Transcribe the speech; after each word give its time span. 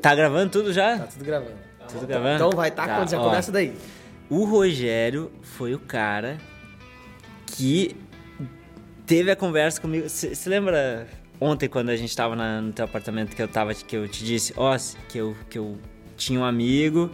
Tá 0.00 0.14
gravando 0.14 0.48
tudo 0.50 0.72
já? 0.72 0.96
Tá 0.96 1.06
tudo 1.08 1.24
gravando. 1.24 1.56
Tudo 1.88 2.06
gravando? 2.06 2.34
Então 2.36 2.50
vai, 2.50 2.70
tá, 2.70 2.86
Tá, 2.86 2.96
quando 2.98 3.10
já 3.10 3.20
ó. 3.20 3.24
começa 3.24 3.50
daí. 3.50 3.74
O 4.30 4.44
Rogério 4.44 5.28
foi 5.42 5.74
o 5.74 5.78
cara 5.80 6.38
que 7.46 7.96
teve 9.04 9.28
a 9.28 9.34
conversa 9.34 9.80
comigo. 9.80 10.08
Você 10.08 10.48
lembra 10.48 11.04
ontem 11.40 11.68
quando 11.68 11.88
a 11.88 11.96
gente 11.96 12.14
tava 12.16 12.36
na- 12.36 12.60
no 12.60 12.72
teu 12.72 12.84
apartamento 12.84 13.34
que 13.34 13.42
eu 13.42 13.48
tava 13.48 13.74
que 13.74 13.96
eu 13.96 14.06
te 14.06 14.24
disse, 14.24 14.54
ó, 14.56 14.76
que 15.08 15.18
eu 15.18 15.34
que 15.50 15.58
eu 15.58 15.76
tinha 16.16 16.38
um 16.38 16.44
amigo 16.44 17.10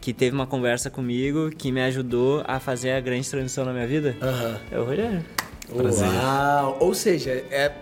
que 0.00 0.12
teve 0.12 0.32
uma 0.36 0.46
conversa 0.46 0.88
comigo 0.88 1.50
que 1.50 1.72
me 1.72 1.82
ajudou 1.82 2.44
a 2.46 2.60
fazer 2.60 2.92
a 2.92 3.00
grande 3.00 3.28
transição 3.28 3.64
na 3.64 3.72
minha 3.72 3.86
vida? 3.88 4.16
Aham. 4.22 4.60
É 4.70 4.78
o 4.78 4.84
Rogério. 4.84 5.24
Prazer. 5.74 6.06
Uau! 6.08 6.76
Ou 6.80 6.94
seja, 6.94 7.32
é, 7.50 7.72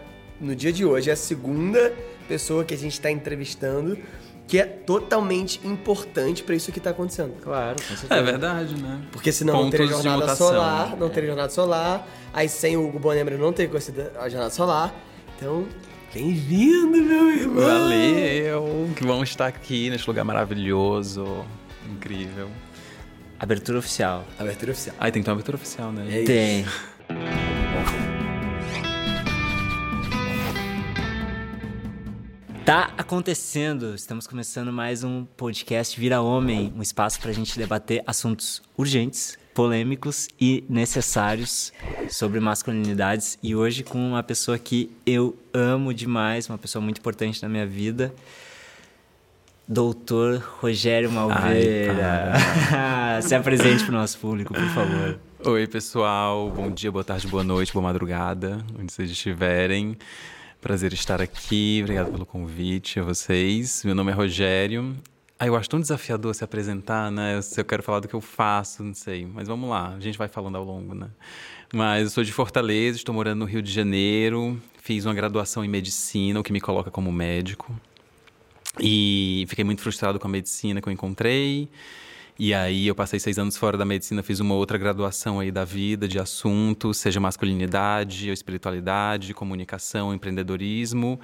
no 0.41 0.57
dia 0.57 0.73
de 0.73 0.83
hoje 0.83 1.11
é 1.11 1.13
a 1.13 1.17
segunda 1.17 1.93
pessoa 2.27 2.65
que 2.65 2.73
a 2.73 2.79
gente 2.79 2.99
tá 2.99 3.11
entrevistando 3.11 3.99
que 4.47 4.59
é 4.59 4.65
totalmente 4.65 5.61
importante 5.67 6.43
pra 6.43 6.55
isso 6.55 6.71
que 6.71 6.79
tá 6.79 6.91
acontecendo. 6.91 7.35
Claro, 7.43 7.77
com 7.77 7.97
certeza. 7.97 8.15
É 8.15 8.23
verdade, 8.23 8.81
né? 8.81 9.03
Porque 9.11 9.33
senão 9.33 9.63
não 9.65 9.71
teria 9.71 9.87
Pontos 9.87 10.03
jornada 10.03 10.23
mutação. 10.23 10.49
solar, 10.49 10.97
não 10.97 11.09
teria 11.09 11.29
jornada 11.31 11.51
solar, 11.51 12.09
aí 12.33 12.49
sem 12.49 12.77
o 12.77 12.87
Hugo 12.87 12.99
Bonembre 12.99 13.37
não 13.37 13.53
teria 13.53 13.71
conhecido 13.71 14.03
a 14.19 14.29
jornada 14.29 14.51
solar. 14.51 14.95
Então, 15.37 15.67
bem-vindo, 16.15 16.97
meu 16.97 17.31
irmão! 17.31 17.65
Valeu! 17.65 18.91
Que 18.95 19.05
vamos 19.05 19.29
estar 19.29 19.47
aqui 19.47 19.91
nesse 19.91 20.07
lugar 20.07 20.25
maravilhoso, 20.25 21.45
incrível. 21.91 22.49
Abertura 23.39 23.79
oficial. 23.79 24.25
Abertura 24.39 24.73
oficial. 24.73 24.97
Ah, 24.99 25.09
e 25.09 25.13
tem 25.13 25.21
que 25.23 25.25
ter 25.27 25.31
uma 25.31 25.35
abertura 25.35 25.57
oficial, 25.57 25.93
né? 25.93 26.07
É 26.09 26.17
isso. 26.19 26.27
Tem. 26.27 27.56
Tá 32.67 32.91
acontecendo. 32.99 33.95
Estamos 33.95 34.27
começando 34.27 34.73
mais 34.73 35.05
um 35.05 35.25
podcast 35.25 36.01
Vira 36.01 36.21
Homem, 36.21 36.73
um 36.77 36.83
espaço 36.83 37.21
pra 37.21 37.31
gente 37.31 37.57
debater 37.57 38.03
assuntos 38.05 38.61
urgentes, 38.77 39.39
polêmicos 39.55 40.29
e 40.41 40.65
necessários 40.69 41.73
sobre 42.09 42.41
masculinidades. 42.41 43.39
E 43.41 43.55
hoje 43.55 43.85
com 43.85 43.99
uma 44.09 44.21
pessoa 44.21 44.59
que 44.59 44.91
eu 45.07 45.39
amo 45.55 45.95
demais, 45.95 46.49
uma 46.49 46.59
pessoa 46.59 46.83
muito 46.83 46.99
importante 46.99 47.41
na 47.41 47.49
minha 47.49 47.65
vida. 47.65 48.13
Doutor 49.69 50.43
Rogério 50.59 51.09
Malveira. 51.13 52.33
Se 53.23 53.37
apresente 53.37 53.85
pro 53.85 53.93
nosso 53.93 54.19
público, 54.19 54.53
por 54.53 54.69
favor. 54.71 55.21
Oi, 55.45 55.69
pessoal. 55.69 56.51
Bom 56.51 56.69
dia, 56.69 56.91
boa 56.91 57.05
tarde, 57.05 57.29
boa 57.29 57.45
noite, 57.45 57.73
boa 57.73 57.85
madrugada, 57.85 58.59
onde 58.77 58.93
vocês 58.93 59.09
estiverem. 59.09 59.97
Prazer 60.61 60.93
estar 60.93 61.21
aqui. 61.21 61.81
Obrigado 61.83 62.11
pelo 62.11 62.27
convite 62.27 62.99
a 62.99 63.03
vocês. 63.03 63.83
Meu 63.85 63.95
nome 63.95 64.11
é 64.11 64.15
Rogério. 64.15 64.97
Ah, 65.39 65.47
eu 65.47 65.55
acho 65.55 65.69
tão 65.69 65.81
desafiador 65.81 66.35
se 66.35 66.43
apresentar, 66.43 67.11
né? 67.11 67.41
Se 67.43 67.61
eu 67.61 67.65
quero 67.65 67.83
falar 67.83 68.01
do 68.01 68.09
que 68.09 68.15
eu 68.15 68.21
faço, 68.21 68.83
não 68.83 68.95
sei. 68.95 69.27
Mas 69.27 69.49
vamos 69.49 69.69
lá, 69.69 69.95
a 69.95 70.01
gente 70.01 70.17
vai 70.17 70.29
falando 70.29 70.57
ao 70.57 70.65
longo, 70.65 70.95
né? 70.95 71.09
Mas 71.73 72.05
eu 72.05 72.11
sou 72.11 72.25
de 72.25 72.33
Fortaleza, 72.33 72.97
estou 72.97 73.15
morando 73.15 73.41
no 73.41 73.45
Rio 73.45 73.61
de 73.61 73.71
Janeiro. 73.71 74.61
Fiz 74.83 75.05
uma 75.05 75.15
graduação 75.15 75.65
em 75.65 75.69
medicina, 75.69 76.41
o 76.41 76.43
que 76.43 76.53
me 76.53 76.61
coloca 76.61 76.91
como 76.91 77.13
médico. 77.13 77.79
E 78.81 79.45
fiquei 79.49 79.65
muito 79.65 79.83
frustrado 79.83 80.19
com 80.19 80.27
a 80.27 80.31
medicina 80.31 80.81
que 80.81 80.89
eu 80.89 80.93
encontrei. 80.93 81.69
E 82.39 82.53
aí 82.53 82.87
eu 82.87 82.95
passei 82.95 83.19
seis 83.19 83.39
anos 83.39 83.57
fora 83.57 83.79
da 83.79 83.85
medicina, 83.87 84.23
fiz 84.23 84.41
uma 84.41 84.55
outra 84.55 84.77
graduação 84.77 85.41
aí 85.41 85.51
da 85.51 85.65
vida, 85.65 86.07
de 86.07 86.19
assuntos, 86.19 86.99
seja 86.99 87.19
masculinidade, 87.19 88.29
espiritualidade, 88.29 89.33
comunicação, 89.33 90.13
empreendedorismo. 90.13 91.19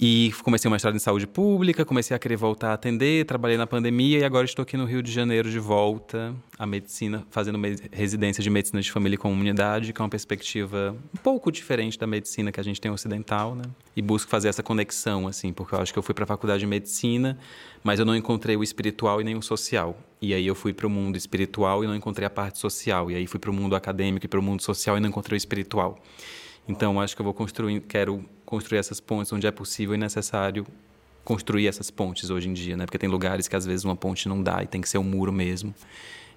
E 0.00 0.32
comecei 0.44 0.68
uma 0.68 0.76
mestrado 0.76 0.94
em 0.94 1.00
saúde 1.00 1.26
pública, 1.26 1.84
comecei 1.84 2.14
a 2.14 2.20
querer 2.20 2.36
voltar 2.36 2.70
a 2.70 2.74
atender, 2.74 3.26
trabalhei 3.26 3.56
na 3.56 3.66
pandemia 3.66 4.20
e 4.20 4.24
agora 4.24 4.44
estou 4.44 4.62
aqui 4.62 4.76
no 4.76 4.84
Rio 4.84 5.02
de 5.02 5.10
Janeiro 5.10 5.50
de 5.50 5.58
volta 5.58 6.32
à 6.56 6.64
medicina, 6.64 7.26
fazendo 7.30 7.58
residência 7.90 8.40
de 8.40 8.48
medicina 8.48 8.80
de 8.80 8.92
família 8.92 9.16
e 9.16 9.18
comunidade, 9.18 9.92
que 9.92 10.00
é 10.00 10.04
uma 10.04 10.08
perspectiva 10.08 10.96
um 11.12 11.16
pouco 11.20 11.50
diferente 11.50 11.98
da 11.98 12.06
medicina 12.06 12.52
que 12.52 12.60
a 12.60 12.62
gente 12.62 12.80
tem 12.80 12.92
ocidental, 12.92 13.56
né? 13.56 13.64
E 13.96 14.00
busco 14.00 14.30
fazer 14.30 14.46
essa 14.46 14.62
conexão, 14.62 15.26
assim, 15.26 15.52
porque 15.52 15.74
eu 15.74 15.80
acho 15.80 15.92
que 15.92 15.98
eu 15.98 16.02
fui 16.02 16.14
para 16.14 16.22
a 16.22 16.28
faculdade 16.28 16.60
de 16.60 16.66
medicina, 16.68 17.36
mas 17.82 17.98
eu 17.98 18.06
não 18.06 18.14
encontrei 18.14 18.56
o 18.56 18.62
espiritual 18.62 19.20
e 19.20 19.24
nem 19.24 19.36
o 19.36 19.42
social. 19.42 19.98
E 20.22 20.32
aí 20.32 20.46
eu 20.46 20.54
fui 20.54 20.72
para 20.72 20.86
o 20.86 20.90
mundo 20.90 21.16
espiritual 21.16 21.82
e 21.82 21.88
não 21.88 21.96
encontrei 21.96 22.24
a 22.24 22.30
parte 22.30 22.60
social. 22.60 23.10
E 23.10 23.16
aí 23.16 23.26
fui 23.26 23.40
para 23.40 23.50
o 23.50 23.54
mundo 23.54 23.74
acadêmico 23.74 24.26
e 24.26 24.28
para 24.28 24.38
o 24.38 24.42
mundo 24.42 24.62
social 24.62 24.96
e 24.96 25.00
não 25.00 25.08
encontrei 25.08 25.34
o 25.34 25.38
espiritual. 25.38 25.98
Então, 26.68 27.00
acho 27.00 27.16
que 27.16 27.22
eu 27.22 27.24
vou 27.24 27.34
construir, 27.34 27.80
quero 27.80 28.24
construir 28.48 28.78
essas 28.78 28.98
pontes 28.98 29.30
onde 29.30 29.46
é 29.46 29.50
possível 29.50 29.94
e 29.94 29.98
necessário 29.98 30.66
construir 31.22 31.66
essas 31.68 31.90
pontes 31.90 32.30
hoje 32.30 32.48
em 32.48 32.54
dia, 32.54 32.78
né? 32.78 32.86
Porque 32.86 32.96
tem 32.96 33.06
lugares 33.06 33.46
que 33.46 33.54
às 33.54 33.66
vezes 33.66 33.84
uma 33.84 33.94
ponte 33.94 34.26
não 34.26 34.42
dá 34.42 34.62
e 34.62 34.66
tem 34.66 34.80
que 34.80 34.88
ser 34.88 34.96
um 34.96 35.04
muro 35.04 35.30
mesmo. 35.30 35.74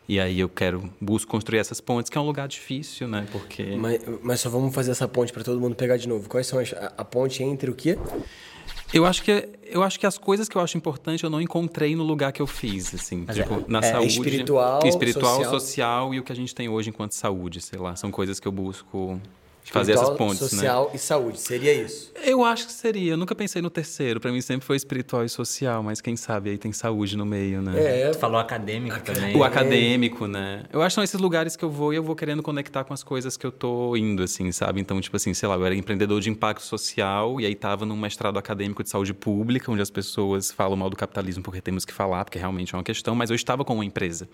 E 0.10 0.20
aí 0.20 0.38
eu 0.38 0.50
quero, 0.50 0.92
busco 1.00 1.32
construir 1.32 1.60
essas 1.60 1.80
pontes, 1.80 2.10
que 2.10 2.18
é 2.18 2.22
um 2.22 2.26
lugar 2.26 2.50
difícil, 2.50 3.08
né? 3.08 3.26
Porque 3.32 3.78
Mas, 3.78 4.02
mas 4.22 4.42
só 4.42 4.50
vamos 4.50 4.76
fazer 4.76 4.92
essa 4.92 5.08
ponte 5.08 5.32
pra 5.32 5.42
todo 5.42 5.58
mundo 5.58 5.74
pegar 5.74 5.96
de 5.96 6.10
novo. 6.10 6.28
Quais 6.28 6.48
são 6.48 6.60
as, 6.60 6.74
a, 6.74 6.92
a 6.98 7.06
ponte 7.06 7.42
entre 7.44 7.72
o 7.72 7.74
quê? 7.74 7.98
eu 8.94 9.06
acho 9.06 9.24
que 9.24 9.48
eu 9.64 9.82
acho 9.82 9.98
que 9.98 10.06
as 10.06 10.18
coisas 10.18 10.50
que 10.50 10.58
eu 10.58 10.62
acho 10.62 10.76
importante 10.78 11.24
eu 11.24 11.30
não 11.30 11.40
encontrei 11.40 11.96
no 11.96 12.04
lugar 12.04 12.34
que 12.34 12.42
eu 12.42 12.48
fiz, 12.48 12.94
assim, 12.94 13.24
Mas 13.26 13.38
tipo, 13.38 13.54
é- 13.54 13.64
na 13.70 13.80
é 13.80 13.84
saúde, 13.84 14.08
espiritual, 14.12 14.86
espiritual, 14.86 15.36
social. 15.38 15.60
social. 15.62 16.14
e 16.14 16.20
o 16.20 16.24
que 16.24 16.32
a 16.34 16.36
gente 16.36 16.54
tem 16.54 16.68
hoje 16.68 16.90
enquanto 16.90 17.14
saúde, 17.14 17.62
sei 17.62 17.80
lá, 17.80 17.96
são 17.96 18.12
coisas 18.12 18.38
que 18.38 18.46
eu 18.50 18.52
busco 18.52 19.18
fazer 19.64 19.94
essas 19.94 20.04
Espiritual, 20.10 20.28
pontes, 20.28 20.42
né? 20.42 20.48
social 20.50 20.92
e 20.94 20.98
saúde. 20.98 21.40
Seria 21.40 21.74
isso. 21.74 22.12
Eu 22.24 22.44
acho 22.44 22.66
que 22.68 22.74
seria. 22.74 23.14
Eu 23.14 23.18
nunca 23.18 23.36
pensei 23.36 23.62
no 23.62 23.70
terceiro. 23.70 24.20
Pra 24.20 24.32
mim 24.32 24.42
sempre 24.42 24.66
foi 24.66 24.76
espiritual 24.76 25.24
e 25.24 25.30
social, 25.30 25.82
mas 25.84 26.02
quem 26.02 26.16
sabe 26.16 26.50
aí 26.50 26.58
tem 26.58 26.72
saúde 26.72 27.16
no 27.18 27.26
meio, 27.26 27.62
né? 27.62 28.02
É, 28.02 28.10
Tu 28.12 28.20
falou 28.20 28.40
acadêmico 28.40 29.00
também. 29.02 29.36
O 29.36 29.44
acadêmico, 29.44 30.28
né? 30.28 30.66
Eu 30.72 30.82
acho 30.82 30.94
que 30.94 30.96
são 30.96 31.04
esses 31.04 31.20
lugares 31.20 31.56
que 31.56 31.64
eu 31.64 31.70
vou 31.70 31.94
e 31.94 31.96
eu 31.96 32.04
vou 32.04 32.16
querendo 32.16 32.42
conectar 32.44 32.84
com 32.84 32.94
as 32.94 33.04
coisas 33.04 33.38
que 33.38 33.46
eu 33.46 33.52
tô 33.52 33.96
indo, 33.96 34.24
assim, 34.24 34.52
sabe? 34.52 34.82
Então, 34.82 35.00
tipo 35.00 35.16
assim, 35.16 35.34
sei 35.34 35.48
lá, 35.48 35.56
eu 35.56 35.66
era 35.66 35.76
empreendedor 35.76 36.20
de 36.22 36.30
impacto 36.30 36.64
social 36.64 37.40
e 37.40 37.46
aí 37.46 37.56
tava 37.56 37.86
num 37.86 37.98
mestrado 37.98 38.38
acadêmico 38.38 38.84
de 38.84 38.90
saúde 38.90 39.14
pública, 39.14 39.72
onde 39.72 39.82
as 39.82 39.90
pessoas 39.90 40.52
falam 40.52 40.76
mal 40.76 40.90
do 40.90 40.96
capitalismo 40.96 41.44
porque 41.44 41.62
temos 41.62 41.86
que 41.86 41.94
falar, 41.94 42.26
porque 42.26 42.40
realmente 42.40 42.74
é 42.74 42.78
uma 42.78 42.84
questão, 42.84 43.16
mas 43.16 43.30
eu 43.30 43.36
estava 43.36 43.64
com 43.64 43.74
uma 43.74 43.86
empresa. 43.86 44.28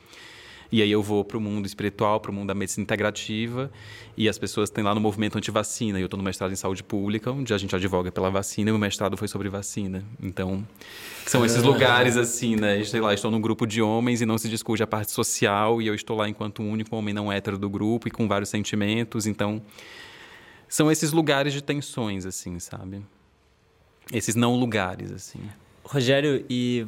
E 0.72 0.82
aí 0.82 0.92
eu 0.92 1.02
vou 1.02 1.24
para 1.24 1.38
o 1.38 1.42
mundo 1.42 1.66
espiritual, 1.66 2.20
para 2.20 2.32
o 2.32 2.34
mundo 2.34 2.48
da 2.48 2.56
medicina 2.56 2.84
integrativa, 2.84 3.72
e 4.18 4.28
as 4.28 4.38
pessoas 4.38 4.70
têm 4.70 4.84
lá 4.84 4.94
no 4.94 5.00
movimento 5.00 5.38
antivacina. 5.38 5.98
E 5.98 6.02
eu 6.02 6.08
estou 6.08 6.18
no 6.18 6.24
mestrado 6.24 6.52
em 6.52 6.56
saúde 6.56 6.84
pública, 6.84 7.32
onde 7.32 7.54
a 7.54 7.58
gente 7.58 7.76
advoga 7.76 8.12
pela 8.12 8.30
vacina, 8.30 8.70
e 8.70 8.74
o 8.74 8.78
mestrado 8.78 9.16
foi 9.16 9.28
sobre 9.28 9.48
vacina. 9.50 10.04
Então, 10.22 10.68
são 11.26 11.46
esses 11.46 11.64
lugares 11.64 12.18
assim, 12.18 12.56
né? 12.56 12.84
Sei 12.84 13.00
lá, 13.00 13.14
estou 13.14 13.32
num 13.32 13.40
grupo 13.40 13.66
de 13.66 13.82
homens 13.82 14.22
e 14.22 14.26
não 14.26 14.38
se 14.38 14.50
discute 14.50 14.84
a 14.84 14.88
parte 14.88 15.12
social, 15.12 15.82
e 15.82 15.88
eu 15.88 15.96
estou 15.96 16.18
lá 16.18 16.28
enquanto 16.28 16.62
único 16.62 16.96
homem 16.96 17.14
não 17.14 17.32
hétero 17.32 17.58
do 17.58 17.70
grupo 17.70 18.08
e 18.08 18.12
com 18.12 18.28
vários 18.28 18.50
sentimentos. 18.50 19.26
Então, 19.26 19.62
são 20.68 20.92
esses 20.92 21.12
lugares 21.12 21.54
de 21.54 21.62
tensões, 21.62 22.26
assim, 22.26 22.60
sabe? 22.60 23.02
Esses 24.12 24.36
não 24.36 24.56
lugares, 24.56 25.12
assim. 25.12 25.40
Rogério, 25.84 26.46
e 26.50 26.86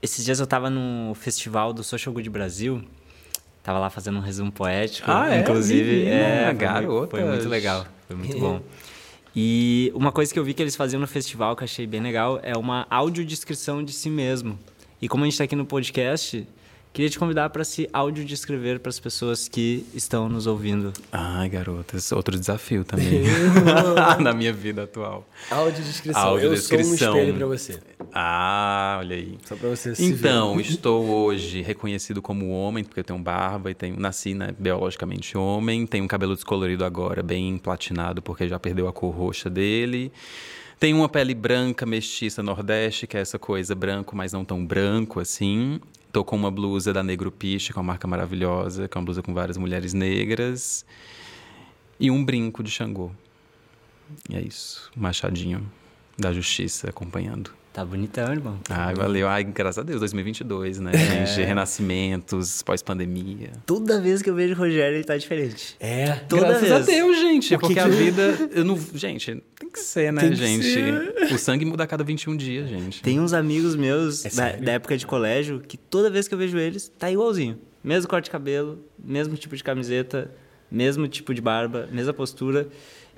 esses 0.00 0.24
dias 0.24 0.40
eu 0.40 0.46
tava 0.46 0.68
no 0.68 1.14
festival 1.14 1.72
do 1.72 1.84
Social 1.84 2.12
Good 2.12 2.28
Brasil. 2.28 2.82
Tava 3.62 3.78
lá 3.78 3.90
fazendo 3.90 4.18
um 4.18 4.20
resumo 4.20 4.50
poético. 4.50 5.10
Ah, 5.10 5.34
é? 5.34 5.40
Inclusive, 5.40 5.90
Menina, 5.90 6.14
é, 6.14 6.54
foi, 7.08 7.24
muito 7.24 7.48
legal. 7.48 7.86
Foi 8.08 8.16
muito 8.16 8.36
bom. 8.40 8.60
E 9.34 9.90
uma 9.94 10.10
coisa 10.10 10.32
que 10.32 10.38
eu 10.38 10.44
vi 10.44 10.52
que 10.52 10.60
eles 10.60 10.76
faziam 10.76 11.00
no 11.00 11.06
festival, 11.06 11.54
que 11.54 11.62
eu 11.62 11.64
achei 11.64 11.86
bem 11.86 12.00
legal, 12.00 12.40
é 12.42 12.56
uma 12.56 12.86
audiodescrição 12.90 13.82
de 13.82 13.92
si 13.92 14.10
mesmo. 14.10 14.58
E 15.00 15.08
como 15.08 15.24
a 15.24 15.26
gente 15.26 15.34
está 15.34 15.44
aqui 15.44 15.56
no 15.56 15.64
podcast, 15.64 16.46
queria 16.92 17.08
te 17.08 17.18
convidar 17.18 17.48
para 17.50 17.64
se 17.64 17.88
audiodescrever 17.92 18.78
para 18.80 18.90
as 18.90 19.00
pessoas 19.00 19.48
que 19.48 19.86
estão 19.94 20.28
nos 20.28 20.46
ouvindo. 20.46 20.92
Ai, 21.10 21.48
garotas, 21.48 22.12
outro 22.12 22.38
desafio 22.38 22.84
também 22.86 23.22
na 24.20 24.32
minha 24.34 24.52
vida 24.52 24.84
atual. 24.84 25.26
Audiodescrição. 25.50 26.20
Eu 26.22 26.22
sou 26.22 26.30
um 26.30 26.34
Audiodescrição. 26.34 27.16
espelho 27.18 27.34
pra 27.38 27.46
você. 27.46 27.80
Ah, 28.12 28.96
olha 29.00 29.16
aí. 29.16 29.38
Só 29.44 29.56
pra 29.56 29.68
você 29.70 29.94
se 29.94 30.04
Então, 30.04 30.56
ver. 30.56 30.62
estou 30.62 31.04
hoje 31.06 31.62
reconhecido 31.62 32.20
como 32.20 32.50
homem, 32.50 32.84
porque 32.84 33.00
eu 33.00 33.04
tenho 33.04 33.18
barba 33.18 33.70
e 33.70 33.74
tenho, 33.74 33.98
nasci 33.98 34.34
né, 34.34 34.54
biologicamente 34.58 35.36
homem, 35.38 35.86
tenho 35.86 36.04
um 36.04 36.08
cabelo 36.08 36.34
descolorido 36.34 36.84
agora, 36.84 37.22
bem 37.22 37.56
platinado, 37.56 38.20
porque 38.20 38.46
já 38.48 38.58
perdeu 38.58 38.86
a 38.86 38.92
cor 38.92 39.14
roxa 39.14 39.48
dele. 39.48 40.12
Tenho 40.78 40.96
uma 40.96 41.08
pele 41.08 41.32
branca, 41.32 41.86
mestiça, 41.86 42.42
nordeste, 42.42 43.06
que 43.06 43.16
é 43.16 43.20
essa 43.20 43.38
coisa 43.38 43.72
branco, 43.72 44.16
mas 44.16 44.32
não 44.32 44.44
tão 44.44 44.66
branco 44.66 45.20
assim. 45.20 45.80
Tô 46.12 46.22
com 46.22 46.36
uma 46.36 46.50
blusa 46.50 46.92
da 46.92 47.02
Negro 47.02 47.32
Piche, 47.32 47.72
que 47.72 47.78
é 47.78 47.80
uma 47.80 47.86
marca 47.86 48.06
maravilhosa, 48.06 48.86
que 48.86 48.98
é 48.98 48.98
uma 48.98 49.04
blusa 49.06 49.22
com 49.22 49.32
várias 49.32 49.56
mulheres 49.56 49.94
negras. 49.94 50.84
E 51.98 52.10
um 52.10 52.22
brinco 52.22 52.62
de 52.62 52.70
Xangô. 52.70 53.10
E 54.28 54.36
é 54.36 54.40
isso, 54.42 54.90
machadinho 54.94 55.66
da 56.18 56.30
justiça 56.30 56.90
acompanhando. 56.90 57.61
Tá 57.72 57.84
bonitão, 57.86 58.30
irmão. 58.30 58.58
Ai, 58.68 58.94
valeu. 58.94 59.26
Ai, 59.26 59.44
graças 59.44 59.78
a 59.78 59.82
Deus, 59.82 60.00
2022, 60.00 60.78
né, 60.78 60.92
gente? 60.92 61.40
Renascimentos, 61.42 62.62
pós-pandemia. 62.62 63.52
Toda 63.64 63.98
vez 63.98 64.20
que 64.20 64.28
eu 64.28 64.34
vejo 64.34 64.52
o 64.52 64.56
Rogério, 64.58 64.96
ele 64.98 65.04
tá 65.04 65.16
diferente. 65.16 65.74
É. 65.80 66.12
Toda 66.28 66.42
graças 66.48 66.60
vez. 66.68 66.72
a 66.72 66.78
Deus, 66.80 67.16
gente. 67.18 67.56
Porque 67.56 67.72
que- 67.74 67.80
a 67.80 67.88
vida. 67.88 68.22
Eu 68.54 68.62
não, 68.64 68.78
gente, 68.94 69.42
tem 69.58 69.70
que 69.70 69.80
ser, 69.80 70.12
né, 70.12 70.20
Tem 70.20 70.30
que 70.30 70.36
gente? 70.36 70.64
ser. 70.64 71.32
O 71.34 71.38
sangue 71.38 71.64
muda 71.64 71.84
a 71.84 71.86
cada 71.86 72.04
21 72.04 72.36
dias, 72.36 72.68
gente. 72.68 73.02
Tem 73.02 73.18
uns 73.18 73.32
amigos 73.32 73.74
meus 73.74 74.26
É 74.26 74.28
da, 74.30 74.52
da 74.64 74.72
época 74.72 74.94
de 74.98 75.06
colégio 75.06 75.60
que 75.66 75.78
toda 75.78 76.10
vez 76.10 76.28
que 76.28 76.34
eu 76.34 76.38
vejo 76.38 76.58
eles, 76.58 76.92
tá 76.98 77.10
igualzinho. 77.10 77.58
Mesmo 77.82 78.06
corte 78.08 78.26
de 78.26 78.30
cabelo, 78.30 78.84
mesmo 79.02 79.34
tipo 79.34 79.56
de 79.56 79.64
camiseta, 79.64 80.30
mesmo 80.70 81.08
tipo 81.08 81.32
de 81.32 81.40
barba, 81.40 81.88
mesma 81.90 82.12
postura. 82.12 82.68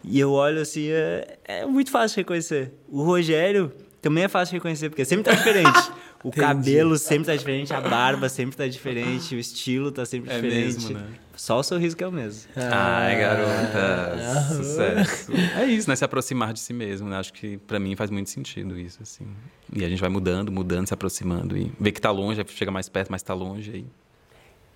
E 0.05 0.21
eu 0.21 0.31
olho 0.31 0.61
assim, 0.61 0.89
é, 0.91 1.39
é 1.45 1.67
muito 1.67 1.91
fácil 1.91 2.19
reconhecer. 2.19 2.71
O 2.89 3.03
Rogério 3.03 3.73
também 4.05 4.25
é 4.25 4.29
fácil 4.29 4.53
de 4.53 4.57
reconhecer, 4.59 4.89
porque 4.89 5.05
sempre 5.05 5.25
tá 5.25 5.33
diferente. 5.35 5.71
O 6.25 6.29
Entendi. 6.29 6.47
cabelo 6.47 6.97
sempre 6.97 7.27
tá 7.27 7.37
diferente, 7.37 7.75
a 7.75 7.83
barba 7.83 8.31
sempre 8.31 8.57
tá 8.57 8.67
diferente, 8.67 9.35
o 9.35 9.39
estilo 9.39 9.93
tá 9.93 10.07
sempre 10.07 10.31
É 10.33 10.37
diferente. 10.37 10.77
mesmo, 10.87 10.95
né? 10.99 11.07
Só 11.37 11.59
o 11.59 11.63
sorriso 11.63 11.95
que 11.95 12.03
é 12.03 12.09
o 12.09 12.11
mesmo. 12.13 12.49
Ai, 12.57 13.19
garota, 13.19 14.15
Ah. 14.19 14.55
sucesso. 14.55 15.33
É 15.55 15.67
isso, 15.67 15.87
né? 15.87 15.95
Se 15.95 16.03
aproximar 16.03 16.55
de 16.55 16.61
si 16.61 16.73
mesmo, 16.73 17.11
né? 17.11 17.19
Acho 17.19 17.31
que 17.31 17.59
pra 17.59 17.79
mim 17.79 17.95
faz 17.95 18.09
muito 18.11 18.31
sentido 18.31 18.79
isso, 18.79 19.01
assim. 19.03 19.27
E 19.71 19.85
a 19.85 19.89
gente 19.91 20.01
vai 20.01 20.09
mudando, 20.09 20.51
mudando, 20.51 20.87
se 20.89 20.95
aproximando 20.95 21.59
e 21.59 21.71
vê 21.79 21.93
que 21.93 22.01
tá 22.01 22.11
longe, 22.11 22.41
aí 22.41 22.47
chega 22.49 22.71
mais 22.71 22.89
perto, 22.89 23.11
mas 23.13 23.23
tá 23.23 23.35
longe 23.35 23.71
aí. 23.71 23.85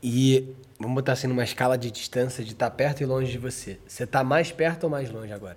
E 0.03 0.45
vamos 0.79 0.97
botar 0.97 1.13
assim 1.13 1.29
numa 1.29 1.45
escala 1.45 1.79
de 1.79 1.91
distância 1.91 2.45
de 2.45 2.53
estar 2.53 2.71
perto 2.73 3.01
e 3.03 3.07
longe 3.07 3.33
de 3.33 3.39
você. 3.39 3.79
Você 3.87 4.07
tá 4.07 4.23
mais 4.23 4.53
perto 4.53 4.85
ou 4.85 4.91
mais 4.91 5.11
longe 5.11 5.33
agora? 5.33 5.57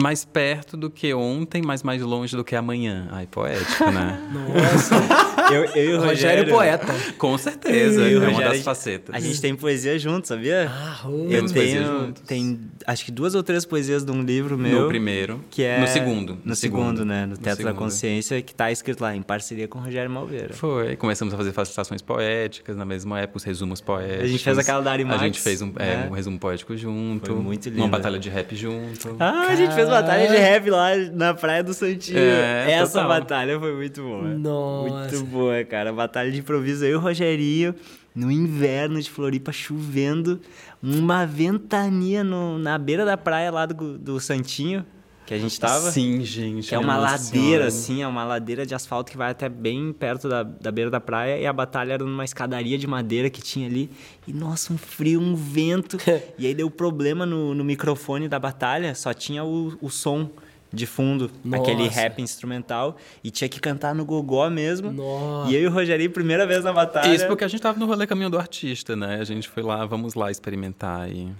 Mais 0.00 0.24
perto 0.24 0.76
do 0.76 0.88
que 0.88 1.12
ontem, 1.12 1.60
mas 1.64 1.82
mais 1.82 2.00
longe 2.02 2.36
do 2.36 2.44
que 2.44 2.54
amanhã. 2.54 3.08
Ai, 3.10 3.26
poético, 3.26 3.90
né? 3.90 4.18
Nossa. 4.32 5.37
Eu, 5.50 5.64
eu 5.64 5.84
e 5.84 5.94
o 5.94 6.00
Rogério 6.00 6.44
Rogério... 6.44 6.48
poeta. 6.54 6.94
Com 7.16 7.38
certeza, 7.38 8.00
eu 8.02 8.08
e 8.08 8.16
o 8.16 8.24
é 8.24 8.28
uma 8.28 8.40
das 8.42 8.62
facetas. 8.62 9.14
A 9.14 9.20
gente 9.20 9.40
tem 9.40 9.54
poesia 9.54 9.98
junto, 9.98 10.28
sabia? 10.28 10.70
Ah, 10.70 11.00
Eu. 11.04 11.28
Temos 11.28 11.52
poesia 11.52 11.80
tenho, 11.80 12.12
tem 12.26 12.60
acho 12.86 13.04
que 13.04 13.10
duas 13.12 13.34
ou 13.34 13.42
três 13.42 13.64
poesias 13.64 14.04
de 14.04 14.10
um 14.10 14.22
livro 14.22 14.58
meu. 14.58 14.82
No 14.82 14.88
primeiro. 14.88 15.44
Que 15.50 15.62
é... 15.62 15.80
No 15.80 15.86
segundo. 15.86 16.38
No, 16.44 16.54
segundo, 16.54 17.04
né? 17.04 17.26
No 17.26 17.36
Teto 17.36 17.58
da 17.58 17.70
segundo. 17.70 17.76
Consciência, 17.76 18.40
que 18.42 18.54
tá 18.54 18.70
escrito 18.70 19.00
lá, 19.00 19.14
em 19.14 19.22
parceria 19.22 19.68
com 19.68 19.78
o 19.78 19.82
Rogério 19.82 20.10
Malveira. 20.10 20.54
Foi. 20.54 20.96
Começamos 20.96 21.32
a 21.32 21.36
fazer 21.36 21.52
facilitações 21.52 22.02
poéticas 22.02 22.76
na 22.76 22.84
mesma 22.84 23.20
época, 23.20 23.38
os 23.38 23.44
resumos 23.44 23.80
poéticos. 23.80 24.24
A 24.24 24.26
gente 24.26 24.44
fez 24.44 24.58
aquela 24.58 24.80
da 24.80 24.92
Ari 24.92 25.04
A 25.08 25.18
gente 25.18 25.40
fez 25.40 25.62
um, 25.62 25.72
é, 25.76 25.96
né? 25.96 26.08
um 26.10 26.14
resumo 26.14 26.38
poético 26.38 26.76
junto. 26.76 27.26
Foi 27.26 27.34
muito 27.36 27.68
Uma 27.68 27.76
lindo. 27.76 27.88
batalha 27.88 28.18
de 28.18 28.28
rap 28.28 28.54
junto. 28.54 29.16
Ah, 29.18 29.46
a 29.48 29.54
gente 29.54 29.74
fez 29.74 29.88
batalha 29.88 30.28
de 30.28 30.36
rap 30.36 30.70
lá 30.70 30.96
na 31.12 31.34
Praia 31.34 31.62
do 31.62 31.72
Santinho. 31.74 32.18
É, 32.18 32.72
Essa 32.72 33.00
total. 33.00 33.08
batalha 33.08 33.58
foi 33.58 33.74
muito 33.74 34.02
boa. 34.02 34.22
Nossa. 34.22 34.88
Muito 34.88 35.24
boa, 35.26 35.37
cara. 35.68 35.92
Batalha 35.92 36.30
de 36.30 36.38
improviso. 36.38 36.84
Eu 36.84 36.92
e 36.92 36.94
o 36.96 37.00
Rogerinho, 37.00 37.74
no 38.14 38.30
inverno 38.30 39.00
de 39.00 39.10
Floripa, 39.10 39.52
chovendo, 39.52 40.40
uma 40.82 41.24
ventania 41.26 42.22
no- 42.24 42.58
na 42.58 42.76
beira 42.78 43.04
da 43.04 43.16
praia 43.16 43.50
lá 43.50 43.66
do, 43.66 43.98
do 43.98 44.20
Santinho, 44.20 44.84
que 45.26 45.34
a 45.34 45.38
gente 45.38 45.60
tava. 45.60 45.90
Sim, 45.90 46.24
gente. 46.24 46.74
É 46.74 46.78
me 46.78 46.84
uma 46.84 46.96
ladeira, 46.96 47.66
assim, 47.66 48.02
é 48.02 48.06
uma 48.08 48.24
ladeira 48.24 48.64
de 48.64 48.74
asfalto 48.74 49.10
que 49.12 49.18
vai 49.18 49.30
até 49.30 49.46
bem 49.48 49.92
perto 49.92 50.26
da, 50.28 50.42
da 50.42 50.72
beira 50.72 50.90
da 50.90 51.00
praia. 51.00 51.38
E 51.38 51.46
a 51.46 51.52
batalha 51.52 51.92
era 51.92 52.04
numa 52.04 52.24
escadaria 52.24 52.78
de 52.78 52.86
madeira 52.86 53.28
que 53.28 53.42
tinha 53.42 53.66
ali. 53.66 53.90
E, 54.26 54.32
nossa, 54.32 54.72
um 54.72 54.78
frio, 54.78 55.20
um 55.20 55.34
vento. 55.34 55.98
e 56.38 56.46
aí 56.46 56.54
deu 56.54 56.70
problema 56.70 57.26
no, 57.26 57.54
no 57.54 57.62
microfone 57.62 58.26
da 58.26 58.38
batalha, 58.38 58.94
só 58.94 59.12
tinha 59.12 59.44
o, 59.44 59.76
o 59.82 59.90
som 59.90 60.30
de 60.72 60.86
fundo, 60.86 61.30
Nossa. 61.44 61.62
aquele 61.62 61.88
rap 61.88 62.20
instrumental. 62.20 62.96
E 63.22 63.30
tinha 63.30 63.48
que 63.48 63.58
cantar 63.60 63.94
no 63.94 64.04
gogó 64.04 64.48
mesmo. 64.50 64.92
Nossa. 64.92 65.50
E 65.50 65.54
eu 65.54 65.62
e 65.62 65.66
o 65.66 65.70
Rogerinho, 65.70 66.10
primeira 66.10 66.46
vez 66.46 66.64
na 66.64 66.72
batalha. 66.72 67.14
Isso 67.14 67.26
porque 67.26 67.44
a 67.44 67.48
gente 67.48 67.60
tava 67.60 67.78
no 67.78 67.86
rolê 67.86 68.06
Caminho 68.06 68.30
do 68.30 68.38
Artista, 68.38 68.94
né? 68.94 69.18
A 69.20 69.24
gente 69.24 69.48
foi 69.48 69.62
lá, 69.62 69.84
vamos 69.86 70.14
lá 70.14 70.30
experimentar 70.30 71.10
e... 71.10 71.32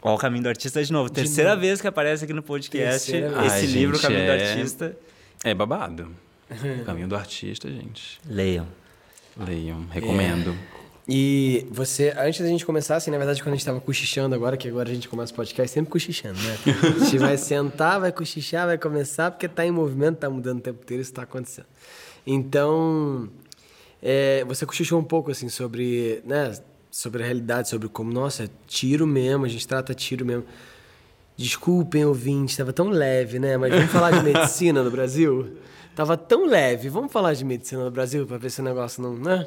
Ó, 0.00 0.14
o 0.14 0.18
Caminho 0.18 0.44
do 0.44 0.48
Artista 0.48 0.82
de 0.82 0.92
novo. 0.92 1.10
Terceira 1.10 1.56
vez 1.56 1.80
que 1.80 1.86
aparece 1.88 2.24
aqui 2.24 2.32
no 2.32 2.42
podcast 2.42 3.10
Terceira 3.10 3.46
esse. 3.46 3.56
Ai, 3.56 3.66
livro, 3.66 3.96
gente, 3.96 4.02
Caminho 4.02 4.24
do 4.26 4.30
é- 4.30 4.50
Artista. 4.50 4.96
É 5.44 5.54
babado. 5.54 6.08
Caminho 6.86 7.08
do 7.08 7.16
Artista, 7.16 7.68
gente. 7.68 8.20
Leiam. 8.24 8.66
Leiam, 9.36 9.86
recomendo. 9.90 10.56
E 11.10 11.66
você, 11.70 12.14
antes 12.18 12.42
da 12.42 12.48
gente 12.48 12.66
começar, 12.66 12.96
assim, 12.96 13.10
na 13.10 13.16
verdade, 13.16 13.42
quando 13.42 13.54
a 13.54 13.56
gente 13.56 13.64
tava 13.64 13.80
cochichando 13.80 14.34
agora, 14.34 14.58
que 14.58 14.68
agora 14.68 14.90
a 14.90 14.92
gente 14.92 15.08
começa 15.08 15.32
o 15.32 15.36
podcast, 15.36 15.72
sempre 15.72 15.90
cochichando, 15.90 16.38
né? 16.38 16.58
A 16.84 16.98
gente 16.98 17.16
vai 17.16 17.38
sentar, 17.38 17.98
vai 17.98 18.12
cochichar, 18.12 18.66
vai 18.66 18.76
começar, 18.76 19.30
porque 19.30 19.48
tá 19.48 19.64
em 19.64 19.70
movimento, 19.70 20.18
tá 20.18 20.28
mudando 20.28 20.58
o 20.58 20.60
tempo 20.60 20.82
inteiro, 20.82 21.00
isso 21.00 21.14
tá 21.14 21.22
acontecendo. 21.22 21.66
Então, 22.26 23.26
é, 24.02 24.44
você 24.44 24.66
cochichou 24.66 25.00
um 25.00 25.04
pouco, 25.04 25.30
assim, 25.30 25.48
sobre, 25.48 26.22
né, 26.26 26.52
sobre 26.90 27.22
a 27.22 27.24
realidade, 27.26 27.70
sobre 27.70 27.88
como, 27.88 28.12
nossa, 28.12 28.44
é 28.44 28.48
tiro 28.66 29.06
mesmo, 29.06 29.46
a 29.46 29.48
gente 29.48 29.66
trata 29.66 29.94
tiro 29.94 30.26
mesmo. 30.26 30.44
Desculpem, 31.38 32.04
ouvinte, 32.04 32.54
tava 32.54 32.72
tão 32.72 32.90
leve, 32.90 33.38
né? 33.38 33.56
Mas 33.56 33.72
vamos 33.72 33.90
falar 33.90 34.10
de 34.10 34.22
medicina 34.30 34.82
no 34.82 34.90
Brasil? 34.90 35.56
Tava 35.96 36.18
tão 36.18 36.46
leve, 36.46 36.90
vamos 36.90 37.10
falar 37.10 37.32
de 37.32 37.46
medicina 37.46 37.82
no 37.82 37.90
Brasil 37.90 38.26
pra 38.26 38.36
ver 38.36 38.50
se 38.50 38.60
o 38.60 38.64
negócio 38.64 39.02
não, 39.02 39.14
né? 39.16 39.46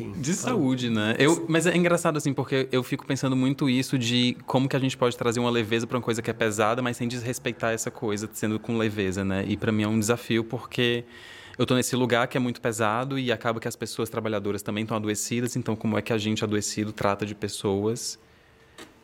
Enfim. 0.00 0.12
De 0.20 0.34
saúde, 0.34 0.90
né? 0.90 1.14
Eu, 1.20 1.46
mas 1.48 1.66
é 1.66 1.76
engraçado 1.76 2.16
assim, 2.16 2.34
porque 2.34 2.68
eu 2.72 2.82
fico 2.82 3.06
pensando 3.06 3.36
muito 3.36 3.70
isso 3.70 3.96
de 3.96 4.36
como 4.44 4.68
que 4.68 4.74
a 4.74 4.78
gente 4.78 4.96
pode 4.96 5.16
trazer 5.16 5.38
uma 5.38 5.50
leveza 5.50 5.86
para 5.86 5.96
uma 5.96 6.02
coisa 6.02 6.20
que 6.20 6.28
é 6.28 6.32
pesada, 6.32 6.82
mas 6.82 6.96
sem 6.96 7.06
desrespeitar 7.06 7.72
essa 7.72 7.92
coisa, 7.92 8.28
sendo 8.32 8.58
com 8.58 8.76
leveza, 8.76 9.24
né? 9.24 9.44
E 9.46 9.56
para 9.56 9.70
mim 9.70 9.84
é 9.84 9.88
um 9.88 9.98
desafio 9.98 10.42
porque 10.42 11.04
eu 11.56 11.64
tô 11.64 11.76
nesse 11.76 11.94
lugar 11.94 12.26
que 12.26 12.36
é 12.36 12.40
muito 12.40 12.60
pesado 12.60 13.16
e 13.16 13.30
acaba 13.30 13.60
que 13.60 13.68
as 13.68 13.76
pessoas 13.76 14.10
trabalhadoras 14.10 14.62
também 14.62 14.82
estão 14.82 14.96
adoecidas, 14.96 15.54
então 15.54 15.76
como 15.76 15.96
é 15.96 16.02
que 16.02 16.12
a 16.12 16.18
gente 16.18 16.42
adoecido 16.42 16.92
trata 16.92 17.24
de 17.24 17.34
pessoas? 17.34 18.18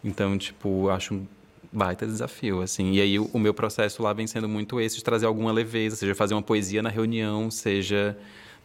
Então, 0.02 0.36
tipo, 0.36 0.88
acho 0.88 1.14
um 1.14 1.26
baita 1.72 2.04
desafio, 2.04 2.62
assim. 2.62 2.94
E 2.94 3.00
aí 3.00 3.16
o, 3.16 3.30
o 3.32 3.38
meu 3.38 3.54
processo 3.54 4.02
lá 4.02 4.12
vem 4.12 4.26
sendo 4.26 4.48
muito 4.48 4.80
esse 4.80 4.96
de 4.96 5.04
trazer 5.04 5.26
alguma 5.26 5.52
leveza, 5.52 5.94
seja 5.94 6.16
fazer 6.16 6.34
uma 6.34 6.42
poesia 6.42 6.82
na 6.82 6.88
reunião, 6.88 7.48
seja 7.48 8.16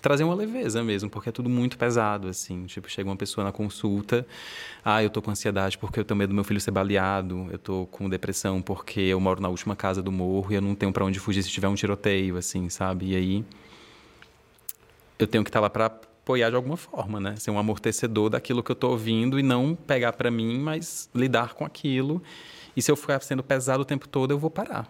trazer 0.06 0.24
uma 0.24 0.36
leveza 0.36 0.84
mesmo, 0.84 1.10
porque 1.10 1.30
é 1.30 1.31
tudo 1.31 1.50
muito 1.50 1.80
pesado, 1.80 2.28
assim. 2.28 2.68
Tipo, 2.68 2.88
chega 2.88 3.10
uma 3.10 3.16
pessoa 3.16 3.44
na 3.44 3.52
consulta, 3.52 4.24
ah, 4.84 5.02
eu 5.02 5.10
tô 5.10 5.19
com 5.19 5.31
ansiedade 5.31 5.80
porque 5.80 6.00
eu 6.00 6.06
tenho 6.06 6.16
medo 6.16 6.30
do 6.30 6.36
meu 6.36 6.44
filho 6.44 6.62
ser 6.62 6.69
baleado, 6.69 7.48
eu 7.52 7.57
tô 7.57 7.88
com 7.88 8.07
depressão 8.07 8.62
porque 8.62 9.02
eu 9.02 9.19
moro 9.19 9.42
na 9.42 9.50
última 9.50 9.75
casa 9.75 10.04
do 10.04 10.12
morro 10.12 10.52
e 10.52 10.56
eu 10.56 10.62
não 10.62 10.75
tenho 10.75 10.94
para 10.94 11.04
onde 11.04 11.19
fugir 11.19 11.42
se 11.42 11.50
tiver 11.50 11.68
um 11.68 11.74
tiroteio, 11.74 12.38
assim, 12.38 12.69
sabe? 12.69 13.13
E 13.13 13.16
aí 13.16 13.46
eu 15.18 15.25
tenho 15.25 15.44
que 15.44 15.50
estar 15.50 15.60
lá 15.60 15.72
para 15.72 15.88
apoiar 15.88 16.51
de 16.51 16.56
alguma 16.56 16.78
forma, 16.78 17.19
né? 17.19 17.36
Ser 17.38 17.50
um 17.50 17.58
amortecedor 17.58 18.30
daquilo 18.30 18.62
que 18.62 18.72
eu 18.72 18.75
tô 18.75 18.92
ouvindo 18.92 19.40
e 19.40 19.44
não 19.44 19.74
pegar 19.74 20.13
para 20.13 20.30
mim, 20.30 20.60
mas 20.60 21.10
lidar 21.16 21.56
com 21.56 21.66
aquilo. 21.66 22.22
E 22.78 22.81
se 22.81 22.92
eu 22.92 22.96
ficar 22.96 23.19
sendo 23.24 23.42
pesado 23.42 23.81
o 23.81 23.86
tempo 23.86 24.08
todo, 24.08 24.30
eu 24.30 24.38
vou 24.38 24.51
parar. 24.51 24.88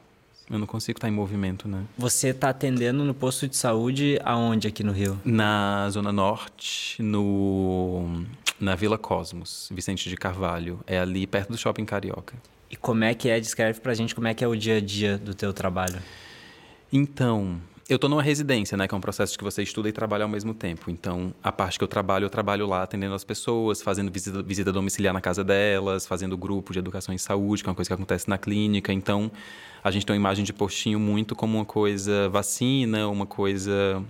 Eu 0.50 0.60
não 0.60 0.68
consigo 0.68 0.98
estar 0.98 1.08
em 1.08 1.12
movimento, 1.12 1.68
né? 1.68 1.84
Você 1.98 2.34
tá 2.34 2.50
atendendo 2.50 3.04
no 3.04 3.14
posto 3.14 3.48
de 3.48 3.56
saúde 3.58 4.20
aonde 4.24 4.68
aqui 4.68 4.84
no 4.84 4.92
Rio? 4.92 5.20
Na 5.26 5.90
Zona 5.90 6.12
Norte, 6.12 7.02
no 7.02 8.24
na 8.60 8.76
Vila 8.76 8.98
Cosmos, 8.98 9.70
Vicente 9.72 10.08
de 10.08 10.16
Carvalho. 10.16 10.80
É 10.86 11.00
ali 11.00 11.26
perto 11.26 11.52
do 11.52 11.58
Shopping 11.58 11.86
Carioca. 11.86 12.36
E 12.70 12.76
como 12.76 13.04
é 13.04 13.14
que 13.14 13.30
é? 13.30 13.40
Descreve 13.40 13.80
pra 13.80 13.94
gente 13.94 14.14
como 14.14 14.28
é 14.28 14.34
que 14.34 14.44
é 14.44 14.48
o 14.48 14.56
dia 14.56 14.78
a 14.78 14.82
dia 14.82 15.18
do 15.18 15.34
teu 15.34 15.52
trabalho. 15.54 16.02
Então, 16.92 17.60
eu 17.88 17.98
estou 17.98 18.10
numa 18.10 18.22
residência, 18.24 18.76
né? 18.76 18.88
Que 18.88 18.96
é 18.96 18.98
um 18.98 19.02
processo 19.02 19.38
que 19.38 19.44
você 19.44 19.62
estuda 19.62 19.88
e 19.88 19.92
trabalha 19.92 20.24
ao 20.24 20.30
mesmo 20.30 20.56
tempo. 20.56 20.90
Então, 20.90 21.34
a 21.44 21.52
parte 21.52 21.78
que 21.78 21.84
eu 21.84 21.88
trabalho, 21.88 22.26
eu 22.26 22.30
trabalho 22.30 22.66
lá 22.66 22.82
atendendo 22.82 23.14
as 23.14 23.24
pessoas, 23.24 23.82
fazendo 23.82 24.12
visita, 24.12 24.42
visita 24.42 24.72
domiciliar 24.72 25.14
na 25.14 25.22
casa 25.22 25.44
delas, 25.44 26.08
fazendo 26.08 26.36
grupo 26.36 26.74
de 26.74 26.80
educação 26.80 27.14
em 27.14 27.18
saúde, 27.20 27.62
que 27.62 27.70
é 27.70 27.72
uma 27.72 27.76
coisa 27.76 27.90
que 27.90 27.94
acontece 27.94 28.28
na 28.28 28.40
clínica. 28.40 28.92
Então, 28.92 29.32
a 29.84 29.92
gente 29.92 30.04
tem 30.04 30.16
uma 30.16 30.20
imagem 30.20 30.44
de 30.44 30.52
postinho 30.52 31.00
muito 31.00 31.36
como 31.36 31.58
uma 31.60 31.66
coisa 31.66 32.28
vacina, 32.30 33.08
uma 33.08 33.28
coisa 33.28 34.04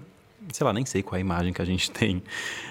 sei 0.54 0.64
lá, 0.64 0.72
nem 0.72 0.86
sei 0.86 1.02
qual 1.02 1.16
é 1.16 1.18
a 1.18 1.22
imagem 1.22 1.52
que 1.52 1.62
a 1.62 1.66
gente 1.66 1.90
tem, 1.92 2.22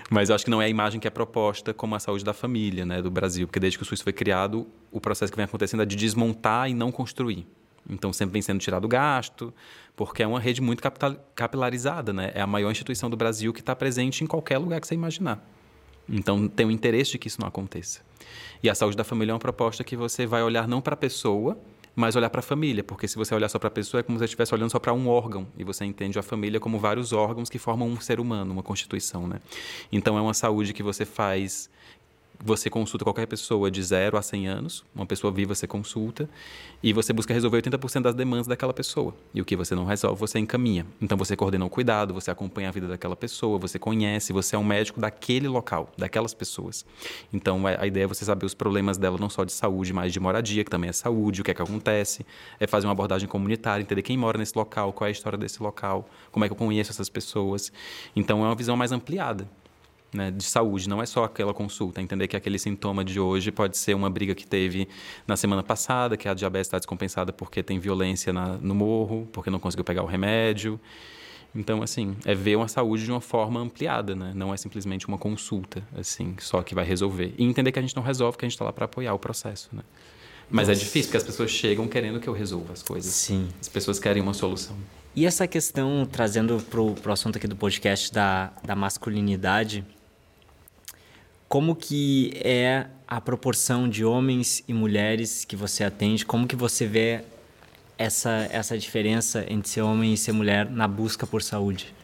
mas 0.08 0.28
eu 0.28 0.36
acho 0.36 0.44
que 0.44 0.50
não 0.50 0.62
é 0.62 0.66
a 0.66 0.68
imagem 0.68 1.00
que 1.00 1.08
é 1.08 1.10
proposta 1.10 1.74
como 1.74 1.96
a 1.96 1.98
saúde 1.98 2.24
da 2.24 2.32
família, 2.32 2.86
né, 2.86 3.02
do 3.02 3.10
Brasil, 3.10 3.48
porque 3.48 3.58
desde 3.58 3.76
que 3.76 3.82
o 3.82 3.86
SUS 3.86 4.00
foi 4.00 4.12
criado, 4.12 4.64
o 4.92 5.00
processo 5.00 5.32
que 5.32 5.36
vem 5.36 5.44
acontecendo 5.44 5.82
é 5.82 5.86
de 5.86 5.96
desmontar 5.96 6.70
e 6.70 6.74
não 6.74 6.92
construir. 6.92 7.44
Então 7.88 8.12
sempre 8.12 8.32
vem 8.34 8.42
sendo 8.42 8.60
tirado 8.60 8.88
gasto, 8.88 9.52
porque 9.96 10.22
é 10.22 10.26
uma 10.26 10.40
rede 10.40 10.60
muito 10.60 10.82
capilarizada, 11.34 12.12
né? 12.12 12.32
É 12.34 12.40
a 12.40 12.46
maior 12.46 12.70
instituição 12.70 13.08
do 13.08 13.16
Brasil 13.16 13.52
que 13.52 13.60
está 13.60 13.74
presente 13.76 14.24
em 14.24 14.26
qualquer 14.26 14.58
lugar 14.58 14.80
que 14.80 14.86
você 14.86 14.94
imaginar. 14.94 15.44
Então 16.08 16.48
tem 16.48 16.66
o 16.66 16.70
interesse 16.70 17.12
de 17.12 17.18
que 17.18 17.28
isso 17.28 17.40
não 17.40 17.48
aconteça. 17.48 18.00
E 18.62 18.68
a 18.68 18.74
saúde 18.74 18.96
da 18.96 19.04
família 19.04 19.32
é 19.32 19.34
uma 19.34 19.38
proposta 19.38 19.84
que 19.84 19.96
você 19.96 20.26
vai 20.26 20.42
olhar 20.42 20.68
não 20.68 20.80
para 20.80 20.94
a 20.94 20.96
pessoa, 20.96 21.58
mas 21.94 22.16
olhar 22.16 22.28
para 22.28 22.40
a 22.40 22.42
família, 22.42 22.82
porque 22.82 23.06
se 23.06 23.16
você 23.16 23.34
olhar 23.34 23.48
só 23.48 23.58
para 23.58 23.68
a 23.68 23.70
pessoa 23.70 24.00
é 24.00 24.02
como 24.02 24.18
se 24.18 24.20
você 24.20 24.24
estivesse 24.24 24.52
olhando 24.52 24.70
só 24.70 24.80
para 24.80 24.92
um 24.92 25.08
órgão 25.08 25.46
e 25.56 25.62
você 25.62 25.84
entende 25.84 26.18
a 26.18 26.22
família 26.22 26.58
como 26.58 26.78
vários 26.78 27.12
órgãos 27.12 27.48
que 27.48 27.58
formam 27.58 27.88
um 27.88 28.00
ser 28.00 28.18
humano, 28.18 28.52
uma 28.52 28.62
constituição, 28.62 29.28
né? 29.28 29.40
Então 29.92 30.18
é 30.18 30.20
uma 30.20 30.34
saúde 30.34 30.72
que 30.72 30.82
você 30.82 31.04
faz 31.04 31.70
você 32.42 32.68
consulta 32.68 33.04
qualquer 33.04 33.26
pessoa 33.26 33.70
de 33.70 33.82
0 33.82 34.16
a 34.16 34.22
100 34.22 34.48
anos, 34.48 34.84
uma 34.94 35.06
pessoa 35.06 35.32
viva 35.32 35.54
você 35.54 35.66
consulta, 35.66 36.28
e 36.82 36.92
você 36.92 37.12
busca 37.12 37.32
resolver 37.32 37.62
80% 37.62 38.02
das 38.02 38.14
demandas 38.14 38.46
daquela 38.46 38.72
pessoa. 38.72 39.14
E 39.32 39.40
o 39.40 39.44
que 39.44 39.56
você 39.56 39.74
não 39.74 39.84
resolve, 39.84 40.18
você 40.18 40.38
encaminha. 40.38 40.86
Então 41.00 41.16
você 41.16 41.36
coordena 41.36 41.64
o 41.64 41.70
cuidado, 41.70 42.12
você 42.12 42.30
acompanha 42.30 42.68
a 42.68 42.72
vida 42.72 42.88
daquela 42.88 43.16
pessoa, 43.16 43.58
você 43.58 43.78
conhece, 43.78 44.32
você 44.32 44.56
é 44.56 44.58
um 44.58 44.64
médico 44.64 45.00
daquele 45.00 45.48
local, 45.48 45.92
daquelas 45.96 46.34
pessoas. 46.34 46.84
Então 47.32 47.68
é, 47.68 47.78
a 47.80 47.86
ideia 47.86 48.04
é 48.04 48.06
você 48.06 48.24
saber 48.24 48.46
os 48.46 48.54
problemas 48.54 48.98
dela, 48.98 49.16
não 49.18 49.30
só 49.30 49.44
de 49.44 49.52
saúde, 49.52 49.92
mas 49.92 50.12
de 50.12 50.20
moradia, 50.20 50.64
que 50.64 50.70
também 50.70 50.90
é 50.90 50.92
saúde, 50.92 51.40
o 51.40 51.44
que 51.44 51.50
é 51.50 51.54
que 51.54 51.62
acontece, 51.62 52.26
é 52.60 52.66
fazer 52.66 52.86
uma 52.86 52.92
abordagem 52.92 53.28
comunitária, 53.28 53.82
entender 53.82 54.02
quem 54.02 54.16
mora 54.16 54.38
nesse 54.38 54.56
local, 54.56 54.92
qual 54.92 55.06
é 55.06 55.08
a 55.08 55.12
história 55.12 55.38
desse 55.38 55.62
local, 55.62 56.08
como 56.30 56.44
é 56.44 56.48
que 56.48 56.52
eu 56.52 56.56
conheço 56.56 56.90
essas 56.90 57.08
pessoas. 57.08 57.72
Então 58.14 58.44
é 58.44 58.48
uma 58.48 58.54
visão 58.54 58.76
mais 58.76 58.92
ampliada 58.92 59.48
né, 60.14 60.30
de 60.30 60.44
saúde, 60.44 60.88
não 60.88 61.02
é 61.02 61.06
só 61.06 61.24
aquela 61.24 61.52
consulta, 61.52 62.00
entender 62.00 62.28
que 62.28 62.36
aquele 62.36 62.58
sintoma 62.58 63.04
de 63.04 63.18
hoje 63.18 63.50
pode 63.50 63.76
ser 63.76 63.94
uma 63.94 64.08
briga 64.08 64.34
que 64.34 64.46
teve 64.46 64.88
na 65.26 65.36
semana 65.36 65.62
passada, 65.62 66.16
que 66.16 66.28
a 66.28 66.34
diabetes 66.34 66.68
está 66.68 66.78
descompensada 66.78 67.32
porque 67.32 67.62
tem 67.62 67.78
violência 67.78 68.32
na, 68.32 68.56
no 68.56 68.74
morro, 68.74 69.28
porque 69.32 69.50
não 69.50 69.58
conseguiu 69.58 69.84
pegar 69.84 70.02
o 70.02 70.06
remédio. 70.06 70.80
Então, 71.54 71.82
assim, 71.82 72.16
é 72.24 72.34
ver 72.34 72.56
uma 72.56 72.66
saúde 72.66 73.04
de 73.04 73.10
uma 73.10 73.20
forma 73.20 73.60
ampliada, 73.60 74.16
né? 74.16 74.32
Não 74.34 74.52
é 74.52 74.56
simplesmente 74.56 75.06
uma 75.06 75.16
consulta, 75.16 75.86
assim, 75.96 76.34
só 76.40 76.62
que 76.62 76.74
vai 76.74 76.84
resolver. 76.84 77.32
E 77.38 77.44
entender 77.44 77.70
que 77.70 77.78
a 77.78 77.82
gente 77.82 77.94
não 77.94 78.02
resolve, 78.02 78.36
que 78.36 78.44
a 78.44 78.48
gente 78.48 78.54
está 78.54 78.64
lá 78.64 78.72
para 78.72 78.86
apoiar 78.86 79.14
o 79.14 79.18
processo, 79.18 79.68
né? 79.72 79.82
Mas 80.50 80.68
é 80.68 80.72
Nossa. 80.72 80.82
é 80.82 80.84
difícil, 80.84 81.08
porque 81.08 81.16
as 81.16 81.22
pessoas 81.22 81.50
chegam 81.50 81.86
querendo 81.86 82.18
que 82.20 82.28
eu 82.28 82.32
resolva 82.32 82.72
as 82.72 82.82
coisas. 82.82 83.14
Sim. 83.14 83.48
As 83.60 83.68
pessoas 83.68 83.98
querem 83.98 84.22
uma 84.22 84.34
solução. 84.34 84.76
E 85.16 85.26
essa 85.26 85.46
questão, 85.46 86.04
trazendo 86.10 86.60
para 86.68 86.80
o 86.80 87.12
assunto 87.12 87.36
aqui 87.36 87.46
do 87.46 87.54
podcast 87.54 88.12
da, 88.12 88.52
da 88.64 88.74
masculinidade, 88.74 89.84
como 91.48 91.74
que 91.76 92.32
é 92.36 92.86
a 93.06 93.20
proporção 93.20 93.88
de 93.88 94.04
homens 94.04 94.64
e 94.66 94.72
mulheres 94.72 95.44
que 95.44 95.56
você 95.56 95.84
atende? 95.84 96.24
Como 96.24 96.46
que 96.46 96.56
você 96.56 96.86
vê 96.86 97.22
essa, 97.98 98.48
essa 98.50 98.76
diferença 98.76 99.44
entre 99.48 99.68
ser 99.68 99.82
homem 99.82 100.14
e 100.14 100.16
ser 100.16 100.32
mulher 100.32 100.68
na 100.68 100.88
busca 100.88 101.26
por 101.26 101.42
saúde? 101.42 101.94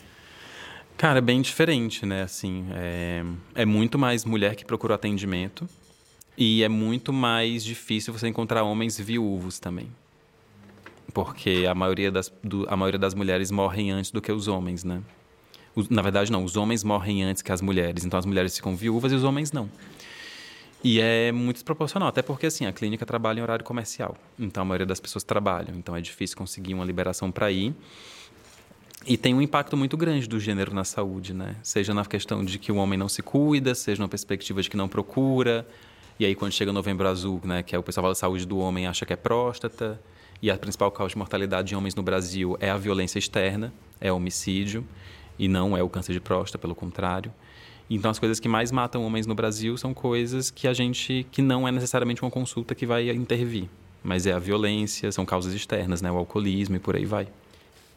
Cara, 0.97 1.19
é 1.19 1.23
bem 1.23 1.41
diferente, 1.41 2.05
né? 2.05 2.23
Assim, 2.23 2.67
é, 2.73 3.25
é 3.55 3.65
muito 3.65 3.99
mais 3.99 4.25
mulher 4.25 4.55
que 4.55 4.65
procura 4.65 4.95
atendimento 4.95 5.69
e 6.37 6.63
é 6.63 6.69
muito 6.69 7.13
mais 7.13 7.65
difícil 7.65 8.13
você 8.13 8.29
encontrar 8.29 8.63
homens 8.63 8.99
viúvos 8.99 9.59
também. 9.59 9.89
Porque 11.13 11.67
a 11.69 11.75
maioria 11.75 12.11
das, 12.11 12.33
do, 12.45 12.67
a 12.69 12.77
maioria 12.77 12.99
das 12.99 13.15
mulheres 13.15 13.51
morrem 13.51 13.91
antes 13.91 14.11
do 14.11 14.21
que 14.21 14.31
os 14.31 14.47
homens, 14.47 14.85
né? 14.85 15.03
Na 15.89 16.03
verdade, 16.03 16.31
não. 16.33 16.45
Os 16.45 16.57
homens 16.57 16.83
morrem 16.85 17.23
antes 17.23 17.43
que 17.43 17.53
as 17.53 17.61
mulheres. 17.61 18.05
Então, 18.05 18.19
as 18.19 18.27
mulheres 18.27 18.55
ficam 18.57 18.75
viúvas 18.75 19.13
e 19.13 19.15
os 19.15 19.25
homens 19.25 19.53
não. 19.53 19.69
E 20.83 20.99
é 20.99 21.31
muito 21.31 21.57
desproporcional, 21.57 22.09
até 22.09 22.23
porque 22.23 22.47
assim, 22.47 22.65
a 22.65 22.73
clínica 22.73 23.05
trabalha 23.05 23.39
em 23.39 23.43
horário 23.43 23.65
comercial. 23.65 24.17
Então 24.39 24.63
a 24.63 24.65
maioria 24.65 24.87
das 24.87 24.99
pessoas 24.99 25.23
trabalham, 25.23 25.77
então 25.77 25.95
é 25.95 26.01
difícil 26.01 26.37
conseguir 26.37 26.73
uma 26.73 26.85
liberação 26.85 27.31
para 27.31 27.51
ir. 27.51 27.75
E 29.07 29.17
tem 29.17 29.35
um 29.35 29.43
impacto 29.43 29.77
muito 29.77 29.97
grande 29.97 30.27
do 30.27 30.41
gênero 30.41 30.75
na 30.75 30.85
saúde, 30.85 31.35
né? 31.35 31.57
Seja 31.63 31.93
na 31.93 32.05
questão 32.05 32.45
de 32.45 32.59
que 32.59 32.73
o 32.73 32.77
homem 32.77 32.99
não 32.99 33.09
se 33.09 33.23
cuida, 33.23 33.75
seja 33.75 34.03
na 34.03 34.09
perspectiva 34.09 34.63
de 34.63 34.71
que 34.71 34.77
não 34.77 34.89
procura. 34.89 35.67
E 36.19 36.25
aí 36.25 36.35
quando 36.35 36.53
chega 36.53 36.73
novembro 36.73 37.07
azul, 37.07 37.41
né, 37.45 37.63
que 37.63 37.77
é 37.77 37.79
o 37.79 37.83
pessoal 37.83 38.05
fala 38.05 38.15
saúde 38.15 38.47
do 38.47 38.59
homem 38.59 38.87
acha 38.87 39.05
que 39.05 39.13
é 39.13 39.17
próstata, 39.17 40.01
e 40.41 40.51
a 40.51 40.57
principal 40.57 40.91
causa 40.91 41.13
de 41.13 41.19
mortalidade 41.19 41.69
de 41.69 41.77
homens 41.77 41.95
no 41.95 42.03
Brasil 42.03 42.57
é 42.59 42.71
a 42.71 42.77
violência 42.79 43.19
externa, 43.19 43.73
é 44.01 44.11
homicídio 44.11 44.87
e 45.41 45.49
não 45.49 45.75
é 45.75 45.83
o 45.83 45.89
câncer 45.89 46.13
de 46.13 46.21
próstata, 46.21 46.59
pelo 46.59 46.75
contrário. 46.75 47.33
Então, 47.89 48.11
as 48.11 48.19
coisas 48.19 48.39
que 48.39 48.47
mais 48.47 48.71
matam 48.71 49.05
homens 49.05 49.27
no 49.27 49.35
Brasil 49.35 49.77
são 49.79 49.95
coisas 49.95 50.51
que 50.51 50.69
a 50.69 50.75
gente, 50.75 51.27
que 51.33 51.41
não 51.41 51.67
é 51.67 51.73
necessariamente 51.73 52.23
uma 52.23 52.31
consulta 52.31 52.75
que 52.75 52.85
vai 52.85 53.09
intervir, 53.11 53.69
mas 54.05 54.27
é 54.27 54.33
a 54.33 54.39
violência, 54.39 55.11
são 55.11 55.25
causas 55.25 55.55
externas, 55.55 56.03
né? 56.03 56.13
O 56.13 56.19
alcoolismo 56.19 56.77
e 56.77 56.79
por 56.79 56.95
aí 56.95 57.07
vai. 57.07 57.27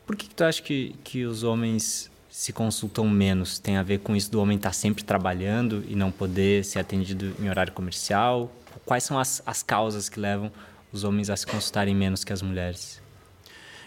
Por 0.07 0.15
que, 0.15 0.27
que 0.27 0.33
tu 0.33 0.43
acha 0.43 0.61
que, 0.63 0.95
que 1.03 1.25
os 1.25 1.43
homens 1.43 2.09
se 2.29 2.53
consultam 2.53 3.07
menos? 3.09 3.59
Tem 3.59 3.75
a 3.75 3.83
ver 3.83 3.99
com 3.99 4.15
isso 4.15 4.31
do 4.31 4.39
homem 4.39 4.55
estar 4.55 4.73
sempre 4.73 5.03
trabalhando 5.03 5.83
e 5.87 5.95
não 5.95 6.11
poder 6.11 6.63
ser 6.63 6.79
atendido 6.79 7.33
em 7.39 7.49
horário 7.49 7.73
comercial? 7.73 8.49
Quais 8.85 9.03
são 9.03 9.19
as, 9.19 9.43
as 9.45 9.61
causas 9.61 10.07
que 10.07 10.19
levam 10.19 10.49
os 10.93 11.03
homens 11.03 11.29
a 11.29 11.35
se 11.35 11.45
consultarem 11.45 11.93
menos 11.93 12.23
que 12.23 12.31
as 12.31 12.41
mulheres? 12.41 13.01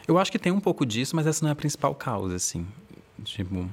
Eu 0.06 0.18
acho 0.18 0.30
que 0.30 0.38
tem 0.38 0.52
um 0.52 0.60
pouco 0.60 0.86
disso, 0.86 1.16
mas 1.16 1.26
essa 1.26 1.42
não 1.42 1.48
é 1.48 1.52
a 1.52 1.56
principal 1.56 1.94
causa, 1.94 2.36
assim. 2.36 2.66
Tipo, 3.24 3.68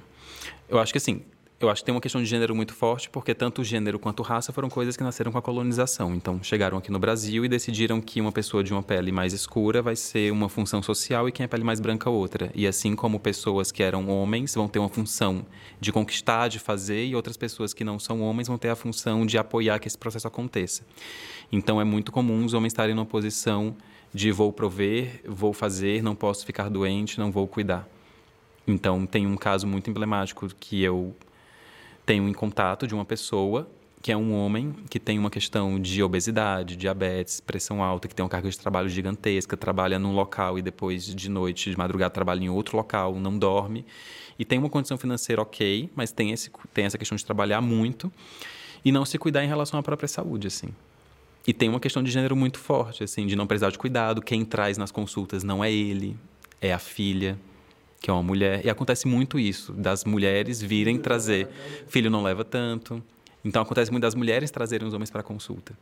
eu 0.70 0.80
acho 0.80 0.92
que 0.92 0.98
assim, 0.98 1.22
eu 1.64 1.70
acho 1.70 1.82
que 1.82 1.86
tem 1.86 1.96
uma 1.96 2.02
questão 2.02 2.22
de 2.22 2.28
gênero 2.28 2.54
muito 2.54 2.74
forte, 2.74 3.10
porque 3.10 3.34
tanto 3.34 3.64
gênero 3.64 3.98
quanto 3.98 4.22
raça 4.22 4.52
foram 4.52 4.70
coisas 4.70 4.98
que 4.98 5.04
nasceram 5.04 5.32
com 5.32 5.38
a 5.38 5.42
colonização. 5.42 6.14
Então, 6.14 6.44
chegaram 6.44 6.78
aqui 6.78 6.92
no 6.92 7.00
Brasil 7.00 7.46
e 7.46 7.48
decidiram 7.48 8.02
que 8.02 8.20
uma 8.20 8.34
pessoa 8.34 8.64
de 8.64 8.74
uma 8.74 8.84
pele 8.84 9.12
mais 9.14 9.32
escura 9.32 9.82
vai 9.82 9.96
ser 9.96 10.32
uma 10.32 10.50
função 10.50 10.84
social 10.84 11.30
e 11.30 11.32
quem 11.32 11.46
é 11.46 11.48
pele 11.48 11.64
mais 11.64 11.80
branca 11.80 12.10
outra. 12.10 12.52
E 12.54 12.68
assim 12.68 12.96
como 12.96 13.20
pessoas 13.20 13.72
que 13.72 13.82
eram 13.82 14.10
homens 14.10 14.54
vão 14.56 14.68
ter 14.68 14.80
uma 14.80 14.90
função 14.90 15.46
de 15.80 15.92
conquistar, 15.92 16.50
de 16.50 16.60
fazer, 16.60 17.06
e 17.06 17.16
outras 17.16 17.38
pessoas 17.38 17.74
que 17.74 17.84
não 17.84 17.98
são 17.98 18.22
homens 18.22 18.50
vão 18.50 18.58
ter 18.58 18.70
a 18.70 18.76
função 18.76 19.26
de 19.26 19.38
apoiar 19.38 19.80
que 19.80 19.88
esse 19.88 19.98
processo 19.98 20.28
aconteça. 20.28 20.84
Então, 21.50 21.80
é 21.80 21.86
muito 21.86 22.12
comum 22.12 22.44
os 22.44 22.54
homens 22.54 22.74
estarem 22.74 22.94
numa 22.94 23.06
posição 23.06 23.76
de 24.14 24.32
vou 24.32 24.52
prover, 24.52 25.22
vou 25.26 25.54
fazer, 25.54 26.04
não 26.04 26.14
posso 26.14 26.46
ficar 26.46 26.70
doente, 26.70 27.18
não 27.18 27.32
vou 27.32 27.48
cuidar. 27.48 27.88
Então, 28.68 29.06
tem 29.06 29.28
um 29.28 29.36
caso 29.36 29.68
muito 29.68 29.90
emblemático 29.90 30.48
que 30.60 30.82
eu 30.82 31.16
tenho 32.06 32.28
em 32.28 32.34
contato 32.34 32.88
de 32.88 32.94
uma 32.94 33.06
pessoa 33.06 33.70
que 34.04 34.12
é 34.12 34.18
um 34.18 34.34
homem 34.34 34.76
que 34.90 35.00
tem 35.00 35.18
uma 35.18 35.30
questão 35.30 35.80
de 35.80 36.04
obesidade, 36.04 36.76
diabetes, 36.76 37.40
pressão 37.40 37.82
alta, 37.82 38.06
que 38.06 38.14
tem 38.14 38.22
uma 38.22 38.30
carga 38.30 38.50
de 38.50 38.60
trabalho 38.60 38.90
gigantesca, 38.90 39.56
trabalha 39.56 39.98
num 39.98 40.14
local 40.14 40.60
e 40.60 40.62
depois 40.62 41.06
de 41.06 41.30
noite, 41.30 41.72
de 41.72 41.78
madrugada, 41.78 42.10
trabalha 42.10 42.44
em 42.44 42.50
outro 42.50 42.76
local, 42.76 43.16
não 43.18 43.40
dorme. 43.40 43.86
E 44.38 44.44
tem 44.44 44.60
uma 44.60 44.70
condição 44.70 44.98
financeira 44.98 45.42
ok, 45.42 45.90
mas 45.96 46.12
tem, 46.12 46.32
esse, 46.32 46.52
tem 46.74 46.84
essa 46.84 46.98
questão 46.98 47.16
de 47.16 47.24
trabalhar 47.24 47.62
muito 47.62 48.12
e 48.84 48.92
não 48.92 49.06
se 49.06 49.18
cuidar 49.18 49.42
em 49.42 49.48
relação 49.48 49.80
à 49.80 49.84
própria 49.84 50.10
saúde, 50.10 50.48
assim. 50.48 50.68
E 51.48 51.54
tem 51.54 51.70
uma 51.70 51.80
questão 51.80 52.04
de 52.04 52.12
gênero 52.12 52.36
muito 52.36 52.60
forte, 52.60 53.06
assim, 53.06 53.26
de 53.26 53.38
não 53.38 53.48
precisar 53.48 53.70
de 53.70 53.78
cuidado. 53.78 54.22
Quem 54.22 54.44
traz 54.44 54.78
nas 54.78 54.92
consultas 54.92 55.46
não 55.46 55.64
é 55.64 55.72
ele, 55.72 56.18
é 56.60 56.74
a 56.74 56.80
filha, 56.80 57.40
que 58.04 58.10
é 58.10 58.14
uma 58.14 58.22
mulher. 58.22 58.66
E 58.66 58.70
acontece 58.70 59.08
muito 59.08 59.40
isso, 59.40 59.72
das 59.72 60.04
mulheres 60.04 60.62
virem 60.62 61.00
trazer. 61.00 61.48
Filho 61.88 62.12
não 62.12 62.22
leva 62.22 62.44
tanto. 62.44 63.02
Então 63.46 63.62
acontece 63.62 63.90
muito 63.90 64.02
das 64.02 64.14
mulheres 64.14 64.52
trazerem 64.52 64.86
os 64.86 64.94
homens 64.94 65.10
para 65.10 65.24
consulta. 65.24 65.74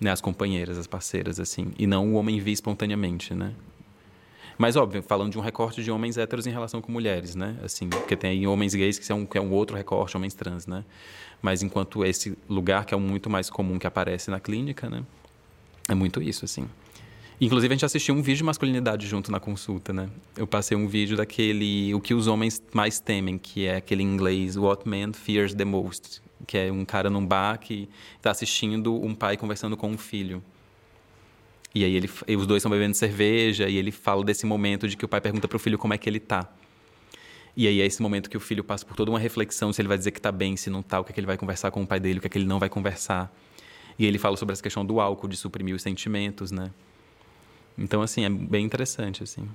Né? 0.00 0.12
As 0.12 0.20
companheiras, 0.20 0.78
as 0.78 0.86
parceiras, 0.86 1.40
assim. 1.40 1.72
E 1.76 1.88
não 1.88 2.12
o 2.12 2.14
homem 2.14 2.38
vir 2.38 2.52
espontaneamente, 2.52 3.34
né? 3.34 3.52
Mas, 4.56 4.76
óbvio, 4.76 5.02
falando 5.02 5.32
de 5.32 5.38
um 5.38 5.40
recorte 5.40 5.82
de 5.82 5.90
homens 5.90 6.16
héteros 6.16 6.46
em 6.46 6.50
relação 6.50 6.80
com 6.80 6.92
mulheres, 6.92 7.34
né? 7.34 7.58
Assim, 7.64 7.88
porque 7.88 8.14
tem 8.14 8.46
homens 8.46 8.72
gays 8.72 8.96
que, 8.96 9.04
são, 9.04 9.26
que 9.26 9.36
é 9.36 9.40
um 9.40 9.50
outro 9.50 9.76
recorte, 9.76 10.16
homens 10.16 10.34
trans, 10.34 10.68
né? 10.68 10.84
Mas 11.42 11.64
enquanto 11.64 12.04
esse 12.04 12.38
lugar 12.48 12.84
que 12.84 12.94
é 12.94 12.96
muito 12.96 13.28
mais 13.28 13.50
comum 13.50 13.76
que 13.76 13.88
aparece 13.88 14.30
na 14.30 14.38
clínica, 14.38 14.88
né? 14.88 15.02
É 15.88 15.96
muito 15.96 16.22
isso, 16.22 16.44
assim. 16.44 16.68
Inclusive, 17.40 17.72
a 17.72 17.74
gente 17.74 17.84
assistiu 17.86 18.14
um 18.14 18.20
vídeo 18.20 18.38
de 18.38 18.44
masculinidade 18.44 19.06
junto 19.06 19.32
na 19.32 19.40
consulta, 19.40 19.94
né? 19.94 20.10
Eu 20.36 20.46
passei 20.46 20.76
um 20.76 20.86
vídeo 20.86 21.16
daquele 21.16 21.94
O 21.94 22.00
que 22.00 22.12
os 22.12 22.26
homens 22.26 22.62
mais 22.74 23.00
temem, 23.00 23.38
que 23.38 23.64
é 23.64 23.76
aquele 23.76 24.02
inglês 24.02 24.58
What 24.58 24.86
Man 24.86 25.14
Fears 25.14 25.54
the 25.54 25.64
Most, 25.64 26.20
que 26.46 26.58
é 26.58 26.70
um 26.70 26.84
cara 26.84 27.08
num 27.08 27.24
bar 27.24 27.58
que 27.58 27.88
está 28.18 28.30
assistindo 28.30 28.94
um 28.94 29.14
pai 29.14 29.38
conversando 29.38 29.74
com 29.74 29.90
um 29.90 29.96
filho. 29.96 30.42
E 31.74 31.82
aí 31.82 31.94
ele, 31.94 32.10
e 32.28 32.36
os 32.36 32.46
dois 32.46 32.60
estão 32.60 32.70
bebendo 32.70 32.94
cerveja 32.94 33.70
e 33.70 33.76
ele 33.76 33.90
fala 33.90 34.22
desse 34.22 34.44
momento 34.44 34.86
de 34.86 34.94
que 34.94 35.04
o 35.04 35.08
pai 35.08 35.22
pergunta 35.22 35.48
para 35.48 35.56
o 35.56 35.58
filho 35.58 35.78
como 35.78 35.94
é 35.94 35.98
que 35.98 36.10
ele 36.10 36.20
tá. 36.20 36.46
E 37.56 37.66
aí 37.66 37.80
é 37.80 37.86
esse 37.86 38.02
momento 38.02 38.28
que 38.28 38.36
o 38.36 38.40
filho 38.40 38.62
passa 38.62 38.84
por 38.84 38.94
toda 38.94 39.10
uma 39.10 39.18
reflexão 39.18 39.72
se 39.72 39.80
ele 39.80 39.88
vai 39.88 39.96
dizer 39.96 40.10
que 40.10 40.18
está 40.18 40.30
bem, 40.30 40.58
se 40.58 40.68
não 40.68 40.80
está, 40.80 41.00
o 41.00 41.04
que, 41.04 41.12
é 41.12 41.14
que 41.14 41.20
ele 41.20 41.26
vai 41.26 41.38
conversar 41.38 41.70
com 41.70 41.82
o 41.82 41.86
pai 41.86 41.98
dele, 41.98 42.18
o 42.18 42.20
que, 42.20 42.26
é 42.26 42.30
que 42.30 42.36
ele 42.36 42.46
não 42.46 42.58
vai 42.58 42.68
conversar. 42.68 43.32
E 43.98 44.04
ele 44.04 44.18
fala 44.18 44.36
sobre 44.36 44.52
essa 44.52 44.62
questão 44.62 44.84
do 44.84 45.00
álcool, 45.00 45.26
de 45.26 45.38
suprimir 45.38 45.74
os 45.74 45.80
sentimentos, 45.80 46.50
né? 46.50 46.70
Então, 47.80 48.02
assim, 48.02 48.24
é 48.24 48.28
bem 48.28 48.64
interessante, 48.64 49.22
assim. 49.22 49.48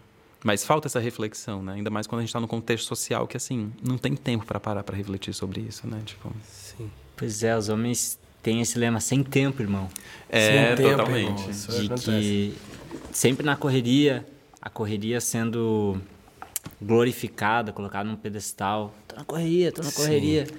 Mas 0.43 0.65
falta 0.65 0.87
essa 0.87 0.99
reflexão, 0.99 1.61
né? 1.63 1.73
Ainda 1.73 1.89
mais 1.89 2.07
quando 2.07 2.19
a 2.19 2.21
gente 2.23 2.29
está 2.29 2.39
no 2.39 2.47
contexto 2.47 2.87
social 2.87 3.27
que, 3.27 3.37
assim, 3.37 3.71
não 3.81 3.97
tem 3.97 4.15
tempo 4.15 4.45
para 4.45 4.59
parar 4.59 4.83
para 4.83 4.97
refletir 4.97 5.33
sobre 5.33 5.61
isso, 5.61 5.87
né? 5.87 6.01
Tipo... 6.05 6.31
Sim. 6.43 6.89
Pois 7.15 7.43
é, 7.43 7.55
os 7.55 7.69
homens 7.69 8.19
têm 8.41 8.61
esse 8.61 8.77
lema 8.77 8.99
sem 8.99 9.23
tempo, 9.23 9.61
irmão. 9.61 9.87
É, 10.27 10.75
sem 10.75 10.85
totalmente. 10.85 11.43
Tempo, 11.43 11.95
de 11.95 12.03
que 12.03 12.53
sempre 13.11 13.45
na 13.45 13.55
correria, 13.55 14.25
a 14.61 14.69
correria 14.69 15.21
sendo 15.21 16.01
glorificada, 16.81 17.71
colocada 17.71 18.09
num 18.09 18.15
pedestal. 18.15 18.93
Tô 19.07 19.15
na 19.15 19.23
correria, 19.23 19.71
tô 19.71 19.81
na 19.81 19.91
correria. 19.91 20.45
Sim. 20.45 20.53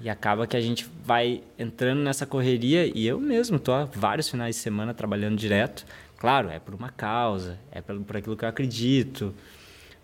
E 0.00 0.10
acaba 0.10 0.46
que 0.46 0.56
a 0.56 0.60
gente 0.60 0.86
vai 1.04 1.42
entrando 1.58 2.00
nessa 2.00 2.26
correria 2.26 2.86
e 2.86 3.06
eu 3.06 3.18
mesmo 3.18 3.58
tô 3.58 3.72
há 3.72 3.84
vários 3.84 4.28
finais 4.28 4.56
de 4.56 4.60
semana 4.60 4.92
trabalhando 4.92 5.36
direto 5.36 5.86
Claro, 6.18 6.48
é 6.48 6.58
por 6.58 6.74
uma 6.74 6.90
causa, 6.90 7.58
é 7.70 7.80
por, 7.80 8.16
aquilo 8.16 8.36
que 8.36 8.44
eu 8.44 8.48
acredito, 8.48 9.34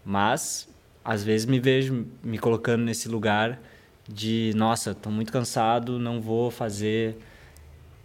mas 0.04 0.68
às 1.04 1.24
vezes 1.24 1.46
me 1.46 1.58
vejo 1.58 2.06
me 2.22 2.38
colocando 2.38 2.82
nesse 2.82 3.08
lugar 3.08 3.58
de, 4.08 4.52
nossa, 4.54 4.90
estou 4.90 5.12
muito 5.12 5.32
cansado, 5.32 5.98
não 5.98 6.20
vou 6.20 6.50
fazer 6.50 7.16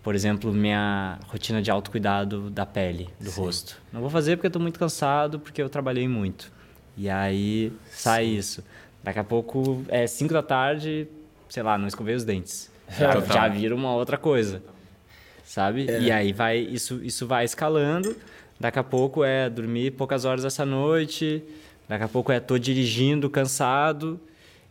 por 0.07 0.15
exemplo, 0.15 0.53
minha 0.53 1.19
rotina 1.27 1.61
de 1.61 1.69
autocuidado 1.69 2.49
da 2.49 2.65
pele, 2.65 3.09
do 3.19 3.29
Sim. 3.29 3.41
rosto. 3.41 3.81
Não 3.91 3.99
vou 3.99 4.09
fazer 4.09 4.37
porque 4.37 4.49
tô 4.49 4.57
muito 4.57 4.79
cansado, 4.79 5.37
porque 5.37 5.61
eu 5.61 5.67
trabalhei 5.67 6.07
muito. 6.07 6.49
E 6.95 7.09
aí 7.09 7.73
sai 7.89 8.23
Sim. 8.23 8.37
isso. 8.37 8.63
Daqui 9.03 9.19
a 9.19 9.23
pouco 9.25 9.83
é 9.89 10.07
5 10.07 10.33
da 10.33 10.41
tarde, 10.41 11.09
sei 11.49 11.61
lá, 11.61 11.77
não 11.77 11.89
escovei 11.89 12.15
os 12.15 12.23
dentes. 12.23 12.71
Já, 12.89 13.19
já 13.19 13.47
vira 13.49 13.75
uma 13.75 13.93
outra 13.93 14.17
coisa. 14.17 14.63
Sabe? 15.48 15.89
É. 15.89 16.01
E 16.01 16.12
aí 16.12 16.34
vai 16.34 16.58
isso 16.58 17.00
isso 17.01 17.25
vai 17.25 17.46
escalando. 17.46 18.16
Daqui 18.60 18.77
a 18.77 18.84
pouco 18.84 19.24
é 19.24 19.50
dormir 19.50 19.92
poucas 19.92 20.25
horas 20.25 20.44
essa 20.44 20.66
noite. 20.66 21.42
Daqui 21.88 22.04
a 22.04 22.08
pouco 22.08 22.34
é 22.34 22.39
tô 22.39 22.58
dirigindo 22.58 23.30
cansado. 23.30 24.20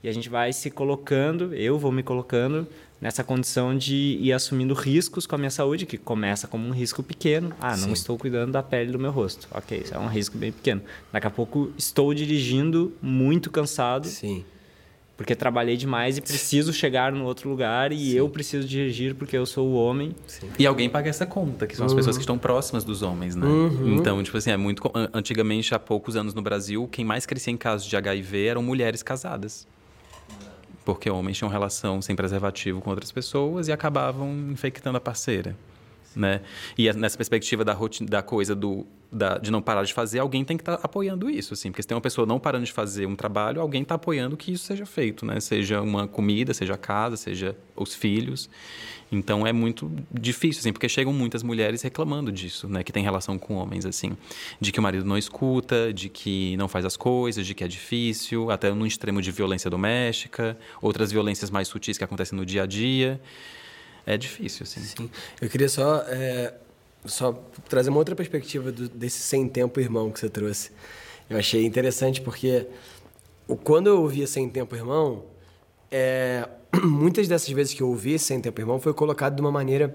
E 0.04 0.08
a 0.08 0.12
gente 0.12 0.28
vai 0.28 0.52
se 0.52 0.70
colocando, 0.70 1.54
eu 1.54 1.78
vou 1.78 1.90
me 1.90 2.02
colocando 2.02 2.68
nessa 3.00 3.24
condição 3.24 3.76
de 3.76 4.18
ir 4.20 4.32
assumindo 4.32 4.74
riscos 4.74 5.26
com 5.26 5.34
a 5.34 5.38
minha 5.38 5.50
saúde, 5.50 5.86
que 5.86 5.96
começa 5.98 6.46
como 6.46 6.68
um 6.68 6.70
risco 6.70 7.02
pequeno. 7.02 7.52
Ah, 7.60 7.76
não 7.76 7.88
Sim. 7.88 7.92
estou 7.92 8.18
cuidando 8.18 8.52
da 8.52 8.62
pele 8.62 8.92
do 8.92 8.98
meu 8.98 9.10
rosto. 9.10 9.48
Ok, 9.50 9.78
isso 9.84 9.94
é 9.94 9.98
um 9.98 10.06
risco 10.06 10.36
bem 10.36 10.52
pequeno. 10.52 10.82
Daqui 11.10 11.26
a 11.26 11.30
pouco 11.30 11.72
estou 11.76 12.12
dirigindo 12.14 12.92
muito 13.00 13.50
cansado. 13.50 14.06
Sim. 14.06 14.44
Porque 15.16 15.34
trabalhei 15.34 15.76
demais 15.78 16.18
e 16.18 16.20
preciso 16.20 16.72
chegar 16.72 17.10
no 17.10 17.24
outro 17.24 17.48
lugar 17.48 17.90
e 17.90 18.10
Sim. 18.10 18.16
eu 18.16 18.28
preciso 18.28 18.68
dirigir 18.68 19.14
porque 19.14 19.36
eu 19.36 19.46
sou 19.46 19.66
o 19.68 19.74
homem. 19.74 20.14
Sim. 20.26 20.50
E 20.58 20.66
alguém 20.66 20.90
paga 20.90 21.08
essa 21.08 21.24
conta, 21.24 21.66
que 21.66 21.74
são 21.74 21.86
as 21.86 21.92
uhum. 21.92 21.96
pessoas 21.96 22.16
que 22.18 22.22
estão 22.22 22.36
próximas 22.36 22.84
dos 22.84 23.00
homens, 23.00 23.34
né? 23.34 23.46
Uhum. 23.46 23.96
Então, 23.96 24.22
tipo 24.22 24.36
assim, 24.36 24.50
é 24.50 24.56
muito. 24.56 24.82
Antigamente, 25.14 25.74
há 25.74 25.78
poucos 25.78 26.16
anos 26.16 26.34
no 26.34 26.42
Brasil, 26.42 26.86
quem 26.92 27.04
mais 27.04 27.24
crescia 27.24 27.52
em 27.52 27.56
casos 27.56 27.86
de 27.86 27.96
HIV 27.96 28.46
eram 28.46 28.62
mulheres 28.62 29.02
casadas 29.02 29.66
porque 30.84 31.10
homens 31.10 31.36
tinham 31.36 31.50
relação 31.50 32.00
sem 32.00 32.14
preservativo 32.14 32.80
com 32.80 32.90
outras 32.90 33.10
pessoas 33.10 33.66
e 33.66 33.72
acabavam 33.72 34.32
infectando 34.52 34.96
a 34.96 35.00
parceira. 35.00 35.56
Né? 36.16 36.40
E 36.78 36.88
é 36.88 36.94
nessa 36.94 37.18
perspectiva 37.18 37.62
da, 37.62 37.74
rotina, 37.74 38.08
da 38.08 38.22
coisa 38.22 38.54
do, 38.54 38.86
da, 39.12 39.36
de 39.36 39.50
não 39.50 39.60
parar 39.60 39.82
de 39.82 39.92
fazer, 39.92 40.18
alguém 40.18 40.44
tem 40.44 40.56
que 40.56 40.62
estar 40.62 40.78
tá 40.78 40.82
apoiando 40.84 41.28
isso, 41.28 41.52
assim, 41.52 41.70
porque 41.70 41.82
se 41.82 41.88
tem 41.88 41.94
uma 41.94 42.00
pessoa 42.00 42.26
não 42.26 42.38
parando 42.38 42.64
de 42.64 42.72
fazer 42.72 43.04
um 43.04 43.14
trabalho, 43.14 43.60
alguém 43.60 43.82
está 43.82 43.96
apoiando 43.96 44.34
que 44.34 44.50
isso 44.50 44.64
seja 44.64 44.86
feito, 44.86 45.26
né? 45.26 45.38
Seja 45.40 45.82
uma 45.82 46.08
comida, 46.08 46.54
seja 46.54 46.72
a 46.72 46.78
casa, 46.78 47.18
seja 47.18 47.54
os 47.76 47.94
filhos. 47.94 48.48
Então 49.10 49.46
é 49.46 49.52
muito 49.52 49.90
difícil, 50.12 50.60
assim, 50.60 50.72
porque 50.72 50.88
chegam 50.88 51.12
muitas 51.12 51.42
mulheres 51.42 51.82
reclamando 51.82 52.32
disso, 52.32 52.68
né? 52.68 52.82
Que 52.82 52.92
tem 52.92 53.02
relação 53.02 53.38
com 53.38 53.54
homens, 53.54 53.86
assim. 53.86 54.16
De 54.60 54.72
que 54.72 54.80
o 54.80 54.82
marido 54.82 55.04
não 55.04 55.16
escuta, 55.16 55.92
de 55.92 56.08
que 56.08 56.56
não 56.56 56.66
faz 56.66 56.84
as 56.84 56.96
coisas, 56.96 57.46
de 57.46 57.54
que 57.54 57.62
é 57.62 57.68
difícil, 57.68 58.50
até 58.50 58.72
no 58.72 58.86
extremo 58.86 59.22
de 59.22 59.30
violência 59.30 59.70
doméstica, 59.70 60.58
outras 60.82 61.12
violências 61.12 61.50
mais 61.50 61.68
sutis 61.68 61.96
que 61.96 62.04
acontecem 62.04 62.36
no 62.36 62.44
dia 62.44 62.64
a 62.64 62.66
dia. 62.66 63.20
É 64.06 64.16
difícil, 64.16 64.62
assim. 64.62 64.80
Sim. 64.80 65.10
Eu 65.40 65.48
queria 65.48 65.68
só, 65.68 66.02
é, 66.08 66.54
só 67.04 67.32
trazer 67.68 67.90
uma 67.90 67.98
outra 67.98 68.14
perspectiva 68.14 68.70
do, 68.70 68.88
desse 68.88 69.18
sem 69.18 69.48
tempo 69.48 69.80
irmão 69.80 70.10
que 70.10 70.20
você 70.20 70.28
trouxe. 70.28 70.70
Eu 71.28 71.36
achei 71.36 71.66
interessante 71.66 72.20
porque 72.20 72.66
quando 73.64 73.88
eu 73.88 74.00
ouvia 74.00 74.26
sem 74.26 74.48
tempo 74.48 74.76
irmão, 74.76 75.24
é, 75.90 76.48
muitas 76.82 77.28
dessas 77.28 77.48
vezes 77.48 77.74
que 77.74 77.82
eu 77.82 77.88
ouvi 77.88 78.18
Sem 78.18 78.40
Tempo 78.40 78.60
Irmão 78.60 78.80
foi 78.80 78.92
colocado 78.92 79.34
de 79.34 79.40
uma 79.40 79.52
maneira 79.52 79.94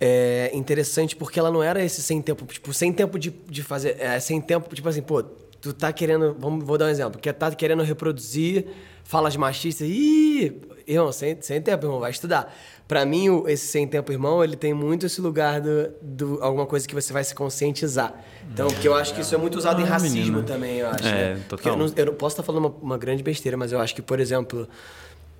é, 0.00 0.50
interessante, 0.54 1.16
porque 1.16 1.38
ela 1.38 1.50
não 1.50 1.62
era 1.62 1.82
esse 1.82 2.02
sem 2.02 2.20
tempo, 2.20 2.44
tipo, 2.46 2.72
sem 2.72 2.92
tempo 2.92 3.18
de, 3.18 3.30
de 3.30 3.62
fazer. 3.62 3.96
É, 3.98 4.18
sem 4.20 4.40
tempo, 4.40 4.74
tipo 4.74 4.88
assim, 4.88 5.02
pô, 5.02 5.22
tu 5.22 5.72
tá 5.72 5.92
querendo. 5.92 6.36
Vamos, 6.38 6.64
vou 6.64 6.76
dar 6.76 6.86
um 6.86 6.90
exemplo, 6.90 7.20
que 7.20 7.32
tá 7.32 7.50
querendo 7.54 7.82
reproduzir 7.82 8.66
falas 9.04 9.36
machistas. 9.36 9.88
Ih, 9.88 10.60
irmão, 10.86 11.10
sem, 11.10 11.36
sem 11.40 11.60
tempo, 11.60 11.84
irmão, 11.84 12.00
vai 12.00 12.10
estudar. 12.10 12.54
Para 12.86 13.04
mim, 13.04 13.28
o, 13.28 13.48
esse 13.48 13.66
sem 13.66 13.86
tempo, 13.86 14.12
irmão, 14.12 14.42
ele 14.44 14.56
tem 14.56 14.72
muito 14.72 15.06
esse 15.06 15.20
lugar 15.20 15.60
do, 15.60 15.90
do 16.00 16.38
alguma 16.42 16.66
coisa 16.66 16.86
que 16.86 16.94
você 16.94 17.12
vai 17.12 17.24
se 17.24 17.34
conscientizar. 17.34 18.14
Então, 18.52 18.68
porque 18.68 18.86
eu 18.86 18.94
acho 18.94 19.12
que 19.12 19.20
isso 19.20 19.34
é 19.34 19.38
muito 19.38 19.58
usado 19.58 19.80
ah, 19.80 19.82
em 19.82 19.84
racismo 19.84 20.18
menina. 20.18 20.42
também, 20.44 20.78
eu 20.78 20.88
acho. 20.88 21.06
É, 21.06 21.34
né? 21.34 21.42
total. 21.48 21.72
Eu, 21.72 21.78
não, 21.78 21.92
eu, 21.94 22.06
não, 22.06 22.14
posso 22.14 22.34
estar 22.34 22.42
falando 22.44 22.66
uma, 22.66 22.74
uma, 22.80 22.98
grande 22.98 23.22
besteira, 23.22 23.56
mas 23.56 23.72
eu 23.72 23.80
acho 23.80 23.94
que, 23.94 24.00
por 24.00 24.20
exemplo, 24.20 24.68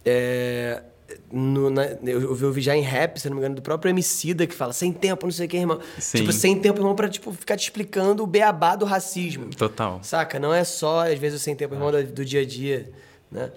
é, 0.04 0.82
no, 1.30 1.70
na, 1.70 1.84
eu, 2.04 2.36
eu 2.36 2.52
vi 2.52 2.60
já 2.60 2.76
em 2.76 2.82
rap, 2.82 3.18
se 3.20 3.28
não 3.28 3.36
me 3.36 3.40
engano, 3.40 3.54
do 3.54 3.62
próprio 3.62 3.90
Emicida, 3.90 4.44
que 4.44 4.54
fala 4.54 4.72
sem 4.72 4.92
tempo, 4.92 5.26
não 5.26 5.32
sei 5.32 5.46
o 5.46 5.48
que, 5.48 5.56
irmão. 5.56 5.78
Sim. 6.00 6.18
Tipo, 6.18 6.32
sem 6.32 6.58
tempo, 6.58 6.80
irmão, 6.80 6.96
pra 6.96 7.08
tipo, 7.08 7.32
ficar 7.32 7.56
te 7.56 7.62
explicando 7.62 8.24
o 8.24 8.26
beabá 8.26 8.74
do 8.74 8.84
racismo. 8.84 9.50
Total. 9.54 10.00
Saca? 10.02 10.40
Não 10.40 10.52
é 10.52 10.64
só, 10.64 11.06
às 11.06 11.18
vezes, 11.18 11.40
o 11.40 11.44
sem 11.44 11.54
tempo, 11.54 11.74
irmão, 11.74 11.92
do, 11.92 12.02
do 12.02 12.24
dia 12.24 12.40
a 12.40 12.44
dia, 12.44 12.90
né? 13.30 13.52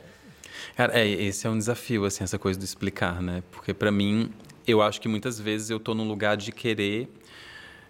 Cara, 0.80 0.98
é, 0.98 1.06
esse 1.06 1.46
é 1.46 1.50
um 1.50 1.58
desafio, 1.58 2.06
assim, 2.06 2.24
essa 2.24 2.40
coisa 2.40 2.58
do 2.58 2.64
explicar, 2.64 3.22
né? 3.22 3.44
Porque 3.52 3.74
para 3.74 3.92
mim, 3.92 4.32
eu 4.66 4.82
acho 4.82 5.02
que 5.02 5.10
muitas 5.10 5.38
vezes 5.38 5.70
eu 5.70 5.78
tô 5.78 5.94
num 5.94 6.08
lugar 6.08 6.38
de 6.38 6.54
querer 6.54 7.10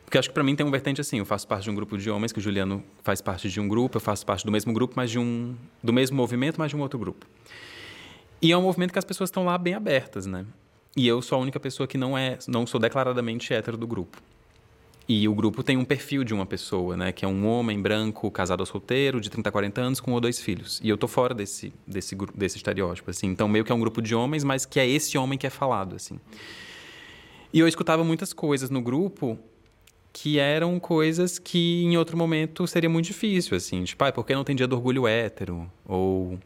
porque 0.04 0.18
acho 0.18 0.28
que 0.28 0.34
para 0.34 0.44
mim 0.44 0.56
tem 0.56 0.66
um 0.66 0.72
vertente 0.72 1.00
assim, 1.00 1.20
eu 1.20 1.26
faço 1.26 1.48
parte 1.48 1.66
de 1.66 1.70
um 1.70 1.76
grupo 1.76 1.96
de 2.00 2.10
homens, 2.10 2.32
que 2.32 2.40
o 2.40 2.42
Juliano 2.42 2.84
faz 3.04 3.22
parte 3.22 3.48
de 3.48 3.60
um 3.60 3.68
grupo, 3.68 3.98
eu 3.98 4.02
faço 4.02 4.26
parte 4.26 4.44
do 4.44 4.52
mesmo 4.52 4.74
grupo, 4.74 4.96
mas 4.98 5.12
de 5.12 5.20
um 5.20 5.56
do 5.84 5.94
mesmo 5.94 6.18
movimento, 6.18 6.56
mas 6.58 6.72
de 6.72 6.78
um 6.78 6.82
outro 6.82 6.98
grupo. 6.98 7.28
E 8.42 8.52
é 8.52 8.58
um 8.58 8.64
movimento 8.64 8.92
que 8.92 8.98
as 8.98 9.06
pessoas 9.06 9.30
estão 9.30 9.46
lá 9.46 9.56
bem 9.56 9.76
abertas, 9.76 10.26
né? 10.26 10.44
E 10.98 11.08
eu 11.08 11.22
sou 11.22 11.38
a 11.38 11.42
única 11.44 11.60
pessoa 11.60 11.86
que 11.86 11.96
não 11.96 12.18
é, 12.18 12.40
não 12.48 12.66
sou 12.66 12.80
declaradamente 12.80 13.54
hétero 13.54 13.78
do 13.78 13.86
grupo. 13.86 14.20
E 15.12 15.28
o 15.28 15.34
grupo 15.34 15.64
tem 15.64 15.76
um 15.76 15.84
perfil 15.84 16.24
de 16.24 16.36
uma 16.36 16.46
pessoa, 16.46 16.96
né? 16.96 17.12
Que 17.12 17.26
é 17.26 17.28
um 17.28 17.48
homem 17.48 17.82
branco, 17.82 18.30
casado 18.30 18.60
ou 18.60 18.66
solteiro, 18.68 19.20
de 19.20 19.28
30 19.28 19.50
a 19.50 19.52
40 19.52 19.82
anos, 19.82 20.00
com 20.00 20.12
um 20.12 20.14
ou 20.14 20.22
dois 20.22 20.40
filhos. 20.40 20.80
E 20.84 20.90
eu 20.90 21.00
tô 21.00 21.08
fora 21.08 21.34
desse, 21.34 21.74
desse, 21.88 22.16
desse 22.36 22.58
estereótipo, 22.58 23.10
assim. 23.10 23.26
Então, 23.26 23.48
meio 23.48 23.66
que 23.66 23.72
é 23.72 23.76
um 23.76 23.80
grupo 23.80 24.04
de 24.04 24.14
homens, 24.14 24.44
mas 24.44 24.68
que 24.68 24.80
é 24.80 24.88
esse 24.88 25.18
homem 25.18 25.36
que 25.36 25.48
é 25.48 25.50
falado, 25.50 25.96
assim. 25.96 26.20
E 27.52 27.60
eu 27.60 27.68
escutava 27.68 28.04
muitas 28.04 28.34
coisas 28.34 28.70
no 28.70 28.84
grupo 28.84 29.36
que 30.14 30.38
eram 30.38 30.80
coisas 30.80 31.40
que 31.40 31.84
em 31.84 31.98
outro 31.98 32.16
momento 32.16 32.68
seria 32.68 32.90
muito 32.90 33.06
difícil, 33.06 33.58
assim. 33.58 33.84
Tipo, 33.86 34.04
ah, 34.04 34.12
por 34.12 34.24
que 34.24 34.36
não 34.36 34.44
tem 34.44 34.56
dia 34.56 34.68
do 34.68 34.76
orgulho 34.76 35.08
hétero? 35.08 35.68
Ou 35.86 36.38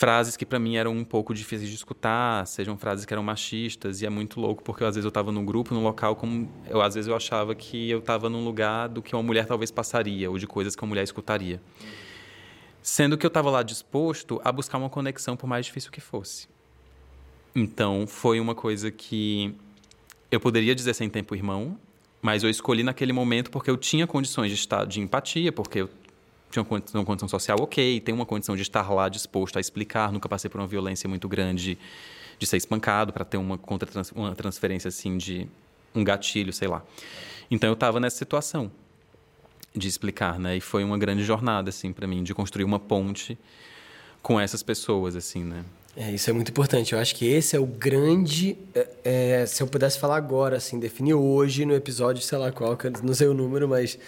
frases 0.00 0.34
que 0.34 0.46
para 0.46 0.58
mim 0.58 0.76
eram 0.76 0.92
um 0.92 1.04
pouco 1.04 1.34
difíceis 1.34 1.68
de 1.68 1.76
escutar, 1.76 2.46
sejam 2.46 2.74
frases 2.74 3.04
que 3.04 3.12
eram 3.12 3.22
machistas, 3.22 4.00
e 4.00 4.06
é 4.06 4.08
muito 4.08 4.40
louco 4.40 4.62
porque 4.62 4.82
às 4.82 4.94
vezes 4.94 5.04
eu 5.04 5.10
estava 5.10 5.30
num 5.30 5.44
grupo, 5.44 5.74
num 5.74 5.82
local 5.82 6.16
como 6.16 6.50
eu 6.70 6.80
às 6.80 6.94
vezes 6.94 7.06
eu 7.06 7.14
achava 7.14 7.54
que 7.54 7.90
eu 7.90 7.98
estava 7.98 8.30
num 8.30 8.42
lugar 8.42 8.88
do 8.88 9.02
que 9.02 9.14
uma 9.14 9.22
mulher 9.22 9.44
talvez 9.44 9.70
passaria 9.70 10.30
ou 10.30 10.38
de 10.38 10.46
coisas 10.46 10.74
que 10.74 10.82
uma 10.82 10.88
mulher 10.88 11.02
escutaria. 11.02 11.60
Sendo 12.80 13.18
que 13.18 13.26
eu 13.26 13.28
estava 13.28 13.50
lá 13.50 13.62
disposto 13.62 14.40
a 14.42 14.50
buscar 14.50 14.78
uma 14.78 14.88
conexão 14.88 15.36
por 15.36 15.46
mais 15.46 15.66
difícil 15.66 15.92
que 15.92 16.00
fosse. 16.00 16.48
Então, 17.54 18.06
foi 18.06 18.40
uma 18.40 18.54
coisa 18.54 18.90
que 18.90 19.54
eu 20.30 20.40
poderia 20.40 20.74
dizer 20.74 20.94
sem 20.94 21.10
tempo 21.10 21.34
irmão, 21.34 21.78
mas 22.22 22.42
eu 22.42 22.48
escolhi 22.48 22.82
naquele 22.82 23.12
momento 23.12 23.50
porque 23.50 23.68
eu 23.68 23.76
tinha 23.76 24.06
condições 24.06 24.48
de 24.48 24.54
estar 24.54 24.86
de 24.86 24.98
empatia, 24.98 25.52
porque 25.52 25.80
eu 25.82 25.90
tinha 26.50 26.66
uma 26.94 27.04
condição 27.04 27.28
social 27.28 27.58
ok, 27.60 28.00
tem 28.00 28.14
uma 28.14 28.26
condição 28.26 28.56
de 28.56 28.62
estar 28.62 28.88
lá 28.90 29.08
disposto 29.08 29.56
a 29.56 29.60
explicar, 29.60 30.12
nunca 30.12 30.28
passei 30.28 30.50
por 30.50 30.60
uma 30.60 30.66
violência 30.66 31.08
muito 31.08 31.28
grande 31.28 31.78
de 32.38 32.46
ser 32.46 32.56
espancado 32.56 33.12
para 33.12 33.24
ter 33.24 33.36
uma, 33.36 33.56
contra 33.56 33.88
uma 34.14 34.34
transferência 34.34 34.88
assim 34.88 35.16
de 35.16 35.46
um 35.94 36.02
gatilho, 36.02 36.52
sei 36.52 36.68
lá. 36.68 36.82
Então 37.50 37.68
eu 37.68 37.74
estava 37.74 38.00
nessa 38.00 38.16
situação 38.16 38.70
de 39.74 39.86
explicar, 39.86 40.38
né? 40.38 40.56
E 40.56 40.60
foi 40.60 40.82
uma 40.82 40.98
grande 40.98 41.22
jornada 41.22 41.70
assim 41.70 41.92
para 41.92 42.06
mim 42.06 42.22
de 42.22 42.34
construir 42.34 42.64
uma 42.64 42.78
ponte 42.78 43.38
com 44.22 44.40
essas 44.40 44.62
pessoas 44.62 45.14
assim, 45.14 45.44
né? 45.44 45.64
É, 45.96 46.12
isso 46.12 46.30
é 46.30 46.32
muito 46.32 46.50
importante. 46.50 46.92
Eu 46.92 46.98
acho 46.98 47.14
que 47.14 47.26
esse 47.26 47.56
é 47.56 47.58
o 47.58 47.66
grande. 47.66 48.56
É, 48.74 48.88
é, 49.42 49.46
se 49.46 49.62
eu 49.62 49.66
pudesse 49.66 49.98
falar 49.98 50.16
agora, 50.16 50.56
assim, 50.56 50.78
definir 50.78 51.14
hoje 51.14 51.64
no 51.64 51.74
episódio, 51.74 52.22
sei 52.22 52.38
lá 52.38 52.52
qual, 52.52 52.78
não 53.02 53.12
sei 53.12 53.26
o 53.26 53.34
número, 53.34 53.68
mas 53.68 53.98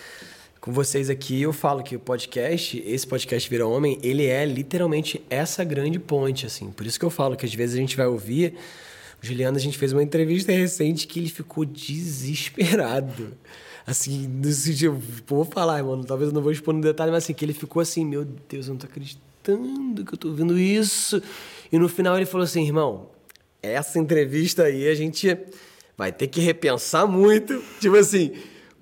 com 0.62 0.70
vocês 0.70 1.10
aqui, 1.10 1.42
eu 1.42 1.52
falo 1.52 1.82
que 1.82 1.96
o 1.96 1.98
podcast, 1.98 2.80
esse 2.86 3.04
podcast 3.04 3.50
Vira 3.50 3.66
Homem, 3.66 3.98
ele 4.00 4.26
é 4.26 4.46
literalmente 4.46 5.20
essa 5.28 5.64
grande 5.64 5.98
ponte, 5.98 6.46
assim. 6.46 6.70
Por 6.70 6.86
isso 6.86 7.00
que 7.00 7.04
eu 7.04 7.10
falo 7.10 7.36
que 7.36 7.44
às 7.44 7.52
vezes 7.52 7.74
a 7.74 7.78
gente 7.78 7.96
vai 7.96 8.06
ouvir. 8.06 8.54
O 9.20 9.26
Juliano, 9.26 9.56
a 9.56 9.60
gente 9.60 9.76
fez 9.76 9.92
uma 9.92 10.04
entrevista 10.04 10.52
recente 10.52 11.08
que 11.08 11.18
ele 11.18 11.28
ficou 11.28 11.64
desesperado. 11.64 13.36
Assim, 13.84 14.28
no 14.28 14.52
sentido, 14.52 15.02
vou 15.26 15.44
falar, 15.44 15.78
irmão, 15.78 16.00
talvez 16.04 16.28
eu 16.28 16.34
não 16.34 16.40
vou 16.40 16.52
expor 16.52 16.72
no 16.72 16.80
detalhe, 16.80 17.10
mas 17.10 17.24
assim, 17.24 17.34
que 17.34 17.44
ele 17.44 17.54
ficou 17.54 17.82
assim, 17.82 18.04
meu 18.04 18.24
Deus, 18.24 18.68
eu 18.68 18.74
não 18.74 18.78
tô 18.78 18.86
acreditando 18.86 20.04
que 20.04 20.14
eu 20.14 20.16
tô 20.16 20.28
ouvindo 20.28 20.56
isso. 20.56 21.20
E 21.72 21.76
no 21.76 21.88
final 21.88 22.16
ele 22.16 22.24
falou 22.24 22.44
assim, 22.44 22.64
irmão, 22.64 23.10
essa 23.60 23.98
entrevista 23.98 24.62
aí 24.62 24.86
a 24.86 24.94
gente 24.94 25.36
vai 25.98 26.12
ter 26.12 26.28
que 26.28 26.40
repensar 26.40 27.04
muito. 27.04 27.60
Tipo 27.80 27.96
assim, 27.96 28.30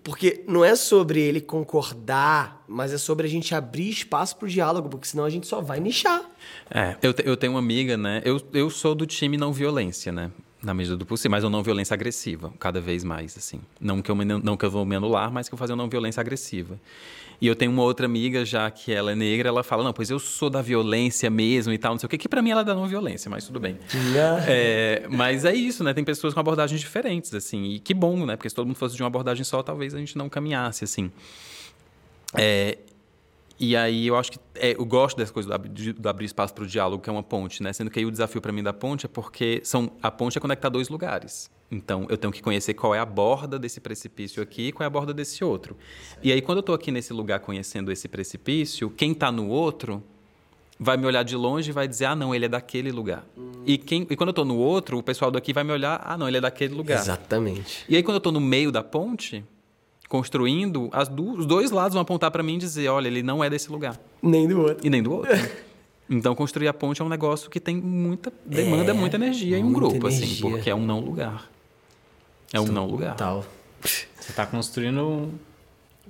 porque 0.03 0.45
não 0.49 0.65
é 0.65 0.75
sobre 0.75 1.21
ele 1.21 1.41
concordar, 1.41 2.65
mas 2.67 2.93
é 2.93 2.99
sobre 2.99 3.27
a 3.27 3.31
gente 3.31 3.55
abrir 3.55 3.91
espaço 3.91 4.37
para 4.37 4.47
o 4.47 4.49
diálogo, 4.49 4.89
porque 4.89 5.07
senão 5.07 5.25
a 5.25 5.31
gente 5.31 5.47
só 5.47 5.61
vai 5.61 5.81
nichar. 5.81 6.23
É, 6.71 6.97
eu, 7.03 7.13
te, 7.13 7.23
eu 7.27 7.37
tenho 7.37 7.53
uma 7.53 7.59
amiga, 7.59 7.97
né? 7.97 8.23
Eu, 8.25 8.41
eu 8.53 8.71
sou 8.71 8.95
do 8.95 9.07
time 9.07 9.37
não 9.37 9.53
violência, 9.53 10.11
né? 10.11 10.31
Na 10.63 10.75
medida 10.75 10.97
do 10.97 11.07
possível, 11.07 11.31
mas 11.33 11.45
eu 11.45 11.51
não 11.51 11.63
violência 11.63 11.95
agressiva, 11.95 12.53
cada 12.59 12.81
vez 12.81 13.03
mais, 13.03 13.37
assim. 13.37 13.61
Não 13.81 14.03
que 14.03 14.11
eu, 14.11 14.15
não 14.15 14.57
que 14.57 14.65
eu 14.65 14.71
vou 14.71 14.85
me 14.85 14.97
anular, 14.97 15.33
mas 15.33 15.49
que 15.49 15.55
eu 15.55 15.57
vou 15.57 15.63
fazer 15.63 15.73
uma 15.73 15.83
não 15.83 15.91
violência 15.91 16.21
agressiva. 16.21 16.79
E 17.41 17.47
eu 17.47 17.57
tenho 17.57 17.73
uma 17.73 17.83
outra 17.83 18.05
amiga, 18.05 18.45
já 18.45 18.71
que 18.71 18.93
ela 18.93 19.13
é 19.13 19.15
negra, 19.15 19.49
ela 19.49 19.63
fala, 19.63 19.83
não, 19.83 19.93
pois 19.93 20.11
eu 20.11 20.19
sou 20.19 20.51
da 20.51 20.61
violência 20.61 21.31
mesmo 21.31 21.73
e 21.73 21.79
tal, 21.79 21.93
não 21.93 21.99
sei 21.99 22.07
o 22.07 22.11
que, 22.11 22.19
que 22.19 22.29
pra 22.29 22.43
mim 22.43 22.51
ela 22.51 22.61
é 22.61 22.65
da 22.65 22.75
não 22.75 22.87
violência, 22.87 23.31
mas 23.31 23.47
tudo 23.47 23.59
bem. 23.59 23.79
É, 24.47 25.07
mas 25.09 25.45
é 25.45 25.55
isso, 25.55 25.83
né? 25.83 25.95
Tem 25.95 26.05
pessoas 26.05 26.35
com 26.35 26.41
abordagens 26.41 26.79
diferentes, 26.81 27.33
assim, 27.33 27.65
e 27.65 27.79
que 27.79 27.95
bom, 27.95 28.27
né? 28.27 28.37
Porque 28.37 28.49
se 28.51 28.55
todo 28.55 28.67
mundo 28.67 28.77
fosse 28.77 28.95
de 28.95 29.03
uma 29.03 29.07
abordagem 29.07 29.43
só, 29.43 29.63
talvez 29.63 29.95
a 29.95 29.99
gente 29.99 30.19
não 30.19 30.29
caminhasse, 30.29 30.85
assim. 30.85 31.11
É, 32.37 32.77
e 33.59 33.77
aí 33.77 34.07
eu 34.07 34.17
acho 34.17 34.33
que 34.33 34.39
é, 34.55 34.73
eu 34.73 34.85
gosto 34.85 35.19
dessa 35.19 35.33
coisa 35.33 35.49
do 35.49 35.55
abrir, 35.55 35.93
do 35.93 36.09
abrir 36.09 36.25
espaço 36.25 36.55
para 36.55 36.65
o 36.65 36.67
diálogo, 36.67 37.03
que 37.03 37.11
é 37.11 37.13
uma 37.13 37.23
ponte, 37.23 37.63
né? 37.63 37.73
Sendo 37.73 37.91
que 37.91 37.99
aí 37.99 38.07
o 38.07 38.11
desafio 38.11 38.41
para 38.41 38.53
mim 38.53 38.63
da 38.63 38.73
ponte 38.73 39.05
é 39.07 39.09
porque 39.09 39.61
são, 39.65 39.93
a 40.03 40.11
ponte 40.11 40.39
é 40.39 40.41
conectar 40.41 40.71
dois 40.71 40.89
lugares. 40.89 41.51
Então, 41.71 42.07
eu 42.11 42.19
tenho 42.19 42.33
que 42.33 42.43
conhecer 42.43 42.75
qual 42.75 42.95
é 42.95 42.99
a 42.99 43.07
borda 43.07 43.59
desse 43.59 43.81
precipício 43.81 44.43
aqui 44.43 44.69
e 44.69 44.73
qual 44.73 44.85
é 44.85 44.89
a 44.89 44.91
borda 44.91 45.15
desse 45.15 45.45
outro. 45.45 45.77
E 46.21 46.33
aí, 46.33 46.43
quando 46.43 46.59
eu 46.59 46.61
estou 46.61 46.75
aqui 46.75 46.91
nesse 46.91 47.13
lugar 47.13 47.39
conhecendo 47.41 47.93
esse 47.93 48.09
precipício, 48.09 48.91
quem 48.91 49.13
está 49.13 49.31
no 49.31 49.49
outro 49.49 50.03
vai 50.83 50.97
me 50.97 51.07
olhar 51.07 51.23
de 51.23 51.37
longe 51.37 51.71
e 51.71 51.73
vai 51.73 51.87
dizer, 51.87 52.07
ah, 52.07 52.17
não, 52.17 52.35
ele 52.35 52.47
é 52.47 52.49
daquele 52.49 52.91
lugar. 52.91 53.25
Hum. 53.37 53.53
E, 53.67 53.79
quem, 53.79 54.07
e 54.09 54.17
quando 54.17 54.29
eu 54.29 54.33
estou 54.33 54.45
no 54.45 54.57
outro, 54.57 54.99
o 54.99 55.03
pessoal 55.03 55.31
daqui 55.31 55.53
vai 55.53 55.63
me 55.63 55.73
olhar, 55.73 56.01
ah, 56.05 56.17
não, 56.17 56.27
ele 56.27 56.39
é 56.39 56.41
daquele 56.41 56.75
lugar. 56.75 56.99
Exatamente. 56.99 57.85
E 57.89 57.95
aí, 57.95 58.03
quando 58.03 58.15
eu 58.15 58.19
estou 58.19 58.33
no 58.33 58.41
meio 58.41 58.73
da 58.73 58.83
ponte, 58.83 59.45
construindo, 60.09 60.91
do, 61.13 61.39
os 61.39 61.47
dois 61.47 61.71
lados 61.71 61.93
vão 61.93 62.03
apontar 62.03 62.33
para 62.33 62.43
mim 62.43 62.55
e 62.55 62.59
dizer, 62.59 62.89
olha, 62.89 63.07
ele 63.07 63.23
não 63.23 63.45
é 63.45 63.49
desse 63.49 63.71
lugar. 63.71 64.01
Nem 64.21 64.49
do 64.49 64.61
outro. 64.61 64.85
E 64.85 64.91
nem 64.91 65.03
do 65.03 65.13
outro. 65.13 65.31
então, 66.11 66.35
construir 66.35 66.67
a 66.67 66.75
ponte 66.75 67.01
é 67.01 67.05
um 67.05 67.09
negócio 67.09 67.49
que 67.49 67.61
tem 67.61 67.77
muita 67.77 68.33
demanda, 68.45 68.91
é, 68.91 68.95
muita 68.95 69.17
energia 69.17 69.57
em 69.57 69.63
um 69.63 69.73
grupo, 69.73 70.07
assim, 70.09 70.17
energia. 70.17 70.47
assim, 70.47 70.51
porque 70.51 70.71
é 70.71 70.75
um 70.75 70.85
não 70.85 70.99
lugar. 70.99 71.49
É 72.53 72.61
um 72.61 72.67
não 72.67 72.87
lugar. 72.87 73.13
Total. 73.13 73.45
Você 73.83 74.07
está 74.31 74.45
construindo 74.47 75.33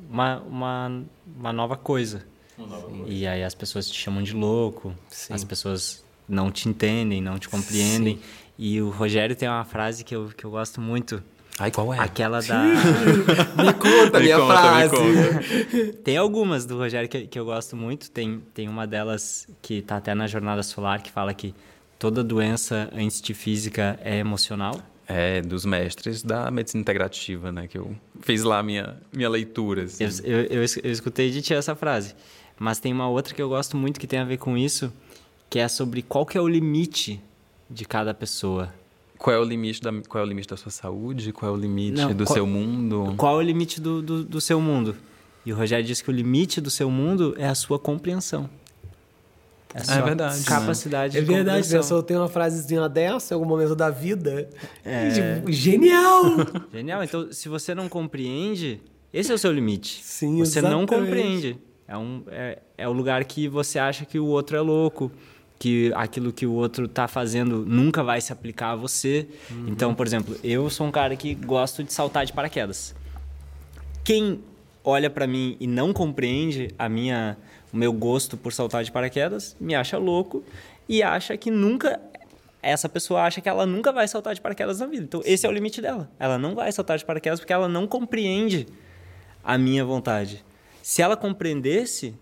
uma, 0.09 0.38
uma, 0.40 1.03
uma 1.37 1.53
nova 1.53 1.76
coisa. 1.76 2.24
Uma 2.57 2.66
nova 2.66 2.88
coisa. 2.88 3.05
E 3.07 3.26
aí 3.26 3.44
as 3.44 3.55
pessoas 3.55 3.88
te 3.88 3.98
chamam 3.98 4.22
de 4.22 4.35
louco, 4.35 4.94
Sim. 5.09 5.35
as 5.35 5.44
pessoas 5.44 6.05
não 6.29 6.50
te 6.50 6.68
entendem, 6.68 7.20
não 7.20 7.38
te 7.38 7.48
compreendem. 7.48 8.16
Sim. 8.16 8.22
E 8.59 8.81
o 8.81 8.90
Rogério 8.90 9.35
tem 9.35 9.48
uma 9.48 9.64
frase 9.64 10.05
que 10.05 10.14
eu, 10.14 10.31
que 10.37 10.44
eu 10.44 10.50
gosto 10.50 10.81
muito. 10.81 11.22
Ai, 11.59 11.70
qual 11.70 11.92
é? 11.92 11.98
Aquela 11.98 12.40
da. 12.42 12.62
me 12.62 13.72
conta 13.74 14.18
a 14.18 14.20
minha 14.20 14.38
conta, 14.38 14.55
frase. 14.55 14.96
Conta. 14.96 15.92
Tem 16.05 16.16
algumas 16.16 16.64
do 16.64 16.76
Rogério 16.76 17.09
que, 17.09 17.26
que 17.26 17.38
eu 17.38 17.44
gosto 17.44 17.76
muito. 17.76 18.11
Tem, 18.11 18.42
tem 18.55 18.68
uma 18.68 18.87
delas 18.87 19.46
que 19.61 19.74
está 19.74 19.96
até 19.96 20.14
na 20.14 20.26
Jornada 20.26 20.62
Solar 20.62 21.03
que 21.03 21.11
fala 21.11 21.35
que 21.35 21.55
toda 21.98 22.24
doença 22.24 22.88
antes 22.94 23.20
de 23.20 23.35
física 23.35 23.98
é 24.03 24.18
emocional. 24.18 24.81
É, 25.12 25.40
dos 25.42 25.64
mestres 25.64 26.23
da 26.23 26.51
medicina 26.51 26.81
integrativa, 26.81 27.51
né? 27.51 27.66
Que 27.66 27.79
eu 27.79 27.96
fiz 28.20 28.42
lá 28.42 28.61
a 28.61 28.62
minha, 28.62 28.96
minha 29.12 29.29
leitura. 29.29 29.85
Assim. 29.85 30.05
Eu, 30.05 30.11
eu, 30.23 30.44
eu, 30.44 30.66
eu 30.85 30.90
escutei 30.92 31.31
de 31.31 31.42
ti 31.42 31.53
essa 31.53 31.75
frase. 31.75 32.14
Mas 32.59 32.79
tem 32.79 32.92
uma 32.92 33.09
outra 33.09 33.35
que 33.35 33.40
eu 33.40 33.49
gosto 33.49 33.77
muito 33.77 33.99
que 33.99 34.07
tem 34.07 34.18
a 34.18 34.25
ver 34.25 34.37
com 34.37 34.57
isso, 34.57 34.92
que 35.49 35.59
é 35.59 35.66
sobre 35.66 36.03
qual 36.03 36.27
que 36.27 36.37
é 36.37 36.40
o 36.40 36.46
limite 36.46 37.20
de 37.68 37.85
cada 37.85 38.12
pessoa. 38.12 38.73
Qual 39.18 39.35
é 39.35 39.38
o 39.38 39.44
limite 39.44 39.81
da, 39.81 39.90
qual 40.09 40.23
é 40.23 40.27
o 40.27 40.29
limite 40.29 40.49
da 40.49 40.57
sua 40.57 40.70
saúde? 40.70 41.33
Qual 41.33 41.51
é 41.51 41.55
o 41.55 41.59
limite 41.59 42.01
Não, 42.01 42.14
do 42.14 42.25
qual, 42.25 42.35
seu 42.35 42.46
mundo? 42.46 43.14
Qual 43.16 43.35
é 43.35 43.38
o 43.38 43.42
limite 43.42 43.81
do, 43.81 44.01
do, 44.01 44.25
do 44.25 44.40
seu 44.40 44.61
mundo? 44.61 44.96
E 45.44 45.53
o 45.53 45.57
Rogério 45.57 45.85
disse 45.85 46.05
que 46.05 46.11
o 46.11 46.12
limite 46.12 46.61
do 46.61 46.70
seu 46.70 46.90
mundo 46.90 47.35
é 47.38 47.46
a 47.46 47.55
sua 47.55 47.79
compreensão. 47.79 48.49
É, 49.74 49.98
é 49.98 50.02
verdade. 50.02 50.38
Né? 50.38 50.44
Capacidade 50.46 51.14
né? 51.14 51.24
de 51.24 51.33
É 51.33 51.37
verdade, 51.37 51.74
a 51.74 51.78
pessoa 51.78 52.02
tem 52.02 52.16
uma 52.16 52.28
frasezinha 52.28 52.88
dessa 52.88 53.33
em 53.33 53.37
algum 53.37 53.46
momento 53.46 53.76
da 53.76 53.90
vida. 53.90 54.48
É... 54.85 55.11
Genial! 55.48 56.24
Genial. 56.72 57.04
Então, 57.04 57.33
se 57.33 57.48
você 57.48 57.74
não 57.74 57.88
compreende, 57.88 58.80
esse 59.12 59.30
é 59.30 59.35
o 59.35 59.38
seu 59.38 59.52
limite. 59.52 60.00
Sim, 60.02 60.38
Você 60.38 60.59
exatamente. 60.59 60.80
não 60.80 60.87
compreende. 60.87 61.59
É, 61.87 61.96
um, 61.96 62.22
é, 62.28 62.59
é 62.78 62.88
o 62.88 62.92
lugar 62.92 63.24
que 63.24 63.48
você 63.48 63.78
acha 63.78 64.04
que 64.04 64.18
o 64.18 64.26
outro 64.26 64.56
é 64.56 64.61
louco, 64.61 65.11
que 65.59 65.92
aquilo 65.94 66.33
que 66.33 66.46
o 66.46 66.52
outro 66.52 66.85
está 66.85 67.09
fazendo 67.09 67.64
nunca 67.66 68.02
vai 68.02 68.20
se 68.20 68.33
aplicar 68.33 68.70
a 68.72 68.76
você. 68.76 69.28
Uhum. 69.50 69.66
Então, 69.68 69.94
por 69.94 70.06
exemplo, 70.06 70.37
eu 70.42 70.70
sou 70.70 70.87
um 70.87 70.90
cara 70.90 71.16
que 71.16 71.35
gosto 71.35 71.83
de 71.83 71.92
saltar 71.92 72.24
de 72.24 72.33
paraquedas. 72.33 72.94
Quem 74.04 74.40
olha 74.85 75.11
para 75.11 75.26
mim 75.26 75.56
e 75.61 75.66
não 75.66 75.92
compreende 75.92 76.70
a 76.78 76.88
minha 76.88 77.37
o 77.72 77.76
meu 77.76 77.92
gosto 77.92 78.37
por 78.37 78.52
saltar 78.52 78.85
de 78.85 78.92
paraquedas, 78.92 79.56
me 79.61 79.74
acha 79.74 79.98
louco 79.98 80.42
e 80.88 81.02
acha 81.02 81.37
que 81.37 81.50
nunca 81.50 82.00
essa 82.62 82.88
pessoa 82.88 83.22
acha 83.22 83.40
que 83.40 83.48
ela 83.48 83.64
nunca 83.64 83.90
vai 83.90 84.06
saltar 84.06 84.35
de 84.35 84.40
paraquedas 84.40 84.80
na 84.80 84.87
vida. 84.87 85.04
Então, 85.04 85.22
esse 85.24 85.46
é 85.46 85.48
o 85.48 85.52
limite 85.52 85.80
dela. 85.80 86.11
Ela 86.18 86.38
não 86.38 86.54
vai 86.54 86.70
saltar 86.70 86.98
de 86.98 87.04
paraquedas 87.04 87.40
porque 87.40 87.52
ela 87.52 87.68
não 87.68 87.87
compreende 87.87 88.66
a 89.42 89.56
minha 89.56 89.85
vontade. 89.85 90.44
Se 90.83 91.00
ela 91.00 91.16
compreendesse, 91.16 92.14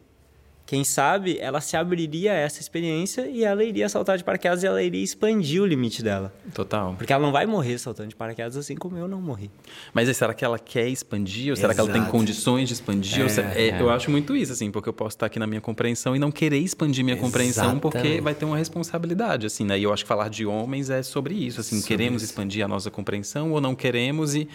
quem 0.69 0.85
sabe 0.85 1.39
ela 1.41 1.63
se 1.63 1.79
abriria 1.79 2.31
a 2.31 2.35
essa 2.35 2.61
experiência 2.61 3.27
e 3.27 3.43
ela 3.43 3.65
iria 3.65 3.89
saltar 3.89 4.19
de 4.19 4.23
paraquedas 4.23 4.63
e 4.63 4.67
ela 4.67 4.83
iria 4.83 5.03
expandir 5.03 5.63
o 5.63 5.67
limite 5.67 6.03
dela. 6.03 6.31
Total. 6.53 6.95
Porque 6.99 7.11
ela 7.11 7.25
não 7.25 7.33
vai 7.33 7.47
morrer 7.47 7.79
saltando 7.79 8.11
de 8.11 8.15
paraquedas 8.15 8.55
assim 8.55 8.77
como 8.77 8.99
eu 8.99 9.09
não 9.09 9.19
morri. 9.19 9.51
Mas 9.95 10.15
será 10.15 10.35
que 10.35 10.45
ela 10.45 10.59
quer 10.59 10.87
expandir? 10.87 11.49
Ou 11.49 11.57
será 11.57 11.73
Exato. 11.73 11.89
que 11.89 11.97
ela 11.97 12.05
tem 12.05 12.13
condições 12.13 12.69
de 12.69 12.75
expandir? 12.75 13.25
É, 13.57 13.69
é, 13.69 13.81
eu 13.81 13.89
acho 13.89 14.11
muito 14.11 14.37
isso, 14.37 14.53
assim, 14.53 14.71
porque 14.71 14.91
eu 14.91 14.93
posso 14.93 15.17
estar 15.17 15.25
aqui 15.25 15.39
na 15.39 15.47
minha 15.47 15.63
compreensão 15.63 16.15
e 16.15 16.19
não 16.19 16.31
querer 16.31 16.59
expandir 16.59 17.03
minha 17.03 17.15
Exatamente. 17.15 17.33
compreensão 17.33 17.79
porque 17.79 18.21
vai 18.21 18.35
ter 18.35 18.45
uma 18.45 18.59
responsabilidade, 18.59 19.47
assim, 19.47 19.65
né? 19.65 19.79
E 19.79 19.85
eu 19.85 19.91
acho 19.91 20.05
que 20.05 20.09
falar 20.09 20.29
de 20.29 20.45
homens 20.45 20.91
é 20.91 21.03
sobre 21.03 21.33
isso, 21.33 21.63
assim, 21.63 21.77
sobre 21.77 21.89
queremos 21.97 22.23
isso. 22.23 22.31
expandir 22.31 22.63
a 22.63 22.69
nossa 22.69 22.91
compreensão 22.91 23.53
ou 23.53 23.61
não 23.61 23.75
queremos 23.75 24.35
e... 24.35 24.47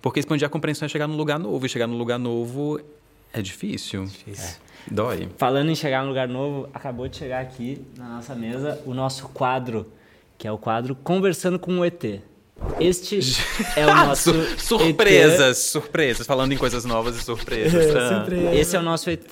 Porque 0.00 0.18
expandir 0.18 0.46
a 0.46 0.48
compreensão 0.48 0.86
é 0.86 0.88
chegar 0.88 1.06
num 1.06 1.16
lugar 1.16 1.38
novo 1.38 1.66
e 1.66 1.68
chegar 1.68 1.86
num 1.86 1.98
lugar 1.98 2.18
novo 2.18 2.80
é 3.32 3.42
difícil. 3.42 4.04
Difícil. 4.06 4.56
Dói. 4.90 5.28
Falando 5.36 5.70
em 5.70 5.74
chegar 5.74 6.02
num 6.02 6.08
lugar 6.08 6.28
novo, 6.28 6.68
acabou 6.72 7.08
de 7.08 7.16
chegar 7.16 7.40
aqui 7.40 7.84
na 7.96 8.08
nossa 8.08 8.34
mesa 8.34 8.80
o 8.86 8.94
nosso 8.94 9.28
quadro, 9.28 9.86
que 10.36 10.46
é 10.46 10.52
o 10.52 10.58
quadro 10.58 10.94
Conversando 10.94 11.58
com 11.58 11.78
o 11.78 11.84
ET. 11.84 12.20
Este 12.80 13.20
é 13.76 13.86
o 13.86 13.94
nosso. 13.94 14.32
surpresas, 14.58 15.58
ET. 15.58 15.70
surpresas. 15.70 16.26
Falando 16.26 16.52
em 16.52 16.56
coisas 16.56 16.84
novas 16.84 17.16
e 17.16 17.22
surpresas. 17.22 17.74
É, 18.32 18.56
Esse 18.56 18.76
é 18.76 18.78
o 18.78 18.82
nosso 18.82 19.08
ET. 19.10 19.30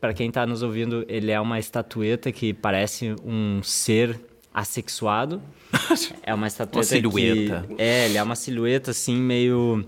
Para 0.00 0.12
quem 0.12 0.28
está 0.28 0.46
nos 0.46 0.62
ouvindo, 0.62 1.04
ele 1.08 1.30
é 1.30 1.40
uma 1.40 1.58
estatueta 1.58 2.30
que 2.30 2.52
parece 2.52 3.14
um 3.24 3.62
ser 3.62 4.20
assexuado. 4.52 5.42
É 6.22 6.32
uma 6.32 6.46
estatueta. 6.46 6.78
uma 6.78 6.84
silhueta. 6.84 7.66
Que, 7.68 7.82
é, 7.82 8.06
ele 8.06 8.16
é 8.16 8.22
uma 8.22 8.36
silhueta 8.36 8.92
assim, 8.92 9.16
meio 9.16 9.84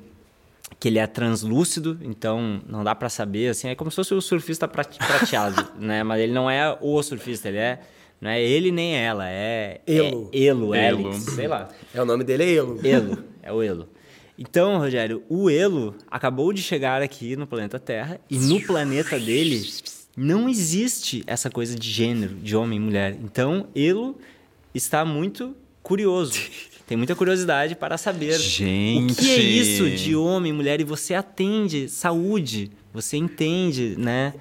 que 0.87 0.91
ele 0.91 1.01
é 1.01 1.07
translúcido, 1.09 1.99
então 2.01 2.63
não 2.65 2.85
dá 2.85 2.95
para 2.95 3.09
saber, 3.09 3.49
assim, 3.49 3.67
é 3.67 3.75
como 3.75 3.91
se 3.91 3.97
fosse 3.97 4.15
o 4.15 4.21
surfista 4.21 4.69
prateado, 4.69 5.67
né? 5.77 6.05
Mas 6.05 6.21
ele 6.21 6.33
não 6.33 6.49
é 6.49 6.79
o 6.81 7.03
surfista, 7.03 7.49
ele 7.49 7.59
é 7.59 7.81
não 8.21 8.31
é 8.31 8.41
ele 8.41 8.71
nem 8.71 8.97
ela, 8.97 9.29
é 9.29 9.81
Elo, 9.85 10.31
é 10.33 10.39
Elo, 10.39 10.75
Elo. 10.77 11.13
sei 11.15 11.49
lá. 11.49 11.69
É 11.93 12.01
o 12.01 12.05
nome 12.05 12.23
dele 12.23 12.45
é 12.45 12.53
Elo. 12.55 12.81
Elo, 12.87 13.25
é 13.43 13.53
o 13.53 13.61
Elo. 13.61 13.89
Então, 14.39 14.79
Rogério, 14.79 15.25
o 15.29 15.51
Elo 15.51 15.97
acabou 16.09 16.53
de 16.53 16.63
chegar 16.63 17.03
aqui 17.03 17.35
no 17.35 17.49
planeta 17.49 17.81
Terra 17.81 18.21
e 18.31 18.39
no 18.39 18.65
planeta 18.65 19.19
dele 19.19 19.69
não 20.17 20.49
existe 20.49 21.25
essa 21.27 21.51
coisa 21.51 21.75
de 21.75 21.91
gênero, 21.91 22.37
de 22.37 22.55
homem 22.55 22.79
e 22.79 22.81
mulher. 22.81 23.19
Então, 23.25 23.67
Elo 23.75 24.17
está 24.73 25.05
muito 25.05 25.57
curioso 25.83 26.39
tem 26.87 26.97
muita 26.97 27.17
curiosidade 27.17 27.75
para 27.75 27.99
saber 27.99 28.39
Gente. 28.39 29.13
o 29.13 29.17
que 29.17 29.31
é 29.31 29.39
isso 29.39 29.91
de 29.91 30.15
homem 30.15 30.53
mulher 30.53 30.81
e 30.81 30.85
você 30.85 31.15
atende 31.15 31.89
saúde, 31.89 32.71
você 32.95 33.17
entende, 33.17 33.97
né? 33.99 34.33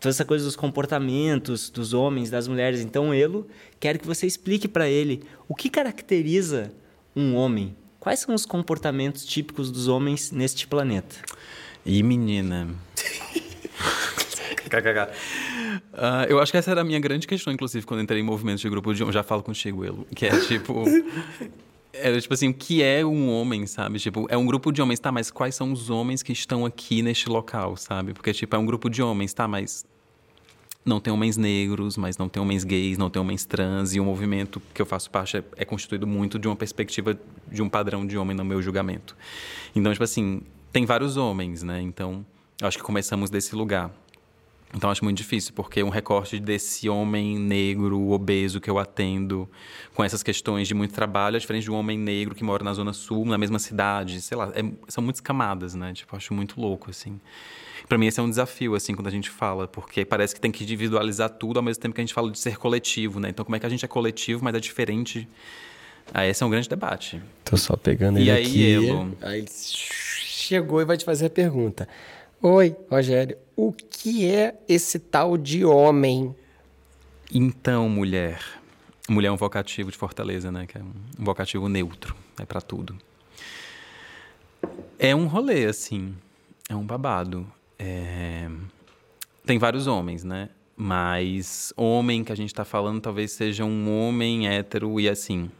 Toda 0.00 0.10
essa 0.10 0.24
coisa 0.24 0.44
dos 0.44 0.56
comportamentos 0.56 1.68
dos 1.68 1.92
homens, 1.92 2.30
das 2.30 2.48
mulheres. 2.48 2.80
Então, 2.80 3.12
Elo, 3.12 3.46
quero 3.78 3.98
que 3.98 4.06
você 4.06 4.26
explique 4.26 4.66
para 4.66 4.88
ele 4.88 5.22
o 5.46 5.54
que 5.54 5.68
caracteriza 5.68 6.72
um 7.14 7.34
homem. 7.34 7.76
Quais 8.00 8.20
são 8.20 8.34
os 8.34 8.46
comportamentos 8.46 9.24
típicos 9.24 9.70
dos 9.70 9.86
homens 9.86 10.30
neste 10.30 10.66
planeta? 10.66 11.16
E 11.84 12.02
menina. 12.02 12.68
KKK. 14.68 15.10
Uh, 15.92 16.24
eu 16.28 16.40
acho 16.40 16.50
que 16.50 16.58
essa 16.58 16.70
era 16.70 16.80
a 16.80 16.84
minha 16.84 16.98
grande 16.98 17.26
questão, 17.26 17.52
inclusive, 17.52 17.84
quando 17.86 18.02
entrei 18.02 18.20
em 18.20 18.22
movimentos 18.22 18.60
de 18.60 18.68
grupo 18.68 18.92
de 18.94 19.02
homens. 19.02 19.14
Já 19.14 19.22
falo 19.22 19.42
contigo, 19.42 19.84
Elo. 19.84 20.06
Que 20.14 20.26
é 20.26 20.40
tipo. 20.40 20.84
Era 21.96 22.20
tipo 22.20 22.34
assim, 22.34 22.48
o 22.48 22.54
que 22.54 22.82
é 22.82 23.04
um 23.04 23.30
homem, 23.30 23.66
sabe? 23.66 23.98
Tipo, 23.98 24.26
é 24.28 24.36
um 24.36 24.44
grupo 24.44 24.72
de 24.72 24.82
homens, 24.82 24.98
tá? 24.98 25.12
Mas 25.12 25.30
quais 25.30 25.54
são 25.54 25.72
os 25.72 25.90
homens 25.90 26.22
que 26.22 26.32
estão 26.32 26.66
aqui 26.66 27.02
neste 27.02 27.28
local, 27.28 27.76
sabe? 27.76 28.12
Porque, 28.12 28.32
tipo, 28.32 28.54
é 28.54 28.58
um 28.58 28.66
grupo 28.66 28.90
de 28.90 29.02
homens, 29.02 29.32
tá? 29.32 29.46
Mas 29.46 29.86
não 30.84 31.00
tem 31.00 31.12
homens 31.12 31.36
negros, 31.36 31.96
mas 31.96 32.18
não 32.18 32.28
tem 32.28 32.42
homens 32.42 32.62
gays, 32.62 32.98
não 32.98 33.08
tem 33.08 33.20
homens 33.20 33.46
trans. 33.46 33.94
E 33.94 34.00
o 34.00 34.04
movimento 34.04 34.60
que 34.74 34.82
eu 34.82 34.86
faço 34.86 35.10
parte 35.10 35.38
é, 35.38 35.44
é 35.56 35.64
constituído 35.64 36.06
muito 36.06 36.38
de 36.38 36.46
uma 36.46 36.56
perspectiva 36.56 37.18
de 37.50 37.62
um 37.62 37.68
padrão 37.68 38.06
de 38.06 38.18
homem 38.18 38.36
no 38.36 38.44
meu 38.44 38.60
julgamento. 38.60 39.16
Então, 39.74 39.92
tipo 39.92 40.04
assim, 40.04 40.42
tem 40.72 40.84
vários 40.84 41.16
homens, 41.16 41.62
né? 41.62 41.80
Então, 41.80 42.26
acho 42.60 42.76
que 42.76 42.84
começamos 42.84 43.30
desse 43.30 43.54
lugar. 43.54 43.90
Então 44.76 44.90
acho 44.90 45.04
muito 45.04 45.16
difícil, 45.18 45.52
porque 45.54 45.82
um 45.82 45.88
recorte 45.88 46.40
desse 46.40 46.88
homem 46.88 47.38
negro, 47.38 48.10
obeso 48.10 48.60
que 48.60 48.68
eu 48.68 48.78
atendo, 48.78 49.48
com 49.94 50.02
essas 50.02 50.22
questões 50.22 50.66
de 50.66 50.74
muito 50.74 50.92
trabalho, 50.92 51.36
é 51.36 51.38
diferente 51.38 51.64
de 51.64 51.70
um 51.70 51.74
homem 51.74 51.96
negro 51.96 52.34
que 52.34 52.42
mora 52.42 52.64
na 52.64 52.72
Zona 52.72 52.92
Sul, 52.92 53.24
na 53.24 53.38
mesma 53.38 53.58
cidade, 53.58 54.20
sei 54.20 54.36
lá, 54.36 54.52
é, 54.54 54.64
são 54.88 55.02
muitas 55.02 55.20
camadas, 55.20 55.74
né? 55.74 55.92
Tipo, 55.92 56.16
acho 56.16 56.34
muito 56.34 56.60
louco, 56.60 56.90
assim. 56.90 57.20
Para 57.88 57.98
mim 57.98 58.06
esse 58.06 58.18
é 58.18 58.22
um 58.22 58.28
desafio, 58.28 58.74
assim, 58.74 58.94
quando 58.94 59.06
a 59.06 59.10
gente 59.10 59.30
fala, 59.30 59.68
porque 59.68 60.04
parece 60.04 60.34
que 60.34 60.40
tem 60.40 60.50
que 60.50 60.64
individualizar 60.64 61.30
tudo 61.30 61.58
ao 61.58 61.62
mesmo 61.62 61.80
tempo 61.80 61.94
que 61.94 62.00
a 62.00 62.04
gente 62.04 62.14
fala 62.14 62.30
de 62.30 62.38
ser 62.38 62.56
coletivo, 62.56 63.20
né? 63.20 63.28
Então 63.28 63.44
como 63.44 63.54
é 63.54 63.60
que 63.60 63.66
a 63.66 63.68
gente 63.68 63.84
é 63.84 63.88
coletivo, 63.88 64.42
mas 64.42 64.54
é 64.54 64.60
diferente? 64.60 65.28
Ah, 66.12 66.26
esse 66.26 66.42
é 66.42 66.46
um 66.46 66.50
grande 66.50 66.68
debate. 66.68 67.22
Tô 67.44 67.56
só 67.56 67.76
pegando 67.76 68.18
E 68.18 68.22
ele 68.22 68.30
aí, 68.30 68.44
aqui. 68.44 68.72
Elo? 68.88 69.16
Aí 69.22 69.38
ele 69.38 69.48
chegou 69.50 70.80
e 70.80 70.84
vai 70.84 70.96
te 70.96 71.04
fazer 71.04 71.26
a 71.26 71.30
pergunta. 71.30 71.88
Oi, 72.42 72.76
Rogério, 72.90 73.38
o 73.56 73.72
que 73.72 74.30
é 74.30 74.54
esse 74.68 74.98
tal 74.98 75.38
de 75.38 75.64
homem? 75.64 76.34
Então, 77.32 77.88
mulher. 77.88 78.40
Mulher 79.08 79.28
é 79.28 79.32
um 79.32 79.36
vocativo 79.36 79.90
de 79.90 79.96
Fortaleza, 79.96 80.52
né? 80.52 80.66
Que 80.66 80.78
é 80.78 80.82
um 80.82 80.92
vocativo 81.24 81.68
neutro, 81.68 82.14
é 82.38 82.44
para 82.44 82.60
tudo. 82.60 82.96
É 84.98 85.14
um 85.14 85.26
rolê, 85.26 85.66
assim. 85.66 86.14
É 86.68 86.76
um 86.76 86.84
babado. 86.84 87.46
É... 87.78 88.48
Tem 89.44 89.58
vários 89.58 89.86
homens, 89.86 90.24
né? 90.24 90.50
Mas 90.76 91.72
homem 91.76 92.24
que 92.24 92.32
a 92.32 92.36
gente 92.36 92.52
tá 92.52 92.64
falando 92.64 93.00
talvez 93.00 93.32
seja 93.32 93.64
um 93.64 93.90
homem 93.90 94.48
hétero 94.48 94.98
e 94.98 95.08
assim. 95.08 95.50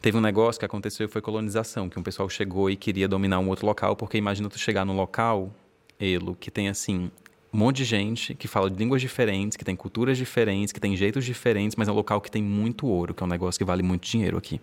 Teve 0.00 0.18
um 0.18 0.20
negócio 0.20 0.58
que 0.58 0.66
aconteceu 0.66 1.08
foi 1.08 1.22
colonização, 1.22 1.88
que 1.88 1.98
um 1.98 2.02
pessoal 2.02 2.28
chegou 2.28 2.68
e 2.68 2.76
queria 2.76 3.08
dominar 3.08 3.38
um 3.38 3.48
outro 3.48 3.66
local, 3.66 3.96
porque 3.96 4.18
imagina 4.18 4.50
tu 4.50 4.58
chegar 4.58 4.84
num 4.84 4.94
local, 4.94 5.50
Elo, 5.98 6.34
que 6.34 6.50
tem 6.50 6.68
assim 6.68 7.10
um 7.52 7.58
monte 7.58 7.76
de 7.78 7.84
gente 7.84 8.34
que 8.34 8.48
fala 8.48 8.68
de 8.68 8.76
línguas 8.76 9.00
diferentes, 9.00 9.56
que 9.56 9.64
tem 9.64 9.76
culturas 9.76 10.18
diferentes, 10.18 10.72
que 10.72 10.80
tem 10.80 10.96
jeitos 10.96 11.24
diferentes, 11.24 11.76
mas 11.76 11.86
é 11.86 11.92
um 11.92 11.94
local 11.94 12.20
que 12.20 12.30
tem 12.30 12.42
muito 12.42 12.86
ouro, 12.86 13.14
que 13.14 13.22
é 13.22 13.26
um 13.26 13.28
negócio 13.28 13.58
que 13.58 13.64
vale 13.64 13.82
muito 13.82 14.08
dinheiro 14.08 14.36
aqui. 14.36 14.60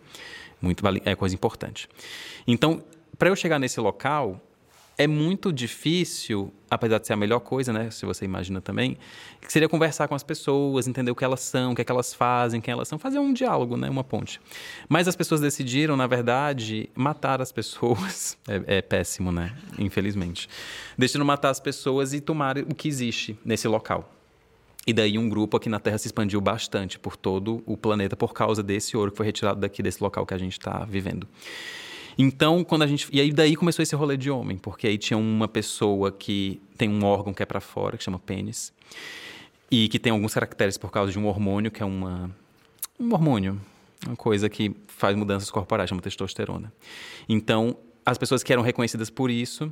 Muito 0.62 0.84
vale, 0.84 1.02
é 1.06 1.16
coisa 1.16 1.34
importante. 1.34 1.88
Então, 2.46 2.84
para 3.18 3.30
eu 3.30 3.36
chegar 3.36 3.60
nesse 3.60 3.80
local, 3.80 4.42
é 4.98 5.08
muito 5.08 5.52
difícil, 5.52 6.54
apesar 6.70 7.00
de 7.00 7.08
ser 7.08 7.14
a 7.14 7.16
melhor 7.16 7.40
coisa, 7.40 7.74
né, 7.74 7.90
se 7.90 8.06
você 8.06 8.26
imagina 8.26 8.62
também, 8.62 8.98
que 9.42 9.52
seria 9.52 9.68
conversar 9.68 10.08
com 10.08 10.16
as 10.16 10.24
pessoas, 10.24 10.88
entender 10.88 11.12
o 11.12 11.16
que 11.16 11.24
elas 11.24 11.40
são, 11.40 11.72
o 11.72 11.76
que, 11.76 11.82
é 11.82 11.86
que 11.86 11.92
elas 11.92 12.14
fazem, 12.14 12.62
quem 12.62 12.72
elas 12.72 12.88
são, 12.88 13.00
fazer 13.00 13.20
um 13.20 13.34
diálogo, 13.34 13.78
né, 13.78 13.90
uma 13.90 14.04
ponte. 14.04 14.40
Mas 14.88 15.08
as 15.08 15.16
pessoas 15.16 15.42
decidiram, 15.42 15.98
na 15.98 16.08
verdade, 16.08 16.90
matar 16.96 17.42
as 17.42 17.52
pessoas. 17.52 18.38
É, 18.48 18.78
é 18.78 18.82
péssimo, 18.82 19.32
né, 19.32 19.56
infelizmente. 19.78 20.50
Decidiram 20.98 21.26
matar 21.26 21.50
as 21.50 21.60
pessoas 21.60 22.14
e 22.14 22.20
tomar 22.20 22.58
o 22.58 22.76
que 22.76 22.88
existe 22.88 23.38
nesse 23.46 23.68
local. 23.68 24.12
E 24.86 24.92
daí 24.92 25.18
um 25.18 25.30
grupo 25.30 25.58
aqui 25.58 25.70
na 25.70 25.80
Terra 25.80 25.98
se 25.98 26.08
expandiu 26.08 26.42
bastante 26.42 26.98
por 26.98 27.16
todo 27.16 27.62
o 27.66 27.78
planeta 27.78 28.16
por 28.16 28.34
causa 28.34 28.64
desse 28.64 28.98
ouro 28.98 29.12
que 29.12 29.18
foi 29.18 29.26
retirado 29.28 29.60
daqui 29.60 29.84
desse 29.84 30.02
local 30.04 30.26
que 30.26 30.34
a 30.34 30.38
gente 30.38 30.54
está 30.54 30.84
vivendo. 30.86 31.28
Então, 32.18 32.64
quando 32.64 32.84
a 32.84 32.88
gente. 32.88 33.08
E 33.12 33.20
aí 33.20 33.32
daí 33.32 33.56
começou 33.56 33.84
esse 33.84 33.96
rolê 33.96 34.18
de 34.18 34.30
homem, 34.30 34.58
porque 34.58 34.88
aí 34.88 34.98
tinha 34.98 35.18
uma 35.18 35.48
pessoa 35.48 36.12
que 36.12 36.62
tem 36.78 36.90
um 36.90 37.04
órgão 37.04 37.34
que 37.34 37.44
é 37.44 37.46
para 37.46 37.60
fora, 37.60 37.98
que 37.98 38.04
chama 38.04 38.20
pênis, 38.20 38.74
e 39.70 39.88
que 39.90 40.00
tem 40.00 40.12
alguns 40.12 40.34
caracteres 40.34 40.78
por 40.78 40.92
causa 40.92 41.12
de 41.12 41.20
um 41.20 41.28
hormônio, 41.28 41.72
que 41.72 41.82
é 41.82 41.86
uma. 41.86 42.30
Um 43.00 43.14
hormônio. 43.14 43.60
Uma 44.06 44.16
coisa 44.16 44.50
que 44.50 44.76
faz 44.88 45.16
mudanças 45.16 45.52
corporais, 45.52 45.90
chama 45.90 46.02
testosterona. 46.02 46.74
Então, 47.30 47.78
as 48.06 48.18
pessoas 48.18 48.42
que 48.42 48.52
eram 48.52 48.64
reconhecidas 48.64 49.10
por 49.10 49.30
isso, 49.30 49.72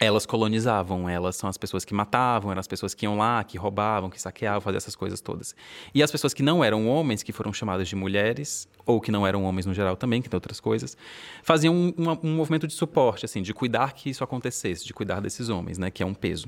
elas 0.00 0.24
colonizavam, 0.24 1.08
elas 1.08 1.34
são 1.34 1.50
as 1.50 1.56
pessoas 1.56 1.84
que 1.84 1.92
matavam, 1.92 2.52
eram 2.52 2.60
as 2.60 2.68
pessoas 2.68 2.94
que 2.94 3.04
iam 3.04 3.16
lá, 3.18 3.42
que 3.42 3.58
roubavam, 3.58 4.08
que 4.08 4.20
saqueavam, 4.20 4.60
faziam 4.60 4.76
essas 4.76 4.94
coisas 4.94 5.20
todas. 5.20 5.56
E 5.92 6.02
as 6.02 6.10
pessoas 6.10 6.32
que 6.32 6.42
não 6.42 6.62
eram 6.62 6.86
homens, 6.86 7.22
que 7.22 7.32
foram 7.32 7.52
chamadas 7.52 7.88
de 7.88 7.96
mulheres, 7.96 8.68
ou 8.86 9.00
que 9.00 9.10
não 9.10 9.26
eram 9.26 9.42
homens 9.44 9.66
no 9.66 9.74
geral 9.74 9.96
também, 9.96 10.22
que 10.22 10.28
tem 10.28 10.36
outras 10.36 10.60
coisas, 10.60 10.96
faziam 11.42 11.74
um, 11.74 11.92
um, 11.98 12.18
um 12.22 12.36
movimento 12.36 12.66
de 12.66 12.74
suporte, 12.74 13.24
assim, 13.24 13.42
de 13.42 13.52
cuidar 13.52 13.92
que 13.92 14.08
isso 14.08 14.22
acontecesse, 14.22 14.86
de 14.86 14.94
cuidar 14.94 15.20
desses 15.20 15.48
homens, 15.48 15.78
né, 15.78 15.90
que 15.90 16.02
é 16.02 16.06
um 16.06 16.14
peso. 16.14 16.46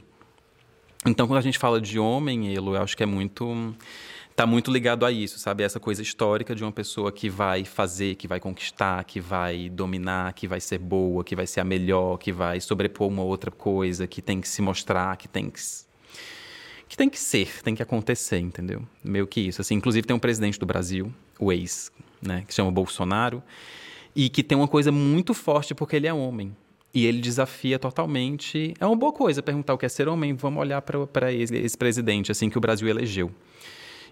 Então, 1.04 1.26
quando 1.26 1.38
a 1.38 1.42
gente 1.42 1.58
fala 1.58 1.80
de 1.80 1.98
homem, 1.98 2.54
Elo, 2.54 2.76
eu 2.76 2.82
acho 2.82 2.96
que 2.96 3.02
é 3.02 3.06
muito 3.06 3.74
está 4.40 4.46
muito 4.46 4.72
ligado 4.72 5.04
a 5.04 5.12
isso, 5.12 5.38
sabe? 5.38 5.64
Essa 5.64 5.78
coisa 5.78 6.00
histórica 6.00 6.54
de 6.54 6.64
uma 6.64 6.72
pessoa 6.72 7.12
que 7.12 7.28
vai 7.28 7.62
fazer, 7.62 8.14
que 8.14 8.26
vai 8.26 8.40
conquistar, 8.40 9.04
que 9.04 9.20
vai 9.20 9.68
dominar, 9.68 10.32
que 10.32 10.48
vai 10.48 10.58
ser 10.58 10.78
boa, 10.78 11.22
que 11.22 11.36
vai 11.36 11.46
ser 11.46 11.60
a 11.60 11.64
melhor, 11.64 12.16
que 12.16 12.32
vai 12.32 12.58
sobrepor 12.58 13.08
uma 13.08 13.22
outra 13.22 13.50
coisa, 13.50 14.06
que 14.06 14.22
tem 14.22 14.40
que 14.40 14.48
se 14.48 14.62
mostrar, 14.62 15.14
que 15.18 15.28
tem 15.28 15.50
que 15.50 15.60
que 16.88 16.96
tem 16.96 17.10
que 17.10 17.20
ser, 17.20 17.62
tem 17.62 17.74
que 17.74 17.82
acontecer, 17.82 18.38
entendeu? 18.38 18.82
Meio 19.04 19.26
que 19.26 19.42
isso. 19.42 19.60
Assim, 19.60 19.74
inclusive 19.74 20.06
tem 20.06 20.16
um 20.16 20.18
presidente 20.18 20.58
do 20.58 20.64
Brasil, 20.64 21.12
o 21.38 21.52
ex, 21.52 21.92
né, 22.22 22.42
que 22.48 22.54
chama 22.54 22.70
Bolsonaro, 22.70 23.42
e 24.16 24.30
que 24.30 24.42
tem 24.42 24.56
uma 24.56 24.66
coisa 24.66 24.90
muito 24.90 25.34
forte 25.34 25.74
porque 25.74 25.96
ele 25.96 26.06
é 26.06 26.14
homem. 26.14 26.56
E 26.94 27.04
ele 27.04 27.20
desafia 27.20 27.78
totalmente. 27.78 28.72
É 28.80 28.86
uma 28.86 28.96
boa 28.96 29.12
coisa 29.12 29.42
perguntar 29.42 29.74
o 29.74 29.78
que 29.78 29.86
é 29.86 29.88
ser 29.88 30.08
homem. 30.08 30.34
Vamos 30.34 30.60
olhar 30.60 30.80
para 30.82 31.30
esse 31.30 31.76
presidente, 31.76 32.32
assim, 32.32 32.48
que 32.48 32.56
o 32.56 32.60
Brasil 32.60 32.88
elegeu 32.88 33.30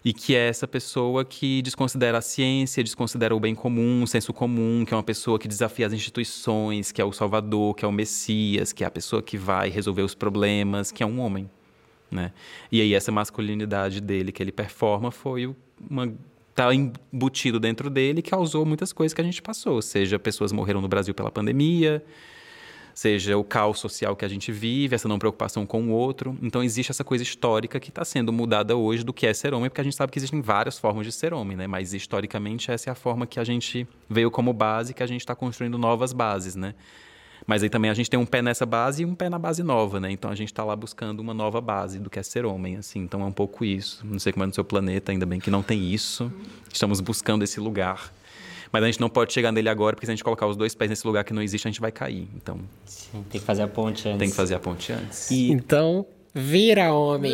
e 0.05 0.13
que 0.13 0.35
é 0.35 0.49
essa 0.49 0.67
pessoa 0.67 1.25
que 1.25 1.63
desconsidera 1.63 2.19
a 2.19 2.21
ciência, 2.21 2.83
desconsidera 2.83 3.35
o 3.35 3.41
bem 3.41 3.55
comum, 3.55 4.03
o 4.03 4.07
senso 4.07 4.33
comum, 4.33 4.85
que 4.87 4.95
é 4.95 4.97
uma 4.97 5.03
pessoa 5.03 5.39
que 5.39 5.49
desafia 5.49 5.87
as 5.87 5.93
instituições, 5.93 6.93
que 6.93 7.01
é 7.01 7.05
o 7.05 7.13
salvador, 7.13 7.75
que 7.75 7.85
é 7.85 7.89
o 7.89 7.93
messias, 7.93 8.73
que 8.73 8.85
é 8.85 8.87
a 8.87 8.91
pessoa 8.91 9.23
que 9.23 9.37
vai 9.37 9.69
resolver 9.69 10.03
os 10.03 10.15
problemas, 10.15 10.93
que 10.93 11.03
é 11.03 11.07
um 11.07 11.21
homem, 11.21 11.51
né? 12.11 12.33
E 12.71 12.81
aí 12.81 12.95
essa 12.95 13.13
masculinidade 13.13 14.01
dele 14.01 14.33
que 14.33 14.43
ele 14.43 14.53
performa 14.53 15.11
foi 15.11 15.55
uma 15.91 16.13
tá 16.55 16.75
embutido 16.75 17.61
dentro 17.61 17.89
dele 17.89 18.19
e 18.19 18.23
causou 18.23 18.65
muitas 18.67 18.93
coisas 18.93 19.15
que 19.15 19.21
a 19.21 19.25
gente 19.25 19.41
passou, 19.41 19.81
seja 19.81 20.19
pessoas 20.19 20.51
morreram 20.51 20.81
no 20.81 20.89
Brasil 20.89 21.15
pela 21.15 21.31
pandemia, 21.31 22.05
seja 22.99 23.39
o 23.39 23.45
caos 23.45 23.79
social 23.79 24.17
que 24.17 24.25
a 24.25 24.29
gente 24.29 24.51
vive, 24.51 24.93
essa 24.93 25.07
não 25.07 25.21
preocupação 25.21 25.65
com 25.65 25.85
o 25.85 25.91
outro. 25.91 26.37
Então 26.43 26.65
existe 26.65 26.91
essa 26.91 27.05
coisa 27.05 27.23
histórica 27.23 27.79
que 27.79 27.91
está 27.91 28.05
sendo 28.05 28.33
mudada 28.33 28.77
hoje 28.77 29.05
do 29.05 29.13
que 29.13 29.25
é 29.25 29.33
ser 29.33 29.55
homem, 29.55 29.71
porque 29.71 29.81
a 29.81 29.85
gente 29.85 29.95
sabe 29.95 30.11
que 30.11 30.19
existem 30.19 30.41
várias 30.41 30.81
formas 30.81 31.07
de 31.07 31.13
ser 31.13 31.33
homem, 31.33 31.57
né? 31.57 31.69
Mas 31.69 31.95
historicamente 31.95 32.73
essa 32.73 32.91
é 32.91 32.93
a 32.93 32.97
forma 32.97 33.25
que 33.25 33.39
a 33.39 33.45
gente 33.45 33.87
veio 34.11 34.33
como 34.33 34.53
base, 34.53 34.93
que 34.93 35.01
a 35.01 35.07
gente 35.07 35.21
está 35.21 35.33
construindo 35.37 35.79
novas 35.79 36.13
bases, 36.13 36.57
né? 36.57 36.75
Mas 37.47 37.63
aí 37.63 37.71
também 37.71 37.89
a 37.89 37.95
gente 37.95 38.11
tem 38.11 38.19
um 38.19 38.27
pé 38.27 38.43
nessa 38.43 38.67
base 38.67 39.05
e 39.05 39.07
um 39.07 39.15
pé 39.15 39.29
na 39.29 39.39
base 39.39 39.63
nova, 39.63 40.01
né? 40.01 40.11
Então 40.11 40.29
a 40.29 40.35
gente 40.35 40.49
está 40.49 40.65
lá 40.65 40.75
buscando 40.75 41.21
uma 41.21 41.33
nova 41.33 41.61
base 41.61 42.01
do 42.01 42.11
que 42.11 42.19
é 42.19 42.23
ser 42.25 42.45
homem, 42.45 42.79
assim. 42.79 42.99
Então 42.99 43.23
é 43.23 43.25
um 43.25 43.33
pouco 43.33 43.65
isso. 43.65 44.05
Não 44.05 44.19
sei 44.19 44.33
como 44.33 44.43
é 44.43 44.49
no 44.49 44.55
seu 44.55 44.65
planeta, 44.65 45.13
ainda 45.13 45.25
bem 45.25 45.39
que 45.39 45.53
não 45.53 45.63
tem 45.63 45.95
isso. 45.95 46.33
Estamos 46.73 47.01
buscando 47.01 47.45
esse 47.45 47.61
lugar. 47.61 48.13
Mas 48.73 48.83
a 48.83 48.87
gente 48.87 49.01
não 49.01 49.09
pode 49.09 49.33
chegar 49.33 49.53
nele 49.53 49.69
agora, 49.69 49.97
porque 49.97 50.07
se 50.07 50.13
a 50.13 50.15
gente 50.15 50.25
colocar 50.25 50.47
os 50.47 50.57
dois 50.57 50.75
pés 50.75 50.91
nesse 50.91 51.07
lugar 51.07 51.25
que 51.25 51.33
não 51.33 51.43
existe, 51.43 51.67
a 51.67 51.71
gente 51.71 51.81
vai 51.81 51.93
cair. 51.93 52.29
Então. 52.35 52.61
Sim, 52.85 53.25
tem 53.31 53.41
que 53.41 53.47
fazer 53.47 53.63
a 53.63 53.69
ponte 53.69 54.09
antes. 54.09 54.19
Tem 54.19 54.31
que 54.31 54.37
fazer 54.37 54.55
a 54.55 54.59
ponte 54.59 54.93
antes. 54.93 55.31
E... 55.31 55.51
Então, 55.51 56.07
vira 56.35 56.93
homem. 56.93 57.33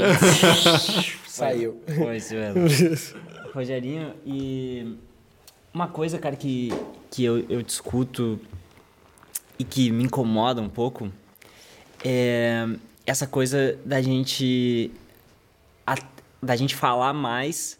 Saiu. 1.26 1.80
Foi 1.86 2.16
isso 2.16 2.34
mesmo. 2.34 3.12
Rogerinho, 3.52 4.14
e 4.24 4.96
uma 5.72 5.88
coisa, 5.88 6.18
cara, 6.18 6.36
que, 6.36 6.72
que 7.10 7.24
eu, 7.24 7.38
eu 7.48 7.62
discuto 7.62 8.40
e 9.58 9.64
que 9.64 9.90
me 9.90 10.04
incomoda 10.04 10.60
um 10.60 10.68
pouco 10.68 11.10
é 12.04 12.66
essa 13.06 13.26
coisa 13.26 13.78
da 13.84 14.00
gente 14.00 14.90
a, 15.86 15.94
da 16.42 16.56
gente 16.56 16.74
falar 16.74 17.12
mais 17.12 17.78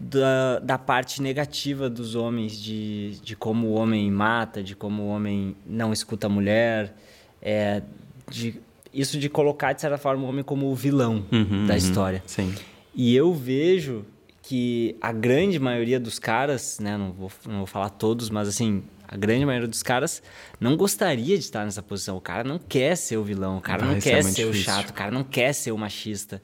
da, 0.00 0.58
da 0.60 0.78
parte 0.78 1.20
negativa 1.20 1.90
dos 1.90 2.14
homens, 2.14 2.58
de, 2.58 3.16
de 3.22 3.36
como 3.36 3.68
o 3.68 3.72
homem 3.74 4.10
mata, 4.10 4.62
de 4.62 4.74
como 4.74 5.02
o 5.02 5.08
homem 5.08 5.54
não 5.66 5.92
escuta 5.92 6.26
a 6.26 6.30
mulher, 6.30 6.96
é, 7.42 7.82
de, 8.30 8.54
isso 8.92 9.18
de 9.18 9.28
colocar, 9.28 9.74
de 9.74 9.82
certa 9.82 9.98
forma, 9.98 10.24
o 10.24 10.28
homem 10.28 10.42
como 10.42 10.66
o 10.70 10.74
vilão 10.74 11.24
Uhum, 11.30 11.66
da 11.66 11.74
uhum, 11.74 11.78
história. 11.78 12.22
Sim. 12.26 12.54
E 12.94 13.14
eu 13.14 13.32
vejo 13.34 14.04
que 14.42 14.96
a 15.00 15.12
grande 15.12 15.58
maioria 15.60 16.00
dos 16.00 16.18
caras, 16.18 16.78
né, 16.80 16.96
não 16.96 17.12
vou, 17.12 17.30
não 17.46 17.58
vou 17.58 17.66
falar 17.66 17.90
todos, 17.90 18.30
mas 18.30 18.48
assim, 18.48 18.82
a 19.06 19.16
grande 19.16 19.44
maioria 19.44 19.68
dos 19.68 19.82
caras 19.82 20.22
não 20.58 20.76
gostaria 20.76 21.36
de 21.36 21.44
estar 21.44 21.64
nessa 21.64 21.82
posição. 21.82 22.16
O 22.16 22.20
cara 22.20 22.42
não 22.42 22.58
quer 22.58 22.96
ser 22.96 23.16
o 23.18 23.22
vilão, 23.22 23.58
o 23.58 23.60
cara 23.60 23.82
Ah, 23.84 23.86
não 23.86 23.96
é 23.96 24.00
quer 24.00 24.22
muito 24.22 24.34
ser 24.34 24.44
o 24.46 24.50
difícil. 24.50 24.72
chato, 24.72 24.90
o 24.90 24.92
cara 24.94 25.10
não 25.10 25.22
quer 25.22 25.52
ser 25.52 25.70
o 25.72 25.78
machista. 25.78 26.42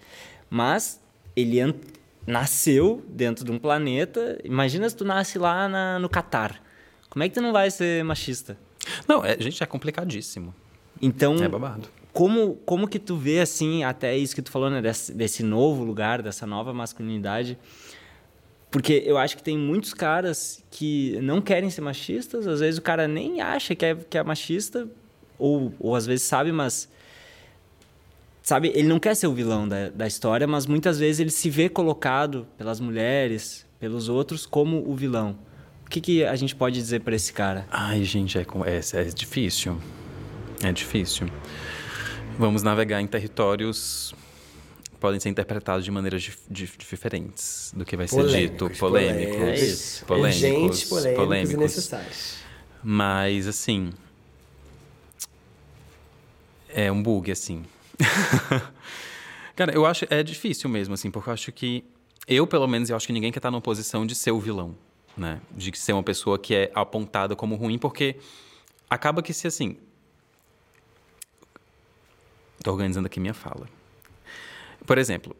Mas 0.48 1.00
ele 1.34 1.58
nasceu 2.26 3.04
dentro 3.08 3.44
de 3.44 3.50
um 3.52 3.58
planeta. 3.58 4.38
Imagina 4.44 4.88
se 4.88 4.96
tu 4.96 5.04
nasce 5.04 5.38
lá 5.38 5.68
na- 5.68 5.98
no 5.98 6.08
Catar. 6.08 6.60
Como 7.08 7.22
é 7.22 7.28
que 7.28 7.34
tu 7.34 7.40
não 7.40 7.52
vai 7.52 7.70
ser 7.70 8.04
machista? 8.04 8.58
Não, 9.08 9.24
é, 9.24 9.36
gente, 9.40 9.62
é 9.62 9.66
complicadíssimo. 9.66 10.54
Então, 11.00 11.36
É 11.36 11.48
babado. 11.48 11.88
como, 12.12 12.56
como 12.64 12.88
que 12.88 12.98
tu 12.98 13.16
vê, 13.16 13.40
assim, 13.40 13.84
até 13.84 14.16
isso 14.16 14.34
que 14.34 14.42
tu 14.42 14.50
falou, 14.50 14.70
né, 14.70 14.80
desse, 14.82 15.12
desse 15.12 15.42
novo 15.42 15.84
lugar, 15.84 16.22
dessa 16.22 16.46
nova 16.46 16.72
masculinidade? 16.72 17.58
Porque 18.70 19.02
eu 19.06 19.16
acho 19.16 19.36
que 19.36 19.42
tem 19.42 19.56
muitos 19.56 19.94
caras 19.94 20.62
que 20.70 21.18
não 21.22 21.40
querem 21.40 21.70
ser 21.70 21.80
machistas, 21.80 22.46
às 22.46 22.60
vezes 22.60 22.78
o 22.78 22.82
cara 22.82 23.06
nem 23.08 23.40
acha 23.40 23.74
que 23.74 23.84
é, 23.84 23.94
que 23.94 24.18
é 24.18 24.22
machista, 24.22 24.88
ou, 25.38 25.72
ou 25.78 25.94
às 25.94 26.04
vezes 26.06 26.26
sabe, 26.26 26.52
mas 26.52 26.88
sabe, 28.46 28.70
ele 28.76 28.86
não 28.86 29.00
quer 29.00 29.16
ser 29.16 29.26
o 29.26 29.34
vilão 29.34 29.66
da, 29.66 29.88
da 29.88 30.06
história, 30.06 30.46
mas 30.46 30.66
muitas 30.66 31.00
vezes 31.00 31.18
ele 31.18 31.30
se 31.30 31.50
vê 31.50 31.68
colocado 31.68 32.46
pelas 32.56 32.78
mulheres, 32.78 33.66
pelos 33.80 34.08
outros, 34.08 34.46
como 34.46 34.88
o 34.88 34.94
vilão. 34.94 35.36
O 35.84 35.90
que, 35.90 36.00
que 36.00 36.24
a 36.24 36.36
gente 36.36 36.54
pode 36.54 36.76
dizer 36.76 37.00
para 37.00 37.16
esse 37.16 37.32
cara? 37.32 37.66
Ai, 37.68 38.04
gente, 38.04 38.38
é, 38.38 38.42
é, 38.42 39.00
é 39.00 39.04
difícil. 39.06 39.76
É 40.62 40.70
difícil. 40.70 41.26
Vamos 42.38 42.62
navegar 42.62 43.00
em 43.00 43.06
territórios 43.08 44.14
podem 45.00 45.20
ser 45.20 45.28
interpretados 45.28 45.84
de 45.84 45.90
maneiras 45.90 46.22
dif 46.22 46.38
dif 46.48 46.78
diferentes 46.78 47.72
do 47.76 47.84
que 47.84 47.96
vai 47.96 48.08
ser 48.08 48.26
dito. 48.28 48.70
Polêmicos. 48.78 49.42
É 49.42 49.54
isso. 49.54 50.04
Polêmicos. 50.06 50.40
Gente, 50.40 50.86
polêmicos, 50.86 51.16
polêmicos 51.16 51.52
e 51.52 51.56
necessários. 51.56 52.34
Mas, 52.82 53.46
assim. 53.46 53.90
É 56.68 56.90
um 56.90 57.02
bug, 57.02 57.30
assim. 57.30 57.64
Cara, 59.54 59.72
eu 59.72 59.86
acho. 59.86 60.06
É 60.10 60.22
difícil 60.22 60.68
mesmo, 60.68 60.94
assim, 60.94 61.10
porque 61.10 61.28
eu 61.28 61.34
acho 61.34 61.52
que. 61.52 61.84
Eu, 62.28 62.46
pelo 62.46 62.66
menos, 62.66 62.90
eu 62.90 62.96
acho 62.96 63.06
que 63.06 63.12
ninguém 63.12 63.30
quer 63.30 63.38
estar 63.38 63.50
numa 63.50 63.60
posição 63.60 64.04
de 64.04 64.14
ser 64.14 64.32
o 64.32 64.40
vilão, 64.40 64.74
né? 65.16 65.40
De 65.52 65.76
ser 65.76 65.92
uma 65.92 66.02
pessoa 66.02 66.38
que 66.38 66.54
é 66.54 66.70
apontada 66.74 67.36
como 67.36 67.54
ruim, 67.54 67.78
porque 67.78 68.16
acaba 68.90 69.22
que 69.22 69.32
se, 69.32 69.46
assim. 69.46 69.76
Tô 72.62 72.72
organizando 72.72 73.06
aqui 73.06 73.20
minha 73.20 73.34
fala. 73.34 73.68
Por 74.84 74.98
exemplo, 74.98 75.36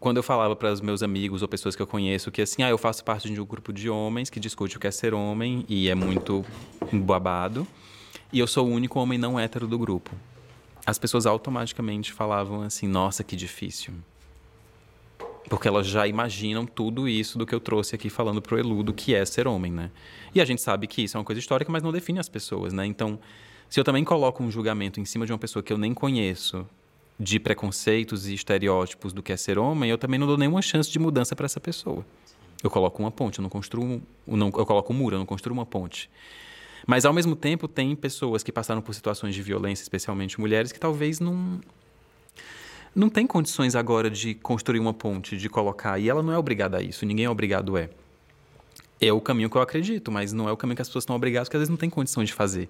quando 0.00 0.18
eu 0.18 0.22
falava 0.22 0.54
para 0.54 0.72
os 0.72 0.80
meus 0.80 1.02
amigos 1.02 1.42
ou 1.42 1.48
pessoas 1.48 1.74
que 1.74 1.82
eu 1.82 1.86
conheço 1.86 2.30
que 2.30 2.42
assim, 2.42 2.62
ah, 2.62 2.70
eu 2.70 2.78
faço 2.78 3.04
parte 3.04 3.30
de 3.30 3.40
um 3.40 3.44
grupo 3.44 3.72
de 3.72 3.90
homens 3.90 4.30
que 4.30 4.38
discute 4.38 4.76
o 4.76 4.80
que 4.80 4.86
é 4.86 4.90
ser 4.90 5.14
homem 5.14 5.64
e 5.68 5.88
é 5.88 5.94
muito 5.94 6.44
babado, 6.92 7.66
e 8.32 8.38
eu 8.38 8.46
sou 8.46 8.66
o 8.68 8.70
único 8.70 8.98
homem 9.00 9.18
não 9.18 9.38
hétero 9.38 9.66
do 9.66 9.78
grupo. 9.78 10.10
As 10.88 10.98
pessoas 10.98 11.26
automaticamente 11.26 12.14
falavam 12.14 12.62
assim: 12.62 12.88
"Nossa, 12.88 13.22
que 13.22 13.36
difícil". 13.36 13.92
Porque 15.46 15.68
elas 15.68 15.86
já 15.86 16.06
imaginam 16.06 16.64
tudo 16.64 17.06
isso 17.06 17.36
do 17.36 17.44
que 17.44 17.54
eu 17.54 17.60
trouxe 17.60 17.94
aqui 17.94 18.08
falando 18.08 18.40
pro 18.40 18.58
Eludo, 18.58 18.94
que 18.94 19.14
é 19.14 19.22
ser 19.26 19.46
homem, 19.46 19.70
né? 19.70 19.90
E 20.34 20.40
a 20.40 20.46
gente 20.46 20.62
sabe 20.62 20.86
que 20.86 21.02
isso 21.02 21.14
é 21.14 21.20
uma 21.20 21.26
coisa 21.26 21.38
histórica, 21.38 21.70
mas 21.70 21.82
não 21.82 21.92
define 21.92 22.18
as 22.18 22.28
pessoas, 22.30 22.72
né? 22.72 22.86
Então, 22.86 23.18
se 23.68 23.78
eu 23.78 23.84
também 23.84 24.02
coloco 24.02 24.42
um 24.42 24.50
julgamento 24.50 24.98
em 24.98 25.04
cima 25.04 25.26
de 25.26 25.32
uma 25.32 25.38
pessoa 25.38 25.62
que 25.62 25.70
eu 25.70 25.76
nem 25.76 25.92
conheço, 25.92 26.66
de 27.20 27.38
preconceitos 27.38 28.26
e 28.26 28.32
estereótipos 28.32 29.12
do 29.12 29.22
que 29.22 29.30
é 29.30 29.36
ser 29.36 29.58
homem, 29.58 29.90
eu 29.90 29.98
também 29.98 30.18
não 30.18 30.26
dou 30.26 30.38
nenhuma 30.38 30.62
chance 30.62 30.90
de 30.90 30.98
mudança 30.98 31.36
para 31.36 31.44
essa 31.44 31.60
pessoa. 31.60 32.02
Eu 32.64 32.70
coloco 32.70 33.02
uma 33.02 33.10
ponte, 33.10 33.40
eu 33.40 33.42
não 33.42 33.50
construo, 33.50 34.00
não, 34.26 34.46
eu 34.46 34.64
coloco 34.64 34.90
um 34.90 34.96
muro, 34.96 35.16
eu 35.16 35.18
não 35.18 35.26
construo 35.26 35.52
uma 35.52 35.66
ponte. 35.66 36.08
Mas 36.86 37.04
ao 37.04 37.12
mesmo 37.12 37.36
tempo 37.36 37.68
tem 37.68 37.94
pessoas 37.94 38.42
que 38.42 38.52
passaram 38.52 38.80
por 38.80 38.94
situações 38.94 39.34
de 39.34 39.42
violência, 39.42 39.82
especialmente 39.82 40.40
mulheres, 40.40 40.72
que 40.72 40.80
talvez 40.80 41.20
não 41.20 41.60
não 42.94 43.08
tem 43.08 43.26
condições 43.26 43.76
agora 43.76 44.10
de 44.10 44.34
construir 44.34 44.80
uma 44.80 44.92
ponte, 44.92 45.36
de 45.36 45.48
colocar, 45.48 45.98
e 46.00 46.08
ela 46.08 46.22
não 46.22 46.32
é 46.32 46.38
obrigada 46.38 46.78
a 46.78 46.82
isso, 46.82 47.06
ninguém 47.06 47.26
é 47.26 47.30
obrigado 47.30 47.76
é. 47.76 47.90
É 49.00 49.12
o 49.12 49.20
caminho 49.20 49.48
que 49.48 49.56
eu 49.56 49.62
acredito, 49.62 50.10
mas 50.10 50.32
não 50.32 50.48
é 50.48 50.52
o 50.52 50.56
caminho 50.56 50.74
que 50.74 50.82
as 50.82 50.88
pessoas 50.88 51.02
estão 51.02 51.14
obrigadas, 51.14 51.48
porque 51.48 51.56
às 51.56 51.60
vezes 51.60 51.70
não 51.70 51.76
tem 51.76 51.88
condições 51.88 52.28
de 52.28 52.34
fazer. 52.34 52.68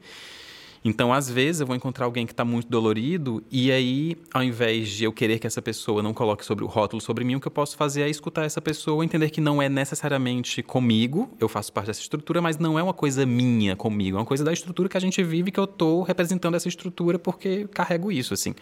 Então, 0.85 1.13
às 1.13 1.29
vezes, 1.29 1.61
eu 1.61 1.67
vou 1.67 1.75
encontrar 1.75 2.05
alguém 2.05 2.25
que 2.25 2.33
está 2.33 2.45
muito 2.45 2.69
dolorido, 2.69 3.43
e 3.51 3.71
aí, 3.73 4.17
ao 4.33 4.43
invés 4.43 4.89
de 4.89 5.05
eu 5.05 5.13
querer 5.13 5.39
que 5.39 5.47
essa 5.47 5.61
pessoa 5.61 6.03
não 6.03 6.15
coloque 6.15 6.45
sobre 6.45 6.65
o 6.65 6.67
rótulo 6.67 7.01
sobre 7.01 7.25
mim, 7.25 7.35
o 7.35 7.41
que 7.41 7.49
eu 7.49 7.53
posso 7.53 7.77
fazer 7.77 8.03
é 8.03 8.09
escutar 8.09 8.45
essa 8.45 8.61
pessoa, 8.61 9.05
entender 9.05 9.31
que 9.31 9.41
não 9.41 9.61
é 9.61 9.69
necessariamente 9.69 10.63
comigo, 10.63 11.31
eu 11.41 11.49
faço 11.49 11.73
parte 11.73 11.89
dessa 11.89 12.01
estrutura, 12.01 12.41
mas 12.41 12.59
não 12.59 12.79
é 12.79 12.83
uma 12.83 12.95
coisa 12.95 13.27
minha 13.27 13.75
comigo, 13.75 14.17
é 14.17 14.21
uma 14.21 14.27
coisa 14.27 14.45
da 14.45 14.53
estrutura 14.53 14.89
que 14.89 14.97
a 14.97 15.01
gente 15.01 15.23
vive, 15.23 15.51
que 15.51 15.61
eu 15.61 15.65
estou 15.65 16.03
representando 16.03 16.55
essa 16.55 16.69
estrutura 16.69 17.19
porque 17.19 17.67
carrego 17.69 18.13
isso, 18.13 18.33
assim. 18.33 18.55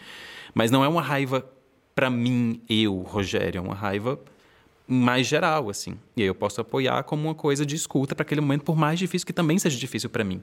Mas 0.55 0.71
não 0.71 0.83
é 0.83 0.89
uma 0.89 1.03
raiva 1.03 1.45
para 1.95 2.11
mim, 2.11 2.61
eu, 2.69 2.97
Rogério, 2.99 3.59
é 3.59 3.61
uma 3.61 3.75
raiva 3.75 4.19
mais 4.87 5.27
geral, 5.27 5.69
assim. 5.69 5.99
E 6.17 6.23
aí 6.23 6.29
eu 6.29 6.35
posso 6.35 6.61
apoiar 6.61 7.03
como 7.05 7.29
uma 7.29 7.35
coisa 7.35 7.67
de 7.67 7.75
escuta 7.75 8.15
para 8.15 8.23
aquele 8.23 8.41
momento, 8.41 8.63
por 8.63 8.77
mais 8.77 8.99
difícil 8.99 9.27
que 9.27 9.33
também 9.33 9.59
seja 9.59 9.77
difícil 9.79 10.09
para 10.09 10.23
mim. 10.23 10.41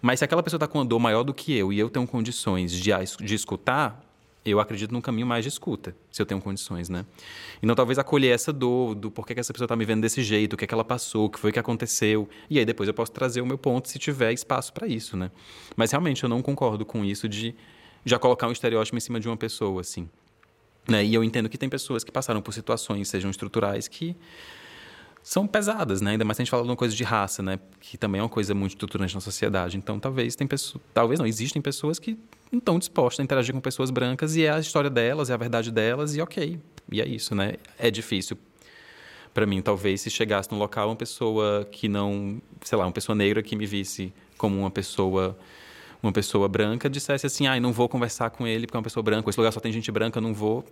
Mas 0.00 0.20
se 0.20 0.24
aquela 0.24 0.42
pessoa 0.42 0.58
está 0.58 0.66
com 0.66 0.78
uma 0.78 0.84
dor 0.84 0.98
maior 0.98 1.22
do 1.22 1.34
que 1.34 1.56
eu 1.56 1.72
e 1.72 1.78
eu 1.78 1.90
tenho 1.90 2.06
condições 2.06 2.72
de, 2.72 2.90
de 3.20 3.34
escutar, 3.34 4.04
eu 4.44 4.60
acredito 4.60 4.92
num 4.92 5.00
caminho 5.00 5.26
mais 5.26 5.44
de 5.44 5.48
escuta, 5.48 5.94
se 6.10 6.22
eu 6.22 6.26
tenho 6.26 6.40
condições, 6.40 6.88
né? 6.88 7.04
Então, 7.62 7.74
talvez 7.74 7.98
acolher 7.98 8.28
essa 8.28 8.52
dor, 8.52 8.94
do 8.94 9.10
porquê 9.10 9.34
que 9.34 9.40
essa 9.40 9.52
pessoa 9.52 9.66
está 9.66 9.76
me 9.76 9.84
vendo 9.84 10.00
desse 10.00 10.22
jeito, 10.22 10.54
o 10.54 10.56
que 10.56 10.64
é 10.64 10.66
que 10.66 10.74
ela 10.74 10.84
passou, 10.84 11.26
o 11.26 11.30
que 11.30 11.38
foi 11.38 11.52
que 11.52 11.58
aconteceu. 11.58 12.28
E 12.48 12.58
aí 12.58 12.64
depois 12.64 12.88
eu 12.88 12.94
posso 12.94 13.12
trazer 13.12 13.40
o 13.40 13.46
meu 13.46 13.58
ponto 13.58 13.88
se 13.88 13.98
tiver 13.98 14.32
espaço 14.32 14.72
para 14.72 14.86
isso, 14.86 15.16
né? 15.16 15.30
Mas 15.76 15.90
realmente 15.90 16.22
eu 16.22 16.28
não 16.28 16.40
concordo 16.40 16.84
com 16.84 17.04
isso 17.04 17.28
de 17.28 17.54
já 18.04 18.18
colocar 18.18 18.48
um 18.48 18.52
estereótipo 18.52 18.96
em 18.96 19.00
cima 19.00 19.20
de 19.20 19.28
uma 19.28 19.36
pessoa, 19.36 19.80
assim. 19.80 20.08
Né? 20.88 21.04
E 21.04 21.14
eu 21.14 21.22
entendo 21.22 21.48
que 21.48 21.58
tem 21.58 21.68
pessoas 21.68 22.02
que 22.02 22.10
passaram 22.10 22.40
por 22.40 22.52
situações, 22.52 23.08
sejam 23.08 23.30
estruturais, 23.30 23.86
que 23.88 24.16
são 25.22 25.46
pesadas, 25.46 26.00
né? 26.00 26.12
Ainda 26.12 26.24
mais 26.24 26.36
se 26.36 26.42
a 26.42 26.44
gente 26.44 26.50
fala 26.50 26.62
de 26.62 26.68
uma 26.68 26.76
coisa 26.76 26.94
de 26.94 27.04
raça, 27.04 27.42
né? 27.42 27.58
Que 27.80 27.98
também 27.98 28.20
é 28.20 28.22
uma 28.22 28.28
coisa 28.28 28.54
muito 28.54 28.72
estruturante 28.72 29.14
na 29.14 29.20
sociedade. 29.20 29.76
Então, 29.76 29.98
talvez 29.98 30.34
tem 30.34 30.46
pessoas, 30.46 30.82
talvez 30.94 31.20
não, 31.20 31.26
existem 31.26 31.60
pessoas 31.60 31.98
que 31.98 32.18
não 32.50 32.58
estão 32.58 32.78
dispostas 32.78 33.20
a 33.20 33.24
interagir 33.24 33.54
com 33.54 33.60
pessoas 33.60 33.90
brancas 33.90 34.36
e 34.36 34.44
é 34.44 34.50
a 34.50 34.58
história 34.58 34.90
delas, 34.90 35.30
é 35.30 35.34
a 35.34 35.36
verdade 35.36 35.70
delas 35.70 36.16
e 36.16 36.20
ok. 36.20 36.58
E 36.90 37.00
é 37.02 37.06
isso, 37.06 37.34
né? 37.34 37.54
É 37.78 37.90
difícil 37.90 38.38
para 39.38 39.46
mim, 39.46 39.62
talvez 39.62 40.00
se 40.00 40.10
chegasse 40.10 40.50
num 40.50 40.58
local 40.58 40.88
uma 40.88 40.96
pessoa 40.96 41.64
que 41.70 41.88
não, 41.88 42.42
sei 42.62 42.76
lá, 42.76 42.84
uma 42.84 42.92
pessoa 42.92 43.14
negra 43.14 43.40
que 43.40 43.54
me 43.54 43.66
visse 43.66 44.12
como 44.36 44.58
uma 44.58 44.70
pessoa 44.70 45.38
uma 46.02 46.12
pessoa 46.12 46.48
branca 46.48 46.90
dissesse 46.90 47.24
assim: 47.26 47.46
"Ai, 47.46 47.58
ah, 47.58 47.60
não 47.60 47.72
vou 47.72 47.88
conversar 47.88 48.30
com 48.30 48.46
ele 48.46 48.66
porque 48.66 48.76
é 48.76 48.78
uma 48.78 48.82
pessoa 48.82 49.02
branca, 49.02 49.30
esse 49.30 49.38
lugar 49.38 49.52
só 49.52 49.60
tem 49.60 49.70
gente 49.70 49.92
branca, 49.92 50.20
não 50.20 50.34
vou" 50.34 50.64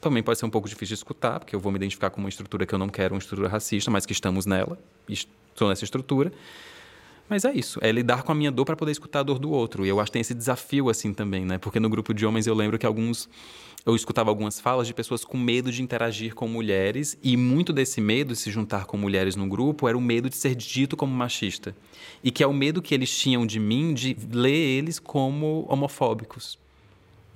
também 0.00 0.22
pode 0.22 0.38
ser 0.38 0.46
um 0.46 0.50
pouco 0.50 0.68
difícil 0.68 0.94
de 0.94 1.00
escutar, 1.00 1.40
porque 1.40 1.54
eu 1.54 1.60
vou 1.60 1.72
me 1.72 1.76
identificar 1.76 2.10
com 2.10 2.20
uma 2.20 2.28
estrutura 2.28 2.64
que 2.66 2.74
eu 2.74 2.78
não 2.78 2.88
quero, 2.88 3.14
uma 3.14 3.18
estrutura 3.18 3.48
racista, 3.48 3.90
mas 3.90 4.06
que 4.06 4.12
estamos 4.12 4.46
nela, 4.46 4.78
estou 5.08 5.68
nessa 5.68 5.84
estrutura. 5.84 6.32
Mas 7.28 7.44
é 7.44 7.52
isso, 7.52 7.78
é 7.82 7.92
lidar 7.92 8.22
com 8.22 8.32
a 8.32 8.34
minha 8.34 8.50
dor 8.50 8.64
para 8.64 8.74
poder 8.74 8.92
escutar 8.92 9.20
a 9.20 9.22
dor 9.22 9.38
do 9.38 9.50
outro. 9.50 9.84
E 9.84 9.88
eu 9.88 10.00
acho 10.00 10.06
que 10.06 10.14
tem 10.14 10.20
esse 10.20 10.34
desafio 10.34 10.88
assim 10.88 11.12
também, 11.12 11.44
né? 11.44 11.58
Porque 11.58 11.78
no 11.78 11.88
grupo 11.90 12.14
de 12.14 12.24
homens 12.24 12.46
eu 12.46 12.54
lembro 12.54 12.78
que 12.78 12.86
alguns 12.86 13.28
eu 13.84 13.94
escutava 13.94 14.30
algumas 14.30 14.60
falas 14.60 14.86
de 14.86 14.94
pessoas 14.94 15.24
com 15.24 15.36
medo 15.36 15.70
de 15.70 15.82
interagir 15.82 16.34
com 16.34 16.48
mulheres 16.48 17.18
e 17.22 17.36
muito 17.36 17.72
desse 17.72 18.00
medo 18.00 18.34
de 18.34 18.38
se 18.38 18.50
juntar 18.50 18.86
com 18.86 18.96
mulheres 18.96 19.36
no 19.36 19.46
grupo 19.46 19.88
era 19.88 19.96
o 19.96 20.00
medo 20.00 20.28
de 20.28 20.36
ser 20.36 20.54
dito 20.54 20.96
como 20.96 21.14
machista. 21.14 21.76
E 22.22 22.30
que 22.30 22.42
é 22.42 22.46
o 22.46 22.52
medo 22.52 22.82
que 22.82 22.94
eles 22.94 23.16
tinham 23.16 23.46
de 23.46 23.60
mim 23.60 23.94
de 23.94 24.16
ler 24.32 24.50
eles 24.50 24.98
como 24.98 25.66
homofóbicos. 25.68 26.58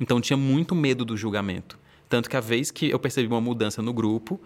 Então 0.01 0.20
tinha 0.20 0.37
muito 0.37 0.75
medo 0.75 1.05
do 1.05 1.16
julgamento. 1.16 1.79
Tanto 2.12 2.29
que 2.29 2.37
a 2.37 2.40
vez 2.40 2.70
que 2.70 2.90
eu 2.90 2.98
percebi 2.98 3.27
uma 3.27 3.40
mudança 3.40 3.81
no 3.81 3.90
grupo 3.90 4.38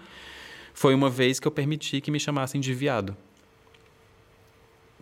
foi 0.72 0.94
uma 0.94 1.10
vez 1.10 1.40
que 1.40 1.48
eu 1.48 1.50
permiti 1.50 2.00
que 2.00 2.12
me 2.12 2.20
chamassem 2.20 2.60
de 2.60 2.72
viado. 2.72 3.16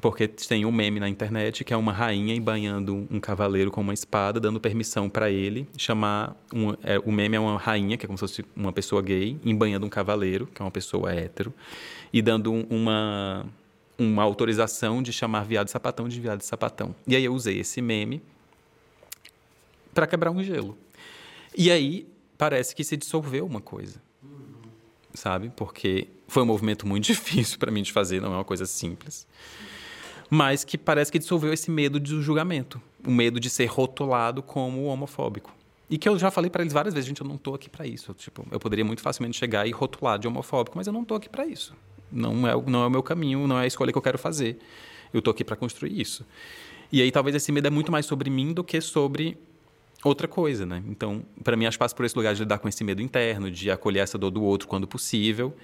Porque 0.01 0.27
tem 0.27 0.65
um 0.65 0.73
meme 0.73 0.99
na 0.99 1.07
internet 1.07 1.63
que 1.63 1.75
é 1.75 1.77
uma 1.77 1.93
rainha 1.93 2.35
embanhando 2.35 3.07
um 3.11 3.21
cavaleiro 3.21 3.71
com 3.71 3.83
uma 3.83 3.93
espada, 3.93 4.41
dando 4.41 4.59
permissão 4.59 5.11
para 5.11 5.31
ele 5.31 5.69
chamar. 5.77 6.35
Um, 6.55 6.71
é, 6.83 6.99
o 7.05 7.13
meme 7.13 7.37
é 7.37 7.41
uma 7.41 7.59
rainha, 7.59 7.99
que 7.99 8.07
é 8.07 8.09
como 8.09 8.17
se 8.17 8.23
fosse 8.23 8.45
uma 8.57 8.73
pessoa 8.73 9.03
gay, 9.03 9.39
embanhando 9.45 9.85
um 9.85 9.91
cavaleiro, 9.91 10.47
que 10.47 10.63
é 10.63 10.65
uma 10.65 10.71
pessoa 10.71 11.13
hétero, 11.13 11.53
e 12.11 12.23
dando 12.23 12.51
uma, 12.71 13.45
uma 13.99 14.23
autorização 14.23 15.03
de 15.03 15.13
chamar 15.13 15.45
viado 15.45 15.69
sapatão 15.69 16.09
de 16.09 16.19
viado 16.19 16.41
sapatão. 16.41 16.95
E 17.07 17.15
aí 17.15 17.27
eu 17.27 17.35
usei 17.35 17.59
esse 17.61 17.83
meme 17.83 18.23
para 19.93 20.07
quebrar 20.07 20.31
um 20.31 20.43
gelo. 20.43 20.79
E 21.55 21.71
aí 21.71 22.14
parece 22.37 22.75
que 22.75 22.85
se 22.85 22.97
dissolveu 22.97 23.47
uma 23.47 23.61
coisa. 23.61 24.03
Sabe? 25.13 25.53
Porque 25.55 26.09
foi 26.27 26.43
um 26.43 26.47
movimento 26.47 26.87
muito 26.87 27.05
difícil 27.13 27.59
para 27.59 27.71
mim 27.71 27.83
de 27.83 27.93
fazer, 27.93 28.21
não 28.21 28.33
é 28.33 28.37
uma 28.37 28.45
coisa 28.45 28.67
simples. 28.67 29.27
Mas 30.31 30.65
que 30.65 30.77
parece 30.77 31.13
que 31.13 31.19
dissolveu 31.19 31.53
esse 31.53 31.71
medo 31.71 32.01
do 32.01 32.23
julgamento, 32.23 32.81
o 33.07 33.11
medo 33.11 33.39
de 33.39 33.49
ser 33.51 33.67
rotulado 33.67 34.43
como 34.43 34.85
homofóbico. 34.85 35.55
E 35.89 35.99
que 35.99 36.09
eu 36.09 36.19
já 36.19 36.31
falei 36.31 36.51
para 36.51 36.63
eles 36.63 36.73
várias 36.73 36.95
vezes, 36.95 37.07
gente, 37.07 37.21
eu 37.21 37.29
não 37.29 37.37
estou 37.37 37.55
aqui 37.55 37.69
para 37.69 37.87
isso. 37.87 38.13
Tipo, 38.15 38.47
eu 38.51 38.59
poderia 38.59 38.85
muito 38.85 39.03
facilmente 39.03 39.37
chegar 39.37 39.67
e 39.67 39.71
rotular 39.71 40.19
de 40.19 40.27
homofóbico, 40.27 40.77
mas 40.77 40.87
eu 40.87 40.93
não 40.93 41.03
estou 41.03 41.17
aqui 41.17 41.29
para 41.29 41.47
isso. 41.47 41.75
Não 42.11 42.49
é, 42.49 42.63
não 42.67 42.83
é 42.83 42.87
o 42.87 42.91
meu 42.91 43.03
caminho, 43.03 43.47
não 43.47 43.59
é 43.59 43.65
a 43.65 43.67
escolha 43.67 43.93
que 43.93 43.99
eu 43.99 44.03
quero 44.03 44.19
fazer. 44.19 44.59
Eu 45.13 45.19
estou 45.19 45.31
aqui 45.31 45.45
para 45.45 45.57
construir 45.57 46.01
isso. 46.01 46.25
E 46.91 47.03
aí 47.03 47.13
talvez 47.13 47.37
esse 47.37 47.53
medo 47.53 47.67
é 47.67 47.71
muito 47.71 47.93
mais 47.93 48.07
sobre 48.07 48.31
mim 48.31 48.53
do 48.53 48.65
que 48.65 48.81
sobre 48.81 49.37
outra 50.09 50.29
coisa, 50.29 50.67
né? 50.67 50.83
Então, 50.89 51.25
para 51.43 51.57
mim, 51.57 51.67
acho 51.67 51.79
que 51.79 51.95
por 51.95 52.05
esse 52.05 52.17
lugar 52.17 52.35
de 52.35 52.41
lidar 52.41 52.59
com 52.59 52.69
esse 52.69 52.83
medo 52.85 53.01
interno, 53.03 53.51
de 53.51 53.71
acolher 53.71 54.01
essa 54.01 54.19
dor 54.19 54.31
do 54.31 54.43
outro 54.43 54.69
quando 54.69 54.87
possível. 54.87 55.55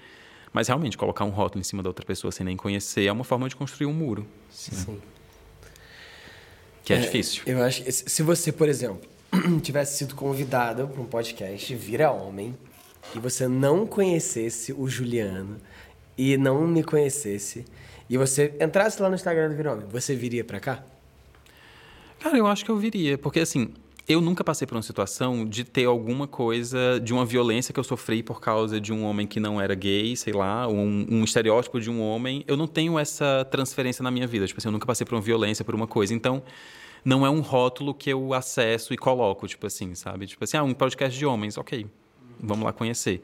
Mas 0.53 0.67
realmente, 0.67 0.97
colocar 0.97 1.23
um 1.23 1.29
rótulo 1.29 1.61
em 1.61 1.63
cima 1.63 1.81
da 1.81 1.89
outra 1.89 2.05
pessoa 2.05 2.31
sem 2.31 2.45
nem 2.45 2.57
conhecer 2.57 3.05
é 3.05 3.11
uma 3.11 3.23
forma 3.23 3.47
de 3.47 3.55
construir 3.55 3.87
um 3.87 3.93
muro. 3.93 4.27
Sim. 4.49 4.93
Né? 4.93 4.97
Que 6.83 6.93
é, 6.93 6.97
é, 6.97 6.99
difícil. 6.99 7.43
Eu 7.45 7.63
acho 7.63 7.83
que 7.83 7.91
se 7.91 8.23
você, 8.23 8.51
por 8.51 8.67
exemplo, 8.67 9.01
tivesse 9.61 9.97
sido 9.97 10.15
convidado 10.15 10.87
para 10.87 11.01
um 11.01 11.05
podcast 11.05 11.73
Vira 11.75 12.11
Homem 12.11 12.57
e 13.15 13.19
você 13.19 13.47
não 13.47 13.85
conhecesse 13.85 14.73
o 14.73 14.87
Juliano 14.87 15.57
e 16.17 16.37
não 16.37 16.67
me 16.67 16.83
conhecesse 16.83 17.65
e 18.09 18.17
você 18.17 18.53
entrasse 18.59 19.01
lá 19.01 19.07
no 19.07 19.15
Instagram 19.15 19.49
do 19.49 19.55
Vira 19.55 19.71
Homem, 19.71 19.85
você 19.87 20.13
viria 20.15 20.43
para 20.43 20.59
cá? 20.59 20.83
Cara, 22.19 22.37
eu 22.37 22.45
acho 22.45 22.65
que 22.65 22.69
eu 22.69 22.77
viria, 22.77 23.17
porque 23.17 23.39
assim, 23.39 23.73
eu 24.07 24.19
nunca 24.19 24.43
passei 24.43 24.67
por 24.67 24.75
uma 24.75 24.81
situação 24.81 25.45
de 25.45 25.63
ter 25.63 25.85
alguma 25.85 26.27
coisa, 26.27 26.99
de 26.99 27.13
uma 27.13 27.25
violência 27.25 27.73
que 27.73 27.79
eu 27.79 27.83
sofri 27.83 28.23
por 28.23 28.41
causa 28.41 28.79
de 28.81 28.91
um 28.91 29.03
homem 29.03 29.27
que 29.27 29.39
não 29.39 29.61
era 29.61 29.75
gay, 29.75 30.15
sei 30.15 30.33
lá, 30.33 30.67
um, 30.67 31.05
um 31.09 31.23
estereótipo 31.23 31.79
de 31.79 31.89
um 31.89 32.01
homem. 32.01 32.43
Eu 32.47 32.57
não 32.57 32.67
tenho 32.67 32.97
essa 32.97 33.47
transferência 33.49 34.03
na 34.03 34.11
minha 34.11 34.27
vida. 34.27 34.47
Tipo 34.47 34.59
assim, 34.59 34.67
eu 34.67 34.71
nunca 34.71 34.85
passei 34.85 35.05
por 35.05 35.15
uma 35.15 35.21
violência, 35.21 35.63
por 35.63 35.75
uma 35.75 35.87
coisa. 35.87 36.13
Então, 36.13 36.43
não 37.05 37.25
é 37.25 37.29
um 37.29 37.41
rótulo 37.41 37.93
que 37.93 38.09
eu 38.09 38.33
acesso 38.33 38.93
e 38.93 38.97
coloco, 38.97 39.47
tipo 39.47 39.65
assim, 39.67 39.95
sabe? 39.95 40.27
Tipo 40.27 40.43
assim, 40.43 40.57
ah, 40.57 40.63
um 40.63 40.73
podcast 40.73 41.17
de 41.17 41.25
homens, 41.25 41.57
ok, 41.57 41.85
vamos 42.39 42.65
lá 42.65 42.73
conhecer. 42.73 43.21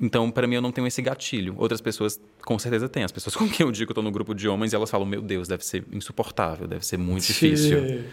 Então, 0.00 0.30
para 0.30 0.46
mim, 0.46 0.56
eu 0.56 0.62
não 0.62 0.72
tenho 0.72 0.86
esse 0.86 1.00
gatilho. 1.00 1.54
Outras 1.56 1.80
pessoas, 1.80 2.20
com 2.44 2.58
certeza, 2.58 2.88
têm. 2.88 3.04
As 3.04 3.12
pessoas 3.12 3.34
com 3.36 3.48
quem 3.48 3.64
eu 3.64 3.72
digo 3.72 3.86
que 3.86 3.90
eu 3.92 3.94
estou 3.94 4.04
no 4.04 4.10
grupo 4.10 4.34
de 4.34 4.48
homens, 4.48 4.74
elas 4.74 4.90
falam: 4.90 5.06
Meu 5.06 5.22
Deus, 5.22 5.48
deve 5.48 5.64
ser 5.64 5.84
insuportável, 5.92 6.66
deve 6.66 6.84
ser 6.84 6.98
muito 6.98 7.26
difícil. 7.26 8.04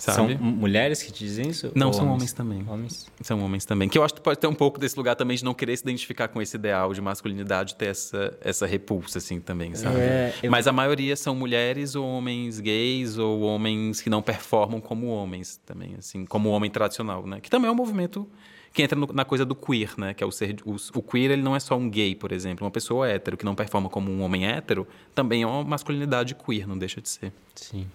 Sabe? 0.00 0.36
São 0.36 0.44
mulheres 0.44 1.02
que 1.02 1.12
te 1.12 1.24
dizem 1.24 1.48
isso? 1.48 1.70
Não, 1.74 1.92
são 1.92 2.04
homens? 2.04 2.16
homens 2.16 2.32
também. 2.32 2.64
Homens? 2.66 3.06
São 3.20 3.44
homens 3.44 3.64
também. 3.64 3.88
Que 3.88 3.98
eu 3.98 4.02
acho 4.02 4.14
que 4.14 4.20
pode 4.20 4.38
ter 4.38 4.46
um 4.46 4.54
pouco 4.54 4.80
desse 4.80 4.96
lugar 4.96 5.14
também 5.14 5.36
de 5.36 5.44
não 5.44 5.52
querer 5.52 5.76
se 5.76 5.82
identificar 5.82 6.28
com 6.28 6.40
esse 6.40 6.56
ideal 6.56 6.92
de 6.94 7.00
masculinidade, 7.00 7.74
ter 7.74 7.86
essa, 7.86 8.36
essa 8.40 8.66
repulsa, 8.66 9.18
assim, 9.18 9.40
também, 9.40 9.74
sabe? 9.74 10.00
É, 10.00 10.34
eu... 10.42 10.50
Mas 10.50 10.66
a 10.66 10.72
maioria 10.72 11.14
são 11.16 11.34
mulheres 11.34 11.94
ou 11.94 12.06
homens 12.06 12.60
gays 12.60 13.18
ou 13.18 13.42
homens 13.42 14.00
que 14.00 14.08
não 14.08 14.22
performam 14.22 14.80
como 14.80 15.08
homens 15.08 15.60
também, 15.66 15.94
assim, 15.98 16.24
como 16.24 16.48
homem 16.48 16.70
tradicional, 16.70 17.26
né? 17.26 17.38
Que 17.40 17.50
também 17.50 17.68
é 17.68 17.72
um 17.72 17.76
movimento 17.76 18.26
que 18.72 18.82
entra 18.82 18.98
no, 18.98 19.06
na 19.12 19.24
coisa 19.24 19.44
do 19.44 19.54
queer, 19.54 19.92
né? 19.98 20.14
Que 20.14 20.22
é 20.22 20.26
o 20.26 20.30
ser 20.30 20.56
o, 20.64 20.76
o, 20.94 21.02
queer, 21.02 21.32
ele 21.32 21.42
não 21.42 21.54
é 21.54 21.60
só 21.60 21.76
um 21.76 21.90
gay, 21.90 22.14
por 22.14 22.32
exemplo, 22.32 22.64
uma 22.64 22.70
pessoa 22.70 23.08
hétero 23.08 23.36
que 23.36 23.44
não 23.44 23.54
performa 23.54 23.88
como 23.88 24.10
um 24.10 24.22
homem 24.22 24.46
hétero, 24.46 24.86
também 25.14 25.42
é 25.42 25.46
uma 25.46 25.64
masculinidade 25.64 26.34
queer, 26.34 26.66
não 26.66 26.78
deixa 26.78 27.00
de 27.00 27.08
ser. 27.08 27.32
Sim. 27.54 27.86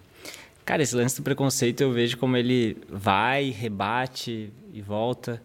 Cara, 0.66 0.82
esse 0.82 0.96
lance 0.96 1.16
do 1.16 1.22
preconceito 1.22 1.80
eu 1.80 1.92
vejo 1.92 2.18
como 2.18 2.36
ele 2.36 2.76
vai, 2.90 3.50
rebate 3.50 4.52
e 4.74 4.82
volta. 4.82 5.40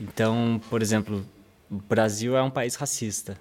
Então, 0.00 0.60
por 0.70 0.80
exemplo, 0.80 1.26
o 1.68 1.74
Brasil 1.74 2.36
é 2.36 2.42
um 2.42 2.50
país 2.50 2.76
racista. 2.76 3.36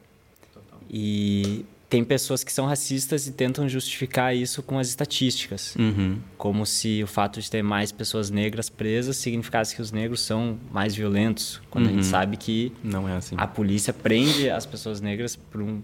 Total. 0.51 0.80
E 0.89 1.63
tem 1.88 2.03
pessoas 2.03 2.43
que 2.43 2.51
são 2.51 2.65
racistas 2.65 3.27
e 3.27 3.32
tentam 3.32 3.69
justificar 3.69 4.36
isso 4.36 4.63
com 4.63 4.80
as 4.80 4.89
estatísticas. 4.89 5.75
Uhum. 5.75 6.17
Como 6.36 6.65
se 6.65 7.03
o 7.03 7.07
fato 7.07 7.39
de 7.39 7.49
ter 7.49 7.61
mais 7.61 7.91
pessoas 7.91 8.32
negras 8.32 8.67
presas 8.67 9.15
significasse 9.17 9.75
que 9.75 9.84
os 9.84 9.91
negros 9.91 10.21
são 10.21 10.57
mais 10.71 10.95
violentos. 10.95 11.61
Quando 11.69 11.86
uhum. 11.86 11.91
a 11.91 11.93
gente 11.93 12.05
uhum. 12.05 12.11
sabe 12.11 12.38
que 12.38 12.71
Não 12.84 13.07
é 13.07 13.15
assim. 13.15 13.36
a 13.38 13.45
polícia 13.45 13.93
prende 13.93 14.49
as 14.49 14.65
pessoas 14.65 14.99
negras 14.99 15.36
por 15.36 15.61
um, 15.61 15.82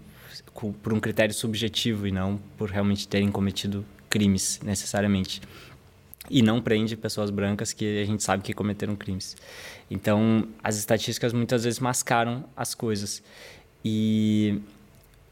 por 0.82 0.92
um 0.92 0.98
critério 0.98 1.32
subjetivo 1.32 2.04
e 2.08 2.10
não 2.10 2.40
por 2.58 2.68
realmente 2.68 3.06
terem 3.06 3.30
cometido 3.30 3.84
crimes, 4.08 4.60
necessariamente. 4.62 5.40
E 6.28 6.42
não 6.42 6.60
prende 6.60 6.96
pessoas 6.96 7.30
brancas 7.30 7.72
que 7.72 8.00
a 8.00 8.04
gente 8.04 8.22
sabe 8.22 8.42
que 8.42 8.52
cometeram 8.52 8.96
crimes. 8.96 9.36
Então, 9.90 10.48
as 10.62 10.76
estatísticas 10.76 11.32
muitas 11.32 11.64
vezes 11.64 11.78
mascaram 11.78 12.44
as 12.56 12.74
coisas. 12.74 13.22
E 13.84 14.60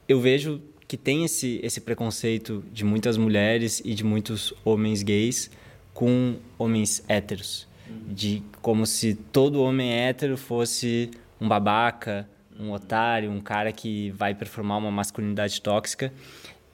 eu 0.09 0.20
vejo 0.20 0.61
que 0.87 0.97
tem 0.97 1.25
esse, 1.25 1.59
esse 1.62 1.81
preconceito 1.81 2.64
de 2.72 2.85
muitas 2.85 3.16
mulheres 3.16 3.83
e 3.85 3.95
de 3.95 4.05
muitos 4.05 4.55
homens 4.64 5.03
gays 5.03 5.51
com 5.93 6.37
homens 6.59 7.03
héteros. 7.09 7.66
De 8.07 8.43
como 8.62 8.87
se 8.87 9.14
todo 9.14 9.62
homem 9.62 9.93
hétero 9.93 10.37
fosse 10.37 11.11
um 11.41 11.49
babaca, 11.49 12.29
um 12.59 12.70
otário, 12.70 13.31
um 13.31 13.41
cara 13.41 13.72
que 13.72 14.11
vai 14.11 14.35
performar 14.35 14.79
uma 14.79 14.91
masculinidade 14.91 15.61
tóxica. 15.61 16.12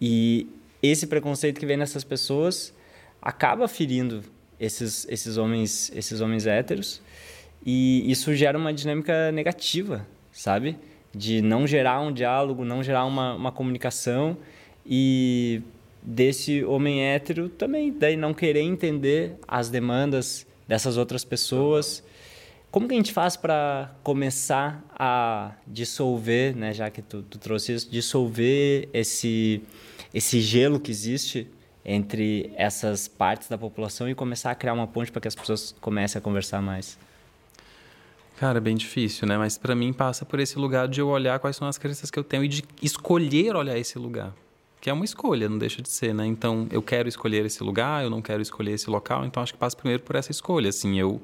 E 0.00 0.46
esse 0.82 1.06
preconceito 1.06 1.58
que 1.58 1.66
vem 1.66 1.76
nessas 1.76 2.04
pessoas 2.04 2.74
acaba 3.20 3.68
ferindo 3.68 4.22
esses, 4.58 5.06
esses 5.08 5.36
homens 5.36 5.90
esses 5.94 6.20
homens 6.20 6.46
héteros 6.46 7.02
e 7.64 8.10
isso 8.10 8.34
gera 8.34 8.56
uma 8.56 8.72
dinâmica 8.72 9.30
negativa, 9.32 10.06
sabe? 10.32 10.78
De 11.14 11.42
não 11.42 11.66
gerar 11.66 12.00
um 12.00 12.12
diálogo, 12.12 12.64
não 12.64 12.82
gerar 12.82 13.04
uma, 13.04 13.34
uma 13.34 13.52
comunicação 13.52 14.36
e 14.86 15.60
desse 16.02 16.64
homem 16.64 17.04
hétero 17.04 17.50
também 17.50 17.92
daí 17.92 18.16
não 18.16 18.32
querer 18.32 18.62
entender 18.62 19.34
as 19.46 19.68
demandas 19.68 20.46
dessas 20.66 20.96
outras 20.96 21.24
pessoas. 21.24 22.02
Como 22.70 22.86
que 22.86 22.94
a 22.94 22.96
gente 22.96 23.12
faz 23.12 23.36
para 23.36 23.92
começar 24.02 24.84
a 24.90 25.52
dissolver, 25.66 26.56
né, 26.56 26.72
já 26.72 26.88
que 26.88 27.02
tu, 27.02 27.22
tu 27.22 27.36
trouxe 27.36 27.74
isso, 27.74 27.90
dissolver 27.90 28.88
esse 28.94 29.60
esse 30.12 30.40
gelo 30.40 30.80
que 30.80 30.90
existe 30.90 31.48
entre 31.84 32.52
essas 32.56 33.08
partes 33.08 33.48
da 33.48 33.56
população 33.56 34.08
e 34.08 34.14
começar 34.14 34.50
a 34.50 34.54
criar 34.54 34.72
uma 34.72 34.86
ponte 34.86 35.10
para 35.10 35.20
que 35.20 35.28
as 35.28 35.34
pessoas 35.34 35.74
comecem 35.80 36.18
a 36.18 36.22
conversar 36.22 36.60
mais? 36.60 36.98
Cara, 38.36 38.58
é 38.58 38.60
bem 38.60 38.76
difícil, 38.76 39.28
né? 39.28 39.36
Mas 39.36 39.58
para 39.58 39.74
mim 39.74 39.92
passa 39.92 40.24
por 40.24 40.40
esse 40.40 40.58
lugar 40.58 40.88
de 40.88 41.00
eu 41.00 41.08
olhar 41.08 41.38
quais 41.38 41.56
são 41.56 41.68
as 41.68 41.76
crenças 41.76 42.10
que 42.10 42.18
eu 42.18 42.24
tenho 42.24 42.44
e 42.44 42.48
de 42.48 42.64
escolher 42.82 43.54
olhar 43.54 43.76
esse 43.78 43.98
lugar. 43.98 44.32
Que 44.80 44.88
é 44.88 44.92
uma 44.92 45.04
escolha, 45.04 45.46
não 45.46 45.58
deixa 45.58 45.82
de 45.82 45.90
ser, 45.90 46.14
né? 46.14 46.26
Então, 46.26 46.66
eu 46.70 46.80
quero 46.80 47.06
escolher 47.06 47.44
esse 47.44 47.62
lugar, 47.62 48.02
eu 48.02 48.08
não 48.08 48.22
quero 48.22 48.40
escolher 48.40 48.72
esse 48.72 48.88
local, 48.88 49.26
então 49.26 49.42
acho 49.42 49.52
que 49.52 49.58
passa 49.58 49.76
primeiro 49.76 50.02
por 50.02 50.16
essa 50.16 50.30
escolha, 50.30 50.70
assim, 50.70 50.98
eu 50.98 51.20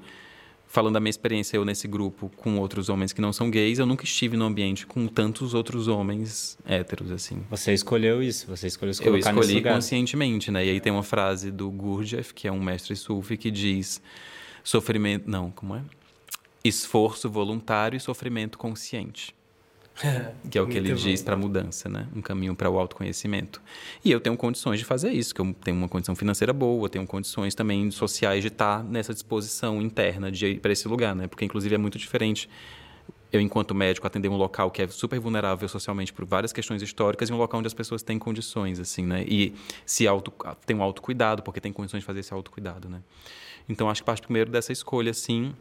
falando 0.77 0.93
da 0.93 1.01
minha 1.01 1.09
experiência 1.09 1.57
eu 1.57 1.65
nesse 1.65 1.89
grupo 1.89 2.31
com 2.37 2.59
outros 2.59 2.91
homens 2.91 3.11
que 3.11 3.21
não 3.23 3.33
são 3.33 3.51
gays, 3.51 3.79
eu 3.79 3.87
nunca 3.87 4.05
estive 4.05 4.37
num 4.37 4.45
ambiente 4.45 4.87
com 4.87 5.07
tantos 5.07 5.55
outros 5.55 5.89
homens 5.89 6.59
héteros, 6.67 7.11
assim. 7.11 7.43
Você 7.49 7.73
escolheu 7.73 8.23
isso, 8.23 8.47
você 8.47 8.67
escolheu 8.67 8.93
se 8.93 9.03
Eu 9.03 9.17
escolhi 9.17 9.63
conscientemente, 9.63 10.51
né? 10.51 10.67
E 10.67 10.69
aí 10.69 10.79
tem 10.79 10.93
uma 10.93 11.03
frase 11.03 11.51
do 11.51 11.71
Gurdjieff, 11.71 12.35
que 12.35 12.47
é 12.47 12.53
um 12.53 12.61
mestre 12.63 12.95
sufi, 12.95 13.39
que 13.39 13.51
diz 13.51 14.03
sofrimento... 14.63 15.31
Não, 15.31 15.51
como 15.51 15.77
é? 15.77 15.83
Esforço 16.63 17.31
voluntário 17.31 17.97
e 17.97 18.01
sofrimento 18.01 18.59
consciente. 18.59 19.35
que 20.51 20.59
é 20.59 20.63
o 20.63 20.67
que 20.67 20.77
ele 20.77 20.93
diz 20.95 21.23
para 21.23 21.35
a 21.35 21.39
mudança, 21.39 21.89
né? 21.89 22.07
Um 22.15 22.21
caminho 22.21 22.55
para 22.55 22.69
o 22.69 22.79
autoconhecimento. 22.79 23.63
E 24.05 24.11
eu 24.11 24.21
tenho 24.21 24.37
condições 24.37 24.79
de 24.79 24.85
fazer 24.85 25.11
isso, 25.11 25.35
que 25.35 25.41
eu 25.41 25.55
tenho 25.65 25.77
uma 25.77 25.89
condição 25.89 26.15
financeira 26.15 26.53
boa, 26.53 26.89
tenho 26.89 27.07
condições 27.07 27.55
também 27.55 27.91
sociais 27.91 28.43
de 28.43 28.49
estar 28.49 28.85
nessa 28.85 29.15
disposição 29.15 29.81
interna 29.81 30.31
de 30.31 30.47
ir 30.47 30.61
para 30.61 30.73
esse 30.73 30.87
lugar, 30.87 31.15
né? 31.15 31.27
Porque 31.27 31.45
inclusive 31.45 31.75
é 31.75 31.79
muito 31.79 31.99
diferente 31.99 32.49
eu, 33.33 33.41
enquanto 33.41 33.75
médico, 33.75 34.07
atender 34.07 34.29
um 34.29 34.37
local 34.37 34.71
que 34.71 34.83
é 34.83 34.89
super 34.89 35.19
vulnerável 35.19 35.69
socialmente 35.69 36.13
por 36.13 36.25
várias 36.25 36.53
questões 36.53 36.81
históricas 36.81 37.29
e 37.29 37.33
um 37.33 37.37
local 37.37 37.59
onde 37.59 37.67
as 37.67 37.75
pessoas 37.75 38.03
têm 38.03 38.19
condições, 38.19 38.79
assim, 38.79 39.05
né? 39.05 39.25
E 39.27 39.53
se 39.85 40.07
auto, 40.07 40.33
tem 40.65 40.77
um 40.77 40.83
autocuidado, 40.83 41.43
porque 41.43 41.61
tem 41.61 41.73
condições 41.73 42.01
de 42.01 42.07
fazer 42.07 42.21
esse 42.21 42.33
autocuidado, 42.33 42.89
né? 42.89 43.03
Então, 43.69 43.91
acho 43.91 44.03
que 44.03 44.07
parte 44.07 44.23
primeiro 44.23 44.51
dessa 44.51 44.73
escolha, 44.73 45.11
assim, 45.11 45.55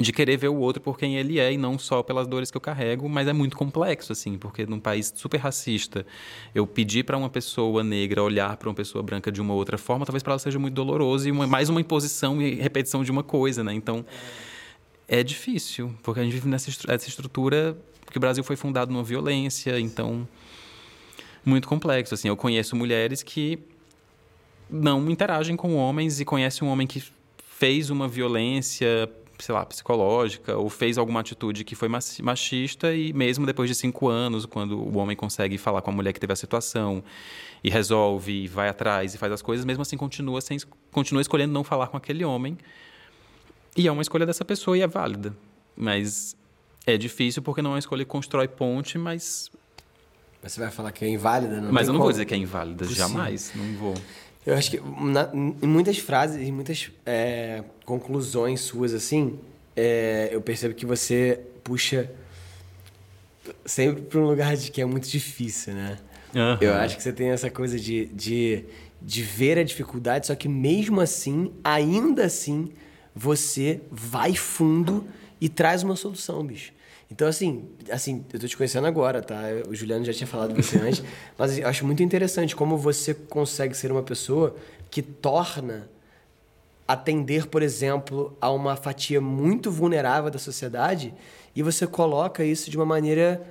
de 0.00 0.12
querer 0.12 0.38
ver 0.38 0.48
o 0.48 0.56
outro 0.56 0.80
por 0.80 0.98
quem 0.98 1.16
ele 1.16 1.38
é 1.38 1.52
e 1.52 1.58
não 1.58 1.78
só 1.78 2.02
pelas 2.02 2.26
dores 2.26 2.50
que 2.50 2.56
eu 2.56 2.60
carrego, 2.60 3.08
mas 3.08 3.28
é 3.28 3.32
muito 3.32 3.56
complexo 3.56 4.12
assim, 4.12 4.38
porque 4.38 4.64
num 4.64 4.80
país 4.80 5.12
super 5.14 5.38
racista, 5.38 6.06
eu 6.54 6.66
pedir 6.66 7.04
para 7.04 7.16
uma 7.16 7.28
pessoa 7.28 7.84
negra 7.84 8.22
olhar 8.22 8.56
para 8.56 8.68
uma 8.68 8.74
pessoa 8.74 9.02
branca 9.02 9.30
de 9.30 9.40
uma 9.40 9.52
outra 9.52 9.76
forma, 9.76 10.06
talvez 10.06 10.22
para 10.22 10.32
ela 10.32 10.38
seja 10.38 10.58
muito 10.58 10.74
doloroso 10.74 11.28
e 11.28 11.30
uma, 11.30 11.46
mais 11.46 11.68
uma 11.68 11.80
imposição 11.80 12.40
e 12.40 12.54
repetição 12.54 13.04
de 13.04 13.10
uma 13.10 13.22
coisa, 13.22 13.62
né? 13.62 13.74
Então 13.74 14.04
é 15.06 15.22
difícil, 15.22 15.94
porque 16.02 16.20
a 16.20 16.24
gente 16.24 16.32
vive 16.32 16.48
nessa 16.48 16.70
essa 16.88 17.08
estrutura 17.08 17.76
que 18.10 18.16
o 18.16 18.20
Brasil 18.20 18.42
foi 18.42 18.56
fundado 18.56 18.90
numa 18.90 19.04
violência, 19.04 19.78
então 19.78 20.26
muito 21.44 21.68
complexo 21.68 22.14
assim. 22.14 22.28
Eu 22.28 22.36
conheço 22.36 22.74
mulheres 22.74 23.22
que 23.22 23.58
não 24.70 25.10
interagem 25.10 25.54
com 25.54 25.74
homens 25.74 26.18
e 26.18 26.24
conhece 26.24 26.64
um 26.64 26.68
homem 26.68 26.86
que 26.86 27.04
fez 27.58 27.90
uma 27.90 28.08
violência 28.08 29.10
sei 29.42 29.54
lá, 29.54 29.66
psicológica 29.66 30.56
ou 30.56 30.70
fez 30.70 30.96
alguma 30.96 31.20
atitude 31.20 31.64
que 31.64 31.74
foi 31.74 31.88
machista 31.88 32.94
e 32.94 33.12
mesmo 33.12 33.44
depois 33.44 33.68
de 33.68 33.74
cinco 33.74 34.08
anos, 34.08 34.46
quando 34.46 34.78
o 34.78 34.96
homem 34.98 35.16
consegue 35.16 35.58
falar 35.58 35.82
com 35.82 35.90
a 35.90 35.94
mulher 35.94 36.12
que 36.12 36.20
teve 36.20 36.32
a 36.32 36.36
situação 36.36 37.02
e 37.62 37.68
resolve, 37.68 38.44
e 38.44 38.46
vai 38.46 38.68
atrás 38.68 39.14
e 39.14 39.18
faz 39.18 39.32
as 39.32 39.42
coisas, 39.42 39.64
mesmo 39.64 39.82
assim 39.82 39.96
continua, 39.96 40.40
sem, 40.40 40.58
continua 40.92 41.20
escolhendo 41.20 41.52
não 41.52 41.64
falar 41.64 41.88
com 41.88 41.96
aquele 41.96 42.24
homem. 42.24 42.56
E 43.76 43.88
é 43.88 43.92
uma 43.92 44.02
escolha 44.02 44.24
dessa 44.24 44.44
pessoa 44.44 44.78
e 44.78 44.80
é 44.80 44.86
válida. 44.86 45.34
Mas 45.76 46.36
é 46.86 46.96
difícil 46.96 47.42
porque 47.42 47.62
não 47.62 47.70
é 47.70 47.74
uma 47.74 47.78
escolha 47.78 48.04
que 48.04 48.10
constrói 48.10 48.46
ponte, 48.46 48.96
mas... 48.96 49.50
Você 50.42 50.60
vai 50.60 50.70
falar 50.70 50.92
que 50.92 51.04
é 51.04 51.08
inválida? 51.08 51.60
Não 51.60 51.72
mas 51.72 51.88
eu 51.88 51.92
não 51.92 51.98
como. 51.98 52.04
vou 52.04 52.12
dizer 52.12 52.26
que 52.26 52.34
é 52.34 52.36
inválida, 52.36 52.84
jamais. 52.84 53.52
Não 53.54 53.76
vou. 53.76 53.94
Eu 54.44 54.54
acho 54.54 54.70
que 54.70 54.80
na, 54.80 55.30
em 55.32 55.66
muitas 55.66 55.98
frases, 55.98 56.36
em 56.36 56.50
muitas 56.50 56.90
é, 57.06 57.62
conclusões 57.84 58.60
suas, 58.60 58.92
assim, 58.92 59.38
é, 59.76 60.30
eu 60.32 60.40
percebo 60.40 60.74
que 60.74 60.84
você 60.84 61.40
puxa 61.62 62.10
sempre 63.64 64.02
para 64.02 64.18
um 64.18 64.26
lugar 64.26 64.56
de 64.56 64.70
que 64.70 64.80
é 64.80 64.84
muito 64.84 65.08
difícil, 65.08 65.74
né? 65.74 65.98
Uhum. 66.34 66.58
Eu 66.60 66.74
acho 66.74 66.96
que 66.96 67.02
você 67.02 67.12
tem 67.12 67.28
essa 67.30 67.50
coisa 67.50 67.78
de, 67.78 68.06
de, 68.06 68.64
de 69.00 69.22
ver 69.22 69.58
a 69.58 69.62
dificuldade, 69.62 70.26
só 70.26 70.34
que 70.34 70.48
mesmo 70.48 71.00
assim, 71.00 71.52
ainda 71.62 72.24
assim, 72.24 72.70
você 73.14 73.80
vai 73.90 74.34
fundo 74.34 75.06
e 75.40 75.48
traz 75.48 75.82
uma 75.82 75.96
solução, 75.96 76.44
bicho. 76.44 76.72
Então, 77.12 77.28
assim, 77.28 77.68
assim, 77.90 78.24
eu 78.32 78.40
tô 78.40 78.48
te 78.48 78.56
conhecendo 78.56 78.86
agora, 78.86 79.20
tá? 79.20 79.42
O 79.68 79.74
Juliano 79.74 80.02
já 80.02 80.14
tinha 80.14 80.26
falado 80.26 80.54
com 80.54 80.62
você 80.62 80.78
antes, 80.78 81.04
mas 81.36 81.58
eu 81.58 81.68
acho 81.68 81.84
muito 81.84 82.02
interessante 82.02 82.56
como 82.56 82.78
você 82.78 83.12
consegue 83.12 83.76
ser 83.76 83.92
uma 83.92 84.02
pessoa 84.02 84.56
que 84.90 85.02
torna 85.02 85.90
atender, 86.88 87.48
por 87.48 87.62
exemplo, 87.62 88.34
a 88.40 88.50
uma 88.50 88.76
fatia 88.76 89.20
muito 89.20 89.70
vulnerável 89.70 90.30
da 90.30 90.38
sociedade 90.38 91.12
e 91.54 91.62
você 91.62 91.86
coloca 91.86 92.42
isso 92.42 92.70
de 92.70 92.78
uma 92.78 92.86
maneira 92.86 93.42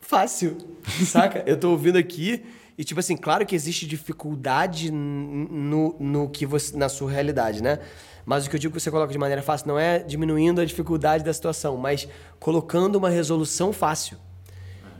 fácil, 0.00 0.56
saca? 1.06 1.42
Eu 1.44 1.58
tô 1.58 1.72
ouvindo 1.72 1.98
aqui 1.98 2.44
e, 2.78 2.84
tipo 2.84 3.00
assim, 3.00 3.16
claro 3.16 3.44
que 3.44 3.56
existe 3.56 3.84
dificuldade 3.84 4.92
no, 4.92 5.96
no 5.98 6.28
que 6.28 6.46
você, 6.46 6.76
na 6.76 6.88
sua 6.88 7.10
realidade, 7.10 7.60
né? 7.60 7.80
Mas 8.26 8.44
o 8.44 8.50
que 8.50 8.56
eu 8.56 8.60
digo 8.60 8.74
que 8.74 8.80
você 8.80 8.90
coloca 8.90 9.12
de 9.12 9.18
maneira 9.18 9.40
fácil 9.40 9.68
não 9.68 9.78
é 9.78 10.00
diminuindo 10.00 10.60
a 10.60 10.64
dificuldade 10.64 11.22
da 11.22 11.32
situação, 11.32 11.76
mas 11.76 12.08
colocando 12.40 12.96
uma 12.96 13.08
resolução 13.08 13.72
fácil. 13.72 14.18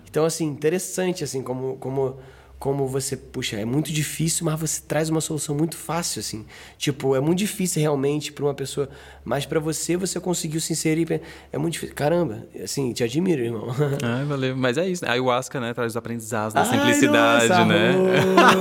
Então, 0.08 0.24
assim, 0.24 0.46
interessante, 0.46 1.24
assim, 1.24 1.42
como, 1.42 1.76
como 1.78 2.18
como 2.66 2.84
você, 2.88 3.16
puxa, 3.16 3.54
é 3.54 3.64
muito 3.64 3.92
difícil, 3.92 4.44
mas 4.44 4.58
você 4.58 4.82
traz 4.82 5.08
uma 5.08 5.20
solução 5.20 5.54
muito 5.54 5.76
fácil, 5.76 6.18
assim. 6.18 6.44
Tipo, 6.76 7.14
é 7.14 7.20
muito 7.20 7.38
difícil 7.38 7.80
realmente 7.80 8.32
para 8.32 8.44
uma 8.44 8.54
pessoa, 8.54 8.88
mas 9.24 9.46
para 9.46 9.60
você, 9.60 9.96
você 9.96 10.18
conseguiu 10.18 10.60
se 10.60 10.72
inserir. 10.72 11.22
É 11.52 11.58
muito 11.58 11.74
difícil. 11.74 11.94
Caramba, 11.94 12.44
assim, 12.60 12.92
te 12.92 13.04
admiro, 13.04 13.40
irmão. 13.40 13.68
Ai, 14.02 14.24
valeu. 14.26 14.56
Mas 14.56 14.76
é 14.78 14.88
isso, 14.88 15.04
né? 15.04 15.10
A 15.10 15.12
ayahuasca, 15.12 15.60
né, 15.60 15.72
traz 15.72 15.92
os 15.92 15.96
aprendizados 15.96 16.54
da 16.54 16.64
simplicidade, 16.64 17.48
nossa, 17.50 17.64
né? 17.66 17.92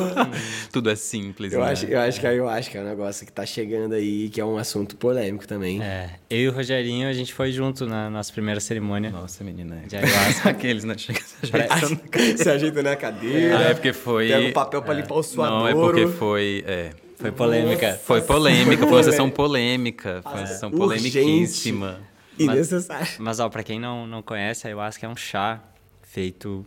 Tudo 0.72 0.92
é 0.92 0.96
simples, 0.96 1.52
eu 1.52 1.62
né? 1.62 1.72
Acho, 1.72 1.86
eu 1.88 2.00
acho 2.00 2.20
que 2.20 2.28
a 2.28 2.30
ayahuasca 2.30 2.78
é 2.78 2.82
um 2.84 2.86
negócio 2.86 3.26
que 3.26 3.32
tá 3.32 3.44
chegando 3.44 3.96
aí, 3.96 4.30
que 4.30 4.40
é 4.40 4.46
um 4.46 4.58
assunto 4.58 4.96
polêmico 4.98 5.48
também. 5.48 5.82
É, 5.82 6.12
eu 6.30 6.42
e 6.42 6.48
o 6.50 6.52
Rogerinho, 6.52 7.10
a 7.10 7.14
gente 7.14 7.34
foi 7.34 7.52
junto 7.52 7.88
na 7.88 8.08
nossa 8.08 8.32
primeira 8.32 8.60
cerimônia. 8.60 9.10
Nossa, 9.10 9.44
menina. 9.44 9.82
De 9.88 9.98
ayahuasca. 9.98 10.50
Aqueles, 10.54 10.84
né? 10.84 10.96
Chega 10.96 11.22
se 11.22 11.36
ajeitando. 11.42 12.38
se 12.38 12.50
ajeita 12.50 12.84
na 12.84 12.96
cadeira. 12.96 13.56
É, 13.56 13.74
porque 13.74 13.95
foi... 13.96 14.28
Pega 14.28 14.50
o 14.50 14.54
papel 14.54 14.82
pra 14.82 14.94
limpar 14.94 15.16
o 15.16 15.24
suador. 15.24 15.60
Não, 15.60 15.68
é 15.68 15.74
porque 15.74 16.08
foi... 16.08 16.64
É, 16.68 16.92
foi 17.18 17.32
polêmica. 17.32 18.00
Foi 18.04 18.22
polêmica, 18.22 18.86
foi 18.86 18.98
uma 18.98 19.04
sessão 19.04 19.30
polêmica. 19.30 20.22
Foi 20.22 20.34
uma 20.34 20.48
sessão 20.48 20.70
polemiquíssima. 20.70 22.00
E 22.38 22.46
necessário. 22.46 23.08
Mas, 23.20 23.40
ó, 23.40 23.48
pra 23.50 23.64
quem 23.64 23.80
não, 23.80 24.06
não 24.06 24.22
conhece, 24.22 24.68
a 24.68 24.70
ayahuasca 24.70 25.06
é 25.06 25.10
um 25.10 25.16
chá 25.16 25.62
feito 26.04 26.66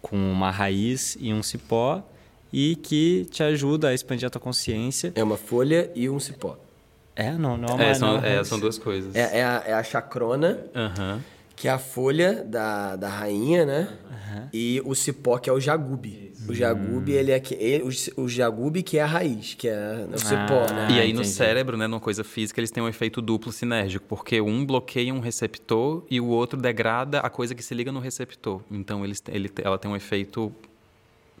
com 0.00 0.16
uma 0.16 0.50
raiz 0.50 1.16
e 1.20 1.32
um 1.32 1.42
cipó 1.42 2.02
e 2.52 2.76
que 2.76 3.26
te 3.30 3.42
ajuda 3.42 3.88
a 3.88 3.94
expandir 3.94 4.26
a 4.26 4.30
tua 4.30 4.40
consciência. 4.40 5.12
É 5.14 5.22
uma 5.22 5.36
folha 5.36 5.90
e 5.94 6.08
um 6.08 6.18
cipó. 6.18 6.58
É, 7.14 7.32
não, 7.32 7.56
não 7.56 7.78
é, 7.80 7.86
uma, 7.86 7.94
são, 7.94 8.16
não, 8.16 8.24
é, 8.24 8.44
são 8.44 8.58
duas 8.58 8.78
coisas. 8.78 9.14
É, 9.14 9.40
é, 9.40 9.44
a, 9.44 9.62
é 9.66 9.72
a 9.74 9.82
chacrona, 9.82 10.58
Aham. 10.74 11.22
Que 11.60 11.66
é 11.68 11.70
a 11.70 11.78
folha 11.78 12.44
da, 12.44 12.96
da 12.96 13.08
rainha, 13.08 13.64
né? 13.66 13.88
E 14.52 14.80
o 14.84 14.94
cipó, 14.94 15.38
que 15.38 15.50
é 15.50 15.52
o 15.52 15.60
jagube. 15.60 16.28
O 16.48 16.54
jagube, 16.54 17.12
ele 17.12 17.30
é 17.32 17.38
que, 17.40 17.54
ele, 17.54 17.84
o, 18.16 18.22
o 18.22 18.28
jagube 18.28 18.82
que 18.82 18.96
é 18.96 19.02
a 19.02 19.06
raiz, 19.06 19.54
que 19.54 19.68
é 19.68 20.06
o 20.10 20.18
cipó, 20.18 20.66
né? 20.72 20.86
E 20.90 21.00
aí 21.00 21.12
no 21.12 21.20
entendi. 21.20 21.34
cérebro, 21.34 21.76
né, 21.76 21.86
numa 21.86 22.00
coisa 22.00 22.24
física, 22.24 22.58
eles 22.60 22.70
têm 22.70 22.82
um 22.82 22.88
efeito 22.88 23.20
duplo 23.20 23.52
sinérgico, 23.52 24.06
porque 24.08 24.40
um 24.40 24.64
bloqueia 24.64 25.12
um 25.12 25.20
receptor 25.20 26.04
e 26.10 26.20
o 26.20 26.26
outro 26.28 26.58
degrada 26.60 27.20
a 27.20 27.28
coisa 27.28 27.54
que 27.54 27.62
se 27.62 27.74
liga 27.74 27.92
no 27.92 28.00
receptor. 28.00 28.62
Então 28.70 29.04
eles, 29.04 29.22
ele, 29.28 29.50
ela 29.62 29.76
tem 29.76 29.90
um 29.90 29.96
efeito 29.96 30.50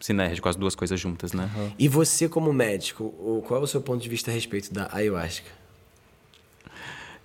sinérgico, 0.00 0.48
as 0.48 0.56
duas 0.56 0.74
coisas 0.74 0.98
juntas, 1.00 1.32
né? 1.32 1.48
E 1.78 1.88
você, 1.88 2.28
como 2.28 2.52
médico, 2.52 3.04
o- 3.04 3.42
qual 3.46 3.60
é 3.60 3.64
o 3.64 3.66
seu 3.66 3.80
ponto 3.80 4.02
de 4.02 4.08
vista 4.08 4.30
a 4.30 4.34
respeito 4.34 4.72
da 4.72 4.88
ayahuasca? 4.92 5.57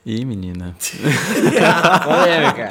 Ih, 0.05 0.25
menina. 0.25 0.75
Polêmica. 2.03 2.67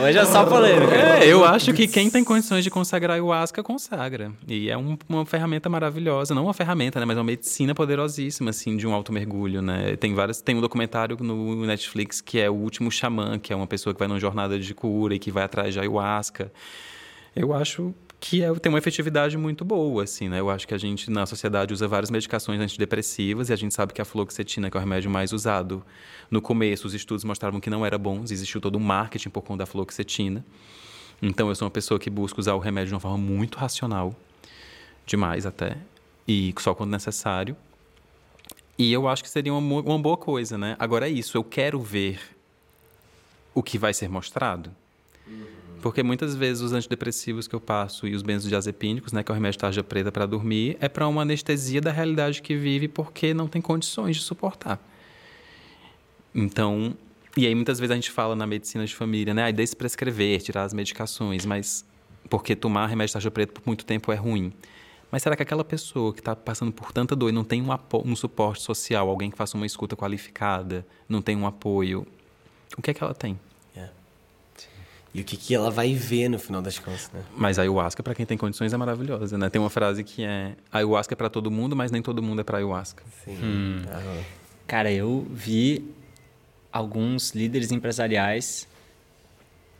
Hoje 0.00 0.18
é 0.18 0.24
só 0.24 0.44
polêmica. 0.46 0.94
É, 0.94 1.26
eu 1.26 1.44
acho 1.44 1.72
que 1.72 1.88
quem 1.88 2.08
tem 2.08 2.22
condições 2.22 2.62
de 2.62 2.70
consagrar 2.70 3.14
ayahuasca, 3.14 3.60
consagra. 3.60 4.30
E 4.46 4.70
é 4.70 4.76
um- 4.78 4.96
uma 5.08 5.26
ferramenta 5.26 5.68
maravilhosa. 5.68 6.32
Não 6.32 6.44
uma 6.44 6.54
ferramenta, 6.54 7.00
né? 7.00 7.06
Mas 7.06 7.16
uma 7.16 7.24
medicina 7.24 7.74
poderosíssima, 7.74 8.50
assim, 8.50 8.76
de 8.76 8.86
um 8.86 8.94
alto 8.94 9.12
mergulho, 9.12 9.60
né? 9.60 9.96
Tem 9.96 10.14
vários... 10.14 10.40
Tem 10.40 10.54
um 10.56 10.60
documentário 10.60 11.16
no 11.20 11.66
Netflix 11.66 12.20
que 12.20 12.38
é 12.38 12.48
O 12.48 12.54
Último 12.54 12.88
Xamã, 12.90 13.36
que 13.36 13.52
é 13.52 13.56
uma 13.56 13.66
pessoa 13.66 13.92
que 13.92 13.98
vai 13.98 14.06
numa 14.06 14.20
jornada 14.20 14.56
de 14.56 14.72
cura 14.72 15.12
e 15.16 15.18
que 15.18 15.32
vai 15.32 15.42
atrás 15.42 15.72
de 15.74 15.80
ayahuasca. 15.80 16.52
Eu 17.34 17.52
acho 17.52 17.92
que 18.18 18.42
é, 18.42 18.52
tem 18.54 18.70
uma 18.70 18.78
efetividade 18.78 19.36
muito 19.36 19.64
boa, 19.64 20.04
assim, 20.04 20.28
né? 20.28 20.40
Eu 20.40 20.48
acho 20.50 20.66
que 20.66 20.74
a 20.74 20.78
gente, 20.78 21.10
na 21.10 21.26
sociedade, 21.26 21.72
usa 21.72 21.86
várias 21.86 22.10
medicações 22.10 22.60
antidepressivas 22.60 23.50
e 23.50 23.52
a 23.52 23.56
gente 23.56 23.74
sabe 23.74 23.92
que 23.92 24.00
a 24.00 24.04
fluoxetina, 24.04 24.70
que 24.70 24.76
é 24.76 24.78
o 24.78 24.80
remédio 24.80 25.10
mais 25.10 25.32
usado, 25.32 25.84
no 26.30 26.40
começo 26.40 26.86
os 26.86 26.94
estudos 26.94 27.24
mostravam 27.24 27.60
que 27.60 27.70
não 27.70 27.84
era 27.84 27.98
bom, 27.98 28.22
existiu 28.22 28.60
todo 28.60 28.76
um 28.76 28.80
marketing 28.80 29.28
por 29.28 29.42
conta 29.42 29.58
da 29.58 29.66
fluoxetina. 29.66 30.44
Então, 31.20 31.48
eu 31.48 31.54
sou 31.54 31.66
uma 31.66 31.70
pessoa 31.70 31.98
que 32.00 32.10
busca 32.10 32.40
usar 32.40 32.54
o 32.54 32.58
remédio 32.58 32.88
de 32.88 32.94
uma 32.94 33.00
forma 33.00 33.18
muito 33.18 33.58
racional, 33.58 34.14
demais 35.06 35.46
até, 35.46 35.76
e 36.26 36.54
só 36.58 36.74
quando 36.74 36.90
necessário. 36.90 37.56
E 38.78 38.92
eu 38.92 39.08
acho 39.08 39.22
que 39.22 39.30
seria 39.30 39.52
uma, 39.52 39.80
uma 39.80 39.98
boa 39.98 40.16
coisa, 40.16 40.58
né? 40.58 40.76
Agora 40.78 41.08
é 41.08 41.10
isso, 41.10 41.36
eu 41.36 41.44
quero 41.44 41.80
ver 41.80 42.20
o 43.54 43.62
que 43.62 43.78
vai 43.78 43.94
ser 43.94 44.08
mostrado. 44.08 44.70
Porque 45.86 46.02
muitas 46.02 46.34
vezes 46.34 46.64
os 46.64 46.72
antidepressivos 46.72 47.46
que 47.46 47.54
eu 47.54 47.60
passo 47.60 48.08
e 48.08 48.14
os 48.16 48.20
benzodiazepínicos, 48.20 49.12
né, 49.12 49.22
que 49.22 49.30
é 49.30 49.32
o 49.32 49.36
remédio 49.36 49.60
tarja 49.60 49.84
preta 49.84 50.10
para 50.10 50.26
dormir, 50.26 50.76
é 50.80 50.88
para 50.88 51.06
uma 51.06 51.22
anestesia 51.22 51.80
da 51.80 51.92
realidade 51.92 52.42
que 52.42 52.56
vive 52.56 52.88
porque 52.88 53.32
não 53.32 53.46
tem 53.46 53.62
condições 53.62 54.16
de 54.16 54.22
suportar. 54.22 54.80
Então, 56.34 56.92
e 57.36 57.46
aí 57.46 57.54
muitas 57.54 57.78
vezes 57.78 57.92
a 57.92 57.94
gente 57.94 58.10
fala 58.10 58.34
na 58.34 58.48
medicina 58.48 58.84
de 58.84 58.96
família, 58.96 59.32
né, 59.32 59.44
ah, 59.44 59.50
desprescrever, 59.52 60.42
tirar 60.42 60.64
as 60.64 60.74
medicações, 60.74 61.46
mas 61.46 61.84
porque 62.28 62.56
tomar 62.56 62.88
remédio 62.88 63.12
tarja 63.12 63.30
preta 63.30 63.52
por 63.52 63.62
muito 63.64 63.86
tempo 63.86 64.10
é 64.10 64.16
ruim. 64.16 64.52
Mas 65.12 65.22
será 65.22 65.36
que 65.36 65.44
aquela 65.44 65.64
pessoa 65.64 66.12
que 66.12 66.18
está 66.18 66.34
passando 66.34 66.72
por 66.72 66.90
tanta 66.90 67.14
dor 67.14 67.28
e 67.28 67.32
não 67.32 67.44
tem 67.44 67.62
um, 67.62 67.68
um 68.04 68.16
suporte 68.16 68.60
social, 68.60 69.08
alguém 69.08 69.30
que 69.30 69.38
faça 69.38 69.56
uma 69.56 69.66
escuta 69.66 69.94
qualificada, 69.94 70.84
não 71.08 71.22
tem 71.22 71.36
um 71.36 71.46
apoio, 71.46 72.04
o 72.76 72.82
que 72.82 72.90
é 72.90 72.94
que 72.94 73.04
ela 73.04 73.14
tem? 73.14 73.38
E 75.16 75.22
o 75.22 75.24
que, 75.24 75.34
que 75.34 75.54
ela 75.54 75.70
vai 75.70 75.94
ver 75.94 76.28
no 76.28 76.38
final 76.38 76.60
das 76.60 76.78
contas, 76.78 77.10
né? 77.10 77.24
Mas 77.34 77.58
a 77.58 77.62
ayahuasca, 77.62 78.02
para 78.02 78.14
quem 78.14 78.26
tem 78.26 78.36
condições, 78.36 78.74
é 78.74 78.76
maravilhosa, 78.76 79.38
né? 79.38 79.48
Tem 79.48 79.58
uma 79.58 79.70
frase 79.70 80.04
que 80.04 80.22
é: 80.22 80.54
ayahuasca 80.70 81.14
é 81.14 81.16
para 81.16 81.30
todo 81.30 81.50
mundo, 81.50 81.74
mas 81.74 81.90
nem 81.90 82.02
todo 82.02 82.22
mundo 82.22 82.42
é 82.42 82.44
para 82.44 82.58
ayahuasca. 82.58 83.02
Sim. 83.24 83.82
Ah, 83.90 84.22
Cara, 84.66 84.92
eu 84.92 85.26
vi 85.30 85.90
alguns 86.70 87.30
líderes 87.34 87.72
empresariais, 87.72 88.68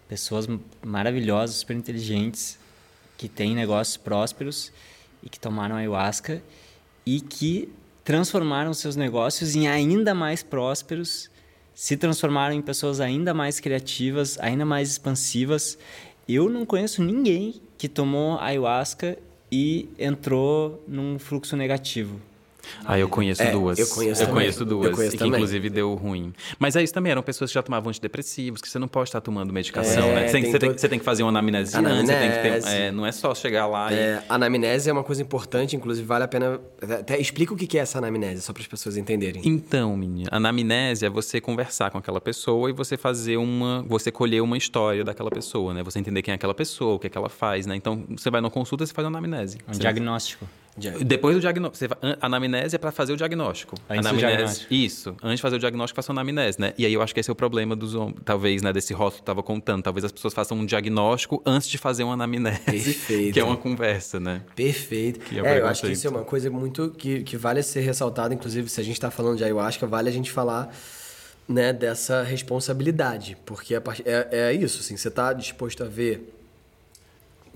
pessoas 0.09 0.49
maravilhosas, 0.83 1.57
super 1.57 1.77
inteligentes, 1.77 2.59
que 3.19 3.29
têm 3.29 3.55
negócios 3.55 3.99
prósperos 3.99 4.73
e 5.23 5.29
que 5.29 5.39
tomaram 5.39 5.77
ayahuasca 5.77 6.43
e 7.05 7.21
que 7.21 7.71
transformaram 8.03 8.73
seus 8.73 8.97
negócios 8.97 9.55
em 9.55 9.69
ainda 9.69 10.15
mais 10.15 10.43
prósperos, 10.43 11.29
se 11.77 11.95
transformaram 11.95 12.55
em 12.55 12.63
pessoas 12.63 13.01
ainda 13.01 13.35
mais 13.35 13.61
criativas, 13.61 14.39
ainda 14.41 14.65
mais 14.65 14.89
expansivas. 14.89 15.79
Eu 16.27 16.49
não 16.49 16.65
conheço 16.65 17.05
ninguém 17.05 17.61
que 17.77 17.87
tomou 17.87 18.39
ayahuasca 18.39 19.19
e 19.53 19.87
entrou 19.99 20.83
num 20.89 21.19
fluxo 21.19 21.55
negativo. 21.55 22.19
Ah, 22.85 22.99
eu 22.99 23.09
conheço 23.09 23.43
É, 23.43 23.51
duas. 23.51 23.79
eu 23.79 23.87
conheço 23.89 24.23
eu 24.23 24.29
conheço 24.29 24.65
duas. 24.65 24.87
Eu 24.91 24.93
conheço 24.97 25.15
e 25.15 25.19
que 25.19 25.27
inclusive 25.27 25.71
deu 25.71 25.95
ruim. 25.95 26.33
Mas 26.59 26.77
é 26.77 26.83
isso 26.83 26.93
também, 26.93 27.11
eram 27.13 27.23
pessoas 27.23 27.51
que 27.51 27.55
já 27.55 27.63
tomavam 27.63 27.89
antidepressivos, 27.91 28.61
que 28.61 28.69
você 28.69 28.79
não 28.79 28.89
pode 28.89 29.09
estar 29.09 29.21
tomando 29.21 29.53
medicação, 29.53 30.05
É, 30.11 30.15
né? 30.15 30.27
Você 30.29 30.33
tem, 30.33 30.43
tem 30.43 30.51
você 30.53 30.59
tem- 30.59 30.69
todo- 30.71 30.79
você 30.79 30.89
tem 30.89 30.99
que 30.99 31.05
fazer 31.05 31.23
uma 31.23 31.29
anamnese, 31.31 31.77
antes, 31.77 31.91
você 32.07 32.19
tem 32.19 32.31
que 32.31 32.37
ter. 32.39 32.49
Anamnese. 32.49 32.69
é, 32.69 32.93
não 32.93 33.07
é 33.07 33.13
só 33.13 33.35
chegar 33.35 33.67
lá 33.67 33.93
e. 33.93 33.97
É, 33.97 34.23
anamnese 34.29 34.89
é 34.91 34.93
uma 34.93 35.05
coisa 35.05 35.23
importante, 35.23 35.77
inclusive 35.77 36.07
vale 36.07 36.25
a 36.25 36.29
pena. 36.29 36.61
Até 36.99 37.19
explica 37.21 37.53
o 37.53 37.57
que 37.57 37.77
é 37.79 37.81
essa 37.83 37.99
anamnese, 37.99 38.43
só 38.43 38.53
para 38.53 38.63
as 38.63 38.67
pessoas 38.69 38.97
entenderem. 38.97 39.43
Então, 39.45 39.97
menina, 39.97 40.29
anamnese 40.33 41.05
é 41.07 41.11
você 41.11 41.41
conversar 41.41 41.91
com 41.91 41.99
aquela 41.99 42.21
pessoa 42.21 42.71
e 42.71 42.73
você 42.73 42.97
fazer 42.97 43.37
uma. 43.37 43.85
Você 43.89 44.11
colher 44.11 44.41
uma 44.43 44.57
história 44.57 45.05
daquela 45.05 45.31
pessoa, 45.31 45.73
né? 45.75 45.83
Você 45.83 45.99
entender 45.99 46.23
quem 46.23 46.33
é 46.33 46.35
aquela 46.35 46.55
pessoa, 46.55 46.95
o 46.95 46.99
que 46.99 47.07
é 47.07 47.11
que 47.11 47.19
ela 47.19 47.29
faz, 47.29 47.67
né? 47.67 47.75
Então, 47.77 48.05
você 48.17 48.31
vai 48.31 48.41
numa 48.41 48.51
consulta 48.51 48.85
e 48.85 48.87
você 48.87 48.95
faz 48.95 49.07
uma 49.07 49.19
anamnese. 49.19 49.59
Um 49.69 49.73
Você- 49.75 49.83
diagnóstico. 50.77 51.09
Depois 51.09 51.35
do 51.37 51.41
diagnóstico. 51.41 51.97
A 52.21 52.27
anamnese 52.27 52.77
é 52.77 52.79
para 52.79 52.93
fazer 52.93 53.13
o 53.13 53.17
diagnóstico. 53.17 53.77
Antes 53.89 54.07
anamnese, 54.07 54.27
diagnóstico. 54.27 54.75
Isso. 54.75 55.17
Antes 55.23 55.37
de 55.37 55.43
fazer 55.43 55.57
o 55.57 55.59
diagnóstico, 55.59 55.97
faça 55.97 56.13
uma 56.13 56.21
anamnese, 56.21 56.61
né? 56.61 56.73
E 56.77 56.85
aí 56.87 56.93
eu 56.93 57.03
acho 57.03 57.13
que 57.15 57.21
esse 57.21 57.31
é 57.31 57.33
o 57.33 57.37
problema 57.37 57.75
dos 57.75 57.95
talvez, 58.25 58.63
né? 58.63 58.73
Desse 58.73 58.93
rótulo 58.93 59.17
que 59.17 59.23
estava 59.23 59.43
contando. 59.43 59.83
Talvez 59.83 60.05
as 60.05 60.13
pessoas 60.13 60.35
façam 60.35 60.57
um 60.59 60.67
diagnóstico 60.67 61.43
antes 61.47 61.69
de 61.69 61.79
fazer 61.79 62.05
uma 62.05 62.15
anamnese. 62.15 62.61
Perfeito. 62.61 63.35
Que 63.35 63.41
é 63.41 63.45
uma 63.45 63.57
conversa, 63.57 64.21
né? 64.21 64.43
Perfeito. 64.55 65.21
Que 65.21 65.39
é 65.39 65.47
é, 65.47 65.61
eu 65.61 65.67
acho 65.67 65.83
que 65.83 65.93
isso 65.93 66.07
é 66.07 66.11
uma 66.11 66.25
coisa 66.25 66.51
muito 66.51 66.91
que, 66.91 67.23
que 67.23 67.37
vale 67.37 67.63
ser 67.63 67.81
ressaltada, 67.81 68.35
inclusive 68.35 68.69
se 68.69 68.81
a 68.81 68.85
gente 68.85 68.95
está 68.95 69.11
falando 69.11 69.37
de 69.37 69.45
ayahuasca, 69.45 69.87
vale 69.87 70.09
a 70.09 70.13
gente 70.13 70.31
falar 70.31 70.75
né, 71.49 71.73
dessa 71.73 72.23
responsabilidade, 72.23 73.37
porque 73.47 73.75
a 73.75 73.81
part- 73.81 74.03
é, 74.05 74.29
é 74.51 74.53
isso, 74.53 74.81
assim, 74.81 74.97
você 74.97 75.09
está 75.09 75.33
disposto 75.33 75.85
a 75.85 75.87
ver 75.87 76.36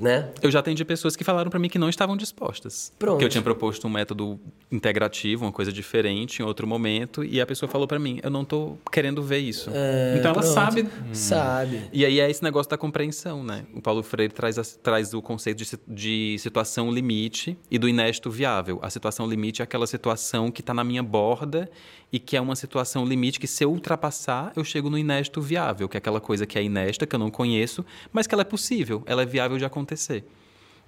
né? 0.00 0.30
Eu 0.42 0.50
já 0.50 0.58
atendi 0.60 0.84
pessoas 0.84 1.14
que 1.16 1.22
falaram 1.24 1.50
para 1.50 1.58
mim 1.58 1.68
que 1.68 1.78
não 1.78 1.88
estavam 1.88 2.16
dispostas. 2.16 2.92
Pronto. 2.98 3.18
Que 3.18 3.24
eu 3.24 3.28
tinha 3.28 3.42
proposto 3.42 3.86
um 3.86 3.90
método 3.90 4.38
integrativo, 4.70 5.44
uma 5.44 5.52
coisa 5.52 5.72
diferente 5.72 6.40
em 6.40 6.44
outro 6.44 6.66
momento, 6.66 7.22
e 7.24 7.40
a 7.40 7.46
pessoa 7.46 7.68
falou 7.68 7.86
para 7.86 7.98
mim: 7.98 8.20
"Eu 8.22 8.30
não 8.30 8.44
tô 8.44 8.76
querendo 8.90 9.22
ver 9.22 9.38
isso". 9.38 9.70
É, 9.72 10.16
então 10.18 10.30
ela 10.32 10.40
pronto. 10.40 10.54
sabe. 10.54 10.86
Sabe. 11.12 11.82
E 11.92 12.04
aí 12.04 12.20
é 12.20 12.30
esse 12.30 12.42
negócio 12.42 12.70
da 12.70 12.76
compreensão, 12.78 13.42
né? 13.44 13.64
O 13.74 13.80
Paulo 13.82 14.02
Freire 14.02 14.32
traz, 14.32 14.58
a- 14.58 14.78
traz 14.82 15.12
o 15.14 15.20
conceito 15.20 15.58
de, 15.64 15.70
de 15.86 16.36
situação 16.38 16.90
limite 16.90 17.56
e 17.70 17.78
do 17.78 17.88
inédito 17.88 18.30
viável. 18.30 18.78
A 18.82 18.90
situação 18.90 19.26
limite 19.28 19.60
é 19.60 19.64
aquela 19.64 19.86
situação 19.86 20.50
que 20.50 20.60
está 20.60 20.72
na 20.72 20.84
minha 20.84 21.02
borda 21.02 21.68
e 22.12 22.18
que 22.18 22.36
é 22.36 22.40
uma 22.40 22.56
situação 22.56 23.04
limite 23.04 23.38
que 23.38 23.46
se 23.46 23.64
eu 23.64 23.70
ultrapassar, 23.70 24.52
eu 24.56 24.64
chego 24.64 24.90
no 24.90 24.98
inédito 24.98 25.40
viável, 25.40 25.88
que 25.88 25.96
é 25.96 25.98
aquela 25.98 26.20
coisa 26.20 26.46
que 26.46 26.58
é 26.58 26.62
inédita, 26.62 27.06
que 27.06 27.14
eu 27.14 27.18
não 27.18 27.30
conheço, 27.30 27.84
mas 28.12 28.26
que 28.26 28.34
ela 28.34 28.42
é 28.42 28.44
possível, 28.44 29.02
ela 29.06 29.22
é 29.22 29.26
viável 29.26 29.58
de 29.58 29.64
acontecer. 29.64 30.24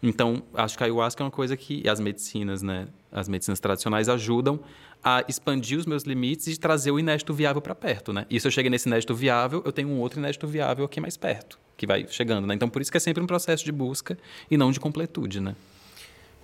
Então, 0.02 0.42
acho 0.54 0.76
que 0.76 0.82
a 0.82 0.86
ayahuasca 0.86 1.22
é 1.22 1.24
uma 1.24 1.30
coisa 1.30 1.56
que 1.56 1.88
as 1.88 2.00
medicinas, 2.00 2.60
né, 2.60 2.88
as 3.10 3.28
medicinas 3.28 3.60
tradicionais 3.60 4.08
ajudam 4.08 4.58
a 5.02 5.24
expandir 5.28 5.78
os 5.78 5.86
meus 5.86 6.02
limites 6.02 6.48
e 6.48 6.58
trazer 6.58 6.90
o 6.90 6.98
inédito 6.98 7.32
viável 7.32 7.62
para 7.62 7.74
perto, 7.74 8.12
né? 8.12 8.26
E 8.28 8.38
se 8.38 8.46
eu 8.46 8.50
cheguei 8.50 8.70
nesse 8.70 8.88
inédito 8.88 9.14
viável, 9.14 9.62
eu 9.64 9.72
tenho 9.72 9.88
um 9.88 9.98
outro 10.00 10.18
inédito 10.18 10.46
viável 10.46 10.84
aqui 10.84 11.00
mais 11.00 11.16
perto, 11.16 11.58
que 11.76 11.86
vai 11.86 12.06
chegando, 12.08 12.46
né? 12.46 12.54
Então, 12.54 12.68
por 12.68 12.82
isso 12.82 12.90
que 12.90 12.96
é 12.96 13.00
sempre 13.00 13.22
um 13.22 13.26
processo 13.26 13.64
de 13.64 13.72
busca 13.72 14.18
e 14.50 14.56
não 14.56 14.70
de 14.72 14.80
completude, 14.80 15.40
né? 15.40 15.54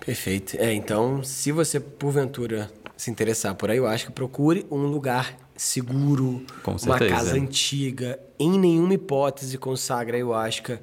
Perfeito. 0.05 0.57
É, 0.59 0.73
então, 0.73 1.23
se 1.23 1.51
você 1.51 1.79
porventura 1.79 2.71
se 2.95 3.09
interessar 3.09 3.55
por 3.55 3.69
ayahuasca, 3.69 4.11
procure 4.11 4.65
um 4.69 4.83
lugar 4.83 5.37
seguro, 5.55 6.45
uma 6.83 6.99
casa 6.99 7.35
antiga. 7.35 8.19
Em 8.37 8.57
nenhuma 8.57 8.93
hipótese 8.93 9.57
consagre 9.57 10.13
a 10.13 10.15
ayahuasca 10.17 10.81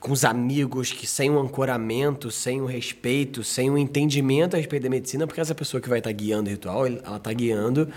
com 0.00 0.12
os 0.12 0.24
amigos, 0.24 0.90
que 0.92 1.06
sem 1.06 1.30
um 1.30 1.38
ancoramento, 1.38 2.30
sem 2.30 2.60
um 2.60 2.66
respeito, 2.66 3.44
sem 3.44 3.70
um 3.70 3.78
entendimento 3.78 4.54
a 4.54 4.58
respeito 4.58 4.82
da 4.82 4.90
medicina, 4.90 5.26
porque 5.26 5.40
essa 5.40 5.54
pessoa 5.54 5.80
que 5.80 5.88
vai 5.88 5.98
estar 5.98 6.10
guiando 6.12 6.48
o 6.48 6.52
ritual, 6.52 6.86
ela 6.86 7.16
está 7.16 7.32
guiando 7.32 7.88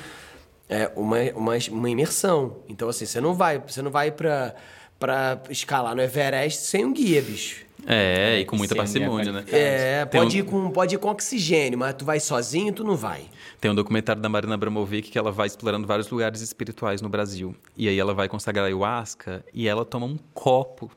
é, 0.70 0.91
uma, 0.96 1.18
uma, 1.36 1.54
uma 1.72 1.89
imersão. 1.89 2.58
Então, 2.70 2.88
assim, 2.88 3.06
você 3.06 3.20
não 3.20 3.34
vai, 3.34 3.60
você 3.60 3.82
não 3.82 3.91
vai 3.91 4.12
para 4.12 4.56
para 4.98 5.41
escalar 5.50 5.93
no 5.93 6.02
Everest 6.02 6.68
sem 6.68 6.86
um 6.86 6.93
guia, 6.93 7.22
bicho. 7.22 7.66
É, 7.88 8.39
e 8.39 8.45
com 8.45 8.55
muita 8.55 8.75
parcimônia, 8.75 9.31
né? 9.31 9.43
É, 9.51 10.05
Tem 10.05 10.21
pode, 10.21 10.36
um- 10.38 10.39
ir 10.39 10.43
com, 10.43 10.69
pode 10.71 10.95
ir 10.95 10.97
com 10.97 11.09
oxigênio, 11.09 11.77
mas 11.77 11.93
tu 11.93 12.03
vai 12.05 12.19
sozinho, 12.19 12.73
tu 12.73 12.83
não 12.83 12.95
vai. 12.95 13.25
Tem 13.61 13.69
um 13.69 13.75
documentário 13.75 14.21
da 14.21 14.27
Marina 14.29 14.55
Abramovic 14.55 15.09
que 15.11 15.17
ela 15.17 15.31
vai 15.31 15.47
explorando 15.47 15.86
vários 15.88 16.09
lugares 16.09 16.41
espirituais 16.41 17.01
no 17.01 17.09
Brasil. 17.09 17.55
E 17.77 17.88
aí 17.88 17.97
ela 17.99 18.13
vai 18.13 18.27
consagrar 18.27 18.65
ayahuasca 18.65 19.43
e 19.53 19.67
ela 19.67 19.86
toma 19.86 20.05
um 20.05 20.17
copo 20.33 20.89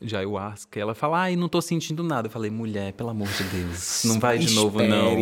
de 0.00 0.16
ayahuasca. 0.16 0.78
E 0.78 0.82
ela 0.82 0.94
fala, 0.94 1.22
ai, 1.22 1.36
não 1.36 1.48
tô 1.48 1.60
sentindo 1.60 2.02
nada. 2.02 2.28
Eu 2.28 2.30
falei, 2.30 2.50
mulher, 2.50 2.92
pelo 2.94 3.10
amor 3.10 3.28
de 3.28 3.44
Deus, 3.44 4.02
não 4.04 4.18
vai 4.18 4.38
de 4.38 4.54
novo, 4.54 4.82
não. 4.82 5.18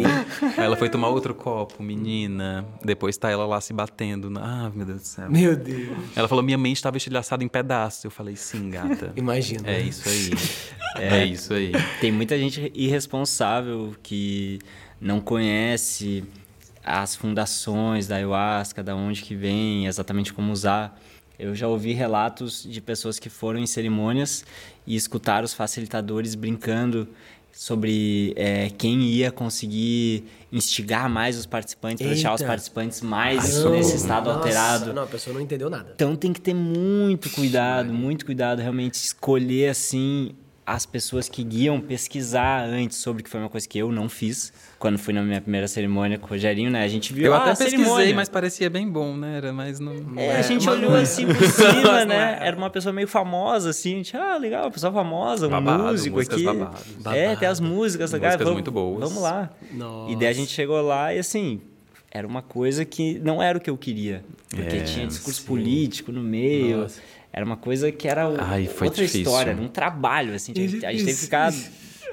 Aí 0.56 0.64
ela 0.64 0.76
foi 0.76 0.88
tomar 0.88 1.08
outro 1.08 1.34
copo, 1.34 1.82
menina. 1.82 2.64
Depois 2.84 3.16
tá 3.16 3.30
ela 3.30 3.44
lá 3.44 3.60
se 3.60 3.72
batendo. 3.72 4.32
Ah, 4.38 4.70
meu 4.74 4.86
Deus 4.86 5.00
do 5.00 5.06
céu. 5.06 5.30
Meu 5.30 5.56
Deus. 5.56 5.96
Ela 6.14 6.28
falou, 6.28 6.44
minha 6.44 6.58
mente 6.58 6.76
estava 6.76 6.96
estilhaçada 6.96 7.42
em 7.42 7.48
pedaços. 7.48 8.04
Eu 8.04 8.10
falei, 8.10 8.36
sim, 8.36 8.70
gata. 8.70 9.12
Imagina. 9.16 9.68
É 9.68 9.80
isso 9.80 10.08
aí. 10.08 10.30
É 10.96 11.24
isso 11.24 11.52
aí. 11.52 11.70
Tem 12.00 12.10
muita 12.10 12.36
gente 12.36 12.72
irresponsável 12.74 13.94
que 14.02 14.58
não 15.00 15.20
conhece 15.20 16.24
as 16.82 17.14
fundações 17.14 18.08
da 18.08 18.16
ayahuasca, 18.16 18.82
da 18.82 18.96
onde 18.96 19.22
que 19.22 19.34
vem, 19.34 19.86
exatamente 19.86 20.32
como 20.32 20.50
usar. 20.50 20.98
Eu 21.38 21.54
já 21.54 21.68
ouvi 21.68 21.92
relatos 21.92 22.64
de 22.68 22.80
pessoas 22.80 23.18
que 23.18 23.28
foram 23.28 23.60
em 23.60 23.66
cerimônias 23.66 24.44
e 24.86 24.96
escutaram 24.96 25.44
os 25.44 25.54
facilitadores 25.54 26.34
brincando 26.34 27.06
sobre 27.52 28.32
é, 28.36 28.70
quem 28.70 29.02
ia 29.02 29.32
conseguir 29.32 30.24
instigar 30.52 31.08
mais 31.08 31.36
os 31.36 31.46
participantes, 31.46 31.98
para 32.04 32.14
deixar 32.14 32.34
os 32.34 32.42
participantes 32.42 33.00
mais 33.00 33.64
Não, 33.64 33.72
nesse 33.72 33.96
estado 33.96 34.26
nossa, 34.26 34.38
alterado. 34.38 34.92
Não, 34.92 35.02
a 35.02 35.06
pessoa 35.06 35.34
não 35.34 35.40
entendeu 35.40 35.68
nada. 35.68 35.92
Então 35.94 36.14
tem 36.14 36.32
que 36.32 36.40
ter 36.40 36.54
muito 36.54 37.30
cuidado, 37.30 37.92
muito 37.92 38.24
cuidado 38.24 38.60
realmente 38.60 38.94
escolher 38.94 39.70
assim 39.70 40.34
as 40.68 40.84
pessoas 40.84 41.30
que 41.30 41.42
guiam, 41.42 41.80
pesquisar 41.80 42.62
antes 42.62 42.98
sobre 42.98 43.22
que 43.22 43.30
foi 43.30 43.40
uma 43.40 43.48
coisa 43.48 43.66
que 43.66 43.78
eu 43.78 43.90
não 43.90 44.06
fiz 44.06 44.52
quando 44.78 44.98
fui 44.98 45.14
na 45.14 45.22
minha 45.22 45.40
primeira 45.40 45.66
cerimônia 45.66 46.18
com 46.18 46.26
o 46.26 46.28
Rogerinho, 46.28 46.70
né? 46.70 46.84
A 46.84 46.88
gente 46.88 47.10
viu 47.14 47.24
Eu 47.24 47.34
ah, 47.34 47.38
até 47.38 47.52
a 47.52 47.56
pesquisei, 47.56 47.78
cerimônia. 47.78 48.14
mas 48.14 48.28
parecia 48.28 48.68
bem 48.68 48.86
bom, 48.86 49.16
né? 49.16 49.38
Era 49.38 49.50
mais 49.50 49.80
no... 49.80 50.20
É, 50.20 50.36
a 50.36 50.42
gente 50.42 50.68
olhou 50.68 50.90
não 50.90 50.98
é. 50.98 51.02
assim 51.02 51.24
por 51.32 51.42
cima, 51.46 52.04
Não 52.04 52.06
né? 52.06 52.38
Era 52.42 52.54
uma 52.54 52.68
pessoa 52.68 52.92
meio 52.92 53.08
famosa, 53.08 53.70
assim. 53.70 53.94
A 53.94 53.96
gente, 53.96 54.14
ah, 54.16 54.36
legal, 54.36 54.64
uma 54.64 54.70
pessoa 54.70 54.92
famosa, 54.92 55.46
um 55.46 55.50
Babado, 55.50 55.84
músico 55.84 56.20
aqui. 56.20 56.44
babadas. 56.44 56.84
É, 57.14 57.34
tem 57.34 57.48
as 57.48 57.60
músicas, 57.60 58.10
Músicas 58.10 58.20
cara, 58.20 58.36
vamos, 58.38 58.52
muito 58.52 58.70
boas. 58.70 59.00
Vamos 59.08 59.22
lá. 59.22 59.50
Nossa. 59.72 60.12
E 60.12 60.16
daí 60.16 60.28
a 60.28 60.32
gente 60.34 60.52
chegou 60.52 60.82
lá 60.82 61.14
e 61.14 61.18
assim, 61.18 61.62
era 62.10 62.26
uma 62.26 62.42
coisa 62.42 62.84
que 62.84 63.18
não 63.20 63.42
era 63.42 63.56
o 63.56 63.60
que 63.60 63.70
eu 63.70 63.76
queria. 63.78 64.22
Porque 64.50 64.76
É, 64.76 64.80
tinha 64.80 65.06
discurso 65.06 65.42
político 65.44 66.12
no 66.12 66.22
meio. 66.22 66.82
Nossa. 66.82 67.00
Era 67.38 67.46
uma 67.46 67.56
coisa 67.56 67.92
que 67.92 68.08
era 68.08 68.28
Ai, 68.40 68.66
foi 68.66 68.88
outra 68.88 69.04
difícil. 69.04 69.20
história, 69.22 69.52
era 69.52 69.60
um 69.62 69.68
trabalho, 69.68 70.34
assim. 70.34 70.50
A 70.50 70.58
gente, 70.58 70.84
a 70.84 70.90
gente 70.90 71.04
teve 71.04 71.14
que 71.16 71.24
ficar. 71.24 71.52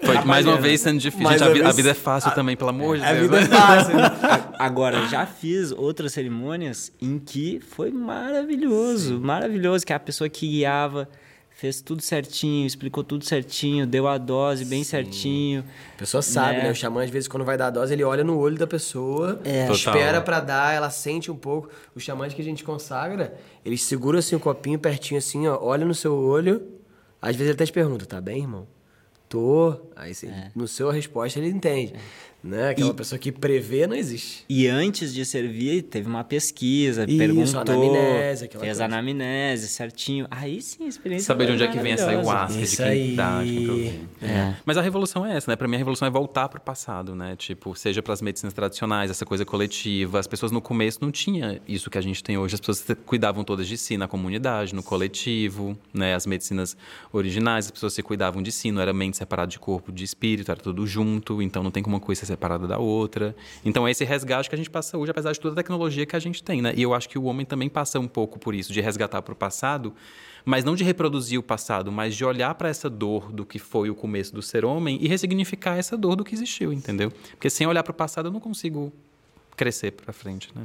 Foi 0.03 0.23
mais 0.23 0.45
uma 0.45 0.57
vez 0.61 0.81
sendo 0.81 0.99
difícil. 0.99 1.27
Gente, 1.31 1.43
a, 1.43 1.49
vi- 1.49 1.61
a 1.61 1.63
vez- 1.63 1.75
vida 1.77 1.89
é 1.89 1.93
fácil 1.95 2.29
também, 2.35 2.55
pelo 2.55 2.69
amor 2.69 2.97
de 2.97 3.03
A 3.03 3.11
Deus. 3.11 3.23
vida 3.23 3.37
é 3.37 3.41
né? 3.41 3.47
fácil. 3.47 3.95
A- 3.99 4.53
Agora, 4.63 5.07
já 5.07 5.25
fiz 5.25 5.71
outras 5.71 6.13
cerimônias 6.13 6.91
em 7.01 7.17
que 7.17 7.59
foi 7.59 7.89
maravilhoso, 7.89 9.19
maravilhoso, 9.19 9.83
que 9.83 9.93
a 9.93 9.99
pessoa 9.99 10.29
que 10.29 10.47
guiava 10.47 11.09
fez 11.57 11.79
tudo 11.81 12.01
certinho, 12.01 12.67
explicou 12.67 13.01
tudo 13.03 13.23
certinho, 13.23 13.87
deu 13.87 14.07
a 14.07 14.17
dose 14.17 14.65
bem 14.65 14.83
certinho. 14.83 15.63
A 15.95 15.97
pessoa 15.99 16.21
sabe, 16.21 16.57
Né? 16.57 16.63
né? 16.65 16.71
O 16.71 16.75
xamã, 16.75 17.03
às 17.03 17.09
vezes, 17.09 17.27
quando 17.29 17.45
vai 17.45 17.57
dar 17.57 17.67
a 17.67 17.69
dose, 17.69 17.93
ele 17.93 18.03
olha 18.03 18.23
no 18.25 18.37
olho 18.37 18.57
da 18.57 18.67
pessoa, 18.67 19.39
É. 19.45 19.71
espera 19.71 20.19
pra 20.21 20.41
dar, 20.41 20.73
ela 20.75 20.89
sente 20.89 21.31
um 21.31 21.35
pouco. 21.35 21.69
Os 21.95 22.03
xamãs 22.03 22.33
que 22.33 22.41
a 22.41 22.45
gente 22.45 22.63
consagra, 22.63 23.35
eles 23.63 23.81
seguram 23.83 24.19
assim 24.19 24.35
o 24.35 24.39
copinho 24.39 24.77
pertinho 24.77 25.17
assim, 25.17 25.47
ó, 25.47 25.57
olha 25.61 25.85
no 25.85 25.95
seu 25.95 26.13
olho. 26.13 26.61
Às 27.21 27.35
vezes 27.37 27.47
ele 27.51 27.53
até 27.55 27.65
te 27.65 27.71
pergunta, 27.71 28.05
tá 28.05 28.19
bem, 28.19 28.39
irmão? 28.41 28.67
Tô. 29.29 29.75
Aí 29.95 30.13
você, 30.13 30.29
no 30.53 30.67
seu 30.67 30.89
a 30.89 30.93
resposta 30.93 31.39
ele 31.39 31.49
entende. 31.49 31.93
Né? 32.45 32.69
Aquela 32.69 32.89
É. 32.89 32.91
E- 32.91 32.95
pessoa 32.95 33.17
que 33.17 33.31
prevê 33.31 33.87
não 33.87 33.95
existe. 33.95 34.45
E 34.47 34.67
antes 34.67 35.11
de 35.11 35.25
servir, 35.25 35.81
teve 35.81 36.07
uma 36.07 36.23
pesquisa, 36.23 37.03
Isso, 37.07 37.17
perguntou, 37.17 37.59
anamnese, 37.61 38.45
aquela 38.45 38.63
fez 38.63 38.77
coisa. 38.77 38.85
anamnese 38.85 39.67
certinho. 39.67 40.27
Aí 40.29 40.61
sim, 40.61 40.85
a 40.85 40.87
experiência 40.87 41.25
Saber 41.25 41.47
de 41.47 41.53
onde 41.53 41.63
é 41.63 41.67
que 41.67 41.79
vem 41.79 41.93
essa 41.93 42.07
ayahuasca, 42.09 42.55
de 42.57 42.63
Isso 42.63 42.77
quem 42.77 42.85
aí. 42.85 43.15
dá, 43.15 43.43
de 43.43 43.51
quem 43.51 43.65
provém. 43.65 44.09
É. 44.21 44.53
Mas 44.63 44.77
a 44.77 44.81
revolução 44.81 45.25
é 45.25 45.35
essa, 45.35 45.49
né? 45.49 45.55
Pra 45.55 45.67
mim, 45.67 45.73
a 45.75 45.79
revolução 45.79 46.07
é 46.07 46.11
voltar 46.11 46.47
pro 46.47 46.61
passado, 46.61 47.15
né? 47.15 47.35
Tipo, 47.35 47.75
seja 47.75 48.03
pras 48.03 48.21
medicinas 48.21 48.53
tradicionais, 48.53 49.09
essa 49.09 49.25
coisa 49.25 49.43
coletiva. 49.43 50.19
As 50.19 50.27
pessoas 50.27 50.51
no 50.51 50.61
começo 50.61 50.99
não 51.01 51.11
tinha 51.11 51.59
isso 51.67 51.89
que 51.89 51.97
a 51.97 52.01
gente 52.01 52.23
tem 52.23 52.37
hoje. 52.37 52.53
As 52.53 52.59
pessoas 52.59 52.85
cuidavam 53.07 53.43
todas 53.43 53.67
de 53.67 53.75
si 53.75 53.97
na 53.97 54.07
comunidade, 54.07 54.75
no 54.75 54.83
coletivo, 54.83 55.75
né? 55.93 56.13
As 56.13 56.27
medicinas 56.27 56.77
originais, 57.11 57.65
as 57.65 57.71
pessoas 57.71 57.93
se 57.93 58.03
cuidavam 58.03 58.43
de 58.43 58.51
si, 58.51 58.71
não 58.71 58.81
era 58.81 58.93
mente 58.93 59.17
separada 59.17 59.49
de 59.49 59.57
corpo, 59.57 59.91
de 59.91 60.03
espírito, 60.03 60.51
era 60.51 60.59
tudo 60.61 60.85
junto. 60.85 61.41
Então 61.41 61.63
não 61.63 61.71
tem 61.71 61.81
como 61.81 61.95
uma 61.95 61.99
coisa 62.01 62.25
ser 62.25 62.34
separada 62.35 62.67
da 62.67 62.77
outra. 62.77 63.35
Então 63.63 63.87
é 63.87 63.91
esse 63.91 64.03
resgate 64.03 64.49
que 64.49 64.55
a 64.55 64.57
gente 64.57 64.69
passa 64.69 64.97
hoje, 64.97 65.11
apesar 65.11 65.31
de 65.31 65.39
toda 65.39 65.53
a 65.53 65.55
tecnologia 65.55 66.05
que 66.05 66.15
a 66.15 66.19
gente 66.19 66.43
tem, 66.43 66.61
né? 66.61 66.73
E 66.75 66.83
eu 66.83 66.93
acho 66.93 67.09
que 67.09 67.17
o 67.17 67.23
homem 67.23 67.45
também 67.45 67.69
passa 67.69 67.99
um 67.99 68.07
pouco 68.07 68.37
por 68.37 68.53
isso, 68.53 68.71
de 68.71 68.81
resgatar 68.81 69.21
pro 69.21 69.35
passado, 69.35 69.93
mas 70.43 70.63
não 70.63 70.75
de 70.75 70.83
reproduzir 70.83 71.39
o 71.39 71.43
passado, 71.43 71.91
mas 71.91 72.15
de 72.15 72.23
olhar 72.23 72.53
para 72.55 72.69
essa 72.69 72.89
dor 72.89 73.31
do 73.31 73.45
que 73.45 73.57
foi 73.57 73.89
o 73.89 73.95
começo 73.95 74.33
do 74.33 74.41
ser 74.41 74.63
homem 74.63 74.99
e 75.01 75.07
ressignificar 75.07 75.77
essa 75.77 75.97
dor 75.97 76.15
do 76.15 76.23
que 76.23 76.35
existiu, 76.35 76.71
entendeu? 76.71 77.11
Porque 77.31 77.49
sem 77.49 77.65
olhar 77.65 77.81
para 77.81 77.91
o 77.91 77.95
passado 77.95 78.27
eu 78.27 78.31
não 78.31 78.39
consigo 78.39 78.93
crescer 79.55 79.91
para 79.91 80.13
frente, 80.13 80.51
né? 80.53 80.63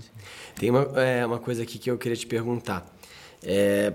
Tem 0.58 0.70
uma, 0.70 0.82
é, 1.00 1.24
uma 1.24 1.38
coisa 1.38 1.62
aqui 1.62 1.78
que 1.78 1.90
eu 1.90 1.96
queria 1.96 2.16
te 2.16 2.26
perguntar. 2.26 2.84
É, 3.42 3.92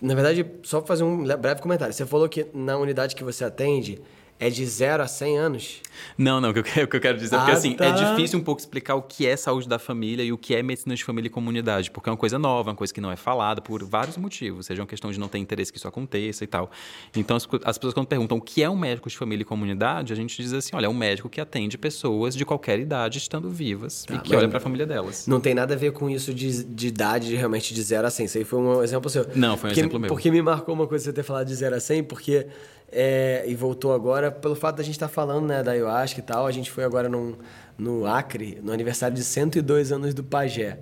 na 0.00 0.14
verdade, 0.14 0.46
só 0.62 0.82
fazer 0.82 1.02
um 1.02 1.24
breve 1.24 1.60
comentário. 1.60 1.92
Você 1.92 2.04
falou 2.04 2.28
que 2.28 2.46
na 2.52 2.76
unidade 2.76 3.16
que 3.16 3.24
você 3.24 3.44
atende 3.44 4.00
é 4.44 4.50
de 4.50 4.66
0 4.66 5.02
a 5.02 5.06
100 5.06 5.38
anos. 5.38 5.80
Não, 6.18 6.38
não, 6.38 6.50
o 6.50 6.52
que 6.52 6.58
eu 6.58 6.62
quero, 6.64 6.88
que 6.88 6.96
eu 6.96 7.00
quero 7.00 7.16
dizer, 7.16 7.36
porque 7.36 7.52
Ah, 7.52 7.54
assim, 7.54 7.74
tá. 7.74 7.86
é 7.86 7.92
difícil 7.92 8.38
um 8.38 8.42
pouco 8.42 8.60
explicar 8.60 8.94
o 8.94 9.00
que 9.00 9.26
é 9.26 9.36
saúde 9.36 9.66
da 9.66 9.78
família 9.78 10.22
e 10.22 10.32
o 10.32 10.36
que 10.36 10.54
é 10.54 10.62
medicina 10.62 10.94
de 10.94 11.02
família 11.02 11.28
e 11.28 11.30
comunidade, 11.30 11.90
porque 11.90 12.10
é 12.10 12.12
uma 12.12 12.18
coisa 12.18 12.38
nova, 12.38 12.70
uma 12.70 12.76
coisa 12.76 12.92
que 12.92 13.00
não 13.00 13.10
é 13.10 13.16
falada 13.16 13.62
por 13.62 13.82
vários 13.82 14.18
motivos, 14.18 14.66
seja 14.66 14.82
uma 14.82 14.86
questão 14.86 15.10
de 15.10 15.18
não 15.18 15.28
ter 15.28 15.38
interesse 15.38 15.72
que 15.72 15.78
isso 15.78 15.88
aconteça 15.88 16.44
e 16.44 16.46
tal. 16.46 16.70
Então, 17.16 17.36
as, 17.36 17.48
as 17.64 17.78
pessoas 17.78 17.94
quando 17.94 18.06
perguntam 18.06 18.36
o 18.36 18.40
que 18.40 18.62
é 18.62 18.68
um 18.68 18.76
médico 18.76 19.08
de 19.08 19.16
família 19.16 19.42
e 19.42 19.44
comunidade, 19.46 20.12
a 20.12 20.16
gente 20.16 20.36
diz 20.42 20.52
assim, 20.52 20.76
olha, 20.76 20.86
é 20.86 20.88
um 20.90 20.94
médico 20.94 21.28
que 21.30 21.40
atende 21.40 21.78
pessoas 21.78 22.36
de 22.36 22.44
qualquer 22.44 22.78
idade 22.78 23.16
estando 23.16 23.48
vivas 23.48 24.04
e 24.12 24.18
que 24.18 24.36
olha 24.36 24.48
para 24.48 24.58
a 24.58 24.60
família 24.60 24.84
delas. 24.84 25.26
Não 25.26 25.40
tem 25.40 25.54
nada 25.54 25.72
a 25.72 25.76
ver 25.76 25.92
com 25.92 26.10
isso 26.10 26.34
de, 26.34 26.64
de 26.64 26.88
idade 26.88 27.28
de 27.28 27.36
realmente 27.36 27.72
de 27.72 27.82
0 27.82 28.06
a 28.06 28.10
100. 28.10 28.26
Isso 28.26 28.38
aí 28.38 28.44
foi 28.44 28.58
um 28.58 28.82
exemplo 28.82 29.08
seu. 29.08 29.26
Não, 29.34 29.56
foi 29.56 29.70
um 29.70 29.70
porque, 29.70 29.80
exemplo 29.80 29.98
meu. 30.00 30.08
Porque 30.08 30.30
me 30.30 30.42
marcou 30.42 30.74
uma 30.74 30.86
coisa 30.86 31.06
você 31.06 31.12
ter 31.14 31.22
falado 31.22 31.46
de 31.46 31.54
0 31.54 31.76
a 31.76 31.80
100, 31.80 32.04
porque... 32.04 32.46
é, 32.94 33.44
e 33.46 33.54
voltou 33.54 33.92
agora, 33.92 34.30
pelo 34.30 34.54
fato 34.54 34.76
da 34.76 34.82
gente 34.82 34.94
estar 34.94 35.08
falando 35.08 35.46
né, 35.46 35.62
da 35.62 35.72
ayahuasca 35.72 36.20
e 36.20 36.22
tal, 36.22 36.46
a 36.46 36.52
gente 36.52 36.70
foi 36.70 36.84
agora 36.84 37.08
num, 37.08 37.34
no 37.76 38.06
Acre, 38.06 38.60
no 38.62 38.72
aniversário 38.72 39.16
de 39.16 39.24
102 39.24 39.90
anos 39.92 40.14
do 40.14 40.22
Pajé. 40.22 40.78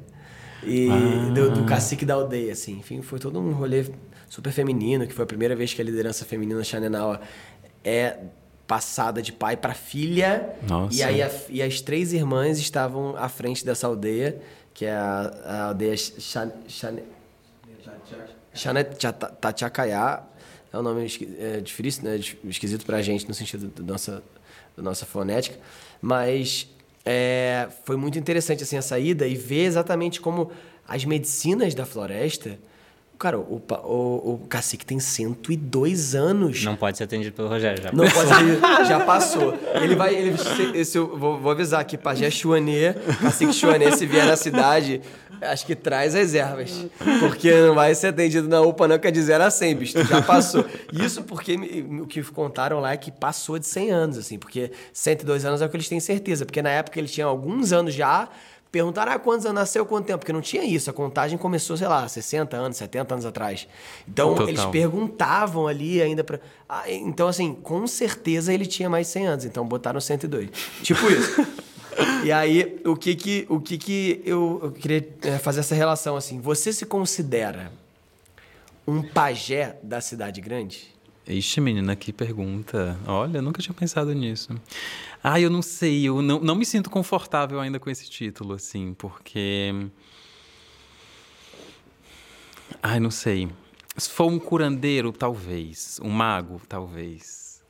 E 0.65 0.89
do, 1.35 1.51
do 1.51 1.65
cacique 1.65 2.05
da 2.05 2.15
aldeia, 2.15 2.53
assim. 2.53 2.79
Enfim, 2.79 3.03
foi 3.03 3.19
todo 3.19 3.41
um 3.41 3.53
rolê 3.53 3.85
super 4.29 4.53
feminino, 4.53 5.07
que 5.07 5.13
foi 5.13 5.25
a 5.25 5.27
primeira 5.27 5.57
vez 5.57 5.75
que 5.75 5.81
a 5.81 5.85
liderança 5.85 6.25
feminina 6.25 6.63
Xanenal 6.63 7.21
é 7.83 8.19
passada 8.67 9.21
de 9.21 9.33
pai 9.33 9.57
para 9.57 9.75
filha. 9.75 10.55
Nossa. 10.69 10.95
E 10.97 11.03
aí 11.03 11.21
a- 11.21 11.31
e 11.49 11.61
as 11.63 11.81
três 11.81 12.13
irmãs 12.13 12.59
estavam 12.59 13.17
à 13.17 13.29
frente 13.29 13.65
dessa 13.67 13.87
aldeia, 13.89 14.41
que 14.73 14.85
é 14.87 14.93
a, 14.93 15.33
a 15.45 15.63
aldeia 15.69 15.97
Chan- 15.97 16.53
É 20.73 20.79
um 20.79 20.83
nome 20.83 21.07
é, 21.39 21.61
difícil, 21.61 22.05
né? 22.05 22.18
Esquisito 22.45 22.87
pra 22.87 23.03
gente 23.03 23.29
no 23.29 23.35
sentido 23.35 23.68
da 23.68 23.83
nossa, 23.83 24.23
da 24.77 24.83
nossa 24.83 25.05
fonética. 25.05 25.59
Mas 26.01 26.66
é, 27.05 27.68
foi 27.85 27.97
muito 27.97 28.18
interessante 28.18 28.62
assim, 28.62 28.77
a 28.77 28.83
saída 28.83 29.27
e 29.27 29.35
ver 29.35 29.64
exatamente 29.64 30.20
como 30.20 30.51
as 30.89 31.05
medicinas 31.05 31.75
da 31.75 31.85
floresta. 31.85 32.59
Cara, 33.23 33.39
o, 33.39 33.62
o, 33.85 34.33
o 34.33 34.39
cacique 34.49 34.85
tem 34.85 34.99
102 34.99 36.16
anos. 36.16 36.64
Não 36.64 36.75
pode 36.75 36.99
ser 36.99 37.05
atendido 37.05 37.33
pelo 37.33 37.47
Rogério 37.47 37.81
já. 37.81 37.93
Não 37.93 38.05
pode 38.09 38.29
ser, 38.29 38.85
já 38.85 38.99
passou. 38.99 39.57
Ele 39.81 39.95
vai. 39.95 40.12
Ele, 40.12 40.85
se, 40.85 40.99
eu, 40.99 41.16
vou, 41.16 41.39
vou 41.39 41.53
avisar 41.53 41.81
aqui, 41.81 41.97
Pajé 41.97 42.29
Chuanê, 42.33 42.89
assim 43.25 43.47
que 43.47 43.53
Chuanê, 43.53 43.93
se 43.93 44.07
vier 44.07 44.27
na 44.27 44.35
cidade, 44.35 45.01
acho 45.41 45.64
que 45.64 45.77
traz 45.77 46.14
reservas. 46.14 46.85
Porque 47.20 47.55
não 47.61 47.77
vai 47.77 47.95
ser 47.95 48.09
atendido 48.09 48.49
na 48.49 48.61
UPA, 48.61 48.89
não, 48.89 48.99
que 48.99 49.07
é 49.07 49.12
de 49.12 49.23
0 49.23 49.45
a 49.45 49.51
100, 49.53 49.77
bicho. 49.77 50.05
Já 50.05 50.20
passou. 50.20 50.64
Isso 50.93 51.23
porque 51.23 51.55
o 52.03 52.09
que 52.09 52.25
contaram 52.25 52.81
lá 52.81 52.91
é 52.91 52.97
que 52.97 53.12
passou 53.12 53.57
de 53.57 53.68
100 53.68 53.91
anos, 53.93 54.18
assim, 54.18 54.37
porque 54.37 54.73
102 54.93 55.45
anos 55.45 55.62
é 55.62 55.66
o 55.66 55.68
que 55.68 55.77
eles 55.77 55.89
têm 55.89 56.01
certeza. 56.01 56.45
Porque 56.45 56.61
na 56.61 56.70
época 56.70 56.99
eles 56.99 57.12
tinham 57.12 57.31
alguns 57.31 57.73
anos 57.73 57.95
já. 57.95 58.29
Perguntaram 58.73 59.12
ah, 59.12 59.18
quantos 59.18 59.45
anos 59.45 59.61
nasceu, 59.61 59.85
quanto 59.85 60.07
tempo? 60.07 60.20
Porque 60.20 60.33
não 60.33 60.41
tinha 60.41 60.64
isso. 60.64 60.89
A 60.89 60.95
contagem 60.95 61.37
começou, 61.37 61.77
sei 61.77 61.87
lá, 61.87 62.09
60 62.09 62.57
anos, 62.57 62.79
70 62.79 63.14
anos 63.14 63.27
atrás. 63.27 63.68
Então, 64.09 64.31
Total. 64.31 64.49
eles 64.49 64.64
perguntavam 64.64 65.66
ali 65.68 66.01
ainda 66.01 66.25
pra. 66.25 66.41
Ah, 66.66 66.91
então, 66.91 67.29
assim, 67.29 67.53
com 67.53 67.87
certeza 67.87 68.51
ele 68.51 68.64
tinha 68.64 68.89
mais 68.89 69.09
de 69.09 69.12
100 69.12 69.27
anos, 69.27 69.45
então 69.45 69.68
botaram 69.68 70.01
102. 70.01 70.49
Tipo 70.83 71.07
isso. 71.12 71.47
e 72.25 72.33
aí, 72.33 72.81
o 72.87 72.97
que 72.97 73.14
que, 73.14 73.47
o 73.51 73.61
que, 73.61 73.77
que 73.77 74.23
eu, 74.25 74.61
eu 74.62 74.73
queria 74.73 75.07
é, 75.20 75.37
fazer 75.37 75.61
essa 75.61 75.75
relação 75.75 76.16
assim? 76.16 76.41
Você 76.41 76.73
se 76.73 76.87
considera 76.87 77.70
um 78.87 79.03
pajé 79.03 79.77
da 79.83 80.01
cidade 80.01 80.41
grande? 80.41 80.91
Ixi, 81.29 81.61
menina, 81.61 81.95
que 81.95 82.11
pergunta. 82.11 82.99
Olha, 83.07 83.37
eu 83.37 83.43
nunca 83.43 83.61
tinha 83.61 83.75
pensado 83.75 84.12
nisso. 84.12 84.49
Ah, 85.23 85.41
eu 85.41 85.49
não 85.49 85.62
sei, 85.62 86.09
eu 86.09 86.20
não, 86.20 86.41
não 86.41 86.55
me 86.55 86.64
sinto 86.66 86.91
confortável 86.91 87.61
ainda 87.61 87.79
com 87.79 87.89
esse 87.89 88.09
título, 88.11 88.55
assim, 88.55 88.93
porque. 88.95 89.73
Ai, 92.83 92.99
não 92.99 93.11
sei. 93.11 93.49
Se 93.97 94.11
for 94.11 94.27
um 94.27 94.39
curandeiro, 94.39 95.12
talvez. 95.12 96.01
Um 96.03 96.09
mago, 96.11 96.61
talvez. 96.68 97.62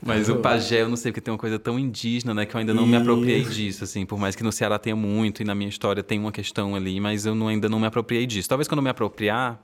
Mas 0.00 0.28
o 0.28 0.36
pajé, 0.36 0.82
eu 0.82 0.88
não 0.88 0.96
sei, 0.96 1.10
porque 1.12 1.20
tem 1.20 1.32
uma 1.32 1.38
coisa 1.38 1.58
tão 1.58 1.78
indígena, 1.78 2.34
né? 2.34 2.44
Que 2.46 2.54
eu 2.54 2.58
ainda 2.60 2.74
não 2.74 2.86
me 2.86 2.96
apropriei 2.96 3.42
disso, 3.42 3.84
assim. 3.84 4.04
Por 4.04 4.18
mais 4.18 4.36
que 4.36 4.42
no 4.42 4.52
Ceará 4.52 4.78
tenha 4.78 4.94
muito 4.94 5.40
e 5.42 5.44
na 5.44 5.54
minha 5.54 5.68
história 5.68 6.02
tem 6.02 6.18
uma 6.18 6.30
questão 6.32 6.74
ali, 6.74 7.00
mas 7.00 7.24
eu 7.26 7.34
não- 7.34 7.48
ainda 7.48 7.68
não 7.70 7.80
me 7.80 7.86
apropriei 7.86 8.26
disso. 8.26 8.48
Talvez 8.48 8.68
quando 8.68 8.78
eu 8.78 8.82
me 8.84 8.90
apropriar, 8.90 9.58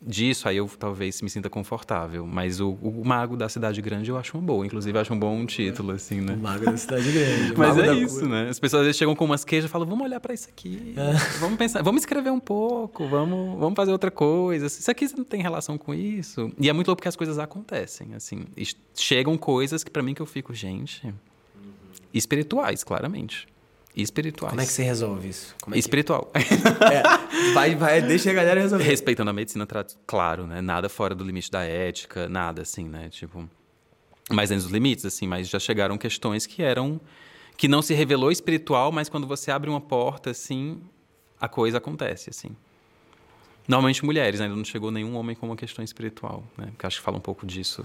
disso, 0.00 0.48
aí 0.48 0.56
eu 0.56 0.70
talvez 0.78 1.20
me 1.20 1.28
sinta 1.28 1.50
confortável. 1.50 2.26
Mas 2.26 2.60
o, 2.60 2.70
o 2.70 3.04
Mago 3.04 3.36
da 3.36 3.48
Cidade 3.48 3.80
Grande 3.82 4.10
eu 4.10 4.16
acho 4.16 4.36
uma 4.36 4.42
boa. 4.42 4.64
Inclusive, 4.64 4.98
acho 4.98 5.12
um 5.12 5.18
bom 5.18 5.44
título, 5.44 5.92
assim, 5.92 6.20
né? 6.20 6.36
Mago 6.36 6.64
da 6.64 6.76
cidade 6.76 7.10
grande. 7.12 7.54
Mas 7.58 7.78
é 7.78 7.94
isso, 7.94 8.20
cura. 8.20 8.44
né? 8.44 8.48
As 8.48 8.58
pessoas 8.58 8.80
às 8.80 8.86
vezes 8.86 8.98
chegam 8.98 9.14
com 9.14 9.24
umas 9.24 9.44
queijas 9.44 9.68
e 9.68 9.72
falam, 9.72 9.86
vamos 9.86 10.04
olhar 10.04 10.20
pra 10.20 10.32
isso 10.32 10.48
aqui. 10.48 10.94
Vamos 11.38 11.58
pensar, 11.58 11.82
vamos 11.82 12.02
escrever 12.02 12.30
um 12.30 12.40
pouco, 12.40 13.06
vamos, 13.08 13.58
vamos 13.58 13.76
fazer 13.76 13.92
outra 13.92 14.10
coisa. 14.10 14.66
Isso 14.66 14.90
aqui 14.90 15.06
não 15.16 15.24
tem 15.24 15.42
relação 15.42 15.76
com 15.76 15.92
isso. 15.92 16.50
E 16.58 16.68
é 16.68 16.72
muito 16.72 16.88
louco 16.88 17.00
porque 17.00 17.08
as 17.08 17.16
coisas 17.16 17.38
acontecem, 17.38 18.14
assim. 18.14 18.44
Chegam 18.94 19.36
coisas 19.36 19.84
que 19.84 19.90
pra 19.90 20.02
mim 20.02 20.14
que 20.14 20.22
eu 20.22 20.26
fico, 20.26 20.54
gente... 20.54 21.12
Espirituais, 22.12 22.82
claramente. 22.82 23.46
Espirituais. 24.02 24.50
Como 24.50 24.60
é 24.60 24.66
que 24.66 24.72
você 24.72 24.82
resolve 24.82 25.28
isso? 25.28 25.54
É. 25.72 25.78
Espiritual. 25.78 26.30
É, 26.90 27.52
vai, 27.52 27.74
vai, 27.74 28.02
deixa 28.02 28.30
a 28.30 28.32
galera 28.32 28.60
resolver. 28.60 28.84
Respeitando 28.84 29.30
a 29.30 29.32
medicina, 29.32 29.66
claro, 30.06 30.46
né? 30.46 30.60
Nada 30.60 30.88
fora 30.88 31.14
do 31.14 31.22
limite 31.22 31.50
da 31.50 31.62
ética, 31.62 32.28
nada 32.28 32.62
assim, 32.62 32.88
né? 32.88 33.08
Tipo, 33.08 33.48
mais 34.30 34.50
dentro 34.50 34.64
dos 34.64 34.72
limites, 34.72 35.04
assim, 35.04 35.26
mas 35.26 35.48
já 35.48 35.58
chegaram 35.58 35.96
questões 35.96 36.46
que 36.46 36.62
eram 36.62 37.00
que 37.56 37.68
não 37.68 37.82
se 37.82 37.92
revelou 37.92 38.32
espiritual, 38.32 38.90
mas 38.90 39.08
quando 39.08 39.26
você 39.26 39.50
abre 39.50 39.68
uma 39.68 39.80
porta, 39.80 40.30
assim, 40.30 40.80
a 41.38 41.46
coisa 41.46 41.76
acontece, 41.78 42.30
assim. 42.30 42.56
Normalmente 43.68 44.04
mulheres, 44.04 44.40
né? 44.40 44.46
ainda 44.46 44.56
não 44.56 44.64
chegou 44.64 44.90
nenhum 44.90 45.14
homem 45.16 45.36
com 45.36 45.46
uma 45.46 45.56
questão 45.56 45.84
espiritual, 45.84 46.42
né? 46.56 46.68
Porque 46.70 46.86
acho 46.86 46.98
que 46.98 47.04
fala 47.04 47.18
um 47.18 47.20
pouco 47.20 47.46
disso, 47.46 47.84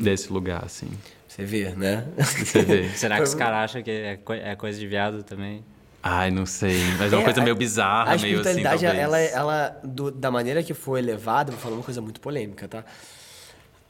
desse 0.00 0.32
lugar, 0.32 0.64
assim. 0.64 0.88
Você 1.28 1.44
vê, 1.44 1.70
né? 1.70 2.06
Você 2.18 2.62
vê. 2.62 2.88
Será 2.96 3.16
que 3.16 3.22
os 3.22 3.34
caras 3.34 3.70
acham 3.70 3.82
que 3.82 3.90
é, 3.90 4.16
co- 4.16 4.32
é 4.32 4.56
coisa 4.56 4.78
de 4.78 4.86
viado 4.86 5.22
também? 5.22 5.64
Ai, 6.02 6.30
não 6.30 6.46
sei. 6.46 6.76
Mas 6.98 7.12
é 7.12 7.16
uma 7.16 7.22
É, 7.22 7.24
coisa 7.24 7.40
a- 7.40 7.44
meio 7.44 7.54
bizarra, 7.56 8.04
meio 8.16 8.40
assim, 8.40 8.50
espiritualidade, 8.60 8.84
talvez. 8.84 9.02
ela, 9.04 9.18
ela 9.20 9.80
do- 9.84 10.10
da 10.10 10.30
maneira 10.30 10.62
que 10.62 10.74
foi 10.74 10.98
elevada, 10.98 11.52
vou 11.52 11.60
falar 11.60 11.74
uma 11.76 11.84
coisa 11.84 12.00
muito 12.00 12.20
polêmica, 12.20 12.66
tá? 12.66 12.84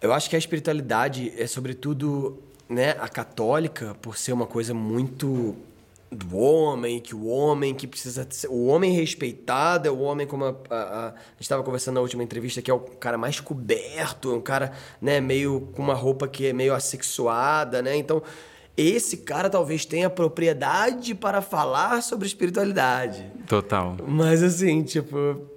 Eu 0.00 0.12
acho 0.12 0.28
que 0.28 0.36
a 0.36 0.38
espiritualidade 0.38 1.32
é, 1.36 1.46
sobretudo, 1.46 2.42
né, 2.68 2.90
a 2.98 3.08
católica, 3.08 3.94
por 4.02 4.16
ser 4.16 4.32
uma 4.32 4.46
coisa 4.46 4.72
muito 4.74 5.56
do 6.10 6.36
homem, 6.36 6.98
que 6.98 7.14
o 7.14 7.26
homem 7.26 7.72
que 7.72 7.86
precisa 7.86 8.26
ser, 8.28 8.48
o 8.48 8.66
homem 8.66 8.92
respeitado 8.92 9.86
é 9.86 9.90
o 9.90 10.00
homem 10.00 10.26
como 10.26 10.44
a, 10.44 10.56
a, 10.68 10.74
a, 10.74 11.06
a 11.08 11.14
gente 11.34 11.42
estava 11.42 11.62
conversando 11.62 11.94
na 11.94 12.00
última 12.00 12.22
entrevista 12.22 12.60
que 12.60 12.70
é 12.70 12.74
o 12.74 12.80
cara 12.80 13.16
mais 13.16 13.38
coberto, 13.38 14.32
é 14.32 14.34
um 14.34 14.40
cara, 14.40 14.72
né, 15.00 15.20
meio 15.20 15.68
com 15.72 15.82
uma 15.82 15.94
roupa 15.94 16.26
que 16.26 16.48
é 16.48 16.52
meio 16.52 16.74
assexuada, 16.74 17.80
né? 17.80 17.96
Então, 17.96 18.20
esse 18.76 19.18
cara 19.18 19.48
talvez 19.48 19.84
tenha 19.84 20.10
propriedade 20.10 21.14
para 21.14 21.40
falar 21.40 22.02
sobre 22.02 22.26
espiritualidade. 22.26 23.30
Total. 23.46 23.96
Mas 24.06 24.42
assim, 24.42 24.82
tipo. 24.82 25.48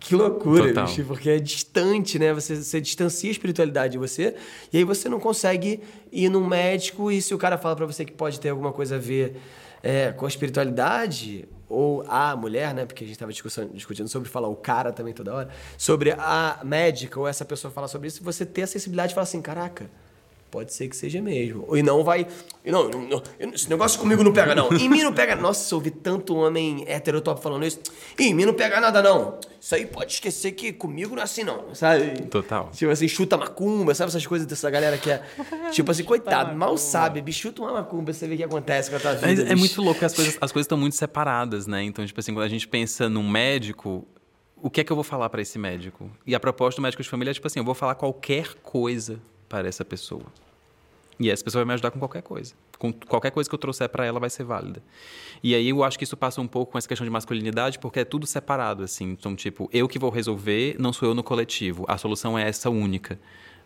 Que 0.00 0.14
loucura, 0.14 0.68
Total. 0.68 0.86
bicho, 0.86 1.04
porque 1.04 1.30
é 1.30 1.38
distante, 1.38 2.18
né? 2.18 2.32
Você, 2.34 2.56
você 2.56 2.80
distancia 2.80 3.30
a 3.30 3.32
espiritualidade 3.32 3.92
de 3.92 3.98
você, 3.98 4.34
e 4.72 4.78
aí 4.78 4.84
você 4.84 5.08
não 5.08 5.20
consegue 5.20 5.80
ir 6.10 6.28
num 6.28 6.46
médico 6.46 7.12
e 7.12 7.22
se 7.22 7.32
o 7.32 7.38
cara 7.38 7.56
fala 7.56 7.76
pra 7.76 7.86
você 7.86 8.04
que 8.04 8.12
pode 8.12 8.40
ter 8.40 8.48
alguma 8.48 8.72
coisa 8.72 8.96
a 8.96 8.98
ver 8.98 9.36
é, 9.84 10.12
com 10.12 10.24
a 10.24 10.28
espiritualidade, 10.28 11.46
ou 11.68 12.02
a 12.08 12.34
mulher, 12.34 12.72
né? 12.74 12.86
Porque 12.86 13.04
a 13.04 13.06
gente 13.06 13.18
tava 13.18 13.30
discussão- 13.32 13.68
discutindo 13.68 14.08
sobre 14.08 14.28
falar 14.28 14.48
o 14.48 14.56
cara 14.56 14.92
também 14.92 15.12
toda 15.12 15.34
hora, 15.34 15.48
sobre 15.76 16.12
a 16.12 16.60
médica 16.64 17.20
ou 17.20 17.28
essa 17.28 17.44
pessoa 17.44 17.70
falar 17.70 17.88
sobre 17.88 18.08
isso, 18.08 18.24
você 18.24 18.46
ter 18.46 18.62
a 18.62 18.66
sensibilidade 18.66 19.08
de 19.10 19.14
falar 19.14 19.24
assim, 19.24 19.42
caraca. 19.42 19.90
Pode 20.54 20.72
ser 20.72 20.86
que 20.86 20.96
seja 20.96 21.20
mesmo. 21.20 21.76
E 21.76 21.82
não 21.82 22.04
vai. 22.04 22.28
e 22.64 22.70
Não, 22.70 22.88
não, 22.88 23.00
não, 23.00 23.22
esse 23.52 23.68
negócio 23.68 23.98
comigo 23.98 24.22
não 24.22 24.32
pega, 24.32 24.54
não. 24.54 24.72
Em 24.72 24.88
mim 24.88 25.02
não 25.02 25.12
pega. 25.12 25.34
Nossa, 25.34 25.74
eu 25.74 25.78
ouvi 25.78 25.90
tanto 25.90 26.36
homem 26.36 26.84
heterotop 26.88 27.42
falando 27.42 27.66
isso. 27.66 27.80
Em 28.16 28.32
mim 28.32 28.44
não 28.44 28.54
pega 28.54 28.80
nada, 28.80 29.02
não. 29.02 29.40
Isso 29.60 29.74
aí 29.74 29.84
pode 29.84 30.12
esquecer 30.12 30.52
que 30.52 30.72
comigo 30.72 31.16
não 31.16 31.22
é 31.22 31.24
assim, 31.24 31.42
não. 31.42 31.74
Sabe? 31.74 32.22
Total. 32.26 32.70
Tipo 32.72 32.92
assim, 32.92 33.08
chuta 33.08 33.36
macumba, 33.36 33.96
sabe 33.96 34.10
essas 34.10 34.24
coisas 34.24 34.46
dessa 34.46 34.70
galera 34.70 34.96
que 34.96 35.10
é. 35.10 35.24
Tipo 35.72 35.90
assim, 35.90 36.04
coitado, 36.06 36.54
mal 36.54 36.78
sabe, 36.78 37.20
bicho, 37.20 37.40
chuta 37.40 37.62
uma 37.62 37.72
macumba, 37.72 38.12
você 38.12 38.28
vê 38.28 38.34
o 38.34 38.36
que 38.36 38.44
acontece 38.44 38.90
com 38.90 38.96
a 38.96 39.00
tua 39.00 39.14
vida. 39.14 39.26
É, 39.26 39.32
é 39.32 39.48
bicho. 39.48 39.58
muito 39.58 39.82
louco 39.82 39.98
que 39.98 40.04
as 40.04 40.14
coisas 40.14 40.38
as 40.40 40.52
coisas 40.52 40.66
estão 40.66 40.78
muito 40.78 40.94
separadas, 40.94 41.66
né? 41.66 41.82
Então, 41.82 42.06
tipo 42.06 42.20
assim, 42.20 42.32
quando 42.32 42.44
a 42.44 42.48
gente 42.48 42.68
pensa 42.68 43.08
num 43.08 43.28
médico, 43.28 44.06
o 44.62 44.70
que 44.70 44.82
é 44.82 44.84
que 44.84 44.92
eu 44.92 44.96
vou 44.96 45.02
falar 45.02 45.28
para 45.30 45.42
esse 45.42 45.58
médico? 45.58 46.08
E 46.24 46.32
a 46.32 46.38
proposta 46.38 46.80
do 46.80 46.82
médico 46.84 47.02
de 47.02 47.08
família 47.08 47.32
é 47.32 47.34
tipo 47.34 47.48
assim, 47.48 47.58
eu 47.58 47.64
vou 47.64 47.74
falar 47.74 47.96
qualquer 47.96 48.54
coisa 48.62 49.20
para 49.48 49.68
essa 49.68 49.84
pessoa. 49.84 50.24
E 51.18 51.30
essa 51.30 51.44
pessoa 51.44 51.60
vai 51.60 51.68
me 51.68 51.74
ajudar 51.74 51.90
com 51.90 51.98
qualquer 51.98 52.22
coisa. 52.22 52.54
Com 52.78 52.92
qualquer 52.92 53.30
coisa 53.30 53.48
que 53.48 53.54
eu 53.54 53.58
trouxer 53.58 53.88
para 53.88 54.04
ela 54.04 54.18
vai 54.18 54.30
ser 54.30 54.44
válida. 54.44 54.82
E 55.42 55.54
aí 55.54 55.68
eu 55.68 55.84
acho 55.84 55.96
que 55.96 56.04
isso 56.04 56.16
passa 56.16 56.40
um 56.40 56.46
pouco 56.46 56.72
com 56.72 56.78
essa 56.78 56.88
questão 56.88 57.04
de 57.04 57.10
masculinidade, 57.10 57.78
porque 57.78 58.00
é 58.00 58.04
tudo 58.04 58.26
separado, 58.26 58.82
assim. 58.82 59.10
Então, 59.10 59.36
tipo, 59.36 59.68
eu 59.72 59.86
que 59.86 59.98
vou 59.98 60.10
resolver, 60.10 60.76
não 60.78 60.92
sou 60.92 61.08
eu 61.08 61.14
no 61.14 61.22
coletivo. 61.22 61.84
A 61.88 61.96
solução 61.96 62.38
é 62.38 62.48
essa 62.48 62.68
única. 62.68 63.18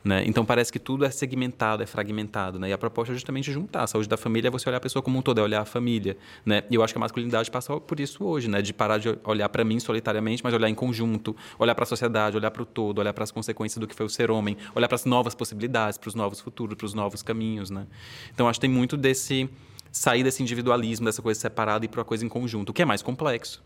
Né? 0.05 0.23
Então 0.27 0.45
parece 0.45 0.73
que 0.73 0.79
tudo 0.79 1.05
é 1.05 1.11
segmentado, 1.11 1.83
é 1.83 1.87
fragmentado, 1.87 2.59
né? 2.59 2.69
E 2.69 2.73
a 2.73 2.79
proposta 2.79 3.13
é 3.13 3.15
justamente 3.15 3.51
juntar. 3.53 3.83
A 3.83 3.87
saúde 3.87 4.09
da 4.09 4.17
família 4.17 4.49
é 4.49 4.51
você 4.51 4.69
olhar 4.69 4.79
a 4.79 4.81
pessoa 4.81 5.03
como 5.03 5.19
um 5.19 5.23
todo, 5.23 5.39
é 5.39 5.43
olhar 5.43 5.61
a 5.61 5.65
família, 5.65 6.17
né? 6.47 6.63
E 6.71 6.77
eu 6.77 6.83
acho 6.83 6.95
que 6.95 6.99
a 6.99 7.01
masculinidade 7.01 7.51
passa 7.51 7.79
por 7.81 7.99
isso 7.99 8.25
hoje, 8.25 8.49
né? 8.49 8.63
De 8.63 8.73
parar 8.73 8.99
de 8.99 9.19
olhar 9.25 9.49
para 9.49 9.65
mim 9.65 9.81
solitariamente, 9.81 10.43
mas 10.45 10.55
olhar 10.55 10.69
em 10.69 10.75
conjunto, 10.75 11.35
olhar 11.59 11.75
para 11.75 11.83
a 11.83 11.87
sociedade, 11.87 12.37
olhar 12.37 12.51
para 12.51 12.63
o 12.63 12.67
todo, 12.67 13.01
olhar 13.01 13.13
para 13.13 13.25
as 13.25 13.33
consequências 13.33 13.79
do 13.79 13.87
que 13.89 13.95
foi 13.95 14.07
o 14.07 14.09
ser 14.09 14.31
homem, 14.31 14.57
olhar 14.75 14.89
para 14.89 14.95
as 14.97 15.05
novas 15.05 15.35
possibilidades, 15.35 15.99
para 15.99 16.09
os 16.09 16.15
novos 16.15 16.41
futuros, 16.41 16.77
para 16.77 16.87
os 16.87 16.95
novos 16.95 17.23
caminhos, 17.23 17.69
né? 17.69 17.87
Então 18.33 18.49
acho 18.49 18.61
que 18.61 18.67
tem 18.67 18.71
muito 18.71 18.97
desse 18.97 19.51
sair 19.91 20.23
desse 20.23 20.43
individualismo, 20.43 21.07
dessa 21.07 21.23
coisa 21.23 21.41
separada 21.41 21.85
e 21.85 21.89
para 21.89 22.01
uma 22.01 22.05
coisa 22.05 22.25
em 22.25 22.29
conjunto, 22.29 22.71
o 22.71 22.73
que 22.73 22.83
é 22.83 22.85
mais 22.85 23.03
complexo. 23.03 23.63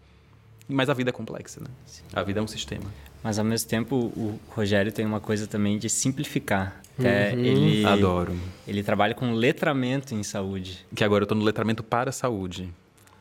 Mas 0.69 0.89
a 0.89 0.95
vida 0.95 1.11
é 1.11 1.13
complexa, 1.13 1.61
né? 1.61 1.67
A 2.13 2.23
vida 2.23 2.41
é 2.41 2.43
um 2.43 2.47
sistema. 2.47 2.85
Mas 3.23 3.39
ao 3.39 3.45
mesmo 3.45 3.69
tempo, 3.69 3.97
o 3.97 4.39
Rogério 4.51 4.91
tem 4.93 5.05
uma 5.07 5.21
coisa 5.21 5.47
também 5.47 5.79
de 5.79 5.89
simplificar. 5.89 6.81
Até 6.99 7.33
ele, 7.35 7.85
Adoro. 7.85 8.37
ele 8.67 8.83
trabalha 8.83 9.15
com 9.15 9.33
letramento 9.33 10.15
em 10.15 10.23
saúde. 10.23 10.85
Que 10.95 11.03
agora 11.05 11.23
eu 11.23 11.25
estou 11.25 11.37
no 11.37 11.45
letramento 11.45 11.83
para 11.83 12.11
a 12.11 12.13
saúde. 12.13 12.69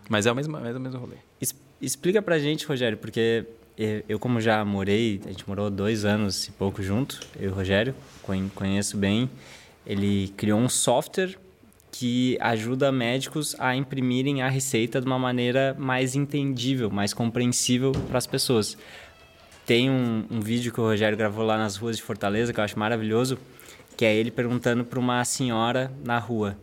Mas 0.10 0.26
é 0.26 0.32
o 0.32 0.36
mesmo, 0.36 0.58
é 0.58 0.72
o 0.76 0.80
mesmo 0.80 1.00
rolê. 1.00 1.16
Es- 1.40 1.56
explica 1.82 2.22
pra 2.22 2.38
gente, 2.38 2.66
Rogério, 2.66 2.98
porque 2.98 3.46
eu, 3.78 4.04
eu, 4.10 4.20
como 4.20 4.42
já 4.42 4.64
morei, 4.66 5.22
a 5.26 5.30
gente 5.30 5.48
morou 5.48 5.70
dois 5.70 6.04
anos 6.04 6.48
e 6.48 6.52
pouco 6.52 6.84
junto, 6.84 7.20
eu 7.40 7.50
e 7.50 7.52
o 7.52 7.56
Rogério, 7.56 7.96
conheço 8.56 8.98
bem. 8.98 9.30
Ele 9.86 10.28
criou 10.38 10.60
um 10.60 10.70
software 10.70 11.38
que 11.92 12.38
ajuda 12.40 12.92
médicos 12.92 13.56
a 13.60 13.76
imprimirem 13.76 14.42
a 14.42 14.48
receita 14.48 15.02
de 15.02 15.06
uma 15.06 15.20
maneira 15.20 15.76
mais 15.78 16.16
entendível, 16.16 16.90
mais 16.90 17.14
compreensível 17.14 17.92
para 18.08 18.18
as 18.18 18.26
pessoas. 18.26 18.78
Tem 19.66 19.90
um, 19.90 20.26
um, 20.32 20.40
vídeo 20.40 20.72
que 20.72 20.80
o 20.80 20.84
Rogério 20.84 21.18
gravou 21.18 21.46
lá 21.46 21.58
nas 21.58 21.76
ruas 21.76 21.98
de 21.98 22.04
Fortaleza, 22.04 22.54
que 22.54 22.60
eu 22.60 22.64
acho 22.64 22.80
maravilhoso, 22.80 23.38
que 23.98 24.06
é 24.06 24.16
ele 24.16 24.32
perguntando 24.32 24.86
para 24.86 25.00
uma 25.00 25.24
senhora 25.26 25.92
na 26.04 26.18
rua: 26.18 26.58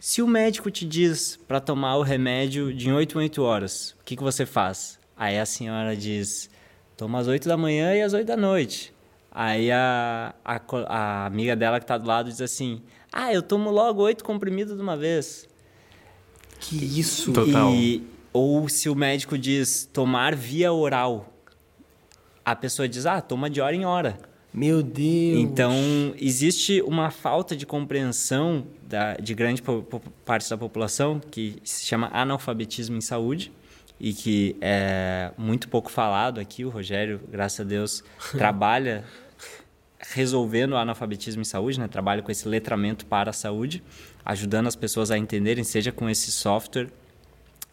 se 0.00 0.22
o 0.22 0.26
médico 0.26 0.70
te 0.70 0.84
diz 0.84 1.38
para 1.46 1.60
tomar 1.60 1.96
o 1.96 2.02
remédio 2.02 2.74
de 2.74 2.90
8 2.90 3.18
em 3.18 3.22
8 3.24 3.42
horas, 3.42 3.94
o 4.00 4.04
que, 4.04 4.16
que 4.16 4.22
você 4.22 4.44
faz? 4.44 4.98
Aí 5.16 5.38
a 5.38 5.46
senhora 5.46 5.94
diz: 5.94 6.50
toma 6.96 7.20
às 7.20 7.28
8 7.28 7.46
da 7.46 7.56
manhã 7.56 7.94
e 7.94 8.02
às 8.02 8.12
8 8.12 8.26
da 8.26 8.36
noite. 8.36 8.92
Aí 9.34 9.72
a, 9.72 10.34
a, 10.44 10.60
a 10.86 11.26
amiga 11.26 11.56
dela 11.56 11.80
que 11.80 11.84
está 11.84 11.96
do 11.96 12.06
lado 12.06 12.30
diz 12.30 12.40
assim: 12.40 12.82
ah, 13.10 13.32
eu 13.32 13.42
tomo 13.42 13.70
logo 13.70 14.02
oito 14.02 14.22
comprimidos 14.22 14.76
de 14.76 14.82
uma 14.82 14.96
vez. 14.96 15.48
Que 16.60 16.76
isso? 16.76 17.32
Total. 17.32 17.72
E, 17.74 18.06
ou 18.32 18.68
se 18.68 18.88
o 18.88 18.94
médico 18.94 19.38
diz 19.38 19.88
tomar 19.90 20.34
via 20.34 20.72
oral, 20.72 21.32
a 22.44 22.54
pessoa 22.54 22.88
diz, 22.88 23.06
ah, 23.06 23.20
toma 23.20 23.48
de 23.48 23.60
hora 23.60 23.74
em 23.74 23.84
hora. 23.84 24.18
Meu 24.52 24.82
Deus! 24.82 25.38
Então, 25.40 25.72
existe 26.18 26.82
uma 26.82 27.10
falta 27.10 27.56
de 27.56 27.64
compreensão 27.64 28.66
da, 28.82 29.14
de 29.14 29.34
grande 29.34 29.62
parte 30.26 30.50
da 30.50 30.58
população 30.58 31.18
que 31.18 31.56
se 31.64 31.86
chama 31.86 32.10
analfabetismo 32.12 32.96
em 32.96 33.00
saúde 33.00 33.50
e 34.02 34.12
que 34.12 34.56
é 34.60 35.30
muito 35.38 35.68
pouco 35.68 35.88
falado 35.88 36.40
aqui. 36.40 36.64
O 36.64 36.68
Rogério, 36.68 37.20
graças 37.30 37.60
a 37.60 37.62
Deus, 37.62 38.02
trabalha 38.36 39.04
resolvendo 40.10 40.72
o 40.72 40.76
analfabetismo 40.76 41.42
em 41.42 41.44
saúde, 41.44 41.78
né? 41.78 41.86
Trabalho 41.86 42.24
com 42.24 42.32
esse 42.32 42.48
letramento 42.48 43.06
para 43.06 43.30
a 43.30 43.32
saúde, 43.32 43.80
ajudando 44.24 44.66
as 44.66 44.74
pessoas 44.74 45.12
a 45.12 45.16
entenderem, 45.16 45.62
seja 45.62 45.92
com 45.92 46.10
esse 46.10 46.32
software. 46.32 46.88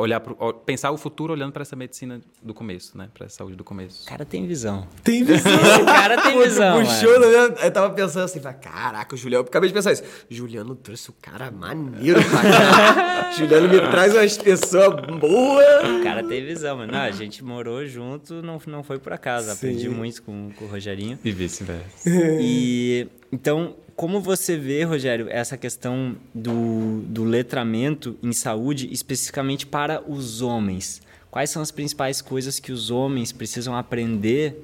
olhar 0.00 0.20
pro, 0.20 0.52
pensar 0.54 0.90
o 0.90 0.96
futuro 0.96 1.32
olhando 1.32 1.52
para 1.52 1.62
essa 1.62 1.74
medicina 1.74 2.20
do 2.42 2.52
começo, 2.52 2.96
né? 2.96 3.08
Para 3.12 3.26
essa 3.26 3.36
saúde 3.36 3.56
do 3.56 3.64
começo. 3.64 4.04
O 4.04 4.06
cara 4.08 4.24
tem 4.24 4.46
visão. 4.46 4.86
Tem 5.02 5.24
visão. 5.24 5.52
o 5.82 5.86
cara 5.86 6.22
tem 6.22 6.38
visão. 6.42 6.80
Puxou, 6.80 7.20
né? 7.20 7.26
Eu 7.62 7.70
tava 7.72 7.90
pensando 7.94 8.24
assim, 8.24 8.40
caraca, 8.40 9.14
o 9.14 9.18
Juliano, 9.18 9.44
eu 9.44 9.48
acabei 9.48 9.68
de 9.68 9.74
pensar 9.74 9.92
isso. 9.92 10.02
Juliano 10.28 10.74
trouxe 10.74 11.10
o 11.10 11.14
cara 11.14 11.50
maneiro 11.50 12.20
pra 12.22 12.42
cá. 12.42 13.30
Juliano 13.36 13.68
me 13.68 13.80
traz 13.80 14.14
umas 14.14 14.36
pessoas 14.36 15.00
boas. 15.18 16.00
O 16.00 16.02
cara 16.02 16.22
tem 16.22 16.44
visão, 16.44 16.76
mano. 16.76 16.92
Não, 16.92 17.00
a 17.00 17.10
gente 17.10 17.42
morou 17.42 17.84
junto, 17.86 18.42
não, 18.42 18.60
não 18.66 18.82
foi 18.82 18.98
por 18.98 19.12
acaso. 19.12 19.46
Sim. 19.46 19.52
Aprendi 19.52 19.88
muito 19.88 20.22
com, 20.22 20.50
com 20.56 20.64
o 20.66 20.68
Rogerinho. 20.68 21.18
E 21.24 21.32
vice-versa. 21.32 22.08
E 22.08 23.08
então, 23.36 23.76
como 23.94 24.18
você 24.18 24.56
vê, 24.56 24.82
Rogério, 24.82 25.26
essa 25.28 25.58
questão 25.58 26.16
do, 26.34 27.02
do 27.02 27.22
letramento 27.22 28.16
em 28.22 28.32
saúde, 28.32 28.88
especificamente 28.90 29.66
para 29.66 30.02
os 30.10 30.40
homens? 30.40 31.02
Quais 31.30 31.50
são 31.50 31.60
as 31.60 31.70
principais 31.70 32.22
coisas 32.22 32.58
que 32.58 32.72
os 32.72 32.90
homens 32.90 33.32
precisam 33.32 33.76
aprender 33.76 34.56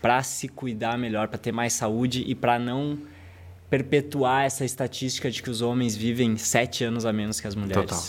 para 0.00 0.22
se 0.22 0.46
cuidar 0.46 0.96
melhor, 0.96 1.26
para 1.26 1.36
ter 1.36 1.50
mais 1.50 1.72
saúde 1.72 2.22
e 2.24 2.32
para 2.32 2.60
não 2.60 2.96
perpetuar 3.68 4.44
essa 4.44 4.64
estatística 4.64 5.28
de 5.28 5.42
que 5.42 5.50
os 5.50 5.62
homens 5.62 5.96
vivem 5.96 6.36
sete 6.36 6.84
anos 6.84 7.04
a 7.04 7.12
menos 7.12 7.40
que 7.40 7.48
as 7.48 7.56
mulheres? 7.56 7.90
Total. 7.90 8.04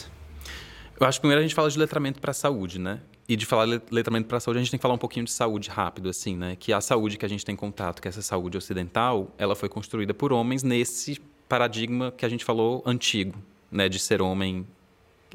Eu 0.99 1.07
acho 1.07 1.17
que 1.17 1.21
primeiro 1.21 1.39
a 1.39 1.41
gente 1.41 1.55
fala 1.55 1.71
de 1.71 1.79
letramento 1.79 2.21
para 2.21 2.29
a 2.29 2.35
saúde, 2.35 2.77
né? 2.77 2.99
E 3.33 3.35
de 3.35 3.47
falar 3.47 3.81
letramento 3.89 4.27
para 4.27 4.37
a 4.37 4.39
saúde, 4.39 4.59
a 4.59 4.61
gente 4.61 4.69
tem 4.69 4.77
que 4.77 4.81
falar 4.83 4.93
um 4.93 4.99
pouquinho 4.99 5.25
de 5.25 5.31
saúde 5.31 5.67
rápido, 5.67 6.07
assim, 6.07 6.37
né? 6.37 6.55
Que 6.55 6.71
a 6.71 6.79
saúde 6.79 7.17
que 7.17 7.25
a 7.25 7.27
gente 7.27 7.43
tem 7.43 7.55
contato, 7.55 7.99
que 7.99 8.07
é 8.07 8.09
essa 8.09 8.21
saúde 8.21 8.55
ocidental, 8.55 9.33
ela 9.39 9.55
foi 9.55 9.67
construída 9.67 10.13
por 10.13 10.31
homens 10.31 10.61
nesse 10.61 11.19
paradigma 11.49 12.13
que 12.15 12.27
a 12.27 12.29
gente 12.29 12.45
falou 12.45 12.83
antigo, 12.85 13.35
né? 13.71 13.89
De 13.89 13.97
ser 13.97 14.21
homem, 14.21 14.67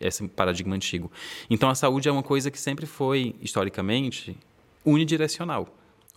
esse 0.00 0.28
paradigma 0.28 0.76
antigo. 0.76 1.10
Então, 1.50 1.68
a 1.68 1.74
saúde 1.74 2.08
é 2.08 2.12
uma 2.12 2.22
coisa 2.22 2.52
que 2.52 2.60
sempre 2.60 2.86
foi, 2.86 3.34
historicamente, 3.42 4.38
unidirecional. 4.84 5.66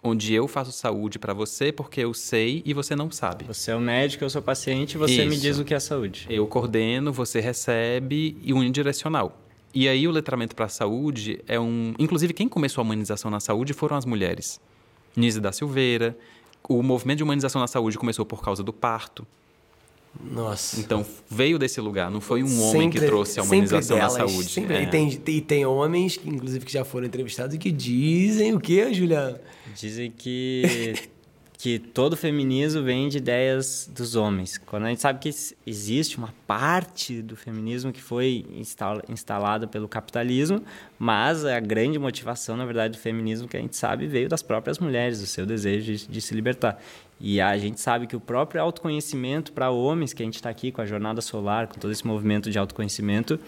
Onde 0.03 0.35
eu 0.35 0.47
faço 0.47 0.71
saúde 0.71 1.17
para 1.17 1.33
você 1.33 1.71
porque 1.71 2.01
eu 2.01 2.13
sei 2.13 2.61
e 2.63 2.75
você 2.75 2.95
não 2.95 3.09
sabe. 3.09 3.45
Você 3.45 3.71
é 3.71 3.75
o 3.75 3.79
médico, 3.79 4.23
eu 4.23 4.29
sou 4.29 4.41
paciente, 4.43 4.99
você 4.99 5.23
Isso. 5.23 5.29
me 5.29 5.35
diz 5.35 5.57
o 5.57 5.65
que 5.65 5.73
é 5.73 5.79
saúde. 5.79 6.27
Eu 6.29 6.45
coordeno, 6.45 7.11
você 7.11 7.39
recebe 7.39 8.37
e 8.43 8.53
unidirecional. 8.53 9.40
E 9.73 9.87
aí 9.87 10.07
o 10.07 10.11
letramento 10.11 10.55
para 10.55 10.65
a 10.65 10.69
saúde 10.69 11.41
é 11.47 11.59
um... 11.59 11.93
Inclusive, 11.97 12.33
quem 12.33 12.47
começou 12.47 12.81
a 12.81 12.85
humanização 12.85 13.31
na 13.31 13.39
saúde 13.39 13.73
foram 13.73 13.95
as 13.95 14.05
mulheres. 14.05 14.59
Nise 15.15 15.39
da 15.39 15.51
Silveira. 15.51 16.17
O 16.67 16.83
movimento 16.83 17.17
de 17.17 17.23
humanização 17.23 17.61
na 17.61 17.67
saúde 17.67 17.97
começou 17.97 18.25
por 18.25 18.41
causa 18.41 18.61
do 18.63 18.73
parto. 18.73 19.25
Nossa. 20.19 20.79
Então, 20.79 21.05
veio 21.29 21.57
desse 21.57 21.79
lugar. 21.79 22.11
Não 22.11 22.19
foi 22.19 22.43
um 22.43 22.47
sempre, 22.47 22.77
homem 22.77 22.89
que 22.89 22.99
trouxe 22.99 23.39
a 23.39 23.43
humanização 23.43 23.97
delas, 23.97 24.13
na 24.13 24.27
saúde. 24.27 24.49
Sempre. 24.49 24.75
É. 24.75 24.83
E, 24.83 24.87
tem, 24.87 25.21
e 25.27 25.41
tem 25.41 25.65
homens, 25.65 26.19
inclusive, 26.25 26.65
que 26.65 26.71
já 26.71 26.83
foram 26.83 27.07
entrevistados 27.07 27.55
e 27.55 27.57
que 27.57 27.71
dizem 27.71 28.53
o 28.53 28.59
quê, 28.59 28.93
Juliana? 28.93 29.39
Dizem 29.73 30.11
que 30.11 30.95
que 31.61 31.77
todo 31.77 32.17
feminismo 32.17 32.81
vem 32.81 33.07
de 33.07 33.19
ideias 33.19 33.87
dos 33.93 34.15
homens. 34.15 34.57
Quando 34.57 34.87
a 34.87 34.89
gente 34.89 34.99
sabe 34.99 35.19
que 35.19 35.29
existe 35.63 36.17
uma 36.17 36.33
parte 36.47 37.21
do 37.21 37.35
feminismo 37.35 37.93
que 37.93 38.01
foi 38.01 38.43
instalada 39.07 39.67
pelo 39.67 39.87
capitalismo, 39.87 40.63
mas 40.97 41.45
a 41.45 41.59
grande 41.59 41.99
motivação, 41.99 42.57
na 42.57 42.65
verdade, 42.65 42.97
do 42.97 42.99
feminismo 42.99 43.47
que 43.47 43.55
a 43.55 43.59
gente 43.59 43.75
sabe 43.75 44.07
veio 44.07 44.27
das 44.27 44.41
próprias 44.41 44.79
mulheres, 44.79 45.19
do 45.19 45.27
seu 45.27 45.45
desejo 45.45 45.93
de, 45.93 46.07
de 46.07 46.19
se 46.19 46.33
libertar. 46.33 46.81
E 47.23 47.39
a 47.39 47.55
gente 47.57 47.79
sabe 47.79 48.07
que 48.07 48.15
o 48.15 48.19
próprio 48.19 48.59
autoconhecimento 48.61 49.53
para 49.53 49.69
homens, 49.69 50.11
que 50.11 50.23
a 50.23 50.25
gente 50.25 50.35
está 50.35 50.49
aqui 50.49 50.71
com 50.71 50.81
a 50.81 50.85
Jornada 50.87 51.21
Solar, 51.21 51.67
com 51.67 51.79
todo 51.79 51.91
esse 51.91 52.05
movimento 52.05 52.49
de 52.49 52.57
autoconhecimento, 52.57 53.39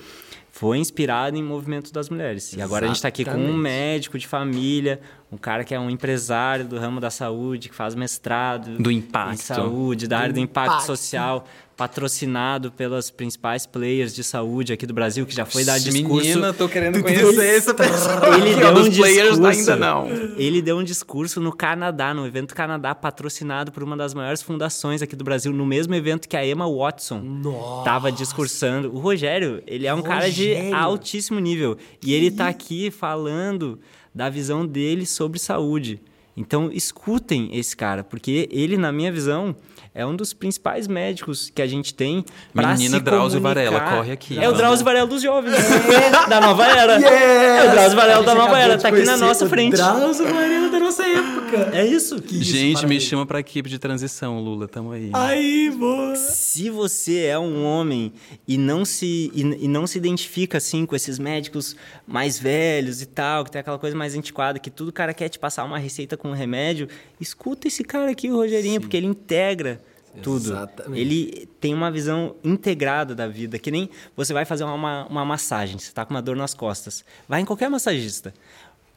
foi 0.51 0.77
inspirado 0.77 1.35
em 1.35 1.41
movimentos 1.41 1.91
das 1.91 2.07
mulheres. 2.09 2.53
E 2.53 2.61
agora 2.61 2.85
a 2.85 2.87
gente 2.87 2.97
está 2.97 3.07
aqui 3.07 3.25
com 3.25 3.31
um 3.31 3.57
médico 3.57 4.19
de 4.19 4.27
família, 4.27 5.01
um 5.31 5.37
cara 5.37 5.63
que 5.63 5.73
é 5.73 5.79
um 5.79 5.89
empresário 5.89 6.63
do 6.63 6.77
ramo 6.77 6.99
da 6.99 7.09
saúde, 7.09 7.69
que 7.69 7.75
faz 7.75 7.95
mestrado 7.95 8.77
do 8.77 8.91
impacto. 8.91 9.33
em 9.33 9.37
saúde, 9.37 10.07
da 10.07 10.19
área 10.19 10.33
do 10.33 10.39
impacto, 10.39 10.73
impacto. 10.73 10.85
social 10.85 11.47
patrocinado 11.75 12.71
pelas 12.71 13.09
principais 13.09 13.65
players 13.65 14.13
de 14.13 14.23
saúde 14.23 14.73
aqui 14.73 14.85
do 14.85 14.93
Brasil, 14.93 15.25
que 15.25 15.33
já 15.33 15.45
foi 15.45 15.63
dar 15.63 15.79
discurso. 15.79 16.27
Menina, 16.27 16.53
tô 16.53 16.69
querendo 16.69 17.01
conhecer 17.03 17.55
essa 17.55 17.73
pessoa. 17.73 18.37
Ele 18.37 18.55
deu 18.55 18.69
um 18.75 18.89
discurso, 18.89 19.45
ainda 19.45 19.75
não. 19.75 20.07
Ele 20.37 20.61
deu 20.61 20.77
um 20.77 20.83
discurso 20.83 21.41
no 21.41 21.51
Canadá, 21.51 22.13
no 22.13 22.25
evento 22.27 22.53
Canadá, 22.53 22.93
patrocinado 22.93 23.71
por 23.71 23.83
uma 23.83 23.97
das 23.97 24.13
maiores 24.13 24.41
fundações 24.41 25.01
aqui 25.01 25.15
do 25.15 25.23
Brasil, 25.23 25.51
no 25.51 25.65
mesmo 25.65 25.95
evento 25.95 26.27
que 26.29 26.37
a 26.37 26.45
Emma 26.45 26.69
Watson 26.69 27.41
estava 27.79 28.11
discursando. 28.11 28.93
O 28.93 28.99
Rogério, 28.99 29.63
ele 29.65 29.87
é 29.87 29.93
um 29.93 30.01
Rogério. 30.01 30.19
cara 30.19 30.31
de 30.31 30.73
altíssimo 30.73 31.39
nível. 31.39 31.77
E 32.03 32.13
ele 32.13 32.27
está 32.27 32.47
aqui 32.47 32.91
falando 32.91 33.79
da 34.13 34.29
visão 34.29 34.65
dele 34.65 35.05
sobre 35.05 35.39
saúde. 35.39 35.99
Então, 36.35 36.71
escutem 36.71 37.49
esse 37.53 37.75
cara, 37.75 38.03
porque 38.03 38.47
ele, 38.51 38.75
na 38.77 38.91
minha 38.91 39.11
visão, 39.11 39.55
é 39.95 40.03
um 40.03 40.15
dos 40.15 40.33
principais 40.33 40.87
médicos 40.87 41.51
que 41.53 41.61
a 41.61 41.67
gente 41.67 41.93
tem 41.93 42.25
Menina 42.51 42.99
Drauzio 42.99 43.39
Varela, 43.39 43.79
corre 43.79 44.11
aqui. 44.11 44.39
É 44.39 44.49
o 44.49 44.53
Drauzio 44.53 44.83
Varela 44.83 45.05
dos 45.05 45.21
jovens, 45.21 45.53
é. 45.53 46.09
da 46.27 46.41
nova 46.41 46.65
era. 46.65 46.95
Yes. 46.95 47.05
É 47.05 47.67
o 47.67 47.71
Drauzio 47.71 47.95
Varela 47.95 48.23
da 48.23 48.35
nova 48.35 48.59
era, 48.59 48.77
tá 48.77 48.87
aqui 48.87 49.03
na 49.03 49.17
nossa 49.17 49.47
frente. 49.47 49.75
Drauzio 49.75 50.25
Varela 50.25 50.69
da 50.69 50.79
nossa 50.79 51.05
época. 51.05 51.69
É 51.73 51.85
isso. 51.85 52.19
Que 52.21 52.43
gente, 52.43 52.77
isso, 52.77 52.87
me 52.87 52.99
chama 52.99 53.23
pra 53.25 53.39
equipe 53.39 53.69
de 53.69 53.77
transição, 53.77 54.39
Lula, 54.39 54.67
tamo 54.67 54.91
aí. 54.91 55.11
Aí, 55.13 55.69
boa. 55.69 56.15
Se 56.15 56.71
você 56.71 57.25
é 57.25 57.37
um 57.37 57.63
homem 57.63 58.11
e 58.47 58.57
não 58.57 58.83
se 58.83 59.31
e, 59.33 59.41
e 59.41 59.67
não 59.67 59.85
se 59.85 59.99
identifica 59.99 60.57
assim 60.57 60.87
com 60.87 60.95
esses 60.95 61.19
médicos 61.19 61.75
mais 62.07 62.39
velhos 62.39 63.01
e 63.01 63.05
tal, 63.05 63.43
que 63.43 63.51
tem 63.51 63.59
aquela 63.61 63.77
coisa 63.77 63.95
mais 63.95 64.15
antiquada, 64.15 64.57
que 64.57 64.71
tudo 64.71 64.91
cara 64.91 65.13
quer 65.13 65.29
te 65.29 65.37
passar 65.37 65.63
uma 65.65 65.77
receita 65.77 66.17
com 66.17 66.29
um 66.29 66.33
remédio, 66.33 66.87
escuta 67.21 67.67
esse 67.67 67.83
cara 67.83 68.09
aqui, 68.09 68.31
o 68.31 68.37
Rogerinho, 68.37 68.75
Sim. 68.75 68.79
porque 68.79 68.97
ele 68.97 69.05
integra 69.05 69.82
Tudo. 70.21 70.51
Exatamente. 70.51 70.99
Ele 70.99 71.49
tem 71.59 71.73
uma 71.73 71.91
visão 71.91 72.35
integrada 72.43 73.15
da 73.15 73.27
vida, 73.27 73.57
que 73.57 73.71
nem 73.71 73.89
você 74.15 74.33
vai 74.33 74.45
fazer 74.45 74.63
uma, 74.63 75.05
uma 75.07 75.25
massagem, 75.25 75.79
você 75.79 75.87
está 75.87 76.05
com 76.05 76.13
uma 76.13 76.21
dor 76.21 76.35
nas 76.35 76.53
costas. 76.53 77.03
Vai 77.27 77.41
em 77.41 77.45
qualquer 77.45 77.69
massagista. 77.69 78.33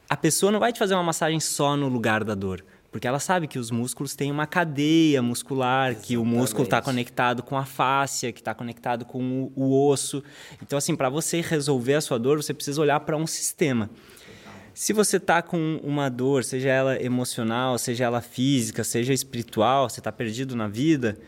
A 0.08 0.16
pessoa 0.16 0.52
não 0.52 0.60
vai 0.60 0.72
te 0.72 0.78
fazer 0.78 0.94
uma 0.94 1.02
massagem 1.02 1.40
só 1.40 1.76
no 1.76 1.88
lugar 1.88 2.22
da 2.22 2.34
dor. 2.34 2.64
Porque 2.90 3.06
ela 3.06 3.18
sabe 3.18 3.46
que 3.46 3.58
os 3.58 3.70
músculos 3.70 4.14
têm 4.14 4.30
uma 4.30 4.46
cadeia 4.46 5.20
muscular, 5.20 5.94
que 5.96 6.16
o 6.16 6.24
músculo 6.24 6.64
está 6.64 6.78
Exatamente. 6.78 7.04
conectado 7.04 7.42
com 7.42 7.56
a 7.56 7.64
fáscia, 7.66 8.32
que 8.32 8.40
está 8.40 8.54
conectado 8.54 9.04
com 9.04 9.20
o, 9.22 9.52
o 9.54 9.88
osso. 9.90 10.22
Então, 10.62 10.78
assim, 10.78 10.96
para 10.96 11.10
você 11.10 11.42
resolver 11.42 11.94
a 11.94 12.00
sua 12.00 12.18
dor, 12.18 12.42
você 12.42 12.54
precisa 12.54 12.80
olhar 12.80 12.98
para 13.00 13.14
um 13.16 13.26
sistema. 13.26 13.90
Se 14.76 14.92
você 14.92 15.18
tá 15.18 15.40
com 15.40 15.80
uma 15.82 16.10
dor, 16.10 16.44
seja 16.44 16.68
ela 16.68 17.02
emocional, 17.02 17.78
seja 17.78 18.04
ela 18.04 18.20
física, 18.20 18.84
seja 18.84 19.14
espiritual, 19.14 19.88
você 19.88 20.00
está 20.00 20.12
perdido 20.12 20.54
na 20.54 20.68
vida, 20.68 21.18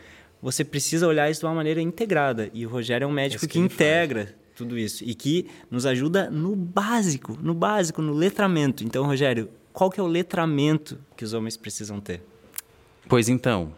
você 0.43 0.63
precisa 0.63 1.09
olhar 1.09 1.31
isso 1.31 1.41
de 1.41 1.47
uma 1.47 1.55
maneira 1.55 1.81
integrada. 1.81 2.51
E 2.53 2.67
o 2.67 2.69
Rogério 2.69 3.07
é 3.07 3.09
um 3.09 3.11
médico 3.11 3.47
isso 3.47 3.49
que, 3.51 3.59
que 3.59 3.65
integra 3.65 4.37
tudo 4.55 4.77
isso 4.77 5.03
e 5.03 5.15
que 5.15 5.47
nos 5.71 5.87
ajuda 5.87 6.31
no 6.31 6.55
básico, 6.55 7.39
no 7.41 7.55
básico, 7.55 8.03
no 8.03 8.13
letramento. 8.13 8.85
Então, 8.85 9.07
Rogério, 9.07 9.49
qual 9.73 9.89
que 9.91 9.99
é 9.99 10.03
o 10.03 10.07
letramento 10.07 10.99
que 11.17 11.25
os 11.25 11.33
homens 11.33 11.57
precisam 11.57 12.03
ter? 12.03 12.21
Pois 13.09 13.31
então, 13.31 13.73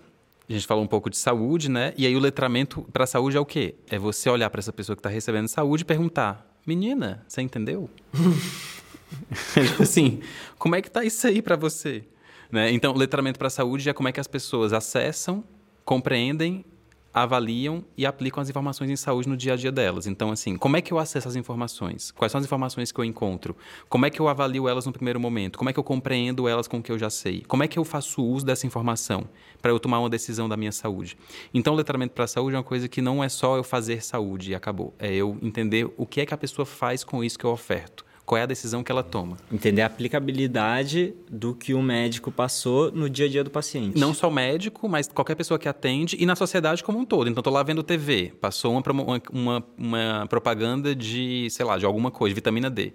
a 0.49 0.53
gente 0.53 0.67
falou 0.67 0.83
um 0.83 0.89
pouco 0.89 1.09
de 1.09 1.17
saúde, 1.17 1.71
né? 1.71 1.95
E 1.97 2.05
aí 2.05 2.17
o 2.17 2.19
letramento 2.19 2.85
para 2.93 3.05
a 3.05 3.07
saúde 3.07 3.37
é 3.37 3.41
o 3.41 3.47
quê? 3.47 3.77
É 3.89 4.01
você 4.01 4.29
olhar 4.29 4.51
para 4.51 4.59
essa 4.59 4.73
pessoa 4.73 4.97
que 4.97 5.01
está 5.01 5.09
recebendo 5.09 5.47
saúde 5.47 5.83
e 5.83 5.85
perguntar: 5.85 6.45
Menina, 6.67 7.25
você 7.29 7.41
entendeu? 7.41 7.89
Tipo 9.55 9.83
assim, 9.83 10.21
como 10.59 10.75
é 10.75 10.83
que 10.83 10.91
tá 10.91 11.05
isso 11.05 11.27
aí 11.27 11.43
para 11.43 11.57
você? 11.57 12.05
Né? 12.51 12.73
Então, 12.73 12.93
letramento 12.95 13.39
para 13.39 13.49
a 13.49 13.51
saúde 13.51 13.89
é 13.89 13.93
como 13.93 14.09
é 14.09 14.13
que 14.13 14.21
as 14.21 14.27
pessoas 14.27 14.73
acessam, 14.73 15.45
compreendem, 15.85 16.65
avaliam 17.13 17.85
e 17.97 18.07
aplicam 18.07 18.41
as 18.41 18.49
informações 18.49 18.89
em 18.89 18.97
saúde 18.97 19.29
no 19.29 19.37
dia 19.37 19.55
a 19.55 19.57
dia 19.57 19.73
delas. 19.73 20.07
Então, 20.07 20.31
assim, 20.31 20.57
como 20.57 20.77
é 20.77 20.81
que 20.81 20.93
eu 20.93 20.99
acesso 20.99 21.29
as 21.29 21.37
informações? 21.37 22.11
Quais 22.13 22.31
são 22.31 22.39
as 22.39 22.45
informações 22.45 22.93
que 22.93 23.01
eu 23.01 23.05
encontro? 23.05 23.57
Como 23.89 24.07
é 24.07 24.11
que 24.11 24.21
eu 24.21 24.29
avalio 24.29 24.69
elas 24.69 24.87
no 24.87 24.93
primeiro 24.93 25.19
momento? 25.19 25.59
Como 25.59 25.69
é 25.69 25.73
que 25.73 25.79
eu 25.79 25.85
compreendo 25.85 26.47
elas 26.47 26.69
com 26.69 26.79
o 26.79 26.83
que 26.83 26.93
eu 26.93 26.99
já 26.99 27.11
sei? 27.11 27.43
Como 27.43 27.63
é 27.63 27.69
que 27.69 27.79
eu 27.79 27.85
faço 27.85 28.23
uso 28.23 28.47
dessa 28.47 28.67
informação 28.67 29.29
para 29.61 29.73
eu 29.73 29.81
tomar 29.81 29.99
uma 29.99 30.11
decisão 30.11 30.49
da 30.49 30.57
minha 30.57 30.73
saúde? 30.73 31.17
Então, 31.53 31.75
o 31.75 31.77
letramento 31.77 32.15
para 32.15 32.25
a 32.25 32.29
saúde 32.29 32.55
é 32.55 32.59
uma 32.59 32.65
coisa 32.65 32.89
que 32.89 33.03
não 33.03 33.23
é 33.23 33.29
só 33.29 33.57
eu 33.57 33.65
fazer 33.65 34.03
saúde 34.03 34.53
e 34.53 34.55
acabou. 34.55 34.95
É 34.99 35.13
eu 35.13 35.37
entender 35.43 35.93
o 35.97 36.07
que 36.07 36.21
é 36.21 36.27
que 36.27 36.35
a 36.35 36.39
pessoa 36.39 36.65
faz 36.65 37.03
com 37.03 37.25
isso 37.25 37.39
que 37.39 37.45
eu 37.45 37.51
oferto. 37.51 38.05
Qual 38.31 38.39
é 38.39 38.43
a 38.45 38.47
decisão 38.47 38.85
que 38.85 38.93
ela 38.93 39.03
toma? 39.03 39.37
Entender 39.51 39.83
a 39.83 39.87
aplicabilidade 39.87 41.13
do 41.29 41.53
que 41.53 41.75
o 41.75 41.83
médico 41.83 42.31
passou 42.31 42.93
no 42.93 43.11
dia 43.11 43.27
a 43.27 43.29
dia 43.29 43.43
do 43.43 43.51
paciente. 43.51 43.99
Não 43.99 44.15
só 44.15 44.29
o 44.29 44.31
médico, 44.31 44.89
mas 44.89 45.09
qualquer 45.09 45.35
pessoa 45.35 45.59
que 45.59 45.69
atende 45.69 46.17
e 46.17 46.25
na 46.25 46.37
sociedade 46.37 46.85
como 46.85 46.97
um 46.97 47.05
todo. 47.05 47.29
Então, 47.29 47.43
tô 47.43 47.51
lá 47.51 47.61
vendo 47.65 47.83
TV, 47.83 48.33
passou 48.41 48.73
uma, 48.73 49.21
uma, 49.33 49.65
uma, 49.77 50.27
propaganda 50.29 50.95
de, 50.95 51.49
sei 51.51 51.67
lá, 51.67 51.77
de 51.77 51.85
alguma 51.85 52.13
coisa, 52.13 52.33
de 52.33 52.37
vitamina 52.37 52.71
D. 52.71 52.93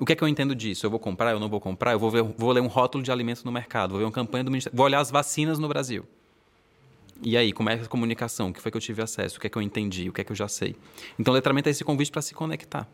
O 0.00 0.04
que 0.04 0.14
é 0.14 0.16
que 0.16 0.24
eu 0.24 0.26
entendo 0.26 0.52
disso? 0.52 0.84
Eu 0.84 0.90
vou 0.90 0.98
comprar, 0.98 1.30
eu 1.30 1.38
não 1.38 1.48
vou 1.48 1.60
comprar? 1.60 1.92
Eu 1.92 2.00
vou, 2.00 2.10
ver, 2.10 2.24
vou 2.24 2.50
ler 2.50 2.60
um 2.60 2.66
rótulo 2.66 3.04
de 3.04 3.12
alimentos 3.12 3.44
no 3.44 3.52
mercado, 3.52 3.90
vou 3.90 4.00
ver 4.00 4.04
uma 4.06 4.10
campanha 4.10 4.42
do 4.42 4.50
Ministério, 4.50 4.76
vou 4.76 4.84
olhar 4.84 4.98
as 4.98 5.12
vacinas 5.12 5.60
no 5.60 5.68
Brasil. 5.68 6.04
E 7.22 7.36
aí, 7.36 7.52
como 7.52 7.70
é 7.70 7.74
a 7.74 7.86
comunicação? 7.86 8.48
O 8.48 8.52
que 8.52 8.60
foi 8.60 8.72
que 8.72 8.76
eu 8.76 8.82
tive 8.82 9.00
acesso? 9.00 9.36
O 9.38 9.40
que 9.40 9.46
é 9.46 9.50
que 9.50 9.56
eu 9.56 9.62
entendi? 9.62 10.08
O 10.08 10.12
que 10.12 10.22
é 10.22 10.24
que 10.24 10.32
eu 10.32 10.36
já 10.36 10.48
sei? 10.48 10.74
Então, 11.16 11.32
letramento 11.32 11.68
é 11.68 11.70
esse 11.70 11.84
convite 11.84 12.10
para 12.10 12.20
se 12.20 12.34
conectar. 12.34 12.88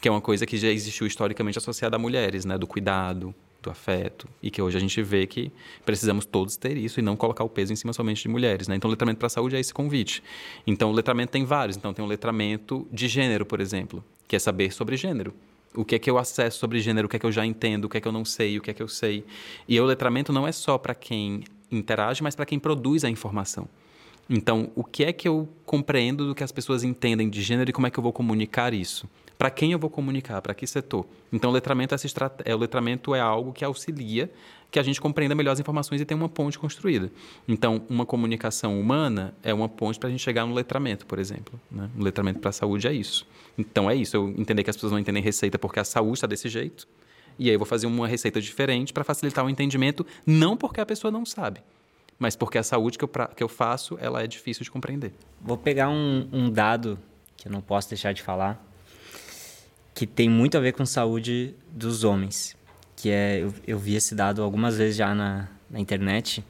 Que 0.00 0.08
é 0.08 0.10
uma 0.10 0.20
coisa 0.20 0.46
que 0.46 0.56
já 0.56 0.68
existiu 0.68 1.06
historicamente 1.06 1.58
associada 1.58 1.96
a 1.96 1.98
mulheres, 1.98 2.44
né? 2.44 2.56
Do 2.56 2.66
cuidado, 2.66 3.34
do 3.62 3.70
afeto. 3.70 4.28
E 4.42 4.50
que 4.50 4.62
hoje 4.62 4.76
a 4.76 4.80
gente 4.80 5.02
vê 5.02 5.26
que 5.26 5.50
precisamos 5.84 6.24
todos 6.24 6.56
ter 6.56 6.76
isso 6.76 7.00
e 7.00 7.02
não 7.02 7.16
colocar 7.16 7.44
o 7.44 7.48
peso 7.48 7.72
em 7.72 7.76
cima 7.76 7.92
somente 7.92 8.22
de 8.22 8.28
mulheres, 8.28 8.68
né? 8.68 8.76
Então, 8.76 8.88
o 8.88 8.92
letramento 8.92 9.18
para 9.18 9.26
a 9.26 9.30
saúde 9.30 9.56
é 9.56 9.60
esse 9.60 9.74
convite. 9.74 10.22
Então, 10.66 10.90
o 10.90 10.92
letramento 10.92 11.32
tem 11.32 11.44
vários. 11.44 11.76
Então, 11.76 11.92
tem 11.92 12.04
um 12.04 12.08
letramento 12.08 12.86
de 12.92 13.08
gênero, 13.08 13.44
por 13.44 13.60
exemplo, 13.60 14.04
que 14.26 14.36
é 14.36 14.38
saber 14.38 14.72
sobre 14.72 14.96
gênero. 14.96 15.34
O 15.74 15.84
que 15.84 15.94
é 15.94 15.98
que 15.98 16.10
eu 16.10 16.16
acesso 16.16 16.58
sobre 16.58 16.80
gênero, 16.80 17.06
o 17.06 17.08
que 17.08 17.16
é 17.16 17.18
que 17.18 17.26
eu 17.26 17.32
já 17.32 17.44
entendo, 17.44 17.84
o 17.84 17.88
que 17.88 17.98
é 17.98 18.00
que 18.00 18.08
eu 18.08 18.12
não 18.12 18.24
sei, 18.24 18.58
o 18.58 18.62
que 18.62 18.70
é 18.70 18.74
que 18.74 18.82
eu 18.82 18.88
sei. 18.88 19.24
E 19.68 19.78
o 19.78 19.84
letramento 19.84 20.32
não 20.32 20.46
é 20.46 20.52
só 20.52 20.78
para 20.78 20.94
quem 20.94 21.44
interage, 21.70 22.22
mas 22.22 22.34
para 22.34 22.46
quem 22.46 22.58
produz 22.58 23.04
a 23.04 23.10
informação. 23.10 23.68
Então, 24.30 24.70
o 24.74 24.84
que 24.84 25.04
é 25.04 25.12
que 25.12 25.26
eu 25.26 25.48
compreendo 25.64 26.26
do 26.26 26.34
que 26.34 26.44
as 26.44 26.52
pessoas 26.52 26.84
entendem 26.84 27.28
de 27.28 27.42
gênero 27.42 27.70
e 27.70 27.72
como 27.72 27.86
é 27.86 27.90
que 27.90 27.98
eu 27.98 28.02
vou 28.02 28.12
comunicar 28.12 28.74
isso? 28.74 29.08
Para 29.38 29.50
quem 29.50 29.70
eu 29.70 29.78
vou 29.78 29.88
comunicar? 29.88 30.42
Para 30.42 30.52
que 30.52 30.66
setor? 30.66 31.06
Então, 31.32 31.50
o 31.50 31.52
letramento, 31.52 31.94
é 31.94 31.96
essa 31.96 32.06
estrate- 32.06 32.42
é, 32.44 32.52
o 32.54 32.58
letramento 32.58 33.14
é 33.14 33.20
algo 33.20 33.52
que 33.52 33.64
auxilia 33.64 34.28
que 34.70 34.78
a 34.80 34.82
gente 34.82 35.00
compreenda 35.00 35.34
melhor 35.34 35.52
as 35.52 35.60
informações 35.60 36.00
e 36.00 36.04
tenha 36.04 36.18
uma 36.18 36.28
ponte 36.28 36.58
construída. 36.58 37.10
Então, 37.46 37.80
uma 37.88 38.04
comunicação 38.04 38.78
humana 38.78 39.32
é 39.42 39.54
uma 39.54 39.68
ponte 39.68 39.98
para 39.98 40.08
a 40.08 40.10
gente 40.10 40.20
chegar 40.22 40.44
no 40.44 40.52
letramento, 40.52 41.06
por 41.06 41.18
exemplo. 41.20 41.58
Né? 41.70 41.88
O 41.96 42.02
letramento 42.02 42.40
para 42.40 42.50
a 42.50 42.52
saúde 42.52 42.88
é 42.88 42.92
isso. 42.92 43.26
Então, 43.56 43.88
é 43.88 43.94
isso. 43.94 44.16
Eu 44.16 44.28
entender 44.36 44.64
que 44.64 44.70
as 44.70 44.76
pessoas 44.76 44.90
não 44.92 44.98
entendem 44.98 45.22
receita 45.22 45.56
porque 45.58 45.78
a 45.78 45.84
saúde 45.84 46.14
está 46.18 46.26
desse 46.26 46.48
jeito. 46.48 46.86
E 47.38 47.48
aí, 47.48 47.54
eu 47.54 47.58
vou 47.60 47.66
fazer 47.66 47.86
uma 47.86 48.08
receita 48.08 48.40
diferente 48.40 48.92
para 48.92 49.04
facilitar 49.04 49.44
o 49.46 49.48
entendimento, 49.48 50.04
não 50.26 50.56
porque 50.56 50.80
a 50.80 50.86
pessoa 50.86 51.12
não 51.12 51.24
sabe, 51.24 51.60
mas 52.18 52.34
porque 52.34 52.58
a 52.58 52.62
saúde 52.64 52.98
que 52.98 53.04
eu, 53.04 53.08
pra- 53.08 53.28
que 53.28 53.42
eu 53.42 53.48
faço, 53.48 53.96
ela 54.00 54.20
é 54.22 54.26
difícil 54.26 54.64
de 54.64 54.70
compreender. 54.72 55.12
Vou 55.40 55.56
pegar 55.56 55.88
um, 55.88 56.28
um 56.32 56.50
dado 56.50 56.98
que 57.36 57.46
eu 57.46 57.52
não 57.52 57.60
posso 57.60 57.88
deixar 57.88 58.12
de 58.12 58.20
falar, 58.20 58.66
que 59.98 60.06
tem 60.06 60.30
muito 60.30 60.56
a 60.56 60.60
ver 60.60 60.74
com 60.74 60.86
saúde 60.86 61.56
dos 61.72 62.04
homens. 62.04 62.56
Que 62.94 63.10
é, 63.10 63.42
eu, 63.42 63.52
eu 63.66 63.76
vi 63.76 63.96
esse 63.96 64.14
dado 64.14 64.44
algumas 64.44 64.76
vezes 64.76 64.94
já 64.94 65.12
na, 65.12 65.48
na 65.68 65.80
internet, 65.80 66.44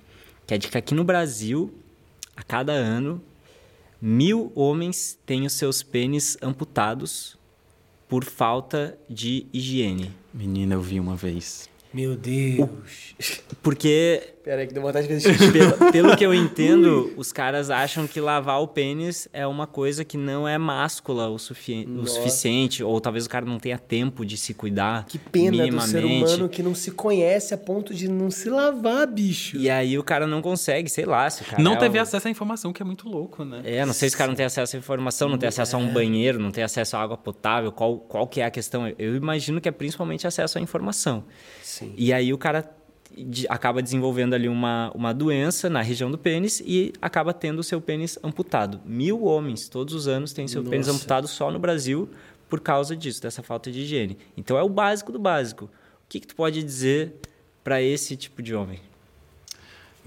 que 0.46 0.53
é 0.53 0.59
de 0.59 0.68
que 0.68 0.76
aqui 0.76 0.94
no 0.94 1.03
Brasil, 1.03 1.72
a 2.36 2.42
cada 2.42 2.72
ano, 2.72 3.22
mil 4.03 4.53
homens 4.55 5.18
têm 5.24 5.46
os 5.46 5.55
seus 5.55 5.82
pênis 5.82 6.36
amputados 6.42 7.38
por 8.07 8.22
falta 8.22 8.99
de 9.09 9.46
higiene. 9.51 10.14
Menina, 10.34 10.74
eu 10.74 10.82
vi 10.82 11.01
uma 11.01 11.16
vez. 11.16 11.70
Meu 11.93 12.16
Deus. 12.16 12.68
Porque 13.62 14.34
Pera 14.45 14.62
aí 14.62 14.66
que 14.66 14.72
deu 14.72 14.82
vontade 14.82 15.07
de 15.09 15.20
fazer 15.20 15.53
pelo, 15.53 15.93
pelo 15.93 16.16
que 16.16 16.24
eu 16.24 16.32
entendo, 16.32 17.12
os 17.18 17.32
caras 17.32 17.68
acham 17.68 18.07
que 18.07 18.18
lavar 18.18 18.62
o 18.62 18.68
pênis 18.68 19.28
é 19.30 19.47
uma 19.47 19.66
coisa 19.66 20.05
que 20.07 20.16
não 20.16 20.49
é 20.49 20.57
máscula 20.57 21.28
o, 21.28 21.39
sufi 21.39 21.86
o 21.86 22.07
suficiente, 22.07 22.82
ou 22.82 22.99
talvez 22.99 23.26
o 23.26 23.28
cara 23.28 23.45
não 23.45 23.59
tenha 23.59 23.78
tempo 23.78 24.24
de 24.24 24.39
se 24.39 24.55
cuidar 24.55 25.05
Que 25.07 25.18
pena 25.18 25.66
do 25.66 25.80
ser 25.82 26.03
humano 26.05 26.49
que 26.49 26.62
não 26.62 26.74
se 26.74 26.91
conhece 26.93 27.53
a 27.53 27.59
ponto 27.59 27.93
de 27.93 28.09
não 28.09 28.30
se 28.30 28.49
lavar, 28.49 29.07
bicho. 29.07 29.59
E 29.59 29.68
aí 29.68 29.99
o 29.99 30.03
cara 30.03 30.26
não 30.26 30.41
consegue, 30.41 30.89
sei 30.89 31.05
lá, 31.05 31.28
se 31.28 31.43
o 31.43 31.45
cara 31.45 31.62
não 31.62 31.74
é 31.74 31.76
teve 31.76 31.99
o- 31.99 32.03
acesso 32.03 32.26
à 32.26 32.30
informação, 32.30 32.72
que 32.72 32.80
é 32.80 32.86
muito 32.86 33.07
louco, 33.07 33.45
né? 33.45 33.61
É, 33.64 33.84
não 33.84 33.93
sei 33.93 34.09
se 34.09 34.14
o 34.14 34.18
cara 34.18 34.28
não 34.28 34.36
tem 34.36 34.47
acesso 34.47 34.76
à 34.76 34.78
informação, 34.78 35.28
não 35.28 35.36
tem 35.36 35.49
acesso 35.49 35.76
a 35.76 35.78
um 35.78 35.93
banheiro, 35.93 36.39
não 36.39 36.51
tem 36.51 36.64
acesso 36.64 36.97
à 36.97 37.03
água 37.03 37.18
potável, 37.18 37.70
qual, 37.70 37.99
qual 37.99 38.26
que 38.26 38.41
é 38.41 38.47
a 38.47 38.51
questão? 38.51 38.91
Eu 38.99 39.14
imagino 39.14 39.61
que 39.61 39.68
é 39.68 39.72
principalmente 39.72 40.26
acesso 40.26 40.57
à 40.57 40.61
informação. 40.61 41.24
Sim. 41.79 41.95
E 41.97 42.12
aí 42.12 42.33
o 42.33 42.39
cara 42.39 42.68
acaba 43.49 43.81
desenvolvendo 43.81 44.35
ali 44.35 44.49
uma, 44.49 44.91
uma 44.95 45.14
doença 45.14 45.70
na 45.70 45.81
região 45.81 46.11
do 46.11 46.18
pênis 46.18 46.61
e 46.64 46.93
acaba 47.01 47.33
tendo 47.33 47.61
o 47.61 47.62
seu 47.62 47.81
pênis 47.81 48.18
amputado. 48.22 48.81
Mil 48.85 49.24
homens 49.24 49.68
todos 49.68 49.95
os 49.95 50.09
anos 50.09 50.33
têm 50.33 50.49
seu 50.49 50.64
pênis 50.64 50.87
Nossa. 50.87 50.99
amputado 50.99 51.29
só 51.29 51.51
no 51.51 51.59
Brasil 51.59 52.09
por 52.49 52.61
causa 52.61 52.97
disso, 52.97 53.22
dessa 53.22 53.43
falta 53.43 53.70
de 53.70 53.81
higiene. 53.81 54.18
Então 54.37 54.59
é 54.59 54.62
o 54.62 54.68
básico 54.68 55.12
do 55.12 55.18
básico. 55.18 55.66
O 55.66 56.09
que, 56.09 56.20
que 56.20 56.26
tu 56.26 56.35
pode 56.35 56.62
dizer 56.62 57.14
para 57.62 57.81
esse 57.81 58.16
tipo 58.16 58.43
de 58.43 58.55
homem? 58.55 58.81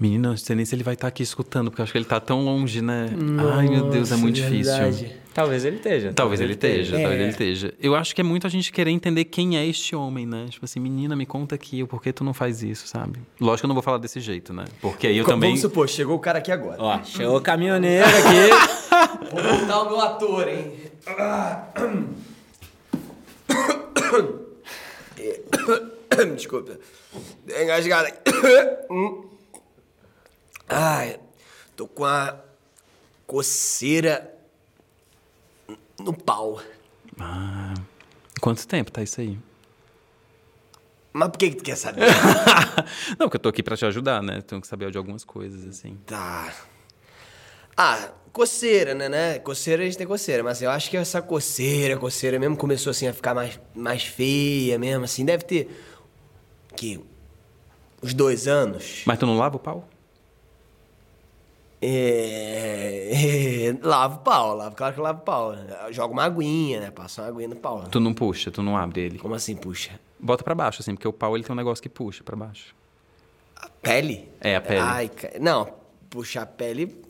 Menina, 0.02 0.30
não 0.30 0.36
sei 0.36 0.56
nem 0.56 0.64
se 0.64 0.74
ele 0.74 0.82
vai 0.82 0.94
estar 0.94 1.06
aqui 1.06 1.22
escutando, 1.22 1.70
porque 1.70 1.80
eu 1.80 1.84
acho 1.84 1.92
que 1.92 1.98
ele 1.98 2.04
tá 2.04 2.18
tão 2.18 2.44
longe, 2.44 2.82
né? 2.82 3.06
Ai, 3.56 3.68
meu 3.68 3.82
Deus, 3.88 4.08
é 4.08 4.10
Nossa, 4.10 4.16
muito 4.16 4.34
difícil. 4.34 4.72
verdade. 4.74 5.16
Talvez 5.32 5.64
ele 5.64 5.76
esteja. 5.76 6.12
Talvez 6.12 6.40
ele 6.40 6.54
esteja, 6.54 6.96
É. 6.96 7.00
talvez 7.02 7.20
ele 7.20 7.30
esteja. 7.30 7.72
Eu 7.80 7.94
acho 7.94 8.12
que 8.12 8.20
é 8.20 8.24
muito 8.24 8.44
a 8.44 8.50
gente 8.50 8.72
querer 8.72 8.90
entender 8.90 9.24
quem 9.26 9.56
é 9.56 9.64
este 9.64 9.94
homem, 9.94 10.26
né? 10.26 10.46
Tipo 10.50 10.64
assim, 10.64 10.80
menina, 10.80 11.14
me 11.14 11.24
conta 11.24 11.54
aqui, 11.54 11.84
o 11.84 11.86
porquê 11.86 12.12
tu 12.12 12.24
não 12.24 12.34
faz 12.34 12.64
isso, 12.64 12.88
sabe? 12.88 13.20
Lógico 13.40 13.60
que 13.60 13.66
eu 13.66 13.68
não 13.68 13.76
vou 13.76 13.82
falar 13.82 13.98
desse 13.98 14.18
jeito, 14.18 14.52
né? 14.52 14.64
Porque 14.80 15.06
aí 15.06 15.16
eu 15.16 15.24
Co- 15.24 15.30
também. 15.30 15.50
Vamos 15.50 15.60
supor, 15.62 15.88
chegou 15.88 16.16
o 16.16 16.18
cara 16.18 16.40
aqui 16.40 16.50
agora. 16.50 16.82
Ó, 16.82 17.00
chegou 17.04 17.36
o 17.36 17.40
caminhoneiro 17.40 18.04
aqui. 18.04 18.50
Vou 19.32 19.58
botar 19.60 19.82
o 19.82 19.88
meu 19.88 20.00
ator, 20.00 20.48
hein? 20.48 20.72
Desculpa. 26.36 26.76
Engasgada. 27.62 28.12
Ai, 30.68 31.18
tô 31.76 31.86
com 31.86 32.04
a 32.04 32.38
coceira 33.26 34.34
no 35.98 36.12
pau. 36.14 36.60
Ah, 37.20 37.74
quanto 38.40 38.66
tempo 38.66 38.90
tá 38.90 39.02
isso 39.02 39.20
aí? 39.20 39.38
Mas 41.12 41.28
por 41.28 41.38
que, 41.38 41.50
que 41.50 41.56
tu 41.56 41.64
quer 41.64 41.76
saber? 41.76 42.00
não, 43.18 43.28
porque 43.28 43.36
eu 43.36 43.40
tô 43.40 43.48
aqui 43.50 43.62
pra 43.62 43.76
te 43.76 43.84
ajudar, 43.84 44.22
né? 44.22 44.40
Tenho 44.40 44.60
que 44.60 44.66
saber 44.66 44.90
de 44.90 44.96
algumas 44.96 45.24
coisas, 45.24 45.66
assim. 45.66 45.98
tá. 46.06 46.52
Ah, 47.76 48.10
coceira, 48.32 48.94
né, 48.94 49.08
né? 49.08 49.38
Coceira 49.38 49.82
a 49.82 49.86
gente 49.86 49.96
tem 49.96 50.06
coceira, 50.06 50.42
mas 50.42 50.60
eu 50.60 50.70
acho 50.70 50.90
que 50.90 50.96
essa 50.96 51.22
coceira, 51.22 51.96
coceira 51.96 52.38
mesmo 52.38 52.56
começou 52.56 52.90
assim 52.90 53.06
a 53.06 53.14
ficar 53.14 53.34
mais, 53.34 53.58
mais 53.74 54.04
feia 54.04 54.78
mesmo, 54.78 55.04
assim. 55.04 55.24
Deve 55.24 55.44
ter. 55.44 55.70
Que? 56.76 57.00
Uns 58.02 58.12
dois 58.12 58.46
anos? 58.46 59.02
Mas 59.06 59.18
tu 59.18 59.24
não 59.26 59.38
lava 59.38 59.56
o 59.56 59.58
pau? 59.58 59.88
É, 61.84 63.10
é, 63.12 63.76
lavo 63.82 64.16
o 64.16 64.18
pau, 64.20 64.54
lavo, 64.54 64.76
claro 64.76 64.94
que 64.94 65.00
eu 65.00 65.04
lavo 65.04 65.18
o 65.18 65.22
pau. 65.22 65.52
Joga 65.90 66.12
uma 66.12 66.24
aguinha, 66.24 66.78
né? 66.78 66.90
Passa 66.92 67.22
uma 67.22 67.28
aguinha 67.28 67.48
no 67.48 67.56
pau. 67.56 67.82
Tu 67.90 67.98
não 67.98 68.14
puxa, 68.14 68.52
tu 68.52 68.62
não 68.62 68.76
abre 68.76 69.00
ele. 69.00 69.18
Como 69.18 69.34
assim, 69.34 69.56
puxa? 69.56 69.98
Bota 70.18 70.44
pra 70.44 70.54
baixo, 70.54 70.80
assim, 70.80 70.94
porque 70.94 71.08
o 71.08 71.12
pau 71.12 71.36
ele 71.36 71.42
tem 71.42 71.52
um 71.52 71.56
negócio 71.56 71.82
que 71.82 71.88
puxa 71.88 72.22
pra 72.22 72.36
baixo. 72.36 72.72
A 73.56 73.68
pele? 73.68 74.28
É, 74.40 74.54
a 74.54 74.60
pele. 74.60 74.78
Ai, 74.80 75.10
não, 75.40 75.68
puxar 76.08 76.42
a 76.42 76.46
pele. 76.46 77.02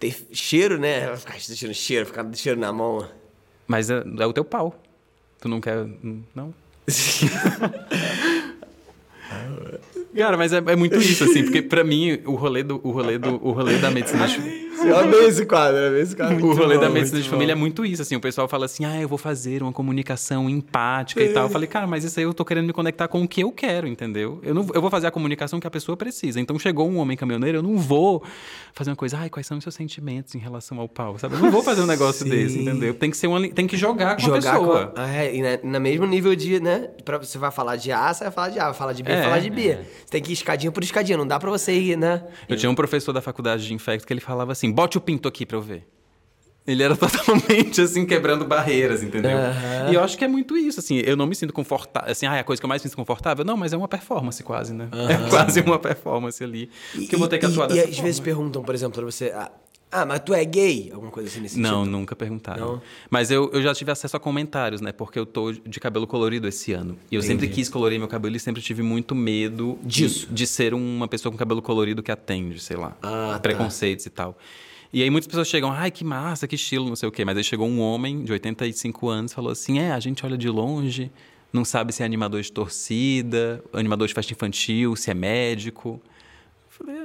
Tem 0.00 0.14
cheiro, 0.32 0.78
né? 0.78 1.06
Vai 1.06 1.16
ficar 1.16 1.32
deixando 1.34 1.72
cheiro, 1.72 2.06
ficar 2.06 2.28
cheiro 2.34 2.58
na 2.58 2.72
mão. 2.72 3.08
Mas 3.68 3.88
é, 3.88 4.02
é 4.18 4.26
o 4.26 4.32
teu 4.32 4.44
pau. 4.44 4.74
Tu 5.40 5.48
não 5.48 5.60
quer. 5.60 5.86
Não? 6.34 6.52
Cara, 10.16 10.36
mas 10.36 10.52
é, 10.52 10.58
é 10.58 10.76
muito 10.76 10.96
isso, 10.96 11.24
assim, 11.24 11.42
porque 11.42 11.60
pra 11.60 11.84
mim 11.84 12.20
o 12.24 12.34
rolê, 12.34 12.62
do, 12.62 12.80
o 12.82 12.90
rolê, 12.90 13.18
do, 13.18 13.34
o 13.46 13.52
rolê 13.52 13.76
da 13.76 13.90
medicina 13.90 14.26
Eu 14.84 14.98
amei 14.98 15.26
esse 15.26 15.44
quadro, 15.46 15.76
eu 15.78 15.88
amei 15.88 16.02
esse 16.02 16.14
quadro. 16.16 16.44
o 16.46 16.54
rolê 16.54 16.78
da 16.78 16.88
medicina 16.88 17.20
de 17.20 17.28
família 17.28 17.52
é 17.52 17.54
muito 17.54 17.84
isso, 17.84 18.02
assim. 18.02 18.16
O 18.16 18.20
pessoal 18.20 18.46
fala 18.48 18.66
assim, 18.66 18.84
ah, 18.84 19.00
eu 19.00 19.08
vou 19.08 19.18
fazer 19.18 19.62
uma 19.62 19.72
comunicação 19.72 20.48
empática 20.50 21.22
e 21.22 21.28
tal. 21.32 21.44
Eu 21.44 21.50
falei, 21.50 21.66
cara, 21.66 21.86
mas 21.86 22.04
isso 22.04 22.18
aí 22.18 22.24
eu 22.24 22.34
tô 22.34 22.44
querendo 22.44 22.66
me 22.66 22.72
conectar 22.72 23.08
com 23.08 23.22
o 23.22 23.28
que 23.28 23.42
eu 23.42 23.50
quero, 23.52 23.86
entendeu? 23.86 24.40
Eu, 24.42 24.54
não, 24.54 24.66
eu 24.74 24.80
vou 24.80 24.90
fazer 24.90 25.06
a 25.06 25.10
comunicação 25.10 25.58
que 25.60 25.66
a 25.66 25.70
pessoa 25.70 25.96
precisa. 25.96 26.40
Então 26.40 26.58
chegou 26.58 26.88
um 26.88 26.98
homem 26.98 27.16
caminhoneiro, 27.16 27.58
eu 27.58 27.62
não 27.62 27.76
vou 27.78 28.22
fazer 28.72 28.90
uma 28.90 28.96
coisa, 28.96 29.18
ai, 29.18 29.30
quais 29.30 29.46
são 29.46 29.56
os 29.58 29.62
seus 29.64 29.74
sentimentos 29.74 30.34
em 30.34 30.38
relação 30.38 30.78
ao 30.80 30.88
pau, 30.88 31.18
sabe? 31.18 31.34
Eu 31.34 31.40
não 31.40 31.50
vou 31.50 31.62
fazer 31.62 31.80
um 31.82 31.86
negócio 31.86 32.24
Sim. 32.24 32.30
desse, 32.30 32.58
entendeu? 32.58 32.94
Tem 32.94 33.10
que 33.10 33.16
ser 33.16 33.26
uma, 33.26 33.46
tem 33.48 33.66
que 33.66 33.76
jogar 33.76 34.16
com 34.16 34.22
Jogar 34.22 34.38
a 34.38 34.58
pessoa. 34.58 34.86
com. 34.88 35.00
Ah, 35.00 35.14
é, 35.14 35.34
e 35.34 35.42
na, 35.42 35.58
na 35.62 35.80
mesmo 35.80 36.06
nível 36.06 36.34
de, 36.34 36.60
né? 36.60 36.88
Pra, 37.04 37.18
você 37.18 37.38
vai 37.38 37.50
falar 37.50 37.76
de 37.76 37.90
A, 37.92 38.12
você 38.12 38.24
vai 38.24 38.32
falar 38.32 38.48
de 38.50 38.58
A, 38.58 38.64
vai 38.66 38.74
falar 38.74 38.92
de 38.92 39.02
B, 39.02 39.10
É, 39.10 39.14
vai 39.16 39.24
falar 39.24 39.38
de 39.40 39.50
B. 39.50 39.78
Você 40.04 40.10
tem 40.10 40.22
que 40.22 40.30
ir 40.30 40.34
escadinha 40.34 40.70
por 40.70 40.82
escadinha, 40.82 41.16
não 41.16 41.26
dá 41.26 41.38
pra 41.38 41.50
você 41.50 41.72
ir, 41.72 41.96
né? 41.96 42.22
Eu 42.48 42.56
tinha 42.56 42.70
um 42.70 42.74
professor 42.74 43.12
da 43.12 43.20
faculdade 43.20 43.66
de 43.66 43.72
infecto 43.74 44.06
que 44.06 44.12
ele 44.12 44.20
falava 44.20 44.52
assim: 44.52 44.65
bote 44.72 44.98
o 44.98 45.00
pinto 45.00 45.28
aqui 45.28 45.44
pra 45.46 45.56
eu 45.56 45.62
ver. 45.62 45.86
Ele 46.66 46.82
era 46.82 46.96
totalmente 46.98 47.80
assim, 47.80 48.04
quebrando 48.04 48.44
barreiras, 48.44 49.02
entendeu? 49.02 49.36
Aham. 49.38 49.90
E 49.90 49.94
eu 49.94 50.02
acho 50.02 50.18
que 50.18 50.24
é 50.24 50.28
muito 50.28 50.56
isso, 50.56 50.80
assim, 50.80 50.96
eu 50.98 51.16
não 51.16 51.26
me 51.26 51.34
sinto 51.34 51.52
confortável. 51.52 52.10
Assim, 52.10 52.26
ah, 52.26 52.34
é 52.36 52.40
a 52.40 52.44
coisa 52.44 52.60
que 52.60 52.66
eu 52.66 52.68
mais 52.68 52.82
me 52.82 52.88
sinto 52.88 52.96
confortável. 52.96 53.44
Não, 53.44 53.56
mas 53.56 53.72
é 53.72 53.76
uma 53.76 53.86
performance 53.86 54.42
quase, 54.42 54.74
né? 54.74 54.88
É 55.08 55.30
quase 55.30 55.60
uma 55.60 55.78
performance 55.78 56.42
ali. 56.42 56.68
que 56.92 57.14
eu 57.14 57.18
vou 57.18 57.28
ter 57.28 57.38
que 57.38 57.46
atuar 57.46 57.66
e, 57.66 57.68
dessa 57.68 57.80
e 57.80 57.82
forma. 57.82 57.96
às 57.98 58.00
vezes 58.00 58.20
perguntam, 58.20 58.62
por 58.64 58.74
exemplo, 58.74 59.00
pra 59.00 59.04
você, 59.04 59.26
ah, 59.26 59.50
ah, 59.90 60.04
mas 60.04 60.20
tu 60.20 60.34
é 60.34 60.44
gay? 60.44 60.90
Alguma 60.92 61.10
coisa 61.12 61.28
assim 61.28 61.40
nesse 61.40 61.58
Não, 61.58 61.80
sentido? 61.80 61.90
nunca 61.92 62.16
perguntaram. 62.16 62.66
Não? 62.66 62.82
Mas 63.08 63.30
eu, 63.30 63.50
eu 63.52 63.62
já 63.62 63.72
tive 63.74 63.90
acesso 63.90 64.16
a 64.16 64.20
comentários, 64.20 64.80
né? 64.80 64.92
Porque 64.92 65.18
eu 65.18 65.24
tô 65.24 65.52
de 65.52 65.80
cabelo 65.80 66.06
colorido 66.06 66.48
esse 66.48 66.72
ano. 66.72 66.98
E 67.10 67.14
eu 67.14 67.22
sempre 67.22 67.48
quis 67.48 67.68
colorir 67.68 67.98
meu 67.98 68.08
cabelo 68.08 68.36
e 68.36 68.40
sempre 68.40 68.60
tive 68.60 68.82
muito 68.82 69.14
medo 69.14 69.78
Disso. 69.82 70.26
De, 70.26 70.34
de 70.34 70.46
ser 70.46 70.74
uma 70.74 71.06
pessoa 71.06 71.30
com 71.30 71.38
cabelo 71.38 71.62
colorido 71.62 72.02
que 72.02 72.10
atende, 72.10 72.58
sei 72.60 72.76
lá. 72.76 72.96
Ah, 73.00 73.30
tá. 73.34 73.38
preconceitos 73.40 74.04
e 74.04 74.10
tal. 74.10 74.36
E 74.92 75.02
aí 75.02 75.10
muitas 75.10 75.28
pessoas 75.28 75.48
chegam, 75.48 75.70
ai, 75.70 75.90
que 75.90 76.04
massa, 76.04 76.46
que 76.48 76.54
estilo, 76.56 76.88
não 76.88 76.96
sei 76.96 77.08
o 77.08 77.12
quê. 77.12 77.24
Mas 77.24 77.36
aí 77.36 77.44
chegou 77.44 77.66
um 77.68 77.80
homem 77.80 78.24
de 78.24 78.32
85 78.32 79.08
anos 79.08 79.32
e 79.32 79.34
falou 79.34 79.52
assim: 79.52 79.78
é, 79.78 79.92
a 79.92 80.00
gente 80.00 80.24
olha 80.26 80.36
de 80.36 80.48
longe, 80.48 81.10
não 81.52 81.64
sabe 81.64 81.92
se 81.92 82.02
é 82.02 82.06
animador 82.06 82.42
de 82.42 82.50
torcida, 82.52 83.62
animador 83.72 84.08
de 84.08 84.14
festa 84.14 84.32
infantil, 84.32 84.96
se 84.96 85.10
é 85.10 85.14
médico. 85.14 86.00
Eu 86.80 86.86
falei, 86.86 86.96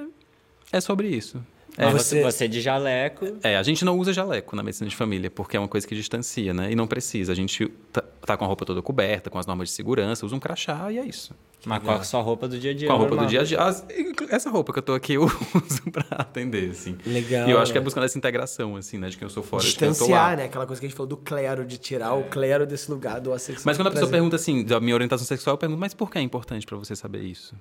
é, 0.72 0.78
é 0.78 0.82
sobre 0.82 1.08
isso. 1.08 1.44
É, 1.78 1.90
você- 1.90 2.22
você, 2.22 2.24
você 2.24 2.48
de 2.48 2.60
jaleco. 2.62 3.26
é, 3.44 3.56
a 3.58 3.64
gente 3.64 3.86
não 3.86 3.98
usa 3.98 4.12
jaleco 4.12 4.56
na 4.56 4.62
medicina 4.64 4.90
de 4.90 4.96
família, 4.96 5.32
porque 5.32 5.56
é 5.56 5.60
uma 5.60 5.68
coisa 5.70 5.88
que 5.88 5.96
distancia, 5.96 6.54
né? 6.54 6.72
E 6.72 6.76
não 6.76 6.86
precisa. 6.86 7.32
A 7.32 7.36
gente 7.36 7.68
tá, 7.94 8.04
tá 8.26 8.36
com 8.38 8.44
a 8.44 8.48
roupa 8.48 8.66
toda 8.66 8.82
coberta, 8.82 9.30
com 9.30 9.40
as 9.40 9.46
normas 9.48 9.70
de 9.70 9.76
segurança, 9.76 10.26
usa 10.26 10.36
um 10.36 10.40
crachá 10.40 10.92
e 10.92 10.98
é 11.00 11.06
isso. 11.06 11.34
Mas 11.66 11.82
com 11.84 11.92
a 11.92 12.04
sua 12.04 12.22
roupa 12.22 12.48
do 12.48 12.58
dia 12.60 12.72
a 12.72 12.74
dia. 12.74 12.88
Com 12.88 12.94
a 12.94 12.98
roupa 12.98 13.12
normal. 13.12 13.28
do 13.28 13.30
dia 13.30 13.42
a 13.42 13.44
dia. 13.44 13.62
As- 13.62 13.86
essa 14.30 14.50
roupa 14.50 14.74
que 14.74 14.80
eu 14.80 14.84
tô 14.84 14.94
aqui 14.94 15.14
eu 15.14 15.24
uso 15.56 15.84
pra 15.92 16.06
atender, 16.18 16.72
assim. 16.72 16.98
Legal, 17.06 17.48
E 17.48 17.52
eu 17.52 17.60
acho 17.60 17.72
que 17.72 17.78
é 17.78 17.82
né? 17.82 17.86
buscando 17.86 18.04
essa 18.04 18.18
integração, 18.18 18.76
assim, 18.76 18.98
né? 18.98 19.10
De 19.10 19.18
quem 19.18 19.26
eu 19.26 19.30
sou 19.30 19.44
fora, 19.44 19.64
de 19.64 19.76
quem 19.76 19.88
eu 19.88 19.94
tô 19.94 20.00
Distanciar, 20.00 20.32
lá. 20.32 20.36
né? 20.38 20.46
Aquela 20.46 20.66
coisa 20.66 20.80
que 20.80 20.88
a 20.88 20.90
gente 20.90 20.98
falou 20.98 21.08
do 21.10 21.18
clero, 21.18 21.64
de 21.66 21.78
tirar 21.78 22.14
o 22.16 22.24
clero 22.24 22.66
desse 22.66 22.90
lugar 22.92 23.22
do 23.22 23.32
assexual. 23.32 23.64
Mas 23.68 23.78
quando 23.78 23.88
a 23.88 23.92
pessoa 23.92 24.08
Prazer. 24.10 24.12
pergunta 24.20 24.36
assim, 24.36 24.64
da 24.66 24.80
minha 24.80 24.96
orientação 24.96 25.26
sexual, 25.26 25.54
eu 25.54 25.58
pergunto, 25.58 25.80
mas 25.80 25.94
por 25.94 26.10
que 26.12 26.18
é 26.18 26.22
importante 26.22 26.66
pra 26.66 26.78
você 26.78 26.96
saber 26.96 27.22
isso? 27.22 27.56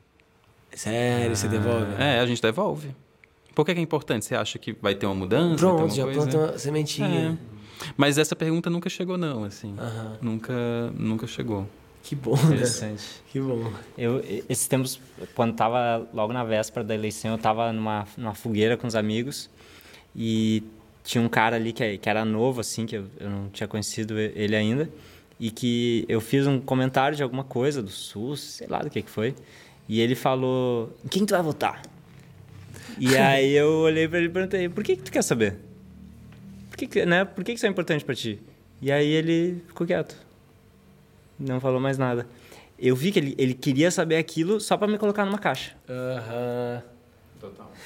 Sério, 0.75 1.37
você 1.37 1.47
devolve? 1.49 1.87
É, 1.99 2.21
a 2.21 2.27
gente 2.27 2.41
devolve. 2.41 2.95
Por 3.55 3.64
que 3.64 3.74
que 3.74 3.80
é 3.80 3.82
importante? 3.82 4.24
Você 4.24 4.34
acha 4.34 4.59
que 4.59 4.72
vai 4.72 4.94
ter 4.94 5.07
uma 5.07 5.14
mudança? 5.14 5.57
Pronto, 5.57 5.94
já 5.94 6.05
coisa? 6.05 6.20
planta 6.20 6.38
uma 6.38 6.59
sementinha. 6.59 7.38
É. 7.42 7.61
Mas 7.96 8.18
essa 8.18 8.36
pergunta 8.36 8.68
nunca 8.70 8.88
chegou, 8.88 9.16
não, 9.16 9.44
assim. 9.44 9.74
Nunca, 10.20 10.53
nunca 10.96 11.26
chegou. 11.26 11.66
Que 12.03 12.14
bom, 12.14 12.34
né? 12.36 12.42
Interessante. 12.44 13.05
Que 13.28 13.40
bom. 13.40 13.70
Eu, 13.96 14.22
esses 14.48 14.66
tempos, 14.66 15.01
quando 15.34 15.55
tava 15.55 16.09
logo 16.12 16.32
na 16.32 16.44
véspera 16.44 16.84
da 16.84 16.94
eleição, 16.94 17.32
eu 17.32 17.38
tava 17.38 17.72
numa, 17.72 18.07
numa 18.16 18.34
fogueira 18.34 18.76
com 18.76 18.86
os 18.86 18.94
amigos 18.94 19.51
e 20.14 20.62
tinha 21.05 21.22
um 21.22 21.28
cara 21.28 21.57
ali 21.57 21.72
que, 21.72 21.98
que 21.98 22.09
era 22.09 22.24
novo, 22.24 22.61
assim, 22.61 22.86
que 22.86 22.96
eu, 22.96 23.07
eu 23.18 23.28
não 23.28 23.48
tinha 23.48 23.66
conhecido 23.68 24.18
ele 24.18 24.57
ainda, 24.57 24.90
e 25.38 25.51
que 25.51 26.05
eu 26.09 26.20
fiz 26.20 26.46
um 26.46 26.61
comentário 26.61 27.16
de 27.16 27.22
alguma 27.22 27.44
coisa 27.44 27.82
do 27.82 27.90
SUS, 27.90 28.40
sei 28.40 28.66
lá 28.66 28.80
do 28.80 28.90
que 28.90 29.03
que 29.03 29.11
foi, 29.11 29.34
e 29.88 30.01
ele 30.01 30.14
falou: 30.14 30.94
em 31.05 31.09
quem 31.09 31.24
tu 31.24 31.30
vai 31.30 31.42
votar? 31.42 31.82
E 33.01 33.16
aí 33.16 33.53
eu 33.53 33.70
olhei 33.78 34.07
pra 34.07 34.18
ele 34.18 34.28
e 34.28 34.30
perguntei: 34.30 34.68
por 34.68 34.84
que, 34.84 34.96
que 34.96 35.03
tu 35.03 35.11
quer 35.11 35.22
saber? 35.22 35.57
Por 36.68 36.76
que, 36.76 36.86
que, 36.86 37.07
né? 37.07 37.24
por 37.24 37.42
que, 37.44 37.53
que 37.53 37.57
isso 37.57 37.66
é 37.66 37.68
importante 37.68 38.05
pra 38.05 38.14
ti? 38.14 38.38
E 38.80 38.92
aí 38.92 39.09
ele 39.09 39.62
ficou 39.66 39.86
quieto. 39.86 40.16
Não 41.38 41.59
falou 41.61 41.80
mais 41.80 41.96
nada. 41.98 42.26
Eu 42.78 42.94
vi 42.96 43.12
que 43.12 43.18
ele, 43.18 43.34
ele 43.38 43.55
queria 43.55 43.90
saber 43.90 44.16
aquilo 44.16 44.61
só 44.61 44.76
pra 44.76 44.86
me 44.86 44.96
colocar 44.98 45.24
numa 45.24 45.38
caixa. 45.38 45.74
Aham. 45.88 46.82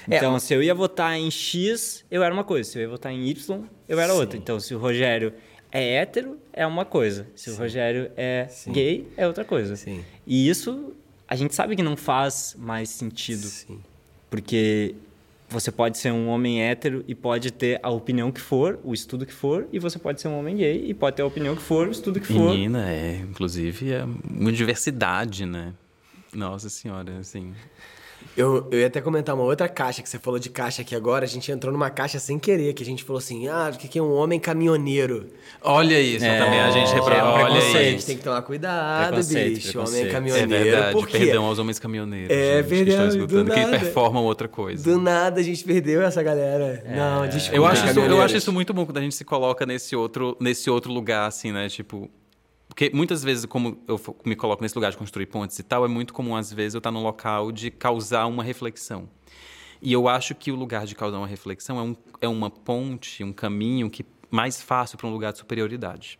É, 0.08 0.16
Então, 0.16 0.38
se 0.40 0.52
eu 0.52 0.62
ia 0.62 0.74
votar 0.74 1.16
em 1.16 1.30
X, 1.30 2.04
eu 2.10 2.22
era 2.22 2.34
uma 2.34 2.44
coisa. 2.44 2.70
Se 2.70 2.78
eu 2.78 2.82
ia 2.82 2.88
votar 2.88 3.12
em 3.12 3.26
Y, 3.28 3.64
eu 3.88 4.00
era 4.00 4.12
outra. 4.12 4.36
Então, 4.36 4.58
se 4.58 4.74
o 4.74 4.78
Rogério 4.78 5.32
é 5.70 5.94
hétero, 5.96 6.38
é 6.52 6.66
uma 6.66 6.84
coisa. 6.84 7.26
Se 7.36 7.50
o 7.50 7.56
Rogério 7.56 8.10
é 8.16 8.48
gay, 8.68 9.06
é 9.16 9.26
outra 9.26 9.44
coisa. 9.44 9.76
Sim. 9.76 10.04
E 10.26 10.48
isso, 10.48 10.92
a 11.28 11.36
gente 11.36 11.54
sabe 11.54 11.76
que 11.76 11.82
não 11.82 11.96
faz 11.96 12.56
mais 12.58 12.88
sentido. 12.88 13.46
Sim. 13.46 13.80
Porque 14.30 14.94
você 15.54 15.70
pode 15.70 15.98
ser 15.98 16.12
um 16.12 16.28
homem 16.28 16.62
hétero 16.62 17.04
e 17.06 17.14
pode 17.14 17.52
ter 17.52 17.78
a 17.80 17.88
opinião 17.88 18.32
que 18.32 18.40
for, 18.40 18.80
o 18.82 18.92
estudo 18.92 19.24
que 19.24 19.32
for, 19.32 19.68
e 19.72 19.78
você 19.78 19.98
pode 19.98 20.20
ser 20.20 20.26
um 20.26 20.38
homem 20.38 20.56
gay 20.56 20.84
e 20.86 20.92
pode 20.92 21.16
ter 21.16 21.22
a 21.22 21.26
opinião 21.26 21.54
que 21.54 21.62
for, 21.62 21.86
o 21.86 21.90
estudo 21.92 22.20
que 22.20 22.26
for. 22.26 22.50
Menina, 22.50 22.90
é, 22.90 23.18
inclusive, 23.18 23.92
é 23.92 24.04
uma 24.28 24.52
diversidade, 24.52 25.46
né? 25.46 25.72
Nossa 26.32 26.68
senhora, 26.68 27.18
assim. 27.18 27.54
Eu, 28.36 28.68
eu 28.70 28.80
ia 28.80 28.86
até 28.86 29.00
comentar 29.00 29.34
uma 29.34 29.44
outra 29.44 29.68
caixa, 29.68 30.02
que 30.02 30.08
você 30.08 30.18
falou 30.18 30.38
de 30.38 30.50
caixa 30.50 30.82
aqui 30.82 30.94
agora. 30.94 31.24
A 31.24 31.28
gente 31.28 31.50
entrou 31.52 31.72
numa 31.72 31.90
caixa 31.90 32.18
sem 32.18 32.38
querer, 32.38 32.72
que 32.74 32.82
a 32.82 32.86
gente 32.86 33.04
falou 33.04 33.18
assim: 33.18 33.46
ah, 33.48 33.70
o 33.72 33.78
que 33.78 33.98
é 33.98 34.02
um 34.02 34.12
homem 34.12 34.40
caminhoneiro? 34.40 35.28
Olha 35.62 36.00
isso, 36.00 36.24
É, 36.24 36.38
também 36.38 36.60
a 36.60 36.70
gente 36.70 36.90
é 36.90 37.00
um 37.00 37.04
reprova. 37.04 37.32
Olha 37.44 37.56
A 37.56 37.82
gente 37.82 38.06
tem 38.06 38.16
que 38.16 38.24
tomar 38.24 38.42
cuidado, 38.42 39.16
bicho. 39.16 39.78
Homem 39.80 40.02
É 40.02 40.10
caminhoneiro. 40.10 40.48
verdade, 40.48 40.92
por 40.92 41.06
quê? 41.06 41.18
perdão 41.18 41.44
aos 41.44 41.58
homens 41.58 41.78
caminhoneiros. 41.78 42.30
É 42.30 42.62
gente, 42.62 42.68
que 42.68 42.74
estão 42.74 42.86
verdade, 42.86 43.16
escutando, 43.18 43.44
do 43.46 43.54
que 43.54 43.66
performam 43.66 44.24
outra 44.24 44.48
coisa. 44.48 44.82
Do 44.82 45.00
nada 45.00 45.40
a 45.40 45.44
gente 45.44 45.62
perdeu 45.64 46.02
essa 46.02 46.22
galera. 46.22 46.84
Não, 46.88 47.28
desculpa. 47.28 47.56
Eu 47.56 47.66
acho, 47.66 47.86
isso, 47.86 48.00
eu 48.00 48.22
acho 48.22 48.36
isso 48.36 48.52
muito 48.52 48.74
bom 48.74 48.84
quando 48.84 48.98
a 48.98 49.00
gente 49.00 49.14
se 49.14 49.24
coloca 49.24 49.64
nesse 49.64 49.94
outro, 49.94 50.36
nesse 50.40 50.68
outro 50.68 50.92
lugar, 50.92 51.26
assim, 51.26 51.52
né? 51.52 51.68
Tipo. 51.68 52.10
Porque 52.74 52.90
muitas 52.92 53.22
vezes, 53.22 53.44
como 53.44 53.78
eu 53.86 54.00
me 54.24 54.34
coloco 54.34 54.60
nesse 54.60 54.74
lugar 54.74 54.90
de 54.90 54.96
construir 54.96 55.26
pontes 55.26 55.56
e 55.60 55.62
tal, 55.62 55.84
é 55.84 55.88
muito 55.88 56.12
comum, 56.12 56.34
às 56.34 56.52
vezes, 56.52 56.74
eu 56.74 56.78
estar 56.78 56.90
num 56.90 57.04
local 57.04 57.52
de 57.52 57.70
causar 57.70 58.26
uma 58.26 58.42
reflexão. 58.42 59.08
E 59.80 59.92
eu 59.92 60.08
acho 60.08 60.34
que 60.34 60.50
o 60.50 60.56
lugar 60.56 60.84
de 60.84 60.96
causar 60.96 61.18
uma 61.18 61.26
reflexão 61.26 61.78
é, 61.78 61.82
um, 61.82 61.96
é 62.22 62.28
uma 62.28 62.50
ponte, 62.50 63.22
um 63.22 63.32
caminho 63.32 63.88
que 63.88 64.04
mais 64.28 64.60
fácil 64.60 64.98
para 64.98 65.06
um 65.06 65.12
lugar 65.12 65.30
de 65.30 65.38
superioridade. 65.38 66.18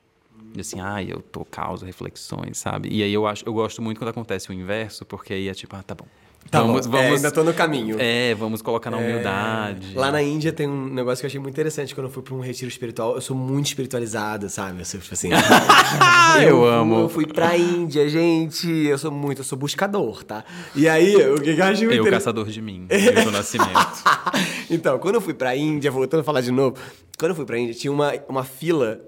E 0.57 0.61
assim, 0.61 0.81
ah, 0.81 1.03
eu 1.03 1.21
tô 1.21 1.45
causa 1.45 1.85
reflexões, 1.85 2.57
sabe? 2.57 2.89
E 2.89 3.03
aí 3.03 3.13
eu 3.13 3.27
acho, 3.27 3.45
eu 3.45 3.53
gosto 3.53 3.83
muito 3.83 3.99
quando 3.99 4.11
acontece 4.11 4.49
o 4.51 4.53
inverso, 4.53 5.05
porque 5.05 5.33
aí 5.33 5.49
é 5.49 5.55
tipo, 5.55 5.75
ah, 5.75 5.83
tá 5.83 5.97
bom. 5.97 6.07
Tá 6.51 6.63
vamos, 6.63 6.87
bom, 6.87 6.97
é, 6.99 7.03
vamos, 7.03 7.17
ainda 7.17 7.33
tô 7.33 7.43
no 7.43 7.53
caminho. 7.53 7.97
é, 7.99 8.33
vamos 8.35 8.63
colocar 8.63 8.89
na 8.91 8.97
humildade. 8.97 9.93
Lá 9.95 10.13
na 10.13 10.23
Índia 10.23 10.53
tem 10.53 10.69
um 10.69 10.87
negócio 10.89 11.21
que 11.21 11.27
eu 11.27 11.29
achei 11.29 11.41
muito 11.41 11.53
interessante 11.55 11.93
quando 11.95 12.07
eu 12.07 12.13
fui 12.13 12.23
pra 12.23 12.33
um 12.35 12.41
retiro 12.41 12.69
espiritual. 12.71 13.17
Eu 13.17 13.21
sou 13.21 13.37
muito 13.37 13.67
espiritualizado, 13.67 14.49
sabe? 14.49 14.81
Eu 14.81 14.85
sou 14.85 15.01
tipo 15.01 15.13
assim. 15.15 15.31
eu 16.47 16.59
fui- 16.61 16.69
amo. 16.69 16.99
Eu 17.01 17.09
fui 17.09 17.27
pra 17.27 17.57
Índia, 17.57 18.09
gente. 18.09 18.69
Eu 18.69 18.97
sou 18.99 19.11
muito, 19.11 19.39
eu 19.41 19.45
sou 19.45 19.59
buscador, 19.59 20.23
tá? 20.23 20.45
E 20.77 20.89
aí, 20.89 21.17
o 21.17 21.41
que 21.41 21.51
eu 21.51 21.65
achei 21.65 21.87
muito 21.89 22.07
Eu, 22.07 22.11
caçador 22.13 22.47
de 22.47 22.63
mim, 22.63 22.87
Milton 22.91 23.31
Nascimento. 23.33 24.05
então, 24.71 24.99
quando 24.99 25.17
eu 25.17 25.21
fui 25.21 25.35
pra 25.35 25.57
Índia, 25.57 25.91
voltando 25.91 26.21
a 26.21 26.25
falar 26.25 26.41
de 26.41 26.53
novo, 26.53 26.77
quando 27.19 27.31
eu 27.31 27.37
fui 27.37 27.45
pra 27.45 27.59
Índia, 27.59 27.75
tinha 27.75 27.93
uma, 27.93 28.13
uma 28.29 28.45
fila 28.45 29.01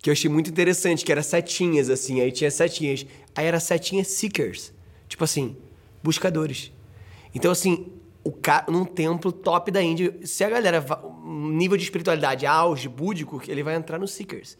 que 0.00 0.08
eu 0.08 0.12
achei 0.12 0.30
muito 0.30 0.48
interessante, 0.50 1.04
que 1.04 1.10
era 1.12 1.22
setinhas, 1.22 1.90
assim, 1.90 2.20
aí 2.20 2.30
tinha 2.32 2.50
setinhas. 2.50 3.04
Aí 3.34 3.46
era 3.46 3.58
setinhas 3.60 4.06
seekers. 4.08 4.72
Tipo 5.08 5.24
assim, 5.24 5.56
buscadores. 6.02 6.70
Então, 7.34 7.50
assim, 7.50 7.86
o 8.22 8.30
cara, 8.32 8.66
num 8.70 8.84
templo 8.84 9.32
top 9.32 9.70
da 9.70 9.82
Índia, 9.82 10.16
se 10.24 10.44
a 10.44 10.48
galera, 10.50 10.84
nível 11.24 11.76
de 11.76 11.84
espiritualidade 11.84 12.46
auge, 12.46 12.88
búdico, 12.88 13.42
ele 13.48 13.62
vai 13.62 13.74
entrar 13.74 13.98
nos 13.98 14.12
seekers. 14.12 14.56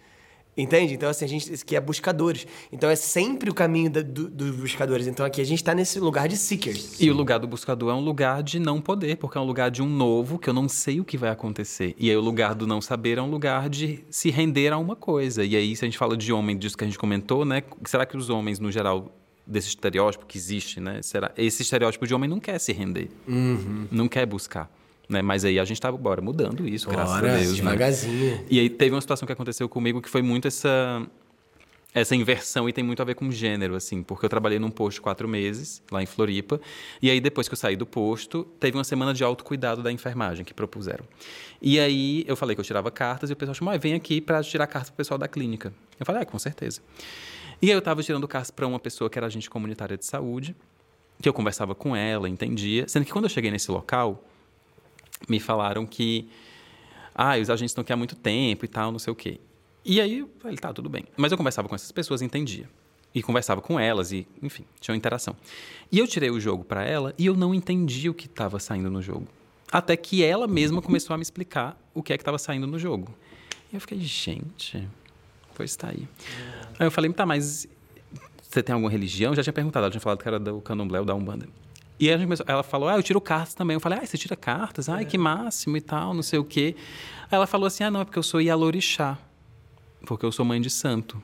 Entende? 0.57 0.95
Então, 0.95 1.09
assim, 1.09 1.25
a 1.25 1.29
gente 1.29 1.65
que 1.65 1.75
é 1.75 1.81
buscadores. 1.81 2.47
Então, 2.71 2.89
é 2.89 2.95
sempre 2.95 3.51
o 3.51 3.55
caminho 3.55 3.91
da- 3.91 4.03
do- 4.03 4.31
dos 4.31 4.55
buscadores. 4.55 5.09
Então, 5.09 5.27
aqui 5.27 5.41
a 5.41 5.45
gente 5.45 5.65
tá 5.65 5.75
nesse 5.75 5.99
lugar 5.99 6.29
de 6.29 6.37
seekers. 6.37 7.01
E 7.01 7.11
o 7.11 7.15
lugar 7.15 7.39
do 7.41 7.49
buscador 7.49 7.91
é 7.91 7.95
um 7.95 8.01
lugar 8.05 8.41
de 8.41 8.61
não 8.61 8.81
poder, 8.81 9.17
porque 9.17 9.37
é 9.37 9.41
um 9.41 9.45
lugar 9.45 9.69
de 9.69 9.83
um 9.83 9.89
novo 9.89 10.39
que 10.39 10.49
eu 10.49 10.55
não 10.55 10.69
sei 10.69 11.01
o 11.01 11.05
que 11.05 11.19
vai 11.19 11.31
acontecer. 11.31 11.97
E 11.99 12.09
aí 12.09 12.17
o 12.17 12.21
lugar 12.21 12.55
do 12.55 12.69
não 12.69 12.81
saber 12.81 13.19
é 13.19 13.23
um 13.23 13.29
lugar 13.31 13.69
de 13.69 14.05
se 14.09 14.31
render 14.31 14.73
a 14.73 14.79
uma 14.79 14.95
coisa. 14.95 15.45
E 15.45 15.57
aí, 15.57 15.75
se 15.75 15.85
a 15.85 15.89
gente 15.89 15.99
fala 15.99 16.17
de 16.17 16.33
homem, 16.33 16.57
disso 16.57 16.79
que 16.79 16.85
a 16.85 16.87
gente 16.87 16.99
comentou, 17.01 17.45
né? 17.45 17.65
Será 17.85 18.07
que 18.07 18.17
os 18.17 18.31
homens, 18.31 18.61
no 18.61 18.71
geral, 18.71 19.13
desse 19.47 19.69
estereótipo 19.69 20.27
que 20.27 20.39
existe, 20.39 20.81
né? 20.81 21.03
Será, 21.03 21.33
esse 21.37 21.63
estereótipo 21.63 22.07
de 22.07 22.15
homem 22.15 22.29
não 22.29 22.41
quer 22.41 22.59
se 22.59 22.73
render. 22.73 23.11
Não 23.91 24.09
quer 24.09 24.27
buscar. 24.27 24.71
Né? 25.09 25.21
Mas 25.21 25.45
aí 25.45 25.59
a 25.59 25.65
gente 25.65 25.81
tá, 25.81 25.93
bora, 25.93 26.23
mudando 26.23 26.67
isso, 26.67 26.89
graças 26.89 27.17
a 27.17 27.21
Bora, 27.21 27.39
Deus. 27.39 27.51
né? 27.51 27.57
devagarzinho. 27.57 28.45
E 28.49 28.59
aí 28.59 28.71
teve 28.71 28.95
uma 28.95 29.01
situação 29.01 29.27
que 29.27 29.33
aconteceu 29.33 29.69
comigo 29.69 30.01
que 30.01 30.09
foi 30.09 30.23
muito 30.23 30.49
essa 30.49 31.07
essa 31.95 32.17
inversão 32.17 32.69
e 32.69 32.73
tem 32.73 32.83
muito 32.83 33.01
a 33.01 33.05
ver 33.05 33.15
com 33.15 33.31
gênero, 33.31 33.77
assim, 33.77 34.03
porque 34.03 34.27
eu 34.27 34.29
trabalhei 34.29 34.59
num 34.59 34.71
posto 34.71 35.01
quatro 35.01 35.29
meses, 35.29 35.81
lá 35.93 36.03
em 36.03 36.07
Floripa, 36.07 36.61
e 37.01 37.09
aí 37.09 37.21
depois 37.21 37.47
que 37.47 37.55
eu 37.55 37.57
saí 37.57 37.77
do 37.77 37.87
posto, 37.87 38.43
teve 38.59 38.77
uma 38.77 38.83
semana 38.83 39.15
de 39.15 39.23
autocuidado 39.23 39.81
da 39.81 39.93
enfermagem 39.93 40.45
que 40.45 40.53
propuseram. 40.53 41.05
E 41.63 41.79
aí 41.79 42.25
eu 42.27 42.35
falei 42.35 42.57
que 42.57 42.61
eu 42.61 42.65
tirava 42.65 42.91
cartas 42.91 43.31
e 43.31 43.33
o 43.33 43.37
pessoal 43.37 43.55
chamou, 43.55 43.73
ah, 43.73 43.77
vem 43.77 43.95
aqui 43.95 44.21
para 44.21 44.43
tirar 44.43 44.67
cartas 44.67 44.91
pro 44.91 44.97
pessoal 44.97 45.17
da 45.17 45.29
clínica. 45.29 45.73
Eu 45.99 46.05
falei, 46.05 46.23
ah, 46.23 46.27
com 46.27 46.39
certeza. 46.39 46.83
E 47.65 47.69
aí 47.69 47.71
eu 47.71 47.79
estava 47.79 48.03
tirando 48.03 48.29
cartas 48.29 48.51
para 48.51 48.67
uma 48.67 48.79
pessoa 48.79 49.09
que 49.09 49.19
era 49.19 49.27
agente 49.27 49.49
comunitária 49.49 49.97
de 49.97 50.05
saúde, 50.05 50.55
que 51.19 51.27
eu 51.27 51.33
conversava 51.33 51.75
com 51.75 51.97
ela, 51.97 52.29
entendia, 52.29 52.87
sendo 52.87 53.07
que 53.07 53.11
quando 53.11 53.25
eu 53.25 53.31
cheguei 53.31 53.51
nesse 53.51 53.71
local, 53.71 54.23
me 55.27 55.41
falaram 55.41 55.87
que 55.87 56.29
ah, 57.15 57.39
os 57.39 57.49
agentes 57.49 57.71
estão 57.71 57.81
aqui 57.81 57.91
há 57.91 57.97
muito 57.97 58.17
tempo 58.17 58.67
e 58.67 58.69
tal, 58.69 58.93
não 58.93 58.99
sei 58.99 59.11
o 59.11 59.17
quê. 59.17 59.41
E 59.83 59.99
aí 59.99 60.19
eu 60.19 60.31
falei, 60.41 60.59
tá, 60.59 60.75
tudo 60.75 60.91
bem. 60.91 61.07
Mas 61.17 61.33
eu 61.33 61.39
conversava 61.39 61.67
com 61.67 61.75
essas 61.75 61.91
pessoas 61.91 62.21
entendia. 62.21 62.69
E 63.15 63.23
conversava 63.23 63.63
com 63.63 63.81
elas 63.81 64.13
e, 64.13 64.27
enfim, 64.43 64.67
tinha 64.79 64.93
uma 64.93 64.99
interação. 64.99 65.35
E 65.91 65.99
eu 65.99 66.07
tirei 66.07 66.29
o 66.31 66.39
jogo 66.39 66.65
para 66.65 66.85
ela 66.85 67.15
e 67.17 67.25
eu 67.25 67.35
não 67.35 67.55
entendi 67.55 68.11
o 68.11 68.15
que 68.15 68.27
estava 68.27 68.61
saindo 68.61 68.91
no 68.91 69.01
jogo. 69.01 69.27
Até 69.73 69.97
que 69.97 70.23
ela 70.23 70.47
mesma 70.47 70.83
começou 70.83 71.15
a 71.15 71.17
me 71.17 71.23
explicar 71.23 71.83
o 71.95 72.03
que 72.03 72.13
é 72.13 72.19
que 72.19 72.21
estava 72.21 72.37
saindo 72.37 72.67
no 72.67 72.79
jogo. 72.79 73.15
E 73.73 73.77
eu 73.77 73.81
fiquei, 73.81 73.99
gente, 74.01 74.87
pois 75.55 75.75
tá 75.77 75.89
aí. 75.89 76.09
Aí 76.79 76.87
eu 76.87 76.91
falei, 76.91 77.13
tá, 77.13 77.25
mas 77.25 77.67
você 78.43 78.63
tem 78.63 78.73
alguma 78.73 78.91
religião? 78.91 79.35
Já 79.35 79.43
tinha 79.43 79.53
perguntado, 79.53 79.85
ela 79.85 79.91
tinha 79.91 80.01
falado 80.01 80.21
que 80.21 80.29
era 80.29 80.39
do 80.39 80.61
candomblé 80.61 81.01
ou 81.01 81.07
da 81.07 81.15
Umbanda. 81.15 81.49
E 81.99 82.11
a 82.11 82.17
gente 82.17 82.27
começou- 82.27 82.47
ela 82.49 82.63
falou, 82.63 82.89
ah, 82.89 82.97
eu 82.97 83.03
tiro 83.03 83.21
cartas 83.21 83.55
também. 83.55 83.75
Eu 83.75 83.81
falei, 83.81 84.01
ah, 84.03 84.07
você 84.07 84.19
tira 84.19 84.35
cartas? 84.37 84.89
Ai, 84.89 85.05
que 85.05 85.17
máximo 85.17 85.77
e 85.77 85.81
tal, 85.81 86.13
não 86.13 86.23
sei 86.23 86.39
o 86.39 86.45
quê. 86.45 86.75
Aí 87.31 87.37
ela 87.37 87.47
falou 87.47 87.67
assim, 87.67 87.85
ah, 87.85 87.91
não, 87.91 88.01
é 88.01 88.05
porque 88.05 88.19
eu 88.19 88.23
sou 88.23 88.41
Ialorixá. 88.41 89.17
Porque 90.05 90.27
eu 90.27 90.33
sou 90.33 90.45
mãe 90.45 90.61
de 90.61 90.69
santo. 90.71 91.23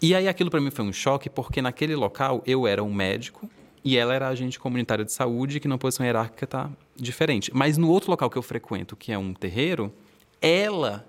E 0.00 0.14
aí 0.14 0.28
aquilo 0.28 0.50
para 0.50 0.60
mim 0.60 0.70
foi 0.70 0.84
um 0.84 0.92
choque, 0.92 1.30
porque 1.30 1.62
naquele 1.62 1.96
local 1.96 2.42
eu 2.46 2.66
era 2.66 2.84
um 2.84 2.92
médico 2.92 3.50
e 3.82 3.96
ela 3.96 4.14
era 4.14 4.28
agente 4.28 4.58
comunitária 4.58 5.04
de 5.04 5.12
saúde, 5.12 5.58
que 5.58 5.66
na 5.66 5.78
posição 5.78 6.04
hierárquica 6.04 6.46
tá 6.46 6.70
diferente. 6.94 7.50
Mas 7.54 7.78
no 7.78 7.88
outro 7.88 8.10
local 8.10 8.28
que 8.28 8.36
eu 8.36 8.42
frequento, 8.42 8.94
que 8.96 9.10
é 9.12 9.18
um 9.18 9.32
terreiro, 9.32 9.92
ela 10.40 11.06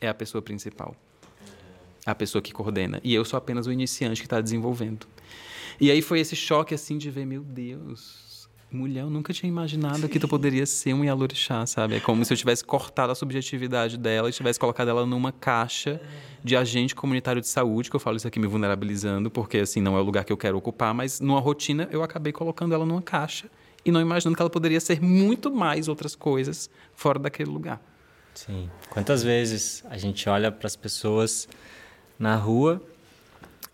é 0.00 0.08
a 0.08 0.14
pessoa 0.14 0.42
principal. 0.42 0.94
A 2.06 2.14
pessoa 2.14 2.40
que 2.40 2.52
coordena. 2.52 3.00
E 3.02 3.12
eu 3.12 3.24
sou 3.24 3.36
apenas 3.36 3.66
o 3.66 3.72
iniciante 3.72 4.20
que 4.20 4.26
está 4.26 4.40
desenvolvendo. 4.40 5.06
E 5.80 5.90
aí 5.90 6.00
foi 6.00 6.20
esse 6.20 6.34
choque 6.34 6.74
assim 6.74 6.96
de 6.96 7.10
ver, 7.10 7.26
meu 7.26 7.42
Deus, 7.42 8.48
mulher, 8.70 9.02
eu 9.02 9.10
nunca 9.10 9.32
tinha 9.32 9.48
imaginado 9.48 10.08
que 10.08 10.18
tu 10.18 10.26
poderia 10.26 10.64
ser 10.66 10.94
um 10.94 11.04
Yalorixá, 11.04 11.66
sabe? 11.66 11.96
É 11.96 12.00
como 12.00 12.24
se 12.24 12.32
eu 12.32 12.36
tivesse 12.36 12.64
cortado 12.64 13.12
a 13.12 13.14
subjetividade 13.14 13.98
dela 13.98 14.28
e 14.28 14.32
tivesse 14.32 14.58
colocado 14.58 14.88
ela 14.88 15.04
numa 15.04 15.32
caixa 15.32 16.00
de 16.42 16.56
agente 16.56 16.94
comunitário 16.94 17.40
de 17.40 17.48
saúde, 17.48 17.90
que 17.90 17.96
eu 17.96 18.00
falo 18.00 18.16
isso 18.16 18.26
aqui 18.26 18.38
me 18.38 18.46
vulnerabilizando, 18.46 19.30
porque 19.30 19.58
assim, 19.58 19.80
não 19.80 19.96
é 19.96 20.00
o 20.00 20.02
lugar 20.02 20.24
que 20.24 20.32
eu 20.32 20.36
quero 20.36 20.56
ocupar, 20.56 20.94
mas 20.94 21.20
numa 21.20 21.40
rotina 21.40 21.88
eu 21.90 22.02
acabei 22.02 22.32
colocando 22.32 22.74
ela 22.74 22.86
numa 22.86 23.02
caixa 23.02 23.50
e 23.84 23.90
não 23.90 24.00
imaginando 24.00 24.36
que 24.36 24.42
ela 24.42 24.50
poderia 24.50 24.80
ser 24.80 25.00
muito 25.00 25.52
mais 25.52 25.88
outras 25.88 26.16
coisas 26.16 26.68
fora 26.94 27.18
daquele 27.18 27.50
lugar. 27.50 27.80
Sim. 28.34 28.68
Quantas 28.90 29.22
vezes 29.22 29.84
a 29.88 29.96
gente 29.96 30.28
olha 30.28 30.50
para 30.52 30.66
as 30.66 30.76
pessoas 30.76 31.48
na 32.18 32.36
rua 32.36 32.82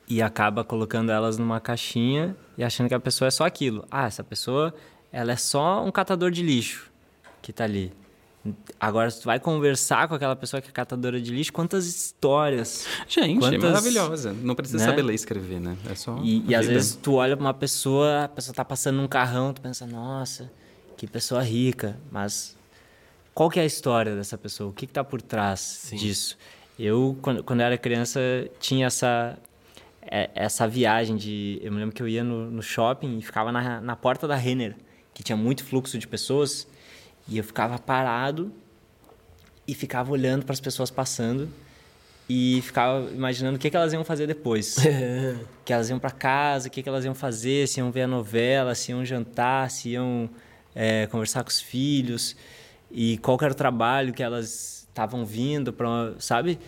e 0.08 0.20
acaba 0.20 0.64
colocando 0.64 1.10
elas 1.10 1.38
numa 1.38 1.60
caixinha 1.60 2.36
e 2.56 2.64
achando 2.64 2.88
que 2.88 2.94
a 2.94 3.00
pessoa 3.00 3.28
é 3.28 3.30
só 3.30 3.44
aquilo. 3.44 3.84
Ah, 3.90 4.06
essa 4.06 4.22
pessoa, 4.24 4.74
ela 5.12 5.32
é 5.32 5.36
só 5.36 5.84
um 5.84 5.90
catador 5.90 6.30
de 6.30 6.42
lixo 6.42 6.90
que 7.40 7.52
tá 7.52 7.64
ali. 7.64 7.92
Agora, 8.80 9.08
se 9.08 9.20
tu 9.20 9.26
vai 9.26 9.38
conversar 9.38 10.08
com 10.08 10.16
aquela 10.16 10.34
pessoa 10.34 10.60
que 10.60 10.68
é 10.68 10.72
catadora 10.72 11.20
de 11.20 11.32
lixo, 11.32 11.52
quantas 11.52 11.86
histórias. 11.86 12.86
Gente, 13.06 13.38
Quantas- 13.38 13.62
maravilhosa. 13.62 14.32
Não 14.32 14.56
precisa 14.56 14.78
né? 14.78 14.84
saber 14.84 15.02
ler 15.02 15.12
e 15.12 15.14
escrever, 15.14 15.60
né? 15.60 15.76
É 15.88 15.94
só. 15.94 16.18
E, 16.20 16.44
e 16.48 16.54
às 16.54 16.66
vezes 16.66 16.96
tu 16.96 17.14
olha 17.14 17.36
pra 17.36 17.46
uma 17.46 17.54
pessoa, 17.54 18.24
a 18.24 18.28
pessoa 18.28 18.52
tá 18.52 18.64
passando 18.64 18.96
num 18.96 19.06
carrão, 19.06 19.52
tu 19.54 19.60
pensa, 19.60 19.86
nossa, 19.86 20.50
que 20.96 21.06
pessoa 21.06 21.40
rica. 21.40 21.96
Mas 22.10 22.56
qual 23.32 23.48
que 23.48 23.60
é 23.60 23.62
a 23.62 23.66
história 23.66 24.16
dessa 24.16 24.36
pessoa? 24.36 24.70
O 24.70 24.72
que, 24.72 24.88
que 24.88 24.92
tá 24.92 25.04
por 25.04 25.22
trás 25.22 25.88
disso? 25.92 26.36
Eu, 26.78 27.16
quando, 27.20 27.44
quando 27.44 27.60
eu 27.60 27.66
era 27.66 27.78
criança, 27.78 28.20
tinha 28.58 28.86
essa, 28.86 29.38
é- 30.02 30.30
essa 30.34 30.66
viagem 30.66 31.16
de... 31.16 31.60
Eu 31.62 31.72
me 31.72 31.78
lembro 31.78 31.94
que 31.94 32.02
eu 32.02 32.08
ia 32.08 32.24
no, 32.24 32.50
no 32.50 32.62
shopping 32.62 33.18
e 33.18 33.22
ficava 33.22 33.52
na, 33.52 33.80
na 33.80 33.96
porta 33.96 34.26
da 34.26 34.34
Renner, 34.36 34.74
que 35.14 35.22
tinha 35.22 35.36
muito 35.36 35.64
fluxo 35.64 35.98
de 35.98 36.08
pessoas, 36.08 36.66
e 37.28 37.38
eu 37.38 37.44
ficava 37.44 37.78
parado 37.78 38.52
e 39.66 39.74
ficava 39.74 40.10
olhando 40.10 40.44
para 40.44 40.52
as 40.52 40.60
pessoas 40.60 40.90
passando 40.90 41.48
e 42.28 42.60
ficava 42.62 43.10
imaginando 43.10 43.56
o 43.56 43.58
que, 43.58 43.68
que 43.70 43.76
elas 43.76 43.92
iam 43.92 44.04
fazer 44.04 44.26
depois. 44.26 44.76
que 45.64 45.72
elas 45.72 45.90
iam 45.90 45.98
para 45.98 46.10
casa, 46.10 46.68
o 46.68 46.70
que, 46.70 46.82
que 46.82 46.88
elas 46.88 47.04
iam 47.04 47.14
fazer, 47.14 47.68
se 47.68 47.80
iam 47.80 47.90
ver 47.90 48.02
a 48.02 48.06
novela, 48.06 48.74
se 48.74 48.90
iam 48.90 49.04
jantar, 49.04 49.70
se 49.70 49.90
iam 49.90 50.28
é, 50.74 51.06
conversar 51.08 51.44
com 51.44 51.50
os 51.50 51.60
filhos 51.60 52.36
e 52.90 53.18
qual 53.18 53.38
era 53.40 53.52
o 53.52 53.54
trabalho 53.54 54.12
que 54.12 54.22
elas 54.22 54.81
estavam 54.92 55.24
vindo 55.24 55.72
para, 55.72 56.14
sabe? 56.18 56.58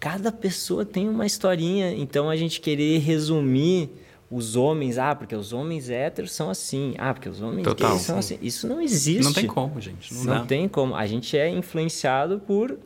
Cada 0.00 0.32
pessoa 0.32 0.84
tem 0.84 1.08
uma 1.08 1.24
historinha, 1.24 1.92
então 1.92 2.28
a 2.28 2.36
gente 2.36 2.60
querer 2.60 2.98
resumir 2.98 3.90
os 4.30 4.56
homens, 4.56 4.98
ah, 4.98 5.14
porque 5.14 5.36
os 5.36 5.52
homens 5.52 5.88
héteros 5.88 6.32
são 6.32 6.50
assim, 6.50 6.94
ah, 6.98 7.14
porque 7.14 7.28
os 7.28 7.40
homens 7.40 7.64
Total. 7.64 7.90
gays 7.90 8.02
são 8.02 8.18
assim. 8.18 8.38
Isso 8.42 8.66
não 8.66 8.80
existe. 8.80 9.22
Não 9.22 9.32
tem 9.32 9.46
como, 9.46 9.80
gente. 9.80 10.12
Não, 10.14 10.24
Não 10.24 10.46
tem 10.46 10.68
como. 10.68 10.96
A 10.96 11.06
gente 11.06 11.36
é 11.36 11.48
influenciado 11.48 12.40
por 12.40 12.76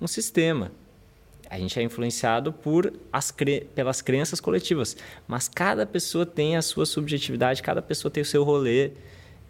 um 0.00 0.06
sistema. 0.06 0.70
A 1.48 1.58
gente 1.58 1.78
é 1.78 1.82
influenciado 1.82 2.52
por 2.52 2.92
as 3.12 3.30
cre... 3.30 3.66
pelas 3.74 4.00
crenças 4.00 4.40
coletivas. 4.40 4.96
Mas 5.26 5.48
cada 5.48 5.86
pessoa 5.86 6.24
tem 6.26 6.56
a 6.56 6.62
sua 6.62 6.86
subjetividade, 6.86 7.62
cada 7.62 7.82
pessoa 7.82 8.10
tem 8.10 8.22
o 8.22 8.26
seu 8.26 8.44
rolê. 8.44 8.92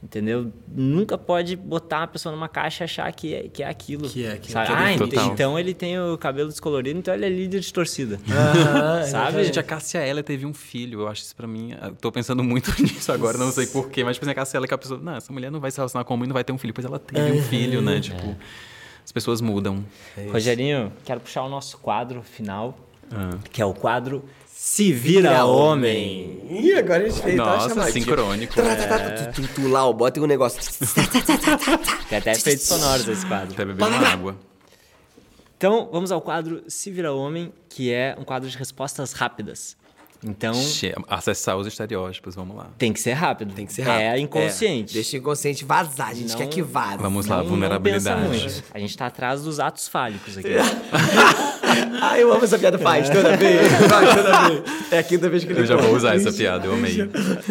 Entendeu? 0.06 0.52
Nunca 0.68 1.18
pode 1.18 1.56
botar 1.56 2.04
a 2.04 2.06
pessoa 2.06 2.32
numa 2.32 2.48
caixa 2.48 2.84
e 2.84 2.86
achar 2.86 3.12
que 3.12 3.34
é, 3.34 3.48
que 3.48 3.60
é 3.60 3.68
aquilo. 3.68 4.08
Que 4.08 4.24
é 4.24 4.32
aquilo, 4.34 4.52
sabe? 4.52 4.66
que 4.68 4.72
é 4.72 4.76
Ah, 4.76 4.92
ent- 4.92 4.98
Total. 4.98 5.32
então 5.32 5.58
ele 5.58 5.74
tem 5.74 5.98
o 5.98 6.16
cabelo 6.16 6.48
descolorido, 6.48 6.96
então 6.96 7.12
ele 7.12 7.26
é 7.26 7.28
líder 7.28 7.58
de 7.58 7.72
torcida. 7.72 8.20
Ah, 8.30 9.02
Sabe? 9.10 9.42
Gente, 9.44 9.58
a 9.58 9.64
Cássia 9.64 9.98
Eller 10.06 10.22
teve 10.22 10.46
um 10.46 10.54
filho. 10.54 11.00
Eu 11.00 11.08
acho 11.08 11.22
isso 11.22 11.34
pra 11.34 11.48
mim. 11.48 11.74
Eu 11.82 11.92
tô 11.96 12.12
pensando 12.12 12.44
muito 12.44 12.70
nisso 12.80 13.10
agora, 13.10 13.36
não 13.36 13.50
sei 13.50 13.66
porquê, 13.66 14.04
mas 14.04 14.14
tipo 14.14 14.24
assim, 14.26 14.30
a 14.30 14.34
Cássia 14.36 14.58
Eller 14.58 14.68
que 14.68 14.74
a 14.74 14.78
pessoa. 14.78 15.00
Não, 15.02 15.16
essa 15.16 15.32
mulher 15.32 15.50
não 15.50 15.58
vai 15.58 15.72
se 15.72 15.76
relacionar 15.78 16.04
com 16.04 16.14
homem, 16.14 16.28
não 16.28 16.34
vai 16.34 16.44
ter 16.44 16.52
um 16.52 16.58
filho. 16.58 16.72
Pois 16.72 16.84
ela 16.84 17.00
teve 17.00 17.32
um 17.38 17.42
filho, 17.42 17.82
né? 17.82 17.98
Tipo, 18.00 18.36
as 19.04 19.10
pessoas 19.10 19.40
mudam. 19.40 19.84
Rogerinho, 20.30 20.92
quero 21.04 21.18
puxar 21.20 21.42
o 21.42 21.48
nosso 21.48 21.78
quadro 21.78 22.22
final, 22.22 22.78
Ah. 23.10 23.30
que 23.52 23.60
é 23.60 23.64
o 23.66 23.74
quadro 23.74 24.24
Se 24.68 24.92
Vira 24.92 25.44
Homem. 25.44 26.40
Ih, 26.50 26.74
agora 26.74 27.04
a 27.04 27.08
gente 27.08 27.22
fez 27.22 27.36
tá 27.36 27.44
Nossa, 27.44 27.92
sincrônico. 27.92 28.52
Tá, 28.52 28.62
tá, 28.64 28.86
tá, 28.88 28.98
tá, 28.98 29.10
tu, 29.32 29.42
tu, 29.42 29.48
tu 29.54 29.68
lá, 29.68 29.86
ó, 29.86 29.92
bota 29.92 30.20
um 30.20 30.26
negócio. 30.26 30.60
Tem 32.08 32.18
até 32.18 32.32
efeitos 32.32 32.66
sonoros 32.66 33.06
esse 33.06 33.24
quadro. 33.24 33.54
Até 33.54 33.64
beber 33.64 33.84
uma 33.86 34.08
água. 34.08 34.36
Então, 35.56 35.88
vamos 35.92 36.10
ao 36.10 36.20
quadro 36.20 36.64
Se 36.66 36.90
Vira 36.90 37.12
Homem, 37.12 37.52
que 37.68 37.92
é 37.92 38.16
um 38.18 38.24
quadro 38.24 38.50
de 38.50 38.58
respostas 38.58 39.12
rápidas. 39.12 39.76
Então, 40.24 40.52
Che- 40.54 40.94
Acessar 41.06 41.56
os 41.56 41.68
estereótipos, 41.68 42.34
vamos 42.34 42.56
lá. 42.56 42.66
tem 42.76 42.92
que 42.92 42.98
ser 42.98 43.12
rápido. 43.12 43.54
Tem 43.54 43.66
que 43.66 43.72
ser 43.72 43.82
rápido. 43.82 44.02
É 44.02 44.18
inconsciente. 44.18 44.90
É, 44.90 44.94
deixa 44.94 45.16
o 45.16 45.20
inconsciente 45.20 45.64
vazar, 45.64 46.08
a 46.08 46.14
gente 46.14 46.30
Não- 46.30 46.38
quer 46.38 46.48
que 46.48 46.60
vaze. 46.60 46.96
Vamos 46.98 47.26
lá, 47.26 47.36
Não- 47.36 47.42
não 47.44 47.50
vulnerabilidade. 47.50 48.20
pensa 48.30 48.44
muito. 48.48 48.64
A 48.74 48.78
gente 48.80 48.96
tá 48.96 49.06
atrás 49.06 49.42
dos 49.42 49.60
atos 49.60 49.86
fálicos 49.86 50.36
aqui. 50.36 50.48
Ah, 52.00 52.18
eu 52.18 52.32
amo 52.32 52.44
essa 52.44 52.58
piada, 52.58 52.78
faz 52.78 53.08
toda 53.10 53.36
vez, 53.36 53.72
faz 53.88 54.14
toda 54.14 54.48
vez. 54.48 54.92
É 54.92 54.98
a 54.98 55.02
quinta 55.02 55.28
vez 55.28 55.44
que 55.44 55.52
ele 55.52 55.60
Eu 55.60 55.66
já 55.66 55.76
vou 55.76 55.94
usar 55.94 56.14
essa 56.14 56.32
piada, 56.32 56.66
eu 56.66 56.72
amei. 56.74 56.96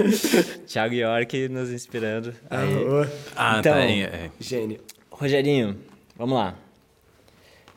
Thiago 0.68 0.93
York 0.93 1.49
nos 1.49 1.72
inspirando. 1.72 2.34
Aí. 2.49 3.07
Ah, 3.35 3.57
Então, 3.60 3.73
tá. 3.73 3.80
É, 3.80 4.02
é. 4.02 4.30
Gênio. 4.39 4.80
Rogerinho, 5.11 5.77
vamos 6.18 6.38
lá. 6.38 6.56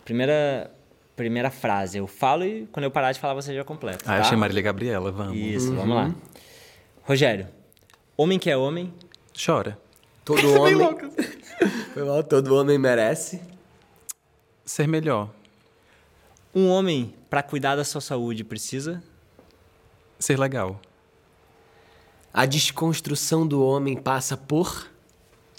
Primeira, 0.05 0.71
primeira 1.17 1.51
frase. 1.51 1.99
Eu 1.99 2.07
falo 2.07 2.45
e 2.45 2.69
quando 2.73 2.85
eu 2.85 2.91
parar 2.91 3.13
de 3.13 3.21
falar 3.21 3.35
você 3.35 3.55
já 3.55 3.65
completa. 3.65 4.05
Ah, 4.07 4.17
eu 4.17 4.21
tá? 4.21 4.27
achei 4.27 4.37
Marília 4.37 4.63
Gabriela, 4.63 5.11
vamos. 5.11 5.37
Isso, 5.37 5.75
vamos 5.75 5.95
lá. 5.97 6.15
Rogério, 7.03 7.47
homem 8.17 8.39
que 8.39 8.51
é 8.51 8.57
homem, 8.57 8.93
Chora. 9.45 9.79
Todo 10.25 10.53
homem. 10.61 10.77
Foi 11.95 12.05
mal, 12.05 12.23
todo 12.23 12.55
homem 12.57 12.77
merece. 12.79 13.41
Ser 14.65 14.87
melhor. 14.87 15.31
Um 16.55 16.69
homem, 16.69 17.15
para 17.29 17.43
cuidar 17.43 17.77
da 17.77 17.85
sua 17.85 18.01
saúde, 18.01 18.43
precisa? 18.45 19.03
Ser 20.19 20.39
legal. 20.39 20.81
A 22.33 22.47
desconstrução 22.47 23.47
do 23.47 23.63
homem 23.65 23.97
passa 23.97 24.37
por. 24.37 24.89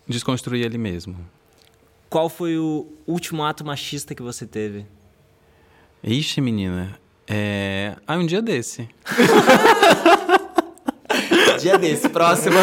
Desconstruir 0.07 0.65
ele 0.65 0.77
mesmo. 0.77 1.15
Qual 2.09 2.27
foi 2.27 2.57
o 2.57 2.87
último 3.05 3.43
ato 3.43 3.63
machista 3.63 4.15
que 4.15 4.21
você 4.21 4.45
teve? 4.45 4.85
Ixi, 6.03 6.41
menina. 6.41 6.99
É. 7.27 7.95
Ah, 8.07 8.17
um 8.17 8.25
dia 8.25 8.41
desse. 8.41 8.89
Dia 11.59 11.77
desse, 11.77 12.07
próxima. 12.07 12.57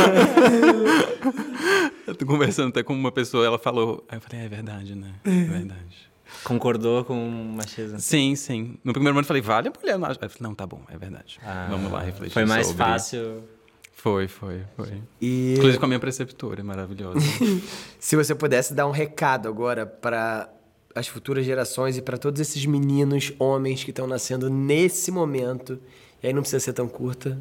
Eu 2.06 2.14
tô 2.14 2.24
conversando 2.24 2.70
até 2.70 2.82
com 2.82 2.94
uma 2.94 3.12
pessoa, 3.12 3.44
ela 3.44 3.58
falou. 3.58 4.02
Aí 4.08 4.16
eu 4.16 4.20
falei, 4.22 4.46
é 4.46 4.48
verdade, 4.48 4.94
né? 4.94 5.12
É 5.24 5.44
verdade. 5.44 6.05
Concordou 6.44 7.04
com 7.04 7.14
o 7.14 7.44
machismo? 7.44 8.00
Sim, 8.00 8.34
sim. 8.36 8.78
No 8.82 8.92
primeiro 8.92 9.14
momento 9.14 9.24
eu 9.24 9.28
falei, 9.28 9.42
vale 9.42 9.68
a 9.68 9.72
mulher. 9.72 9.98
Não, 9.98 10.08
eu 10.08 10.14
falei, 10.14 10.30
não, 10.40 10.54
tá 10.54 10.66
bom, 10.66 10.82
é 10.88 10.96
verdade. 10.96 11.38
Ah, 11.42 11.68
Vamos 11.70 11.90
lá 11.90 12.00
refletir. 12.02 12.32
Foi 12.34 12.44
mais 12.44 12.66
sobre. 12.66 12.84
fácil. 12.84 13.42
Foi, 13.92 14.28
foi, 14.28 14.62
foi. 14.76 15.02
E 15.20 15.54
Inclusive 15.54 15.78
com 15.78 15.84
a 15.84 15.88
minha 15.88 16.00
preceptora, 16.00 16.62
maravilhosa. 16.62 17.18
se 17.98 18.14
você 18.14 18.34
pudesse 18.34 18.74
dar 18.74 18.86
um 18.86 18.90
recado 18.92 19.48
agora 19.48 19.86
para 19.86 20.48
as 20.94 21.08
futuras 21.08 21.44
gerações 21.44 21.96
e 21.96 22.02
para 22.02 22.16
todos 22.16 22.40
esses 22.40 22.64
meninos, 22.66 23.32
homens 23.38 23.84
que 23.84 23.90
estão 23.90 24.06
nascendo 24.06 24.48
nesse 24.48 25.10
momento, 25.10 25.78
e 26.22 26.26
aí 26.26 26.32
não 26.32 26.42
precisa 26.42 26.60
ser 26.60 26.72
tão 26.72 26.88
curta, 26.88 27.40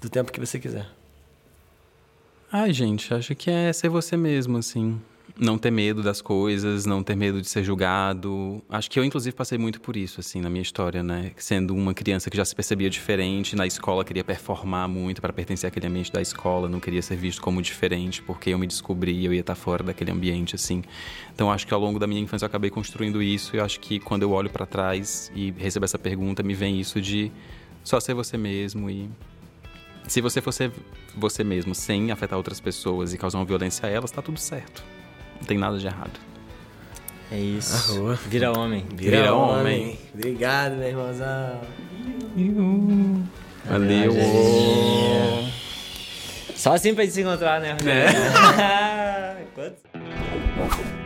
do 0.00 0.10
tempo 0.10 0.30
que 0.32 0.40
você 0.40 0.58
quiser. 0.58 0.86
Ai, 2.52 2.72
gente, 2.72 3.12
acho 3.12 3.34
que 3.34 3.50
é 3.50 3.72
ser 3.72 3.88
você 3.88 4.16
mesmo, 4.16 4.58
assim. 4.58 5.00
Não 5.36 5.58
ter 5.58 5.72
medo 5.72 6.00
das 6.00 6.22
coisas, 6.22 6.86
não 6.86 7.02
ter 7.02 7.16
medo 7.16 7.40
de 7.40 7.48
ser 7.48 7.64
julgado. 7.64 8.62
Acho 8.68 8.88
que 8.88 9.00
eu, 9.00 9.04
inclusive, 9.04 9.34
passei 9.34 9.58
muito 9.58 9.80
por 9.80 9.96
isso, 9.96 10.20
assim, 10.20 10.40
na 10.40 10.48
minha 10.48 10.62
história, 10.62 11.02
né? 11.02 11.32
Sendo 11.36 11.74
uma 11.74 11.92
criança 11.92 12.30
que 12.30 12.36
já 12.36 12.44
se 12.44 12.54
percebia 12.54 12.88
diferente, 12.88 13.56
na 13.56 13.66
escola 13.66 14.04
queria 14.04 14.22
performar 14.22 14.88
muito 14.88 15.20
para 15.20 15.32
pertencer 15.32 15.66
àquele 15.66 15.88
ambiente 15.88 16.12
da 16.12 16.22
escola, 16.22 16.68
não 16.68 16.78
queria 16.78 17.02
ser 17.02 17.16
visto 17.16 17.42
como 17.42 17.60
diferente, 17.60 18.22
porque 18.22 18.50
eu 18.50 18.58
me 18.58 18.66
descobri, 18.66 19.24
eu 19.24 19.34
ia 19.34 19.40
estar 19.40 19.56
fora 19.56 19.82
daquele 19.82 20.12
ambiente, 20.12 20.54
assim. 20.54 20.84
Então, 21.34 21.50
acho 21.50 21.66
que 21.66 21.74
ao 21.74 21.80
longo 21.80 21.98
da 21.98 22.06
minha 22.06 22.20
infância 22.20 22.44
eu 22.44 22.48
acabei 22.48 22.70
construindo 22.70 23.20
isso, 23.20 23.56
e 23.56 23.60
acho 23.60 23.80
que 23.80 23.98
quando 23.98 24.22
eu 24.22 24.30
olho 24.30 24.50
para 24.50 24.66
trás 24.66 25.32
e 25.34 25.50
recebo 25.58 25.84
essa 25.84 25.98
pergunta, 25.98 26.44
me 26.44 26.54
vem 26.54 26.78
isso 26.78 27.00
de 27.00 27.32
só 27.82 27.98
ser 27.98 28.14
você 28.14 28.36
mesmo 28.36 28.88
e 28.88 29.10
se 30.06 30.20
você 30.20 30.40
for 30.40 30.52
ser 30.52 30.70
você 31.16 31.42
mesmo 31.42 31.74
sem 31.74 32.12
afetar 32.12 32.36
outras 32.36 32.60
pessoas 32.60 33.12
e 33.12 33.18
causar 33.18 33.38
uma 33.38 33.44
violência 33.44 33.88
a 33.88 33.90
elas, 33.90 34.10
tá 34.10 34.22
tudo 34.22 34.38
certo. 34.38 34.93
Não 35.44 35.46
tem 35.46 35.58
nada 35.58 35.76
de 35.76 35.86
errado. 35.86 36.18
É 37.30 37.36
isso. 37.36 37.92
Arroa. 37.92 38.14
Vira 38.14 38.50
homem. 38.50 38.86
Vira 38.94 39.34
homem. 39.34 39.98
Obrigado, 40.14 40.76
meu 40.76 40.88
irmãozão. 40.88 41.60
Valeu. 43.66 44.10
Só 46.56 46.72
assim 46.72 46.94
pra 46.94 47.04
gente 47.04 47.12
se 47.12 47.20
encontrar, 47.20 47.60
né? 47.60 47.76
É. 47.86 49.34